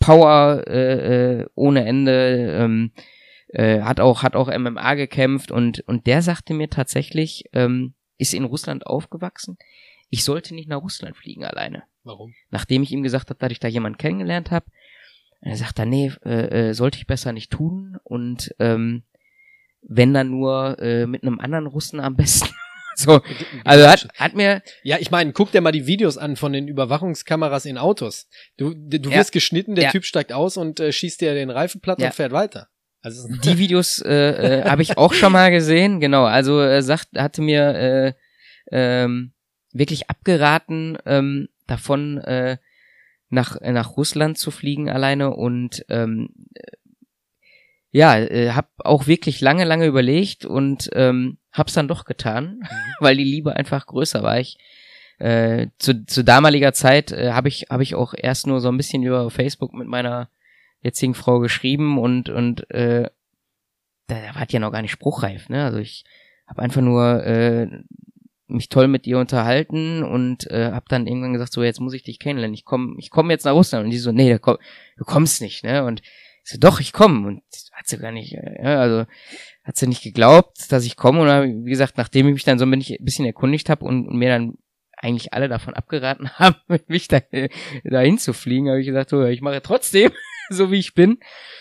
Power 0.00 0.64
äh, 0.66 1.42
äh, 1.42 1.46
ohne 1.54 1.84
Ende, 1.84 2.56
ähm, 2.58 2.90
äh, 3.50 3.82
hat 3.82 4.00
auch 4.00 4.24
hat 4.24 4.34
auch 4.34 4.48
MMA 4.48 4.94
gekämpft 4.94 5.52
und 5.52 5.78
und 5.86 6.08
der 6.08 6.22
sagte 6.22 6.54
mir 6.54 6.70
tatsächlich, 6.70 7.44
ähm, 7.52 7.94
ist 8.16 8.34
in 8.34 8.42
Russland 8.42 8.84
aufgewachsen. 8.84 9.58
Ich 10.10 10.24
sollte 10.24 10.56
nicht 10.56 10.68
nach 10.68 10.82
Russland 10.82 11.16
fliegen 11.16 11.44
alleine. 11.44 11.84
Warum? 12.02 12.34
Nachdem 12.50 12.82
ich 12.82 12.90
ihm 12.90 13.04
gesagt 13.04 13.30
habe, 13.30 13.38
dass 13.38 13.52
ich 13.52 13.60
da 13.60 13.68
jemanden 13.68 13.98
kennengelernt 13.98 14.50
habe, 14.50 14.66
er 15.40 15.56
sagt 15.56 15.78
er, 15.78 15.86
nee, 15.86 16.12
äh, 16.24 16.68
äh, 16.70 16.72
sollte 16.74 16.98
ich 16.98 17.06
besser 17.06 17.32
nicht 17.32 17.50
tun 17.50 17.98
und 18.04 18.54
ähm, 18.58 19.02
wenn 19.82 20.12
dann 20.12 20.30
nur 20.30 20.78
äh, 20.80 21.06
mit 21.06 21.22
einem 21.22 21.38
anderen 21.40 21.66
Russen 21.66 22.00
am 22.00 22.16
besten. 22.16 22.48
so, 22.96 23.20
also 23.64 23.86
hat, 23.86 24.08
hat 24.18 24.34
mir 24.34 24.62
Ja, 24.82 24.98
ich 24.98 25.10
meine, 25.12 25.32
guck 25.32 25.52
dir 25.52 25.60
mal 25.60 25.70
die 25.72 25.86
Videos 25.86 26.18
an 26.18 26.34
von 26.36 26.52
den 26.52 26.66
Überwachungskameras 26.66 27.64
in 27.64 27.78
Autos. 27.78 28.28
Du, 28.56 28.74
du 28.74 29.10
Ja. 29.10 29.18
wirst 29.18 29.32
geschnitten, 29.32 29.76
der 29.76 29.84
Ja. 29.84 29.90
Typ 29.92 30.04
steigt 30.04 30.32
aus 30.32 30.56
und 30.56 30.80
äh, 30.80 30.92
schießt 30.92 31.20
dir 31.20 31.34
den 31.34 31.50
Reifen 31.50 31.80
platt 31.80 32.00
Ja. 32.00 32.06
und 32.08 32.14
fährt 32.14 32.32
weiter. 32.32 32.68
Also 33.00 33.28
Die 33.44 33.58
Videos 33.58 34.00
äh, 34.02 34.62
äh, 34.62 34.64
habe 34.68 34.82
ich 34.82 34.98
auch 34.98 35.12
schon 35.14 35.32
mal 35.32 35.50
gesehen, 35.52 36.00
genau. 36.00 36.24
Also 36.24 36.58
er 36.58 36.82
sagt, 36.82 37.10
hatte 37.16 37.40
mir 37.40 37.74
äh, 37.74 38.12
ähm, 38.72 39.32
wirklich 39.72 40.10
abgeraten, 40.10 40.98
ähm, 41.06 41.48
davon 41.68 42.18
äh, 42.18 42.56
nach 43.30 43.60
äh, 43.60 43.72
nach 43.72 43.96
Russland 43.96 44.38
zu 44.38 44.50
fliegen 44.50 44.88
alleine 44.88 45.34
und 45.34 45.84
ähm, 45.88 46.30
äh, 46.54 46.72
ja, 47.90 48.18
äh, 48.18 48.50
hab 48.50 48.70
auch 48.78 49.06
wirklich 49.06 49.40
lange, 49.40 49.64
lange 49.64 49.86
überlegt 49.86 50.44
und 50.44 50.90
ähm, 50.92 51.38
hab's 51.52 51.72
dann 51.72 51.88
doch 51.88 52.04
getan, 52.04 52.60
weil 53.00 53.16
die 53.16 53.24
Liebe 53.24 53.56
einfach 53.56 53.86
größer 53.86 54.22
war. 54.22 54.38
Ich 54.38 54.58
äh, 55.18 55.68
zu, 55.78 56.04
zu 56.06 56.22
damaliger 56.22 56.72
Zeit 56.72 57.12
äh, 57.12 57.32
habe 57.32 57.48
ich 57.48 57.66
habe 57.70 57.82
ich 57.82 57.94
auch 57.94 58.14
erst 58.16 58.46
nur 58.46 58.60
so 58.60 58.68
ein 58.68 58.76
bisschen 58.76 59.02
über 59.02 59.30
Facebook 59.30 59.74
mit 59.74 59.88
meiner 59.88 60.30
jetzigen 60.80 61.14
Frau 61.14 61.40
geschrieben 61.40 61.98
und 61.98 62.28
und 62.28 62.70
äh, 62.70 63.10
da, 64.06 64.20
da 64.20 64.34
war 64.34 64.46
ja 64.48 64.60
noch 64.60 64.72
gar 64.72 64.82
nicht 64.82 64.92
spruchreif, 64.92 65.48
ne? 65.48 65.64
Also 65.64 65.78
ich 65.78 66.04
habe 66.46 66.62
einfach 66.62 66.80
nur 66.80 67.24
äh, 67.24 67.68
mich 68.48 68.68
toll 68.68 68.88
mit 68.88 69.06
ihr 69.06 69.18
unterhalten 69.18 70.02
und 70.02 70.50
äh, 70.50 70.72
habe 70.72 70.86
dann 70.88 71.06
irgendwann 71.06 71.32
gesagt, 71.32 71.52
so 71.52 71.62
jetzt 71.62 71.80
muss 71.80 71.94
ich 71.94 72.02
dich 72.02 72.18
kennenlernen. 72.18 72.54
Ich 72.54 72.64
komme 72.64 72.94
ich 72.98 73.10
komm 73.10 73.30
jetzt 73.30 73.44
nach 73.44 73.52
Russland 73.52 73.84
und 73.84 73.90
die 73.90 73.98
so, 73.98 74.12
nee, 74.12 74.32
du, 74.32 74.38
komm, 74.38 74.56
du 74.96 75.04
kommst 75.04 75.40
nicht, 75.40 75.64
ne? 75.64 75.84
Und 75.84 76.00
ich 76.44 76.52
so, 76.52 76.58
doch, 76.58 76.80
ich 76.80 76.92
komme 76.92 77.26
und 77.28 77.42
hat 77.72 77.86
sie 77.86 77.98
gar 77.98 78.12
nicht, 78.12 78.34
äh, 78.34 78.62
ja, 78.62 78.80
also 78.80 79.04
hat 79.64 79.76
sie 79.76 79.86
nicht 79.86 80.02
geglaubt, 80.02 80.72
dass 80.72 80.86
ich 80.86 80.96
komme 80.96 81.20
und 81.20 81.28
hab, 81.28 81.44
wie 81.44 81.70
gesagt, 81.70 81.98
nachdem 81.98 82.26
ich 82.28 82.34
mich 82.34 82.44
dann 82.44 82.58
so 82.58 82.64
ein 82.64 82.70
bisschen- 83.00 83.26
erkundigt 83.26 83.68
habe 83.68 83.84
und, 83.84 84.08
und 84.08 84.16
mir 84.16 84.30
dann 84.30 84.54
eigentlich 84.96 85.32
alle 85.34 85.48
davon 85.48 85.74
abgeraten 85.74 86.30
haben, 86.38 86.56
mich 86.86 87.08
da, 87.08 87.20
dahin 87.84 88.18
zu 88.18 88.32
fliegen, 88.32 88.68
habe 88.68 88.80
ich 88.80 88.86
gesagt, 88.86 89.10
so, 89.10 89.24
ich 89.24 89.42
mache 89.42 89.62
trotzdem, 89.62 90.10
so 90.50 90.70
wie 90.72 90.78
ich 90.78 90.94
bin. 90.94 91.18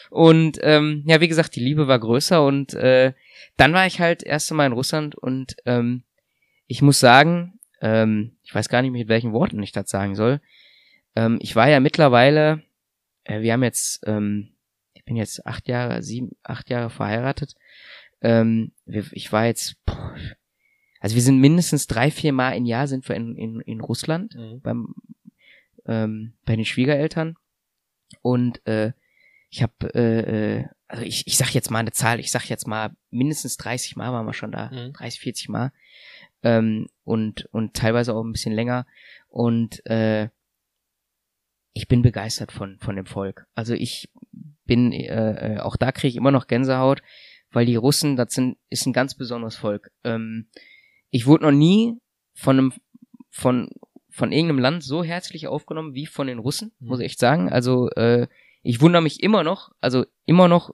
Und 0.09 0.57
ähm, 0.61 1.03
ja, 1.05 1.19
wie 1.19 1.27
gesagt, 1.27 1.55
die 1.55 1.59
Liebe 1.63 1.87
war 1.87 1.99
größer 1.99 2.43
und 2.45 2.73
äh, 2.73 3.13
dann 3.57 3.73
war 3.73 3.85
ich 3.85 3.99
halt 3.99 4.23
erst 4.23 4.51
Mal 4.53 4.67
in 4.67 4.71
Russland 4.71 5.15
und 5.15 5.57
ähm, 5.65 6.03
ich 6.67 6.81
muss 6.81 6.99
sagen, 6.99 7.59
ähm, 7.81 8.37
ich 8.43 8.53
weiß 8.53 8.69
gar 8.69 8.81
nicht, 8.81 8.91
mit 8.91 9.07
welchen 9.07 9.33
Worten 9.33 9.61
ich 9.63 9.71
das 9.71 9.89
sagen 9.89 10.15
soll. 10.15 10.41
Ähm, 11.15 11.37
ich 11.41 11.55
war 11.55 11.69
ja 11.69 11.79
mittlerweile, 11.79 12.63
äh, 13.23 13.41
wir 13.41 13.53
haben 13.53 13.63
jetzt, 13.63 14.01
ähm, 14.05 14.49
ich 14.93 15.03
bin 15.05 15.15
jetzt 15.15 15.45
acht 15.45 15.67
Jahre, 15.67 16.01
sieben, 16.03 16.31
acht 16.43 16.69
Jahre 16.69 16.89
verheiratet. 16.89 17.55
Ähm, 18.21 18.71
wir, 18.85 19.05
ich 19.11 19.31
war 19.31 19.45
jetzt, 19.45 19.75
boah, 19.85 20.15
also 20.99 21.15
wir 21.15 21.21
sind 21.21 21.39
mindestens 21.39 21.87
drei, 21.87 22.09
vier 22.11 22.33
Mal 22.33 22.53
im 22.53 22.65
Jahr 22.65 22.87
sind 22.87 23.07
wir 23.07 23.15
in, 23.15 23.35
in, 23.35 23.61
in 23.61 23.81
Russland 23.81 24.35
Mhm. 24.35 24.61
beim 24.61 24.95
ähm, 25.85 26.33
bei 26.43 26.55
den 26.55 26.65
Schwiegereltern 26.65 27.37
und 28.21 28.65
äh, 28.67 28.91
ich 29.49 29.61
habe 29.63 29.93
äh, 29.93 30.57
äh, 30.59 30.65
also 30.89 31.03
ich, 31.03 31.27
ich 31.27 31.37
sag 31.37 31.53
jetzt 31.53 31.69
mal 31.71 31.79
eine 31.79 31.91
Zahl, 31.91 32.19
ich 32.19 32.31
sag 32.31 32.49
jetzt 32.49 32.67
mal 32.67 32.91
mindestens 33.09 33.55
30 33.57 33.95
Mal 33.95 34.11
waren 34.11 34.25
wir 34.25 34.33
schon 34.33 34.51
da, 34.51 34.69
Mhm. 34.71 34.93
30, 34.93 35.19
40 35.21 35.49
Mal 35.49 35.71
ähm, 36.43 36.87
und 37.03 37.45
und 37.51 37.73
teilweise 37.73 38.13
auch 38.13 38.23
ein 38.23 38.31
bisschen 38.31 38.53
länger 38.53 38.85
und 39.29 39.85
äh, 39.85 40.29
ich 41.73 41.87
bin 41.87 42.01
begeistert 42.01 42.51
von 42.51 42.79
von 42.79 42.95
dem 42.95 43.05
Volk. 43.05 43.47
Also 43.55 43.73
ich 43.73 44.09
bin 44.65 44.91
äh, 44.91 45.55
äh, 45.55 45.59
auch 45.59 45.75
da 45.77 45.91
kriege 45.91 46.09
ich 46.09 46.15
immer 46.15 46.31
noch 46.31 46.47
Gänsehaut, 46.47 47.01
weil 47.51 47.65
die 47.65 47.75
Russen, 47.75 48.15
das 48.15 48.33
sind 48.33 48.57
ist 48.69 48.85
ein 48.85 48.93
ganz 48.93 49.15
besonderes 49.15 49.55
Volk. 49.55 49.91
Ähm, 50.03 50.47
ich 51.09 51.25
wurde 51.27 51.45
noch 51.45 51.51
nie 51.51 51.95
von 52.33 52.57
einem 52.57 52.73
von 53.29 53.69
von 54.09 54.31
irgendeinem 54.31 54.59
Land 54.59 54.83
so 54.83 55.03
herzlich 55.03 55.47
aufgenommen 55.47 55.93
wie 55.93 56.07
von 56.07 56.27
den 56.27 56.39
Russen, 56.39 56.71
Mhm. 56.79 56.87
muss 56.87 56.99
ich 56.99 57.05
echt 57.05 57.19
sagen. 57.19 57.49
Also 57.49 57.89
äh, 57.91 58.27
ich 58.63 58.81
wundere 58.81 59.03
mich 59.03 59.21
immer 59.21 59.43
noch, 59.43 59.71
also 59.79 60.05
immer 60.25 60.47
noch 60.47 60.73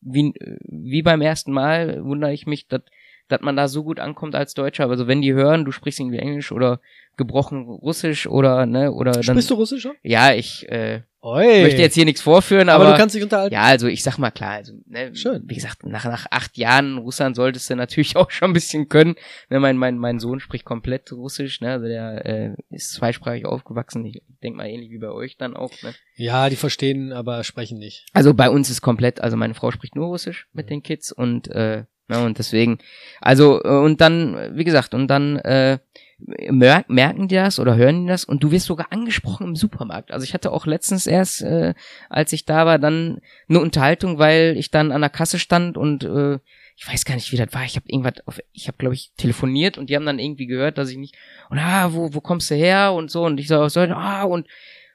wie 0.00 0.32
wie 0.66 1.02
beim 1.02 1.20
ersten 1.20 1.52
Mal 1.52 2.04
wundere 2.04 2.32
ich 2.32 2.46
mich, 2.46 2.66
dass 2.66 2.82
dass 3.30 3.40
man 3.40 3.56
da 3.56 3.68
so 3.68 3.82
gut 3.84 4.00
ankommt 4.00 4.34
als 4.34 4.54
Deutscher. 4.54 4.88
Also 4.88 5.06
wenn 5.06 5.22
die 5.22 5.32
hören, 5.32 5.64
du 5.64 5.72
sprichst 5.72 6.00
irgendwie 6.00 6.18
Englisch 6.18 6.52
oder 6.52 6.80
gebrochen 7.16 7.64
Russisch 7.64 8.26
oder 8.26 8.66
ne 8.66 8.92
oder 8.92 9.12
dann 9.12 9.22
Sprichst 9.22 9.50
du 9.50 9.54
Russisch 9.54 9.86
ja 10.02 10.32
ich 10.32 10.68
äh, 10.70 11.02
Oi. 11.22 11.62
möchte 11.62 11.82
jetzt 11.82 11.94
hier 11.94 12.06
nichts 12.06 12.22
vorführen, 12.22 12.70
aber, 12.70 12.84
aber, 12.84 12.92
du 12.94 12.98
kannst 12.98 13.14
dich 13.14 13.22
unterhalten. 13.22 13.52
ja, 13.52 13.64
also 13.64 13.88
ich 13.88 14.02
sag 14.02 14.16
mal 14.16 14.30
klar, 14.30 14.52
also 14.52 14.72
ne, 14.86 15.14
Schön. 15.14 15.42
wie 15.44 15.54
gesagt, 15.54 15.84
nach, 15.84 16.06
nach 16.06 16.26
acht 16.30 16.56
Jahren 16.56 16.96
Russland 16.96 17.36
solltest 17.36 17.68
du 17.68 17.76
natürlich 17.76 18.16
auch 18.16 18.30
schon 18.30 18.50
ein 18.50 18.54
bisschen 18.54 18.88
können. 18.88 19.16
Ne, 19.50 19.60
mein, 19.60 19.76
mein, 19.76 19.98
mein 19.98 20.18
Sohn 20.18 20.40
spricht 20.40 20.64
komplett 20.64 21.12
Russisch, 21.12 21.60
ne? 21.60 21.72
Also 21.72 21.86
der 21.86 22.24
äh, 22.24 22.54
ist 22.70 22.92
zweisprachig 22.92 23.44
aufgewachsen. 23.44 24.06
Ich 24.06 24.22
denk 24.42 24.56
mal 24.56 24.66
ähnlich 24.66 24.90
wie 24.90 24.98
bei 24.98 25.10
euch 25.10 25.36
dann 25.36 25.56
auch, 25.56 25.72
ne? 25.82 25.92
Ja, 26.16 26.48
die 26.48 26.56
verstehen, 26.56 27.12
aber 27.12 27.44
sprechen 27.44 27.78
nicht. 27.78 28.06
Also 28.14 28.32
bei 28.32 28.48
uns 28.48 28.70
ist 28.70 28.80
komplett, 28.80 29.20
also 29.20 29.36
meine 29.36 29.52
Frau 29.52 29.70
spricht 29.72 29.96
nur 29.96 30.06
Russisch 30.06 30.48
mit 30.54 30.66
Mhm. 30.66 30.70
den 30.70 30.82
Kids 30.82 31.12
und 31.12 31.48
äh, 31.48 31.84
ja, 32.10 32.24
und 32.24 32.38
deswegen, 32.38 32.78
also 33.20 33.62
äh, 33.62 33.68
und 33.68 34.00
dann, 34.00 34.56
wie 34.56 34.64
gesagt, 34.64 34.94
und 34.94 35.08
dann 35.08 35.36
äh, 35.36 35.78
mer 36.18 36.84
merken 36.88 37.28
die 37.28 37.36
das 37.36 37.58
oder 37.58 37.76
hören 37.76 38.02
die 38.02 38.08
das 38.08 38.24
und 38.24 38.42
du 38.42 38.50
wirst 38.50 38.66
sogar 38.66 38.88
angesprochen 38.90 39.46
im 39.46 39.56
Supermarkt. 39.56 40.10
Also 40.10 40.24
ich 40.24 40.34
hatte 40.34 40.52
auch 40.52 40.66
letztens 40.66 41.06
erst, 41.06 41.42
äh, 41.42 41.74
als 42.08 42.32
ich 42.32 42.44
da 42.44 42.66
war, 42.66 42.78
dann 42.78 43.20
eine 43.48 43.60
Unterhaltung, 43.60 44.18
weil 44.18 44.56
ich 44.58 44.70
dann 44.70 44.92
an 44.92 45.00
der 45.00 45.10
Kasse 45.10 45.38
stand 45.38 45.78
und 45.78 46.04
äh, 46.04 46.38
ich 46.76 46.88
weiß 46.88 47.04
gar 47.04 47.14
nicht, 47.14 47.30
wie 47.30 47.36
das 47.36 47.52
war. 47.52 47.64
Ich 47.64 47.76
habe 47.76 47.86
irgendwas, 47.88 48.26
auf, 48.26 48.40
ich 48.52 48.66
habe 48.66 48.78
glaube 48.78 48.94
ich 48.94 49.12
telefoniert 49.16 49.78
und 49.78 49.88
die 49.88 49.96
haben 49.96 50.06
dann 50.06 50.18
irgendwie 50.18 50.46
gehört, 50.46 50.78
dass 50.78 50.90
ich 50.90 50.96
nicht 50.96 51.14
und 51.48 51.58
ah, 51.58 51.92
wo 51.92 52.12
wo 52.12 52.20
kommst 52.20 52.50
du 52.50 52.54
her 52.54 52.92
und 52.92 53.10
so 53.10 53.24
und 53.24 53.38
ich 53.38 53.48
so, 53.48 53.68
so 53.68 53.80
ah 53.80 54.24
und 54.24 54.46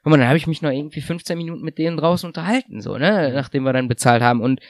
Guck 0.06 0.12
mal, 0.12 0.18
dann 0.18 0.28
habe 0.28 0.38
ich 0.38 0.46
mich 0.46 0.62
noch 0.62 0.70
irgendwie 0.70 1.00
15 1.00 1.36
Minuten 1.36 1.62
mit 1.62 1.78
denen 1.78 1.96
draußen 1.96 2.28
unterhalten, 2.28 2.80
so, 2.80 2.96
ne, 2.96 3.32
nachdem 3.34 3.64
wir 3.64 3.72
dann 3.72 3.88
bezahlt 3.88 4.22
haben. 4.22 4.40
Und 4.40 4.60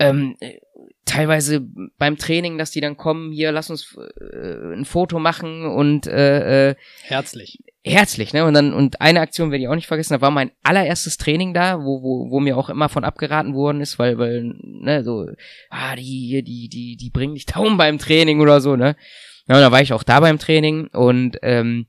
ähm, 0.00 0.34
äh, 0.40 0.58
teilweise 1.04 1.66
beim 1.98 2.16
Training, 2.16 2.58
dass 2.58 2.70
die 2.70 2.80
dann 2.80 2.96
kommen, 2.96 3.32
hier, 3.32 3.52
lass 3.52 3.70
uns 3.70 3.96
äh, 3.96 4.74
ein 4.74 4.84
Foto 4.84 5.18
machen 5.18 5.66
und 5.66 6.06
äh, 6.06 6.70
äh, 6.70 6.74
Herzlich. 7.02 7.58
herzlich, 7.84 8.32
ne? 8.32 8.44
Und 8.44 8.54
dann, 8.54 8.72
und 8.72 9.00
eine 9.00 9.20
Aktion 9.20 9.50
werde 9.50 9.62
ich 9.62 9.68
auch 9.68 9.74
nicht 9.74 9.86
vergessen, 9.86 10.14
da 10.14 10.20
war 10.20 10.30
mein 10.30 10.50
allererstes 10.62 11.16
Training 11.16 11.54
da, 11.54 11.80
wo, 11.80 12.02
wo, 12.02 12.30
wo 12.30 12.40
mir 12.40 12.56
auch 12.56 12.70
immer 12.70 12.88
von 12.88 13.04
abgeraten 13.04 13.54
worden 13.54 13.80
ist, 13.80 13.98
weil, 13.98 14.18
weil, 14.18 14.54
ne, 14.62 15.04
so, 15.04 15.26
ah, 15.70 15.96
die, 15.96 16.02
hier, 16.02 16.42
die, 16.42 16.68
die, 16.68 16.96
die 16.96 17.10
bringen 17.10 17.34
dich 17.34 17.46
Daumen 17.46 17.76
beim 17.76 17.98
Training 17.98 18.40
oder 18.40 18.60
so, 18.60 18.76
ne? 18.76 18.96
Ja, 19.46 19.56
und 19.56 19.60
da 19.60 19.72
war 19.72 19.82
ich 19.82 19.92
auch 19.92 20.04
da 20.04 20.20
beim 20.20 20.38
Training 20.38 20.88
und 20.88 21.38
ähm, 21.42 21.86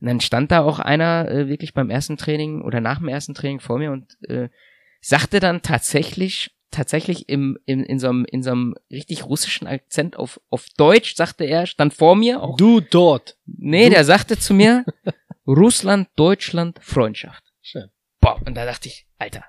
und 0.00 0.08
dann 0.08 0.20
stand 0.20 0.50
da 0.50 0.60
auch 0.60 0.80
einer 0.80 1.30
äh, 1.30 1.48
wirklich 1.48 1.72
beim 1.72 1.88
ersten 1.88 2.18
Training 2.18 2.60
oder 2.60 2.82
nach 2.82 2.98
dem 2.98 3.08
ersten 3.08 3.32
Training 3.32 3.60
vor 3.60 3.78
mir 3.78 3.90
und 3.90 4.18
äh, 4.28 4.50
sagte 5.00 5.40
dann 5.40 5.62
tatsächlich, 5.62 6.53
tatsächlich 6.74 7.28
im, 7.28 7.58
im, 7.66 7.82
in 7.84 7.98
so 7.98 8.08
einem, 8.08 8.24
in 8.24 8.42
so 8.42 8.50
einem 8.50 8.74
richtig 8.90 9.24
russischen 9.24 9.66
Akzent 9.66 10.16
auf, 10.16 10.40
auf 10.50 10.66
Deutsch, 10.76 11.14
sagte 11.16 11.44
er, 11.44 11.66
stand 11.66 11.94
vor 11.94 12.16
mir. 12.16 12.42
Auch, 12.42 12.56
Du 12.56 12.80
dort. 12.80 13.36
nee, 13.46 13.88
der 13.90 14.04
sagte 14.04 14.38
zu 14.38 14.54
mir, 14.54 14.84
Russland, 15.46 16.08
Deutschland, 16.16 16.78
Freundschaft. 16.82 17.42
Schön. 17.62 17.90
Boah, 18.20 18.40
und 18.46 18.54
da 18.56 18.64
dachte 18.64 18.88
ich, 18.88 19.06
Alter, 19.18 19.44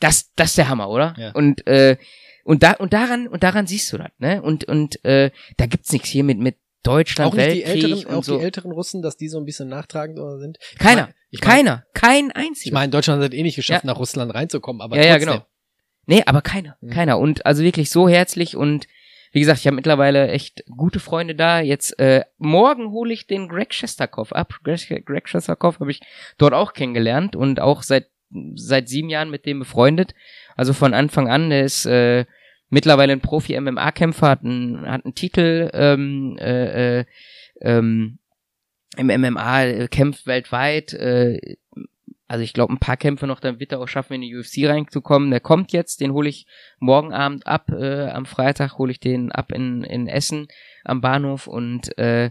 das, 0.00 0.32
das 0.36 0.50
ist 0.50 0.58
der 0.58 0.68
Hammer, 0.68 0.88
oder? 0.90 1.14
Ja. 1.18 1.32
Und, 1.32 1.66
äh, 1.66 1.96
und 2.44 2.62
da, 2.62 2.72
und 2.72 2.92
daran, 2.92 3.26
und 3.28 3.42
daran 3.42 3.66
siehst 3.66 3.92
du 3.92 3.98
das, 3.98 4.10
ne? 4.18 4.40
Und, 4.42 4.64
und, 4.64 5.04
äh, 5.04 5.30
da 5.56 5.66
gibt's 5.66 5.92
nichts 5.92 6.08
hier 6.08 6.24
mit, 6.24 6.38
mit 6.38 6.56
Deutschland, 6.84 7.32
Auch 7.32 7.36
nicht 7.36 7.46
die 7.46 7.64
Weltkrieg 7.66 7.84
älteren, 7.84 8.06
und 8.06 8.14
auch 8.14 8.24
so. 8.24 8.38
die 8.38 8.44
älteren 8.44 8.70
Russen, 8.72 9.02
dass 9.02 9.16
die 9.16 9.28
so 9.28 9.38
ein 9.38 9.44
bisschen 9.44 9.68
nachtragend 9.68 10.18
oder 10.18 10.38
sind. 10.38 10.58
Ich 10.72 10.78
Keiner, 10.78 11.02
mein- 11.02 11.14
ich 11.30 11.40
mein, 11.40 11.50
Keiner, 11.50 11.84
kein 11.92 12.26
Ich 12.30 12.36
einziger. 12.36 12.74
meine, 12.74 12.90
Deutschland 12.90 13.22
hat 13.22 13.34
eh 13.34 13.42
nicht 13.42 13.56
geschafft, 13.56 13.84
Ja. 13.84 13.90
nach 13.92 13.98
Russland 13.98 14.32
reinzukommen, 14.32 14.80
aber 14.80 14.96
ja, 14.96 15.02
ja, 15.02 15.12
trotzdem. 15.16 15.28
genau. 15.34 15.46
Nee, 16.08 16.22
aber 16.24 16.40
keiner, 16.40 16.76
Mhm. 16.80 16.90
keiner. 16.90 17.18
Und 17.18 17.44
also 17.44 17.62
wirklich 17.62 17.90
so 17.90 18.08
herzlich 18.08 18.56
und 18.56 18.88
wie 19.32 19.40
gesagt, 19.40 19.60
ich 19.60 19.66
habe 19.66 19.76
mittlerweile 19.76 20.28
echt 20.28 20.64
gute 20.74 21.00
Freunde 21.00 21.34
da. 21.34 21.60
Jetzt 21.60 21.98
äh, 21.98 22.24
morgen 22.38 22.90
hole 22.92 23.12
ich 23.12 23.26
den 23.26 23.46
Greg 23.46 23.74
Shesterkopf 23.74 24.32
ab. 24.32 24.54
Greg, 24.64 25.04
Greg 25.04 25.28
Shesterkopf 25.28 25.80
habe 25.80 25.90
ich 25.90 26.00
dort 26.38 26.54
auch 26.54 26.72
kennengelernt 26.72 27.36
und 27.36 27.60
auch 27.60 27.82
seit 27.82 28.06
seit 28.54 28.88
sieben 28.88 29.10
Jahren 29.10 29.30
mit 29.30 29.44
dem 29.44 29.58
befreundet. 29.58 30.14
Also 30.56 30.72
von 30.72 30.94
Anfang 30.94 31.28
an, 31.28 31.50
der 31.50 31.64
ist 31.64 31.84
äh, 31.84 32.24
mittlerweile 32.70 33.12
ein 33.12 33.20
Profi-MMA-Kämpfer, 33.20 34.28
hat 34.28 34.44
einen, 34.44 34.90
hat 34.90 35.04
einen 35.04 35.14
Titel 35.14 35.70
ähm, 35.74 36.36
äh, 36.38 37.00
äh, 37.00 37.04
ähm, 37.60 38.18
im 38.96 39.06
MMA, 39.06 39.64
äh, 39.64 39.88
kämpft 39.88 40.26
weltweit. 40.26 40.92
Äh, 40.94 41.56
also 42.28 42.44
ich 42.44 42.52
glaube, 42.52 42.74
ein 42.74 42.78
paar 42.78 42.98
Kämpfe 42.98 43.26
noch, 43.26 43.40
dann 43.40 43.58
wird 43.58 43.72
er 43.72 43.80
auch 43.80 43.88
schaffen, 43.88 44.12
in 44.12 44.20
die 44.20 44.36
UFC 44.36 44.68
reinzukommen. 44.68 45.30
Der 45.30 45.40
kommt 45.40 45.72
jetzt, 45.72 46.02
den 46.02 46.12
hole 46.12 46.28
ich 46.28 46.46
morgen 46.78 47.14
Abend 47.14 47.46
ab. 47.46 47.70
Äh, 47.70 48.10
am 48.10 48.26
Freitag 48.26 48.76
hole 48.76 48.92
ich 48.92 49.00
den 49.00 49.32
ab 49.32 49.50
in, 49.50 49.82
in 49.82 50.06
Essen 50.06 50.46
am 50.84 51.00
Bahnhof 51.00 51.46
und 51.46 51.96
äh, 51.96 52.30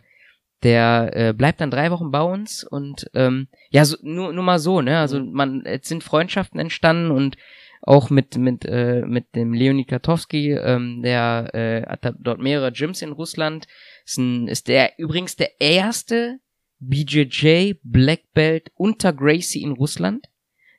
der 0.64 1.12
äh, 1.14 1.34
bleibt 1.34 1.62
dann 1.62 1.72
drei 1.72 1.89
Wochen 1.91 2.12
bei 2.12 2.22
uns 2.22 2.64
und 2.64 3.10
ähm, 3.16 3.48
ja, 3.70 3.86
so, 3.86 3.98
nur, 4.02 4.34
nur 4.34 4.43
mal 4.43 4.60
so, 4.60 4.82
ne? 4.82 5.00
Also 5.00 5.20
man, 5.20 5.66
es 5.66 5.88
sind 5.88 6.04
Freundschaften 6.04 6.60
entstanden 6.60 7.12
und 7.12 7.38
auch 7.82 8.10
mit 8.10 8.38
mit 8.38 8.66
äh, 8.66 9.04
mit 9.06 9.36
dem 9.36 9.54
Leonid 9.54 9.88
Katowski, 9.88 10.52
ähm, 10.52 11.02
der 11.04 11.54
äh, 11.54 11.84
hat 11.88 12.16
dort 12.20 12.39
mehrere 12.39 12.72
Gyms 12.72 13.02
in 13.02 13.12
Russland. 13.12 13.68
Ist, 14.06 14.18
ein, 14.18 14.48
ist 14.48 14.68
der 14.68 14.98
übrigens 14.98 15.36
der 15.36 15.62
erste 15.62 16.39
BJJ 16.80 17.75
Black 17.84 18.21
Belt 18.34 18.71
unter 18.75 19.13
Gracie 19.13 19.63
in 19.63 19.71
Russland. 19.71 20.25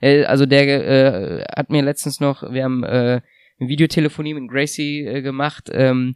Äh, 0.00 0.24
also 0.24 0.46
der 0.46 0.66
äh, 0.66 1.44
hat 1.56 1.70
mir 1.70 1.82
letztens 1.82 2.20
noch, 2.20 2.42
wir 2.52 2.64
haben 2.64 2.84
äh, 2.84 3.20
eine 3.60 3.68
Videotelefonie 3.68 4.34
mit 4.34 4.50
Gracie 4.50 5.06
äh, 5.06 5.22
gemacht. 5.22 5.68
Ähm, 5.72 6.14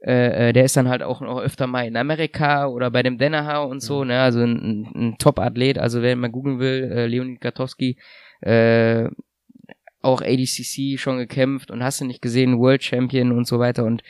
äh, 0.00 0.48
äh, 0.48 0.52
der 0.52 0.64
ist 0.64 0.76
dann 0.76 0.88
halt 0.88 1.02
auch 1.02 1.20
noch 1.20 1.40
öfter 1.40 1.66
mal 1.66 1.86
in 1.86 1.96
Amerika 1.96 2.66
oder 2.68 2.90
bei 2.90 3.02
dem 3.02 3.18
Danaher 3.18 3.66
und 3.66 3.80
so, 3.80 4.04
ne? 4.04 4.20
Also 4.20 4.40
ein, 4.40 4.86
ein, 4.94 5.16
Top-Athlet. 5.18 5.78
Also 5.78 6.02
wer 6.02 6.14
mal 6.14 6.30
googeln 6.30 6.60
will, 6.60 6.90
äh, 6.92 7.06
Leonid 7.06 7.40
Katowski, 7.40 7.98
äh, 8.40 9.08
auch 10.00 10.22
ADCC 10.22 10.98
schon 10.98 11.18
gekämpft 11.18 11.72
und 11.72 11.82
hast 11.82 12.00
du 12.00 12.04
nicht 12.04 12.22
gesehen, 12.22 12.58
World 12.58 12.84
Champion 12.84 13.32
und 13.32 13.46
so 13.46 13.58
weiter 13.58 13.84
und 13.84 14.04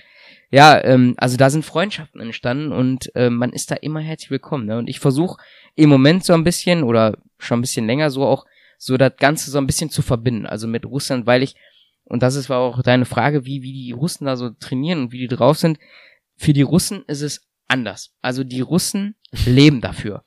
ja, 0.50 0.82
ähm, 0.82 1.14
also 1.18 1.36
da 1.36 1.50
sind 1.50 1.64
Freundschaften 1.64 2.20
entstanden 2.20 2.72
und 2.72 3.14
äh, 3.14 3.28
man 3.28 3.52
ist 3.52 3.70
da 3.70 3.74
immer 3.74 4.00
herzlich 4.00 4.30
willkommen. 4.30 4.66
Ne? 4.66 4.78
Und 4.78 4.88
ich 4.88 4.98
versuche 4.98 5.42
im 5.74 5.90
Moment 5.90 6.24
so 6.24 6.32
ein 6.32 6.44
bisschen 6.44 6.84
oder 6.84 7.18
schon 7.38 7.58
ein 7.58 7.62
bisschen 7.62 7.86
länger 7.86 8.10
so 8.10 8.24
auch 8.24 8.46
so 8.78 8.96
das 8.96 9.12
Ganze 9.18 9.50
so 9.50 9.58
ein 9.58 9.66
bisschen 9.66 9.90
zu 9.90 10.02
verbinden, 10.02 10.46
also 10.46 10.66
mit 10.66 10.86
Russland, 10.86 11.26
weil 11.26 11.42
ich, 11.42 11.56
und 12.04 12.22
das 12.22 12.36
ist 12.36 12.50
auch 12.50 12.82
deine 12.82 13.04
Frage, 13.04 13.44
wie, 13.44 13.62
wie 13.62 13.72
die 13.72 13.92
Russen 13.92 14.24
da 14.24 14.36
so 14.36 14.50
trainieren 14.50 15.00
und 15.02 15.12
wie 15.12 15.18
die 15.18 15.28
drauf 15.28 15.58
sind. 15.58 15.78
Für 16.36 16.52
die 16.52 16.62
Russen 16.62 17.04
ist 17.06 17.22
es 17.22 17.46
anders. 17.66 18.14
Also 18.22 18.44
die 18.44 18.60
Russen 18.60 19.16
leben 19.44 19.80
dafür. 19.80 20.24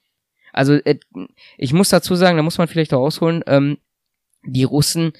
Also 0.54 0.74
äh, 0.74 1.00
ich 1.58 1.74
muss 1.74 1.90
dazu 1.90 2.16
sagen, 2.16 2.38
da 2.38 2.44
muss 2.44 2.58
man 2.58 2.68
vielleicht 2.68 2.94
auch 2.94 3.02
ausholen, 3.02 3.44
ähm, 3.48 3.78
die 4.44 4.66
Russen 4.66 5.14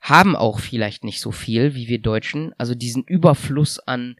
haben 0.00 0.36
auch 0.36 0.60
vielleicht 0.60 1.04
nicht 1.04 1.20
so 1.20 1.32
viel 1.32 1.74
wie 1.74 1.88
wir 1.88 1.98
Deutschen, 1.98 2.54
also 2.58 2.74
diesen 2.74 3.04
Überfluss 3.04 3.80
an 3.80 4.16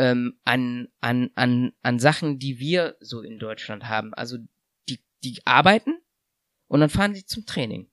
ähm, 0.00 0.38
an, 0.44 0.88
an, 1.00 1.30
an, 1.34 1.72
an 1.82 1.98
Sachen, 1.98 2.38
die 2.38 2.58
wir 2.58 2.96
so 3.00 3.20
in 3.20 3.38
Deutschland 3.38 3.84
haben. 3.88 4.14
Also 4.14 4.38
die, 4.88 5.00
die 5.22 5.38
arbeiten 5.44 5.92
und 6.68 6.80
dann 6.80 6.88
fahren 6.90 7.14
sie 7.14 7.26
zum 7.26 7.44
Training. 7.44 7.90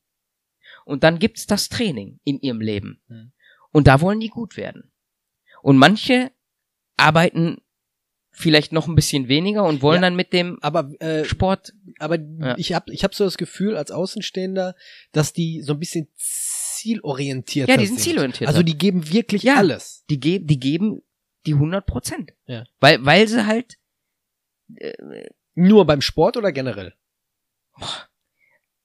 Und 0.86 1.04
dann 1.04 1.20
gibt's 1.20 1.48
das 1.48 1.68
Training 1.70 2.20
in 2.24 2.40
ihrem 2.40 2.62
Leben. 2.62 3.02
Mhm. 3.08 3.32
Und 3.72 3.88
da 3.88 4.00
wollen 4.02 4.20
die 4.22 4.30
gut 4.30 4.56
werden. 4.56 4.92
Und 5.62 5.78
manche 5.78 6.32
arbeiten 6.96 7.58
vielleicht 8.32 8.72
noch 8.72 8.88
ein 8.88 8.96
bisschen 8.96 9.28
weniger 9.28 9.64
und 9.66 9.82
wollen 9.82 10.02
Ja. 10.04 10.08
dann 10.10 10.16
mit 10.16 10.32
dem 10.32 10.60
Aber, 10.62 10.92
äh, 11.02 11.26
Sport. 11.26 11.74
aber 12.00 12.18
Ja. 12.20 12.56
ich 12.58 12.72
habe 12.74 12.94
ich 12.94 13.04
hab 13.04 13.16
so 13.16 13.24
das 13.26 13.38
Gefühl 13.38 13.76
als 13.76 13.90
Außenstehender, 13.92 14.76
dass 15.12 15.34
die 15.34 15.62
so 15.64 15.74
ein 15.74 15.80
bisschen 15.80 16.08
zielorientierter 16.16 17.72
Ja, 17.74 17.78
die 17.78 17.88
sind 17.88 17.96
sind. 18.00 18.04
zielorientierter. 18.04 18.50
Also 18.50 18.64
die 18.64 18.78
geben 18.78 19.12
wirklich 19.12 19.44
Ja. 19.44 19.56
alles. 19.56 20.06
Die, 20.10 20.20
ge 20.20 20.40
die 20.40 20.60
geben 20.60 21.02
die 21.48 21.54
100 21.54 21.86
Prozent. 21.86 22.34
Ja. 22.46 22.66
Weil, 22.80 23.04
weil 23.06 23.28
sie 23.28 23.46
halt 23.48 23.78
Nur 25.56 25.86
beim 25.86 26.02
Sport 26.02 26.38
oder 26.38 26.52
generell? 26.52 26.94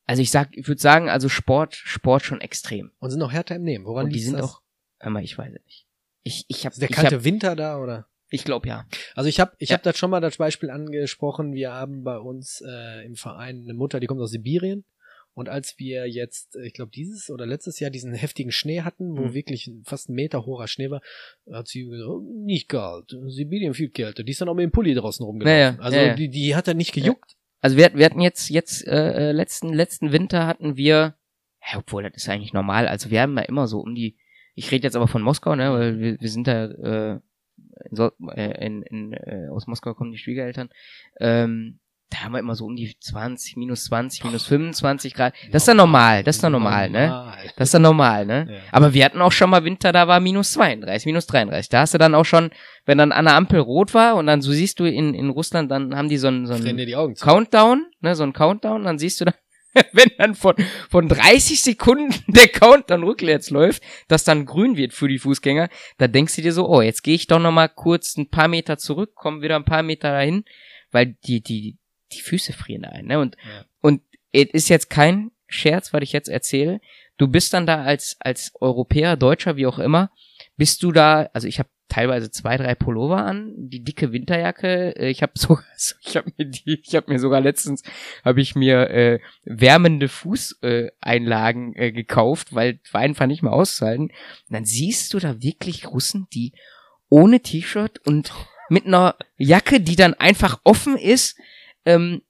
also 0.06 0.22
ich 0.22 0.30
sag, 0.30 0.56
ich 0.56 0.68
würde 0.68 0.80
sagen, 0.80 1.08
also 1.08 1.28
Sport, 1.28 1.74
Sport 1.74 2.22
schon 2.24 2.40
extrem. 2.40 2.92
Und 2.98 3.10
sind 3.10 3.20
noch 3.20 3.32
härter 3.32 3.56
im 3.56 3.62
Nehmen. 3.64 3.84
Woran 3.84 4.06
Und 4.06 4.12
die 4.12 4.20
sind 4.20 4.34
das? 4.34 4.44
auch, 4.44 4.62
aber 4.98 5.22
ich 5.22 5.36
weiß 5.36 5.52
es 5.54 5.64
nicht. 5.64 5.86
Ich, 6.24 6.44
ich 6.48 6.64
hab, 6.66 6.72
Ist 6.72 6.80
der 6.82 6.88
kalte 6.88 7.16
hab, 7.16 7.24
Winter 7.24 7.56
da 7.56 7.78
oder? 7.78 8.06
ich 8.30 8.44
glaube 8.44 8.68
ja. 8.68 8.86
Also 9.14 9.28
ich 9.28 9.40
habe 9.40 9.52
ich 9.58 9.70
Ja. 9.70 9.76
hab 9.76 9.82
das 9.82 9.98
schon 9.98 10.10
mal 10.10 10.20
das 10.20 10.36
Beispiel 10.38 10.70
angesprochen. 10.70 11.52
Wir 11.52 11.72
haben 11.72 12.02
bei 12.04 12.16
uns 12.18 12.62
äh, 12.66 13.04
im 13.04 13.16
Verein 13.16 13.62
eine 13.64 13.74
Mutter, 13.74 14.00
die 14.00 14.06
kommt 14.06 14.20
aus 14.20 14.30
Sibirien. 14.30 14.84
Und 15.34 15.48
als 15.48 15.78
wir 15.78 16.06
jetzt, 16.06 16.56
äh, 16.56 16.66
ich 16.66 16.74
glaube 16.74 16.90
dieses 16.90 17.30
oder 17.30 17.46
letztes 17.46 17.80
Jahr 17.80 17.90
diesen 17.90 18.12
heftigen 18.12 18.52
Schnee 18.52 18.82
hatten, 18.82 19.16
wo 19.16 19.22
Mhm. 19.22 19.34
wirklich 19.34 19.70
fast 19.84 20.08
ein 20.08 20.14
Meter 20.14 20.44
hoher 20.44 20.68
Schnee 20.68 20.90
war, 20.90 21.00
hat 21.50 21.68
sie 21.68 21.84
gesagt, 21.84 22.08
oh, 22.08 22.20
nicht 22.44 22.68
kalt, 22.68 23.16
Sibirien 23.28 23.74
viel 23.74 23.90
kälter. 23.90 24.24
Die 24.24 24.32
ist 24.32 24.40
dann 24.40 24.48
auch 24.48 24.54
mit 24.54 24.64
dem 24.64 24.72
Pulli 24.72 24.94
draußen 24.94 25.24
rumgelaufen. 25.24 25.58
Ja, 25.58 25.72
ja, 25.72 25.78
also 25.78 25.98
ja. 25.98 26.14
Die, 26.14 26.28
die 26.28 26.54
hat 26.54 26.68
dann 26.68 26.76
nicht 26.76 26.92
gejuckt. 26.92 27.36
Also 27.60 27.76
wir, 27.76 27.94
wir 27.94 28.04
hatten 28.04 28.20
jetzt, 28.20 28.50
jetzt, 28.50 28.86
äh, 28.86 29.30
äh, 29.30 29.32
letzten, 29.32 29.72
letzten 29.72 30.12
Winter 30.12 30.46
hatten 30.46 30.76
wir, 30.76 31.14
ja, 31.72 31.78
obwohl 31.78 32.02
das 32.02 32.14
ist 32.14 32.28
eigentlich 32.28 32.52
normal, 32.52 32.88
also 32.88 33.10
wir 33.10 33.22
haben 33.22 33.36
ja 33.36 33.44
immer 33.44 33.68
so 33.68 33.80
um 33.80 33.94
die, 33.94 34.16
ich 34.54 34.70
rede 34.70 34.84
jetzt 34.84 34.96
aber 34.96 35.08
von 35.08 35.22
Moskau, 35.22 35.54
ne, 35.54 35.72
weil 35.72 35.98
wir, 36.00 36.20
wir 36.20 36.28
sind 36.28 36.46
da, 36.48 36.66
äh, 36.66 37.20
in, 37.90 38.28
äh, 38.28 38.66
in, 38.66 38.82
in 38.82 39.12
äh, 39.12 39.48
aus 39.50 39.66
Moskau 39.66 39.94
kommen 39.94 40.12
die 40.12 40.18
Schwiegereltern, 40.18 40.70
ähm, 41.20 41.78
da 42.12 42.24
haben 42.24 42.32
wir 42.32 42.40
immer 42.40 42.54
so 42.54 42.66
um 42.66 42.76
die 42.76 42.94
20, 42.98 43.56
minus 43.56 43.84
20, 43.84 44.24
minus 44.24 44.46
25 44.46 45.14
Grad. 45.14 45.34
Das 45.50 45.62
ist 45.62 45.68
dann 45.68 45.78
normal, 45.78 46.22
das 46.22 46.36
ist 46.36 46.44
dann 46.44 46.52
normal, 46.52 46.90
ne? 46.90 47.32
Das 47.56 47.68
ist 47.68 47.74
dann 47.74 47.82
normal, 47.82 48.26
ne? 48.26 48.46
Ja. 48.50 48.58
Aber 48.70 48.92
wir 48.92 49.04
hatten 49.04 49.22
auch 49.22 49.32
schon 49.32 49.48
mal 49.48 49.64
Winter, 49.64 49.92
da 49.92 50.06
war 50.08 50.20
minus 50.20 50.52
32, 50.52 51.06
minus 51.06 51.26
33. 51.26 51.70
Da 51.70 51.80
hast 51.80 51.94
du 51.94 51.98
dann 51.98 52.14
auch 52.14 52.24
schon, 52.24 52.50
wenn 52.84 52.98
dann 52.98 53.12
an 53.12 53.24
der 53.24 53.34
Ampel 53.34 53.60
rot 53.60 53.94
war 53.94 54.16
und 54.16 54.26
dann 54.26 54.42
so 54.42 54.52
siehst 54.52 54.78
du 54.78 54.84
in, 54.84 55.14
in 55.14 55.30
Russland, 55.30 55.70
dann 55.70 55.96
haben 55.96 56.10
die 56.10 56.18
so 56.18 56.28
einen, 56.28 56.46
so 56.46 56.52
einen. 56.52 56.64
Countdown, 57.20 57.86
ne, 58.00 58.14
so 58.14 58.24
ein 58.24 58.34
Countdown, 58.34 58.84
dann 58.84 58.98
siehst 58.98 59.22
du 59.22 59.24
dann, 59.24 59.34
wenn 59.92 60.10
dann 60.18 60.34
von, 60.34 60.54
von 60.90 61.08
30 61.08 61.62
Sekunden 61.62 62.14
der 62.26 62.48
Countdown 62.48 63.04
rückwärts 63.04 63.48
läuft, 63.48 63.82
dass 64.08 64.24
dann 64.24 64.44
grün 64.44 64.76
wird 64.76 64.92
für 64.92 65.08
die 65.08 65.18
Fußgänger, 65.18 65.70
da 65.96 66.08
denkst 66.08 66.36
du 66.36 66.42
dir 66.42 66.52
so, 66.52 66.68
oh, 66.68 66.82
jetzt 66.82 67.02
gehe 67.02 67.14
ich 67.14 67.26
doch 67.26 67.38
noch 67.38 67.52
mal 67.52 67.68
kurz 67.68 68.18
ein 68.18 68.28
paar 68.28 68.48
Meter 68.48 68.76
zurück, 68.76 69.12
komm 69.14 69.40
wieder 69.40 69.56
ein 69.56 69.64
paar 69.64 69.82
Meter 69.82 70.10
dahin, 70.10 70.44
weil 70.90 71.16
die, 71.24 71.40
die, 71.40 71.78
die 72.14 72.22
Füße 72.22 72.52
frieren 72.52 72.84
ein, 72.84 73.06
ne, 73.06 73.18
und, 73.18 73.36
Ja. 73.36 73.64
und 73.80 74.02
es 74.32 74.48
ist 74.52 74.68
jetzt 74.68 74.90
kein 74.90 75.30
Scherz, 75.46 75.92
was 75.92 76.02
ich 76.02 76.12
jetzt 76.12 76.28
erzähle, 76.28 76.80
du 77.18 77.28
bist 77.28 77.52
dann 77.52 77.66
da 77.66 77.82
als, 77.82 78.16
als 78.20 78.52
Europäer, 78.60 79.16
Deutscher, 79.16 79.56
wie 79.56 79.66
auch 79.66 79.78
immer, 79.78 80.10
bist 80.56 80.82
du 80.82 80.92
da, 80.92 81.28
also 81.32 81.46
ich 81.46 81.58
habe 81.58 81.68
teilweise 81.88 82.30
zwei, 82.30 82.56
drei 82.56 82.74
Pullover 82.74 83.18
an, 83.18 83.52
die 83.54 83.84
dicke 83.84 84.12
Winterjacke, 84.12 84.96
äh, 84.96 85.10
ich 85.10 85.22
habe 85.22 85.32
sogar, 85.38 85.64
ich 85.76 86.16
habe 86.16 86.32
mir 86.38 86.46
die, 86.46 86.80
ich 86.82 86.94
habe 86.94 87.12
mir 87.12 87.18
sogar 87.18 87.40
letztens, 87.42 87.82
habe 88.24 88.40
ich 88.40 88.54
mir 88.54 88.88
äh, 88.88 89.20
wärmende 89.44 90.08
Fußeinlagen 90.08 90.88
äh, 90.88 90.92
Einlagen, 91.00 91.74
äh, 91.76 91.92
gekauft, 91.92 92.54
weil 92.54 92.80
war 92.92 93.02
einfach 93.02 93.26
nicht 93.26 93.42
mehr 93.42 93.52
auszuhalten. 93.52 94.04
Und 94.06 94.14
dann 94.48 94.64
siehst 94.64 95.12
du 95.12 95.18
da 95.18 95.42
wirklich 95.42 95.86
Russen, 95.88 96.28
die 96.32 96.52
ohne 97.10 97.40
T-Shirt 97.40 97.98
und 98.06 98.32
mit 98.70 98.86
einer 98.86 99.16
Jacke, 99.36 99.80
die 99.80 99.96
dann 99.96 100.14
einfach 100.14 100.60
offen 100.64 100.96
ist, 100.96 101.36
ähm, 101.84 102.22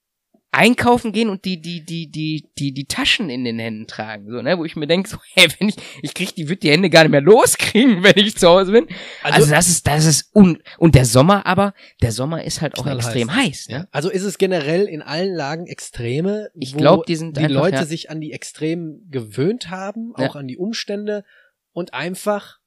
einkaufen 0.55 1.13
gehen 1.13 1.31
und 1.31 1.47
die 1.47 1.63
die 1.63 1.83
die 1.83 2.11
die 2.11 2.47
die 2.59 2.73
die 2.75 2.85
Taschen 2.85 3.31
in 3.31 3.43
den 3.45 3.59
Händen 3.59 3.87
tragen 3.87 4.31
so 4.31 4.43
ne 4.43 4.59
wo 4.59 4.67
ich 4.67 4.77
mir 4.77 4.87
denke 4.87 5.09
so 5.09 5.17
hey 5.35 5.49
wenn 5.59 5.71
ich 5.71 5.77
ich 6.03 6.13
krieg 6.13 6.35
die 6.35 6.51
wird 6.51 6.63
die 6.63 6.71
Hände 6.71 6.91
gar 6.91 7.05
nicht 7.05 7.11
mehr 7.11 7.23
loskriegen 7.23 8.03
wenn 8.03 8.19
ich 8.19 8.37
zu 8.37 8.49
Hause 8.49 8.73
bin 8.73 8.87
also, 9.23 9.37
Also- 9.37 9.51
das 9.51 9.69
ist 9.69 9.87
das 9.87 10.05
ist 10.05 10.31
un 10.37 10.63
und 10.77 10.95
der 10.95 11.07
Sommer 11.07 11.47
aber 11.47 11.73
der 12.03 12.13
Sommer 12.13 12.45
ist 12.45 12.61
halt 12.61 12.79
auch 12.79 12.87
extrem 12.87 13.35
heiß 13.35 13.69
ne 13.69 13.75
Ja. 13.75 13.87
Also 13.93 14.11
ist 14.11 14.25
es 14.25 14.37
generell 14.37 14.85
in 14.85 15.01
allen 15.01 15.35
Lagen 15.35 15.67
Extreme, 15.67 16.51
Ich 16.55 16.75
wo 16.75 16.79
glaub, 16.79 17.07
die 17.07 17.17
sind 17.17 17.39
die 17.39 17.45
einfach, 17.45 17.55
Leute 17.63 17.77
ja. 17.77 17.85
sich 17.87 18.11
an 18.11 18.21
die 18.21 18.33
Extremen 18.33 19.09
gewöhnt 19.11 19.71
haben, 19.71 20.13
Ja. 20.19 20.29
auch 20.29 20.37
an 20.37 20.49
die 20.49 20.59
Umstände 20.59 21.25
und 21.73 21.95
einfach 21.95 22.59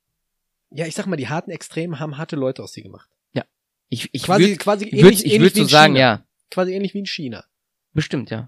ja, 0.71 0.87
ich 0.87 0.95
sag 0.95 1.05
mal, 1.05 1.15
die 1.17 1.29
harten 1.29 1.51
Extremen 1.51 1.99
haben 1.99 2.17
harte 2.17 2.35
Leute 2.35 2.63
aus 2.63 2.73
sie 2.73 2.81
gemacht. 2.81 3.09
Ich, 3.87 4.09
ich 4.13 4.23
quasi, 4.23 4.45
würd, 4.49 4.59
quasi 4.59 4.85
ich 4.85 4.93
ähnlich, 4.93 5.03
würd, 5.03 5.13
ich 5.13 5.25
ähnlich 5.25 5.41
würd 5.41 5.55
wie 5.57 5.59
so 5.61 5.67
sagen, 5.67 5.95
ja. 5.95 6.24
Quasi 6.51 6.73
ähnlich 6.73 6.93
wie 6.93 6.99
in 6.99 7.05
China. 7.05 7.45
Bestimmt, 7.93 8.29
ja. 8.29 8.47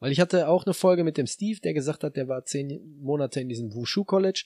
Weil 0.00 0.12
ich 0.12 0.20
hatte 0.20 0.48
auch 0.48 0.64
eine 0.64 0.74
Folge 0.74 1.04
mit 1.04 1.18
dem 1.18 1.26
Steve, 1.26 1.60
der 1.60 1.74
gesagt 1.74 2.02
hat, 2.02 2.16
der 2.16 2.26
war 2.28 2.44
zehn 2.44 2.98
Monate 3.00 3.40
in 3.40 3.48
diesem 3.48 3.74
Wushu 3.74 4.04
College, 4.04 4.44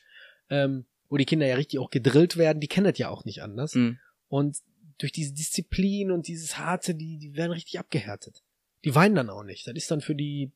ähm, 0.51 0.85
wo 1.09 1.17
die 1.17 1.25
Kinder 1.25 1.47
ja 1.47 1.55
richtig 1.55 1.79
auch 1.79 1.91
gedrillt 1.91 2.37
werden. 2.37 2.61
Die 2.61 2.67
kennen 2.67 2.89
das 2.91 2.99
ja 2.99 3.09
auch 3.09 3.25
nicht 3.25 3.43
anders. 3.43 3.75
Mhm. 3.75 3.99
Und 4.29 4.59
durch 4.99 5.13
diese 5.13 5.33
Disziplin 5.33 6.11
und 6.11 6.27
dieses 6.29 6.59
Harte, 6.59 6.95
die, 6.95 7.19
die 7.19 7.37
werden 7.37 7.53
richtig 7.53 7.79
abgehärtet. 7.79 8.43
Die 8.85 8.95
weinen 8.95 9.15
dann 9.15 9.31
auch 9.31 9.45
nicht. 9.45 9.67
Das 9.67 9.75
ist 9.75 9.91
dann 9.91 10.01
für 10.01 10.15
die. 10.15 10.51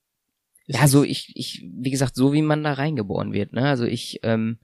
Ja, 0.67 0.87
so 0.87 1.03
ich, 1.03 1.33
ich, 1.35 1.65
wie 1.65 1.91
gesagt, 1.91 2.15
so 2.15 2.33
wie 2.33 2.43
man 2.43 2.63
da 2.63 2.75
reingeboren 2.75 3.33
wird, 3.33 3.53
ne? 3.53 3.67
Also 3.69 3.85
ich, 3.85 4.21
ähm, 4.23 4.59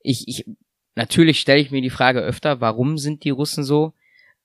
ich, 0.00 0.26
ich, 0.26 0.46
natürlich 0.94 1.40
stelle 1.40 1.60
ich 1.60 1.70
mir 1.70 1.82
die 1.82 1.90
Frage 1.90 2.20
öfter, 2.20 2.60
warum 2.60 2.96
sind 2.96 3.24
die 3.24 3.30
Russen 3.30 3.62
so? 3.62 3.92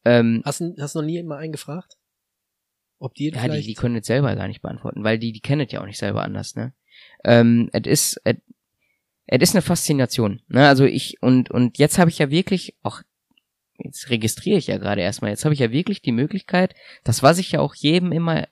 Ähm, 0.03 0.41
Hast 0.43 0.59
du 0.59 0.75
hast 0.79 0.95
du 0.95 0.99
noch 0.99 1.05
nie 1.05 1.21
mal 1.23 1.37
einen 1.37 1.53
gefragt? 1.53 1.96
Ob 2.99 3.13
die 3.13 3.29
ja, 3.29 3.47
die, 3.47 3.61
die 3.61 3.73
können 3.75 3.95
jetzt 3.95 4.07
selber 4.07 4.35
gar 4.35 4.47
nicht 4.47 4.61
beantworten, 4.61 5.03
weil 5.03 5.19
die, 5.19 5.31
die 5.31 5.39
kennen 5.39 5.65
es 5.65 5.71
ja 5.71 5.81
auch 5.81 5.85
nicht 5.85 5.99
selber 5.99 6.23
anders, 6.23 6.55
ne? 6.55 6.73
Ähm, 7.23 7.69
es 7.71 7.85
ist, 7.85 8.21
es 8.23 8.37
es 9.27 9.41
ist 9.41 9.55
eine 9.55 9.61
Faszination, 9.61 10.41
ne? 10.47 10.67
Also 10.67 10.85
ich, 10.85 11.21
und, 11.21 11.51
und 11.51 11.77
jetzt 11.77 11.99
habe 11.99 12.09
ich 12.09 12.17
ja 12.17 12.31
wirklich 12.31 12.75
auch, 12.81 13.01
jetzt 13.77 14.09
registriere 14.09 14.57
ich 14.57 14.67
ja 14.67 14.77
gerade 14.77 15.01
erstmal, 15.01 15.31
jetzt 15.31 15.43
habe 15.43 15.53
ich 15.53 15.59
ja 15.59 15.71
wirklich 15.71 16.01
die 16.01 16.13
Möglichkeit, 16.13 16.73
das, 17.03 17.21
was 17.23 17.37
ich 17.37 17.51
ja 17.51 17.59
auch 17.59 17.75
jedem 17.75 18.13
immer, 18.13 18.47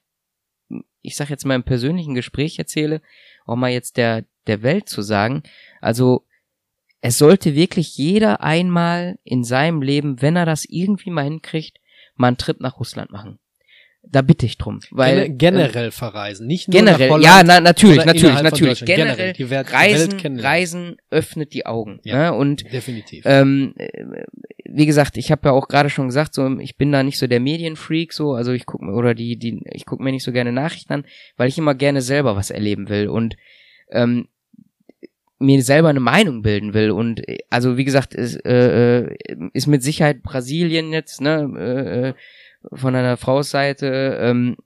ich 1.01 1.15
sag 1.15 1.29
jetzt 1.29 1.45
mal 1.45 1.55
im 1.55 1.63
persönlichen 1.63 2.13
Gespräch 2.13 2.59
erzähle, 2.59 3.01
auch 3.45 3.55
mal 3.55 3.71
jetzt 3.71 3.95
der, 3.95 4.25
der 4.47 4.63
Welt 4.63 4.89
zu 4.89 5.01
sagen, 5.01 5.43
also, 5.81 6.25
es 7.01 7.19
sollte 7.19 7.53
wirklich 7.53 7.97
jeder 7.97 8.41
einmal 8.41 9.19
in 9.23 9.43
seinem 9.43 9.81
Leben, 9.83 10.21
wenn 10.23 10.35
er 10.35 10.45
das 10.45 10.65
irgendwie 10.65 11.11
mal 11.11 11.23
hinkriegt, 11.23 11.79
mal 12.15 12.29
einen 12.29 12.37
Trip 12.37 12.59
nach 12.59 12.79
Russland 12.79 13.11
machen. 13.11 13.37
Da 14.07 14.21
bitte 14.21 14.45
ich 14.45 14.57
drum, 14.57 14.79
weil 14.91 15.29
Gene- 15.29 15.35
generell 15.37 15.91
verreisen, 15.91 16.47
nicht 16.47 16.67
nur 16.69 16.79
generell, 16.79 17.09
Holland, 17.09 17.25
ja, 17.25 17.41
na, 17.43 17.59
natürlich, 17.59 18.05
natürlich, 18.05 18.41
natürlich. 18.41 18.85
Generell, 18.85 19.15
Generell, 19.15 19.33
die 19.33 19.49
Welt- 19.49 19.73
Reisen. 19.73 20.39
Reisen 20.39 20.97
öffnet 21.09 21.53
die 21.53 21.65
Augen. 21.65 21.99
Ja. 22.03 22.31
Ne? 22.31 22.37
Und 22.37 22.71
definitiv. 22.71 23.23
ähm, 23.25 23.73
äh, 23.77 23.87
wie 24.69 24.85
gesagt, 24.85 25.17
ich 25.17 25.31
habe 25.31 25.47
ja 25.49 25.51
auch 25.53 25.67
gerade 25.67 25.89
schon 25.89 26.07
gesagt, 26.07 26.33
so 26.33 26.59
ich 26.59 26.77
bin 26.77 26.91
da 26.91 27.03
nicht 27.03 27.17
so 27.17 27.27
der 27.27 27.39
Medienfreak, 27.39 28.13
so 28.13 28.33
also 28.33 28.51
ich 28.51 28.65
gucke 28.65 28.85
oder 28.85 29.13
die 29.15 29.37
die 29.37 29.61
ich 29.71 29.85
gucke 29.85 30.03
mir 30.03 30.11
nicht 30.11 30.23
so 30.23 30.31
gerne 30.31 30.51
Nachrichten 30.51 30.93
an, 30.93 31.05
weil 31.37 31.49
ich 31.49 31.57
immer 31.57 31.75
gerne 31.75 32.01
selber 32.01 32.35
was 32.35 32.51
erleben 32.51 32.89
will 32.89 33.07
und 33.07 33.35
ähm, 33.91 34.27
mir 35.37 35.61
selber 35.63 35.89
eine 35.89 35.99
Meinung 35.99 36.41
bilden 36.43 36.73
will 36.73 36.91
und 36.91 37.27
äh, 37.27 37.39
also 37.49 37.75
wie 37.77 37.83
gesagt 37.85 38.13
ist, 38.13 38.35
äh, 38.45 38.99
äh, 39.01 39.15
ist 39.53 39.67
mit 39.67 39.83
Sicherheit 39.83 40.23
Brasilien 40.23 40.91
jetzt 40.93 41.19
ne 41.21 41.51
äh, 41.57 42.09
äh, 42.09 42.13
von 42.73 42.95
einer 42.95 43.17
Frauseite 43.17 44.17
ähm, 44.21 44.57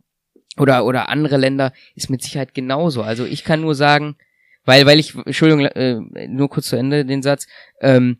oder 0.58 0.86
oder 0.86 1.10
andere 1.10 1.38
Länder 1.38 1.74
ist 1.96 2.10
mit 2.10 2.22
Sicherheit 2.22 2.54
genauso. 2.54 3.02
Also 3.02 3.26
ich 3.26 3.44
kann 3.44 3.62
nur 3.62 3.76
sagen, 3.76 4.18
weil 4.66 4.86
weil 4.86 5.00
ich 5.00 5.16
Entschuldigung 5.16 5.66
äh, 5.66 6.28
nur 6.28 6.50
kurz 6.50 6.68
zu 6.68 6.76
Ende 6.76 7.06
den 7.06 7.22
Satz, 7.22 7.48
ähm, 7.82 8.20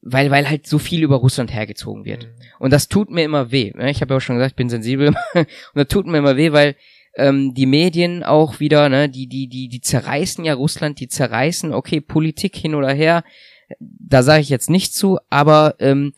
weil 0.00 0.30
weil 0.30 0.48
halt 0.48 0.66
so 0.66 0.78
viel 0.78 1.02
über 1.02 1.16
Russland 1.16 1.52
hergezogen 1.52 2.04
wird. 2.04 2.24
Mhm. 2.24 2.30
Und 2.58 2.72
das 2.72 2.88
tut 2.88 3.10
mir 3.10 3.24
immer 3.24 3.50
weh. 3.50 3.72
ne? 3.74 3.90
Ich 3.90 4.00
habe 4.00 4.14
ja 4.14 4.18
auch 4.18 4.20
schon 4.20 4.36
gesagt, 4.36 4.52
ich 4.52 4.56
bin 4.56 4.70
sensibel 4.70 5.08
und 5.34 5.46
das 5.74 5.88
tut 5.88 6.06
mir 6.06 6.18
immer 6.18 6.36
weh, 6.36 6.52
weil 6.52 6.76
ähm, 7.16 7.54
die 7.54 7.66
Medien 7.66 8.22
auch 8.22 8.60
wieder, 8.60 8.88
ne, 8.88 9.08
die 9.08 9.26
die 9.26 9.48
die 9.48 9.68
die 9.68 9.80
zerreißen 9.80 10.44
ja 10.44 10.54
Russland, 10.54 11.00
die 11.00 11.08
zerreißen, 11.08 11.72
okay, 11.72 12.00
Politik 12.00 12.56
hin 12.56 12.74
oder 12.74 12.92
her, 12.92 13.24
da 13.78 14.22
sage 14.22 14.40
ich 14.40 14.48
jetzt 14.48 14.70
nicht 14.70 14.94
zu, 14.94 15.18
aber 15.28 15.74
ähm, 15.80 16.12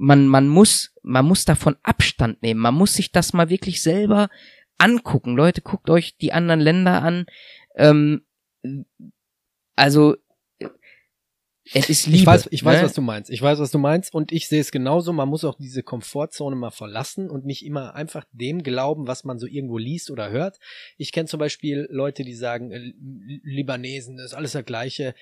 man 0.00 0.26
man 0.26 0.48
muss 0.48 0.94
man 1.02 1.26
muss 1.26 1.44
davon 1.44 1.76
Abstand 1.82 2.42
nehmen, 2.42 2.60
man 2.60 2.74
muss 2.74 2.94
sich 2.94 3.12
das 3.12 3.32
mal 3.32 3.50
wirklich 3.50 3.82
selber 3.82 4.30
angucken. 4.78 5.36
Leute, 5.36 5.60
guckt 5.60 5.90
euch 5.90 6.16
die 6.16 6.32
anderen 6.32 6.60
Länder 6.60 7.02
an. 7.02 7.26
Ähm, 7.76 8.22
also 9.76 10.16
es 11.72 11.88
ist 11.88 12.06
Liebe. 12.06 12.18
Ich 12.18 12.26
weiß, 12.26 12.48
ich 12.50 12.64
weiß, 12.64 12.80
ne? 12.80 12.84
was 12.86 12.94
du 12.94 13.02
meinst. 13.02 13.30
Ich 13.30 13.42
weiß, 13.42 13.58
was 13.58 13.70
du 13.70 13.78
meinst 13.78 14.14
und 14.14 14.32
ich 14.32 14.48
sehe 14.48 14.60
es 14.60 14.72
genauso. 14.72 15.12
Man 15.12 15.28
muss 15.28 15.44
auch 15.44 15.56
diese 15.56 15.82
Komfortzone 15.82 16.56
mal 16.56 16.70
verlassen 16.70 17.30
und 17.30 17.44
nicht 17.44 17.64
immer 17.64 17.94
einfach 17.94 18.24
dem 18.32 18.62
glauben, 18.62 19.06
was 19.06 19.24
man 19.24 19.38
so 19.38 19.46
irgendwo 19.46 19.78
liest 19.78 20.10
oder 20.10 20.30
hört. 20.30 20.58
Ich 20.96 21.12
kenne 21.12 21.28
zum 21.28 21.38
Beispiel 21.38 21.86
Leute, 21.90 22.24
die 22.24 22.34
sagen, 22.34 22.72
äh, 22.72 22.92
Libanesen, 23.44 24.16
das 24.16 24.26
ist 24.26 24.34
alles 24.34 24.52
das 24.52 24.64
Gleiche. 24.64 25.14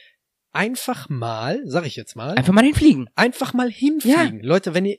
Einfach 0.53 1.09
mal, 1.09 1.61
sag 1.65 1.85
ich 1.87 1.95
jetzt 1.97 2.17
mal, 2.17 2.35
Einfach 2.37 2.53
mal 2.53 2.65
hinfliegen. 2.65 3.09
einfach 3.15 3.53
mal 3.53 3.71
hinfliegen. 3.71 4.41
Leute, 4.43 4.75
wenn 4.75 4.87
ihr, 4.87 4.99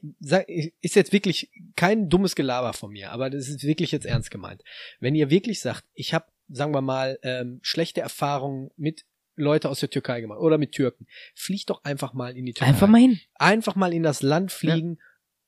ist 0.81 0.95
jetzt 0.95 1.11
wirklich 1.11 1.49
kein 1.75 2.07
dummes 2.09 2.35
Gelaber 2.35 2.73
von 2.73 2.91
mir, 2.91 3.11
aber 3.11 3.29
das 3.29 3.47
ist 3.49 3.63
wirklich 3.63 3.91
jetzt 3.91 4.05
ernst 4.05 4.31
gemeint. 4.31 4.63
Wenn 4.99 5.15
ihr 5.15 5.29
wirklich 5.29 5.59
sagt, 5.59 5.85
ich 5.93 6.13
habe, 6.13 6.25
sagen 6.49 6.73
wir 6.73 6.81
mal, 6.81 7.17
ähm, 7.23 7.59
schlechte 7.63 8.01
Erfahrungen 8.01 8.69
mit 8.77 9.05
Leute 9.35 9.69
aus 9.69 9.79
der 9.79 9.89
Türkei 9.89 10.21
gemacht 10.21 10.39
oder 10.39 10.57
mit 10.57 10.73
Türken, 10.73 11.07
fliegt 11.33 11.69
doch 11.69 11.83
einfach 11.83 12.13
mal 12.13 12.37
in 12.37 12.45
die 12.45 12.53
Türkei. 12.53 12.69
Einfach 12.71 12.87
mal 12.87 12.99
hin. 13.01 13.19
einfach 13.35 13.75
mal 13.75 13.93
in 13.93 14.03
das 14.03 14.21
Land 14.21 14.51
fliegen 14.51 14.99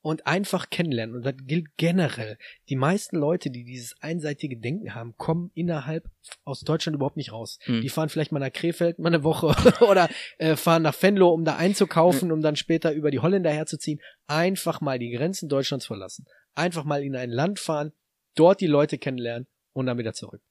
und 0.02 0.26
einfach 0.26 0.70
kennenlernen. 0.70 1.16
Und 1.16 1.26
das 1.26 1.36
gilt 1.46 1.78
generell. 1.78 2.38
Die 2.70 2.76
meisten 2.76 3.18
Leute, 3.18 3.52
die 3.52 3.64
dieses 3.64 3.96
einseitige 4.02 4.58
Denken 4.58 4.96
haben, 4.96 5.16
kommen 5.18 5.52
innerhalb 5.54 6.10
aus 6.44 6.62
Deutschland 6.62 6.96
überhaupt 6.96 7.18
nicht 7.18 7.32
raus. 7.32 7.60
Hm. 7.64 7.82
Die 7.82 7.90
fahren 7.90 8.10
vielleicht 8.10 8.32
mal 8.32 8.40
nach 8.40 8.52
Krefeld 8.52 9.00
mal 9.00 9.10
eine 9.10 9.24
Woche 9.24 9.48
oder 9.86 10.10
äh, 10.38 10.56
fahren 10.56 10.82
nach 10.84 11.00
Venlo, 11.02 11.30
um 11.30 11.46
da 11.46 11.56
einzukaufen, 11.56 12.32
um 12.32 12.42
dann 12.42 12.56
später 12.56 12.94
über 12.94 13.12
die 13.12 13.20
Holländer 13.20 13.52
herzuziehen. 13.52 14.00
Einfach 14.28 14.82
mal 14.82 14.98
die 14.98 15.12
Grenzen 15.12 15.50
Deutschlands 15.50 15.86
verlassen. 15.86 16.26
Einfach 16.56 16.84
mal 16.84 17.04
in 17.04 17.16
ein 17.16 17.30
Land 17.30 17.60
fahren, 17.60 17.94
dort 18.36 18.60
die 18.60 18.68
Leute 18.68 18.98
kennenlernen 18.98 19.48
und 19.74 19.86
dann 19.86 19.98
wieder 19.98 20.14
zurück. 20.14 20.42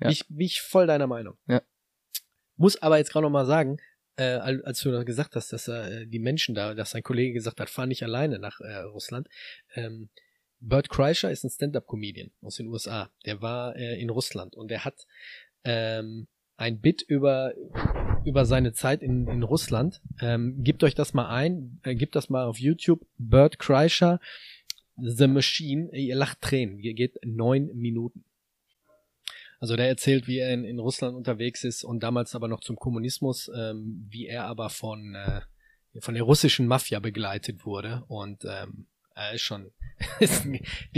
Ja. 0.00 0.08
Ich 0.08 0.26
bin 0.28 0.40
ich 0.40 0.60
voll 0.60 0.86
deiner 0.86 1.06
Meinung. 1.06 1.36
Ja. 1.46 1.62
Muss 2.56 2.80
aber 2.80 2.96
jetzt 2.96 3.12
gerade 3.12 3.24
noch 3.24 3.30
mal 3.30 3.46
sagen, 3.46 3.76
äh, 4.16 4.24
al- 4.24 4.62
als 4.64 4.80
du 4.80 4.90
da 4.90 5.02
gesagt 5.04 5.36
hast, 5.36 5.52
dass 5.52 5.68
äh, 5.68 6.06
die 6.06 6.18
Menschen 6.18 6.54
da, 6.54 6.74
dass 6.74 6.90
dein 6.90 7.02
Kollege 7.02 7.32
gesagt 7.34 7.60
hat, 7.60 7.70
fahr 7.70 7.86
nicht 7.86 8.02
alleine 8.02 8.38
nach 8.38 8.60
äh, 8.60 8.76
Russland. 8.78 9.28
Ähm, 9.74 10.08
Bert 10.60 10.88
Kreischer 10.88 11.30
ist 11.30 11.44
ein 11.44 11.50
Stand-up-Comedian 11.50 12.30
aus 12.40 12.56
den 12.56 12.68
USA. 12.68 13.10
Der 13.26 13.42
war 13.42 13.76
äh, 13.76 14.00
in 14.00 14.08
Russland 14.10 14.56
und 14.56 14.70
der 14.70 14.84
hat 14.84 15.06
ähm, 15.64 16.28
ein 16.56 16.80
Bit 16.80 17.02
über 17.02 17.52
über 18.24 18.44
seine 18.44 18.72
Zeit 18.72 19.02
in, 19.02 19.28
in 19.28 19.42
Russland. 19.44 20.00
Ähm, 20.20 20.62
gebt 20.64 20.82
euch 20.82 20.94
das 20.96 21.14
mal 21.14 21.28
ein, 21.28 21.78
äh, 21.84 21.94
gebt 21.94 22.16
das 22.16 22.28
mal 22.28 22.44
auf 22.44 22.58
YouTube. 22.58 23.06
Bert 23.18 23.58
Kreischer, 23.60 24.18
The 24.96 25.28
Machine. 25.28 25.90
Ihr 25.96 26.16
lacht 26.16 26.40
Tränen. 26.40 26.80
Ihr 26.80 26.94
geht 26.94 27.16
neun 27.24 27.66
Minuten. 27.74 28.24
Also 29.58 29.76
der 29.76 29.88
erzählt, 29.88 30.26
wie 30.26 30.38
er 30.38 30.52
in, 30.52 30.64
in 30.64 30.78
Russland 30.78 31.16
unterwegs 31.16 31.64
ist 31.64 31.84
und 31.84 32.02
damals 32.02 32.34
aber 32.34 32.48
noch 32.48 32.60
zum 32.60 32.76
Kommunismus, 32.76 33.50
ähm, 33.56 34.06
wie 34.10 34.26
er 34.26 34.44
aber 34.44 34.68
von, 34.70 35.14
äh, 35.14 35.40
von 36.00 36.14
der 36.14 36.24
russischen 36.24 36.66
Mafia 36.66 37.00
begleitet 37.00 37.64
wurde. 37.64 38.04
Und 38.08 38.44
ähm, 38.44 38.86
er 39.16 39.32
ist 39.32 39.42
schon. 39.42 39.72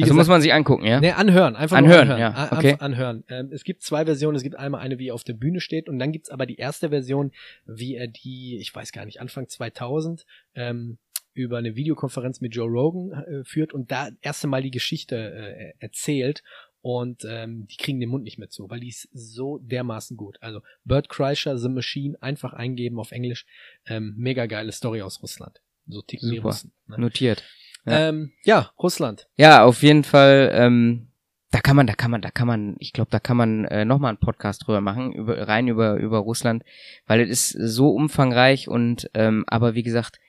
Also 0.01 0.15
muss 0.15 0.27
man 0.27 0.41
sich 0.41 0.53
angucken, 0.53 0.85
ja? 0.85 1.01
Nee, 1.01 1.13
anhören, 1.13 1.55
einfach 1.55 1.77
Anhören, 1.77 2.11
anhören. 2.11 2.21
ja, 2.21 2.53
okay. 2.53 2.77
Anhören. 2.81 3.25
Ähm, 3.29 3.51
es 3.53 3.63
gibt 3.63 3.83
zwei 3.83 4.05
Versionen. 4.05 4.37
Es 4.37 4.43
gibt 4.43 4.57
einmal 4.57 4.81
eine, 4.81 4.99
wie 4.99 5.09
er 5.09 5.15
auf 5.15 5.23
der 5.23 5.35
Bühne 5.35 5.61
steht 5.61 5.89
und 5.89 6.01
dann 6.01 6.11
gibt's 6.11 6.31
aber 6.31 6.47
die 6.47 6.57
erste 6.57 6.89
Version, 6.89 7.31
wie 7.65 7.95
er 7.95 8.09
die, 8.09 8.59
ich 8.61 8.75
weiß 8.75 8.91
gar 8.91 9.05
nicht, 9.05 9.21
Anfang 9.21 9.49
2000 9.49 10.25
ähm, 10.55 10.99
über 11.33 11.59
eine 11.59 11.77
Videokonferenz 11.77 12.41
mit 12.41 12.57
Joe 12.57 12.69
Rogan 12.69 13.13
äh, 13.13 13.45
führt 13.45 13.73
und 13.73 13.93
da 13.93 14.09
erste 14.21 14.49
Mal 14.49 14.63
die 14.63 14.73
Geschichte 14.73 15.17
äh, 15.17 15.73
erzählt 15.79 16.43
und 16.81 17.25
ähm, 17.29 17.67
die 17.67 17.77
kriegen 17.77 18.01
den 18.01 18.09
Mund 18.09 18.25
nicht 18.25 18.39
mehr 18.39 18.51
zu, 18.51 18.71
weil 18.71 18.81
die 18.81 18.89
ist 18.89 19.09
so 19.13 19.59
dermaßen 19.59 20.17
gut. 20.17 20.39
Also 20.41 20.61
Bert 20.85 21.09
Kreischer, 21.09 21.59
The 21.59 21.69
Machine, 21.69 22.17
einfach 22.21 22.53
eingeben 22.53 22.99
auf 22.99 23.13
Englisch. 23.13 23.47
Ähm, 23.87 24.15
mega 24.17 24.47
geile 24.47 24.73
Story 24.73 25.03
aus 25.03 25.23
Russland. 25.23 25.61
So 25.87 26.03
ticken 26.03 26.31
die 26.31 26.37
Super. 26.37 26.49
Russen. 26.49 26.73
Ne? 26.87 26.99
Notiert. 26.99 27.45
Ja. 27.85 27.93
Ja. 27.93 28.09
Ähm, 28.09 28.33
ja, 28.45 28.71
Russland. 28.79 29.29
Ja, 29.37 29.65
auf 29.65 29.83
jeden 29.83 30.05
Fall. 30.05 30.51
Ähm, 30.53 31.09
da 31.51 31.61
kann 31.61 31.77
man, 31.77 31.87
da 31.87 31.95
kann 31.95 32.11
man, 32.11 32.21
da 32.21 32.31
kann 32.31 32.47
man, 32.47 32.77
ich 32.79 32.93
glaube, 32.93 33.11
da 33.11 33.21
kann 33.21 33.37
man 33.37 33.65
äh, 33.65 33.87
nochmal 33.87 34.11
einen 34.11 34.21
Podcast 34.21 34.67
drüber 34.67 34.83
machen, 34.83 35.13
über, 35.13 35.49
rein 35.49 35.67
über 35.67 35.97
über 35.97 36.19
Russland, 36.19 36.63
weil 37.07 37.23
es 37.23 37.55
ist 37.55 37.75
so 37.75 37.91
umfangreich 37.91 38.69
und 38.69 39.11
ähm, 39.15 39.45
aber 39.47 39.75
wie 39.75 39.83
gesagt, 39.83 40.21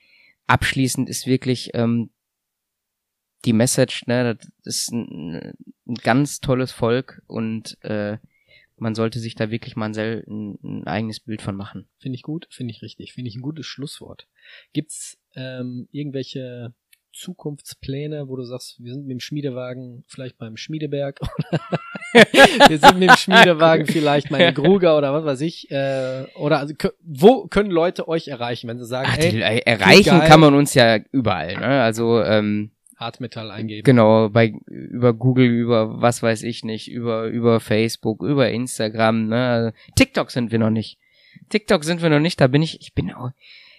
abschließend 0.48 1.10
ist 1.10 1.28
wirklich 1.28 1.72
ähm, 1.74 2.10
die 3.46 3.54
Message, 3.54 4.06
ne, 4.08 4.36
das 4.36 4.50
ist 4.64 4.92
ein, 4.92 5.54
ein 5.88 5.96
ganz 5.96 6.40
tolles 6.40 6.72
Volk 6.72 7.22
und 7.28 7.78
äh, 7.84 8.18
man 8.78 8.96
sollte 8.96 9.20
sich 9.20 9.36
da 9.36 9.52
wirklich 9.52 9.76
mal 9.76 9.92
ein, 9.98 10.58
ein, 10.64 10.88
eigenes 10.88 11.20
Bild 11.20 11.42
von 11.42 11.56
machen. 11.56 11.88
Finde 12.00 12.16
ich 12.16 12.24
gut, 12.24 12.48
finde 12.50 12.74
ich 12.74 12.82
richtig, 12.82 13.14
finde 13.14 13.30
ich 13.30 13.36
ein 13.36 13.42
gutes 13.42 13.66
Schlusswort. 13.66 14.28
Gibt's 14.74 15.18
ähm, 15.36 15.88
irgendwelche 15.92 16.74
Zukunftspläne, 17.12 18.28
wo 18.28 18.36
du 18.36 18.44
sagst, 18.44 18.82
wir 18.84 18.94
sind 18.94 19.06
mit 19.06 19.12
dem 19.12 19.20
Schmiedewagen 19.20 20.04
vielleicht 20.08 20.38
beim 20.38 20.58
Schmiedeberg 20.58 21.20
oder 21.22 21.60
wir 22.68 22.78
sind 22.78 23.00
mit 23.00 23.10
dem 23.10 23.18
Schmiedewagen 23.18 23.86
vielleicht 23.88 24.32
mal 24.32 24.40
in 24.40 24.54
Gruger 24.54 24.98
oder 24.98 25.14
was 25.14 25.26
weiß 25.26 25.42
ich. 25.42 25.70
Äh, 25.72 26.26
oder 26.36 26.60
also, 26.60 26.74
wo 27.02 27.48
können 27.48 27.72
Leute 27.72 28.08
euch 28.08 28.28
erreichen, 28.28 28.68
wenn 28.68 28.80
sie 28.80 28.86
sagen, 28.86 29.10
Ach, 29.12 29.18
ey, 29.18 29.42
äh, 29.42 29.60
erreichen 29.66 30.20
kann 30.22 30.40
man 30.40 30.54
uns 30.54 30.74
ja 30.74 31.00
überall. 31.12 31.56
Ne? 31.56 31.82
Also 31.82 32.22
ähm, 32.24 32.72
Hartmetall 33.00 33.50
eingeben. 33.52 33.84
genau 33.84 34.30
bei 34.30 34.54
über 34.68 35.14
Google, 35.14 35.48
über 35.48 36.02
was 36.02 36.22
weiß 36.22 36.44
ich 36.44 36.64
nicht, 36.66 36.90
über 36.92 37.28
über 37.28 37.60
Facebook, 37.60 38.22
über 38.22 38.50
Instagram. 38.50 39.28
Ne? 39.28 39.74
TikTok 39.96 40.32
sind 40.32 40.52
wir 40.52 40.60
noch 40.60 40.70
nicht. 40.70 40.98
TikTok 41.50 41.84
sind 41.84 42.02
wir 42.02 42.10
noch 42.10 42.20
nicht. 42.20 42.42
Da 42.42 42.48
bin 42.48 42.62
ich. 42.62 42.82
Ich 42.82 42.94
bin 42.94 43.12
auch. 43.14 43.32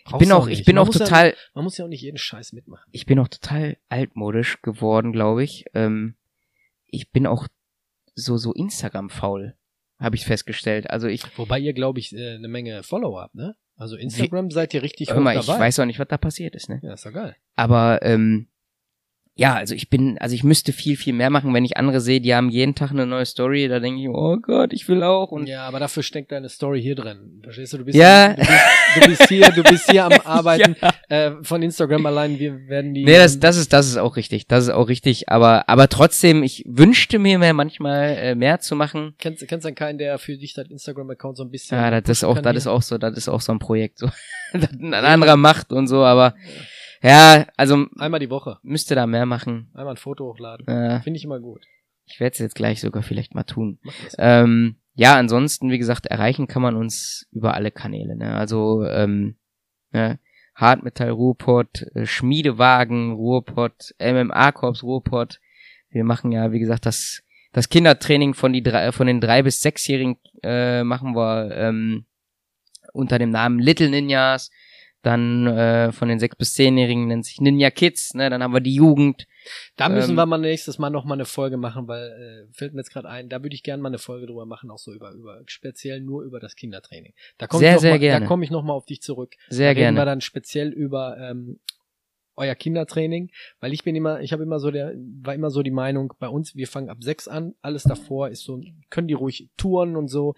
Ich 0.07 0.17
bin 0.17 0.33
auch. 0.33 0.49
Ich 0.49 0.65
bin 0.65 0.77
Man 0.77 0.83
auch 0.83 0.87
muss 0.87 0.99
ja- 0.99 1.05
total. 1.05 1.35
Man 1.55 1.65
muss 1.65 1.77
ja 1.77 1.85
auch 1.85 1.89
nicht 1.89 2.03
jeden 2.03 2.17
Scheiß 2.17 2.53
mitmachen. 2.53 2.89
ich 2.93 3.05
bin 3.07 3.19
auch 3.19 3.29
total 3.29 3.77
altmodisch 3.91 4.63
geworden, 4.63 5.13
glaube 5.13 5.45
ich. 5.45 5.67
Ähm, 5.75 6.15
ich 6.87 7.11
bin 7.11 7.27
auch 7.27 7.47
so 8.15 8.37
so 8.39 8.53
Instagram 8.55 9.11
faul, 9.11 9.55
habe 9.99 10.17
ich 10.17 10.25
festgestellt. 10.25 10.89
Also 10.91 11.07
ich 11.09 11.23
Wobei 11.39 11.59
ihr, 11.59 11.75
glaube 11.75 11.99
ich, 12.01 12.13
äh, 12.15 12.35
eine 12.37 12.49
Menge 12.49 12.83
Follower 12.83 13.21
habt, 13.23 13.35
ne? 13.35 13.55
Also 13.77 13.97
Instagram 13.97 14.51
seid 14.51 14.75
ihr 14.75 14.83
richtig 14.83 15.11
hör 15.11 15.21
mal, 15.21 15.37
ich 15.39 15.47
dabei. 15.47 15.61
weiß 15.61 15.79
auch 15.79 15.87
nicht, 15.87 15.99
was 15.99 16.09
da 16.09 16.19
passiert 16.19 16.55
ist, 16.55 16.69
ne? 16.69 16.81
ja, 16.83 16.93
ist 16.93 17.07
doch 17.07 17.13
geil. 17.15 17.35
Aber 17.57 18.01
ähm, 18.03 18.49
ja, 19.37 19.55
also 19.55 19.75
ich 19.75 19.89
bin, 19.89 20.19
also 20.19 20.35
ich 20.35 20.45
müsste 20.45 20.73
viel, 20.73 20.97
viel 20.97 21.15
mehr 21.15 21.31
machen, 21.31 21.55
wenn 21.55 21.65
ich 21.65 21.77
andere 21.79 22.01
sehe, 22.01 22.21
die 22.21 22.35
haben 22.35 22.51
jeden 22.51 22.75
Tag 22.75 22.91
eine 22.91 23.07
neue 23.07 23.25
Story, 23.25 23.69
da 23.69 23.81
denke 23.81 24.03
ich, 24.03 24.09
oh 24.09 24.37
Gott, 24.37 24.73
ich 24.75 24.87
will 24.89 25.03
auch. 25.03 25.31
Und 25.31 25.47
ja, 25.47 25.63
aber 25.67 25.79
dafür 25.81 26.03
steckt 26.03 26.31
deine 26.33 26.49
Story 26.51 26.83
hier 26.83 26.95
drin. 26.95 27.41
Verstehst 27.43 27.73
du? 27.73 27.79
Du 27.79 27.85
bist, 27.85 27.97
Ja. 27.97 28.35
du 28.35 28.37
bist, 28.41 28.51
du 28.97 29.01
bist 29.09 29.29
hier, 29.29 29.51
du 29.51 29.63
bist 29.63 29.91
hier 29.91 30.05
am 30.05 30.13
Arbeiten 30.25 30.77
äh, 31.09 31.31
von 31.43 31.63
Instagram 31.63 32.05
allein. 32.05 32.39
Wir 32.39 32.69
werden 32.69 32.93
die. 32.93 33.05
nee, 33.05 33.17
das, 33.17 33.41
das 33.41 33.57
ist, 33.57 33.73
das 33.73 33.87
ist 33.89 33.97
auch 33.97 34.17
richtig, 34.17 34.47
das 34.47 34.65
ist 34.65 34.71
auch 34.71 34.89
richtig. 34.89 35.31
Aber, 35.31 35.69
aber 35.71 35.89
trotzdem, 35.89 36.43
ich 36.43 36.63
wünschte 36.67 37.19
mir 37.19 37.39
mehr 37.39 37.55
manchmal 37.55 38.17
äh, 38.19 38.35
mehr 38.35 38.61
zu 38.61 38.77
machen. 38.77 39.15
Kennst, 39.19 39.47
kennst 39.49 39.65
du 39.67 39.73
keinen, 39.73 39.97
der 39.99 40.19
für 40.19 40.37
dich 40.37 40.53
das 40.53 40.69
Instagram-Account 40.69 41.39
so 41.39 41.45
ein 41.45 41.51
bisschen. 41.51 41.79
Ja, 41.79 41.91
das 42.01 42.19
ist 42.19 42.25
auch, 42.25 42.35
das 42.41 42.51
hier? 42.51 42.59
ist 42.59 42.67
auch 42.67 42.83
so, 42.83 42.99
das 42.99 43.17
ist 43.17 43.29
auch 43.29 43.41
so 43.41 43.53
ein 43.53 43.59
Projekt, 43.59 43.99
so, 44.01 44.11
das 44.53 44.71
ein 44.73 44.93
anderer 44.93 45.37
macht 45.37 45.73
und 45.73 45.87
so. 45.87 46.05
Aber 46.05 46.35
ja, 46.35 46.53
also 47.03 47.87
Einmal 47.99 48.21
die 48.21 48.31
Woche. 48.31 48.59
müsste 48.63 48.95
da 48.95 49.07
mehr 49.07 49.27
machen. 49.27 49.71
Einmal 49.75 49.95
ein 49.95 49.99
Foto 49.99 50.27
hochladen. 50.27 50.67
Äh, 50.69 51.01
Finde 51.01 51.19
ich 51.19 51.25
immer 51.25 51.41
gut. 51.41 51.65
ich 52.07 52.21
werde 52.21 52.33
es 52.33 52.39
jetzt 52.39 52.55
gleich 52.55 52.81
sogar 52.81 53.03
vielleicht 53.03 53.35
mal 53.35 53.45
tun. 53.45 53.79
Ähm, 54.19 54.77
ja, 54.95 55.17
ansonsten, 55.17 55.71
wie 55.71 55.79
gesagt, 55.79 56.07
erreichen 56.07 56.47
kann 56.47 56.63
man 56.63 56.77
uns 56.77 57.29
über 57.33 57.55
alle 57.55 57.71
Kanäle. 57.71 58.17
Ne? 58.17 58.35
Also 58.37 58.85
ähm, 58.85 59.37
ne? 59.93 60.19
Hartmetall 60.55 61.11
Ruhrpott, 61.11 61.87
äh, 61.95 62.05
Schmiedewagen 62.05 63.13
Ruhrpott, 63.13 63.95
MMA-Korps 63.99 64.83
Ruhrpott. 64.83 65.41
Wir 65.89 66.05
machen 66.05 66.33
ja, 66.33 66.53
wie 66.53 66.61
gesagt, 66.61 66.87
das 66.87 67.23
das 67.53 67.69
Kindertraining 67.69 68.35
von 68.35 68.53
die 68.53 68.63
drei, 68.63 68.93
von 68.93 69.07
den 69.07 69.21
drei 69.21 69.43
bis 69.43 69.61
sechsjährigen 69.61 70.19
äh, 70.43 70.85
machen 70.85 71.17
wir 71.17 71.51
ähm, 71.57 72.05
unter 72.93 73.19
dem 73.19 73.31
Namen 73.31 73.59
Little 73.59 73.91
Ninjas. 73.91 74.51
Dann 75.03 75.47
äh, 75.47 75.93
von 75.93 76.09
den 76.09 76.19
sechs 76.19 76.37
bis 76.37 76.53
zehnjährigen 76.55 77.07
nennt 77.07 77.25
sich 77.25 77.41
Ninja 77.41 77.71
Kids. 77.71 78.15
Ne? 78.15 78.29
Dann 78.29 78.43
haben 78.43 78.53
wir 78.53 78.61
die 78.61 78.75
Jugend. 78.75 79.27
Da 79.77 79.89
müssen 79.89 80.11
ähm, 80.11 80.17
wir 80.17 80.27
mal 80.27 80.39
nächstes 80.39 80.79
Mal 80.79 80.91
noch 80.91 81.05
mal 81.07 81.15
eine 81.15 81.25
Folge 81.25 81.57
machen, 81.57 81.89
weil 81.89 82.09
äh, 82.51 82.53
fällt 82.53 82.75
mir 82.75 82.81
jetzt 82.81 82.93
gerade 82.93 83.09
ein, 83.09 83.31
da 83.31 83.43
würde 83.43 83.55
ich 83.55 83.63
gerne 83.63 83.83
mal 83.83 83.89
eine 83.89 83.99
Folge 83.99 84.27
drüber 84.27 84.45
machen, 84.45 84.71
auch 84.71 84.79
so 84.79 84.93
über 84.93 85.13
über 85.13 85.41
speziell 85.47 86.01
nur 86.01 86.23
über 86.23 86.39
das 86.39 86.55
Kindertraining. 86.55 87.15
Da 87.39 87.47
komme 87.47 87.61
Sehr, 87.61 87.71
ich 87.71 87.75
noch 87.77 87.81
sehr 87.81 87.91
mal, 87.93 87.99
gerne. 87.99 88.25
Da 88.25 88.29
komme 88.29 88.45
ich 88.45 88.51
noch 88.51 88.63
mal 88.63 88.75
auf 88.75 88.85
dich 88.85 89.01
zurück. 89.01 89.35
Sehr 89.49 89.69
da 89.73 89.81
reden 89.81 89.95
wir 89.95 90.01
gerne. 90.01 90.11
dann 90.11 90.21
speziell 90.21 90.69
über 90.69 91.17
ähm, 91.19 91.59
euer 92.37 92.55
Kindertraining, 92.55 93.31
weil 93.61 93.73
ich 93.73 93.85
bin 93.85 93.95
immer, 93.95 94.21
ich 94.21 94.33
habe 94.33 94.43
immer 94.43 94.59
so 94.61 94.71
der, 94.71 94.95
war 95.23 95.35
immer 95.35 95.51
so 95.51 95.63
die 95.63 95.71
Meinung, 95.71 96.15
bei 96.19 96.29
uns, 96.29 96.57
wir 96.57 96.67
fangen 96.67 96.89
ab 96.89 96.99
sechs 97.01 97.29
an, 97.29 97.55
alles 97.61 97.85
davor 97.85 98.29
ist 98.29 98.45
so, 98.45 98.61
können 98.89 99.09
die 99.09 99.15
ruhig 99.15 99.49
touren 99.57 99.97
und 99.97 100.09
so. 100.09 100.35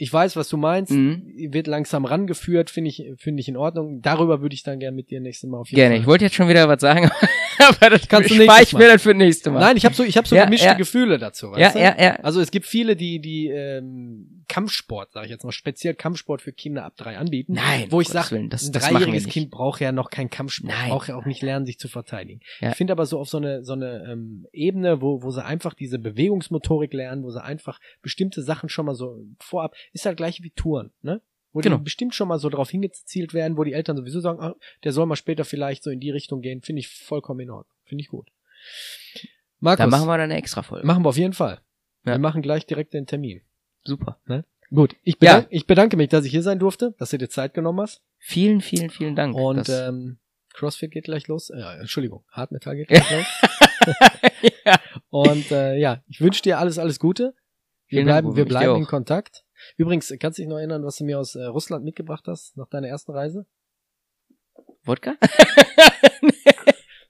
Ich 0.00 0.12
weiß, 0.12 0.36
was 0.36 0.48
du 0.48 0.56
meinst, 0.56 0.92
Mhm. 0.92 1.22
wird 1.52 1.66
langsam 1.66 2.04
rangeführt, 2.04 2.70
finde 2.70 2.88
ich, 2.90 3.04
finde 3.16 3.40
ich 3.40 3.48
in 3.48 3.56
Ordnung. 3.56 4.00
Darüber 4.00 4.40
würde 4.40 4.54
ich 4.54 4.62
dann 4.62 4.78
gerne 4.78 4.94
mit 4.94 5.10
dir 5.10 5.20
nächstes 5.20 5.50
Mal 5.50 5.58
auf 5.58 5.68
jeden 5.68 5.76
Gerne. 5.76 5.96
Fall. 5.96 6.00
Ich 6.02 6.06
wollte 6.06 6.24
jetzt 6.24 6.36
schon 6.36 6.48
wieder 6.48 6.68
was 6.68 6.80
sagen, 6.80 7.10
aber 7.58 7.90
das 7.90 8.06
Kannst 8.08 8.30
du 8.30 8.36
nächstes 8.36 8.72
Mal. 8.74 8.78
mir 8.78 8.88
dann 8.88 8.98
für 9.00 9.12
nächste 9.14 9.50
Mal. 9.50 9.58
Nein, 9.60 9.76
ich 9.76 9.84
habe 9.84 9.96
so, 9.96 10.04
ich 10.04 10.16
habe 10.16 10.28
so 10.28 10.36
Ja, 10.36 10.44
gemischte 10.44 10.68
ja. 10.68 10.74
Gefühle 10.74 11.18
dazu. 11.18 11.46
ja, 11.48 11.66
Weißt 11.66 11.74
du? 11.74 11.80
ja, 11.80 11.96
ja. 12.00 12.14
Also 12.22 12.40
es 12.40 12.52
gibt 12.52 12.66
viele, 12.66 12.94
die 12.94 13.18
die 13.20 13.48
ähm, 13.48 14.37
Kampfsport, 14.48 15.12
sage 15.12 15.26
ich 15.26 15.30
jetzt 15.30 15.44
mal, 15.44 15.52
speziell 15.52 15.94
Kampfsport 15.94 16.42
für 16.42 16.52
Kinder 16.52 16.84
ab 16.84 16.94
drei 16.96 17.18
anbieten. 17.18 17.52
Nein, 17.52 17.86
wo 17.90 18.00
ich 18.00 18.08
sage, 18.08 18.36
ein 18.36 18.48
dreijähriges. 18.50 19.26
Kind 19.26 19.50
braucht 19.50 19.80
ja 19.80 19.92
noch 19.92 20.10
keinen 20.10 20.30
Kampfsport, 20.30 20.72
Nein. 20.72 20.88
braucht 20.90 21.08
ja 21.08 21.16
auch 21.16 21.26
nicht 21.26 21.42
lernen, 21.42 21.66
sich 21.66 21.78
zu 21.78 21.88
verteidigen. 21.88 22.40
Ja. 22.60 22.70
Ich 22.70 22.76
finde 22.76 22.92
aber 22.92 23.06
so 23.06 23.18
auf 23.18 23.28
so 23.28 23.36
eine 23.36 23.62
so 23.64 23.74
eine 23.74 24.04
ähm, 24.10 24.46
Ebene, 24.52 25.00
wo 25.02 25.22
wo 25.22 25.30
sie 25.30 25.44
einfach 25.44 25.74
diese 25.74 25.98
Bewegungsmotorik 25.98 26.92
lernen, 26.92 27.22
wo 27.22 27.30
sie 27.30 27.42
einfach 27.42 27.78
bestimmte 28.02 28.42
Sachen 28.42 28.68
schon 28.68 28.86
mal 28.86 28.94
so 28.94 29.24
vorab, 29.40 29.74
ist 29.92 30.06
halt 30.06 30.16
gleich 30.16 30.42
wie 30.42 30.50
Touren, 30.50 30.92
ne? 31.02 31.20
Wo 31.52 31.60
Genau. 31.60 31.78
die 31.78 31.84
bestimmt 31.84 32.14
schon 32.14 32.28
mal 32.28 32.38
so 32.38 32.48
drauf 32.50 32.70
hingezielt 32.70 33.32
werden, 33.34 33.56
wo 33.56 33.64
die 33.64 33.72
Eltern 33.72 33.96
sowieso 33.96 34.20
sagen, 34.20 34.40
ah, 34.40 34.54
der 34.84 34.92
soll 34.92 35.06
mal 35.06 35.16
später 35.16 35.44
vielleicht 35.44 35.82
so 35.82 35.90
in 35.90 35.98
die 36.00 36.10
Richtung 36.10 36.40
gehen, 36.40 36.60
finde 36.62 36.80
ich 36.80 36.88
vollkommen 36.88 37.40
in 37.40 37.50
Ordnung, 37.50 37.74
finde 37.84 38.02
ich 38.02 38.08
gut. 38.08 38.28
Markus, 39.60 39.78
Da 39.78 39.86
machen 39.86 40.06
wir 40.06 40.18
dann 40.18 40.30
eine 40.30 40.36
extra 40.36 40.62
Folge. 40.62 40.86
Machen 40.86 41.04
wir 41.04 41.08
auf 41.08 41.16
jeden 41.16 41.32
Fall. 41.32 41.60
Ja. 42.04 42.12
Wir 42.14 42.18
machen 42.18 42.42
gleich 42.42 42.66
direkt 42.66 42.92
den 42.94 43.06
Termin. 43.06 43.40
Super. 43.84 44.18
Gut, 44.70 44.96
ich, 45.02 45.14
Ja. 45.20 45.36
bedank, 45.36 45.46
ich 45.50 45.66
bedanke 45.66 45.96
mich, 45.96 46.08
dass 46.10 46.24
ich 46.24 46.30
hier 46.30 46.42
sein 46.42 46.58
durfte, 46.58 46.94
dass 46.98 47.10
du 47.10 47.18
dir 47.18 47.28
Zeit 47.30 47.54
genommen 47.54 47.80
hast. 47.80 48.02
Vielen, 48.18 48.60
vielen, 48.60 48.90
vielen 48.90 49.16
Dank. 49.16 49.34
Und 49.34 49.66
Das- 49.68 49.88
ähm, 49.88 50.18
CrossFit 50.52 50.90
geht 50.90 51.04
gleich 51.04 51.26
los. 51.28 51.50
Äh, 51.50 51.60
Entschuldigung, 51.80 52.24
Hartmetall 52.30 52.76
geht 52.76 52.88
gleich 52.88 53.10
los. 53.10 53.26
ja. 54.66 54.78
Und 55.10 55.50
äh, 55.50 55.76
ja, 55.76 56.02
ich 56.08 56.20
wünsche 56.20 56.42
dir 56.42 56.58
alles, 56.58 56.78
alles 56.78 56.98
Gute. 56.98 57.34
Wir 57.86 57.98
Vielen 58.00 58.06
Dank, 58.08 58.16
bleiben, 58.24 58.28
Uwe, 58.28 58.36
wir 58.36 58.44
bleiben 58.44 58.76
in. 58.76 58.84
Kontakt. 58.86 59.44
Übrigens, 59.78 60.12
kannst 60.20 60.38
du 60.38 60.42
dich 60.42 60.48
noch 60.50 60.58
erinnern, 60.58 60.84
was 60.84 60.96
du 60.96 61.04
mir 61.04 61.18
aus 61.18 61.34
äh, 61.34 61.44
Russland 61.44 61.84
mitgebracht 61.84 62.24
hast 62.26 62.56
nach 62.56 62.68
deiner 62.68 62.88
ersten 62.88 63.12
Reise? 63.12 63.46
Wodka? 64.84 65.14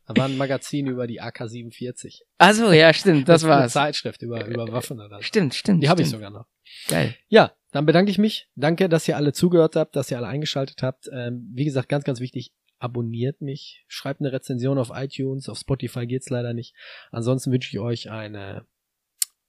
Da 0.06 0.16
war 0.16 0.24
ein 0.24 0.38
Magazin 0.38 0.86
über 0.86 1.06
die 1.06 1.20
AK-47. 1.20 2.22
Also 2.38 2.72
ja, 2.72 2.94
stimmt, 2.94 3.28
das 3.28 3.44
eine 3.44 3.52
war's. 3.52 3.72
Zeitschrift 3.74 4.22
über, 4.22 4.46
über 4.46 4.66
Waffen 4.72 4.98
oder 5.00 5.16
so. 5.16 5.22
Stimmt, 5.22 5.54
stimmt. 5.54 5.82
Die 5.82 5.88
habe 5.90 6.00
ich 6.00 6.08
sogar 6.08 6.30
noch. 6.30 6.46
Geil. 6.88 7.14
Ja, 7.28 7.52
dann 7.72 7.86
bedanke 7.86 8.10
ich 8.10 8.18
mich. 8.18 8.48
Danke, 8.54 8.88
dass 8.88 9.06
ihr 9.08 9.16
alle 9.16 9.32
zugehört 9.32 9.76
habt, 9.76 9.96
dass 9.96 10.10
ihr 10.10 10.16
alle 10.16 10.28
eingeschaltet 10.28 10.82
habt. 10.82 11.08
Ähm, 11.12 11.50
wie 11.54 11.64
gesagt, 11.64 11.88
ganz, 11.88 12.04
ganz 12.04 12.20
wichtig, 12.20 12.52
abonniert 12.78 13.40
mich, 13.40 13.84
schreibt 13.88 14.20
eine 14.20 14.32
Rezension 14.32 14.78
auf 14.78 14.90
iTunes, 14.94 15.48
auf 15.48 15.58
Spotify 15.58 16.06
geht's 16.06 16.30
leider 16.30 16.54
nicht. 16.54 16.74
Ansonsten 17.10 17.52
wünsche 17.52 17.70
ich 17.70 17.80
euch 17.80 18.10
einen 18.10 18.62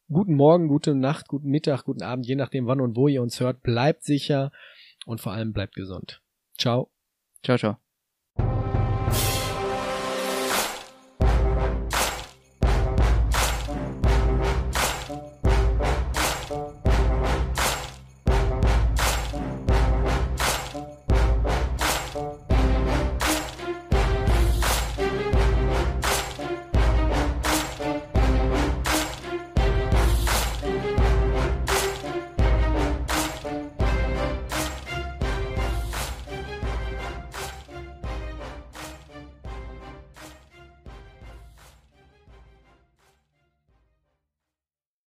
guten 0.09 0.33
Morgen, 0.33 0.67
gute 0.67 0.95
Nacht, 0.95 1.27
guten 1.27 1.49
Mittag, 1.49 1.83
guten 1.83 2.03
Abend, 2.03 2.25
je 2.27 2.35
nachdem 2.35 2.67
wann 2.67 2.81
und 2.81 2.95
wo 2.95 3.07
ihr 3.07 3.21
uns 3.21 3.39
hört. 3.39 3.61
Bleibt 3.61 4.03
sicher 4.03 4.51
und 5.05 5.21
vor 5.21 5.33
allem 5.33 5.53
bleibt 5.53 5.75
gesund. 5.75 6.21
Ciao. 6.57 6.91
Ciao, 7.43 7.57
ciao. 7.57 7.88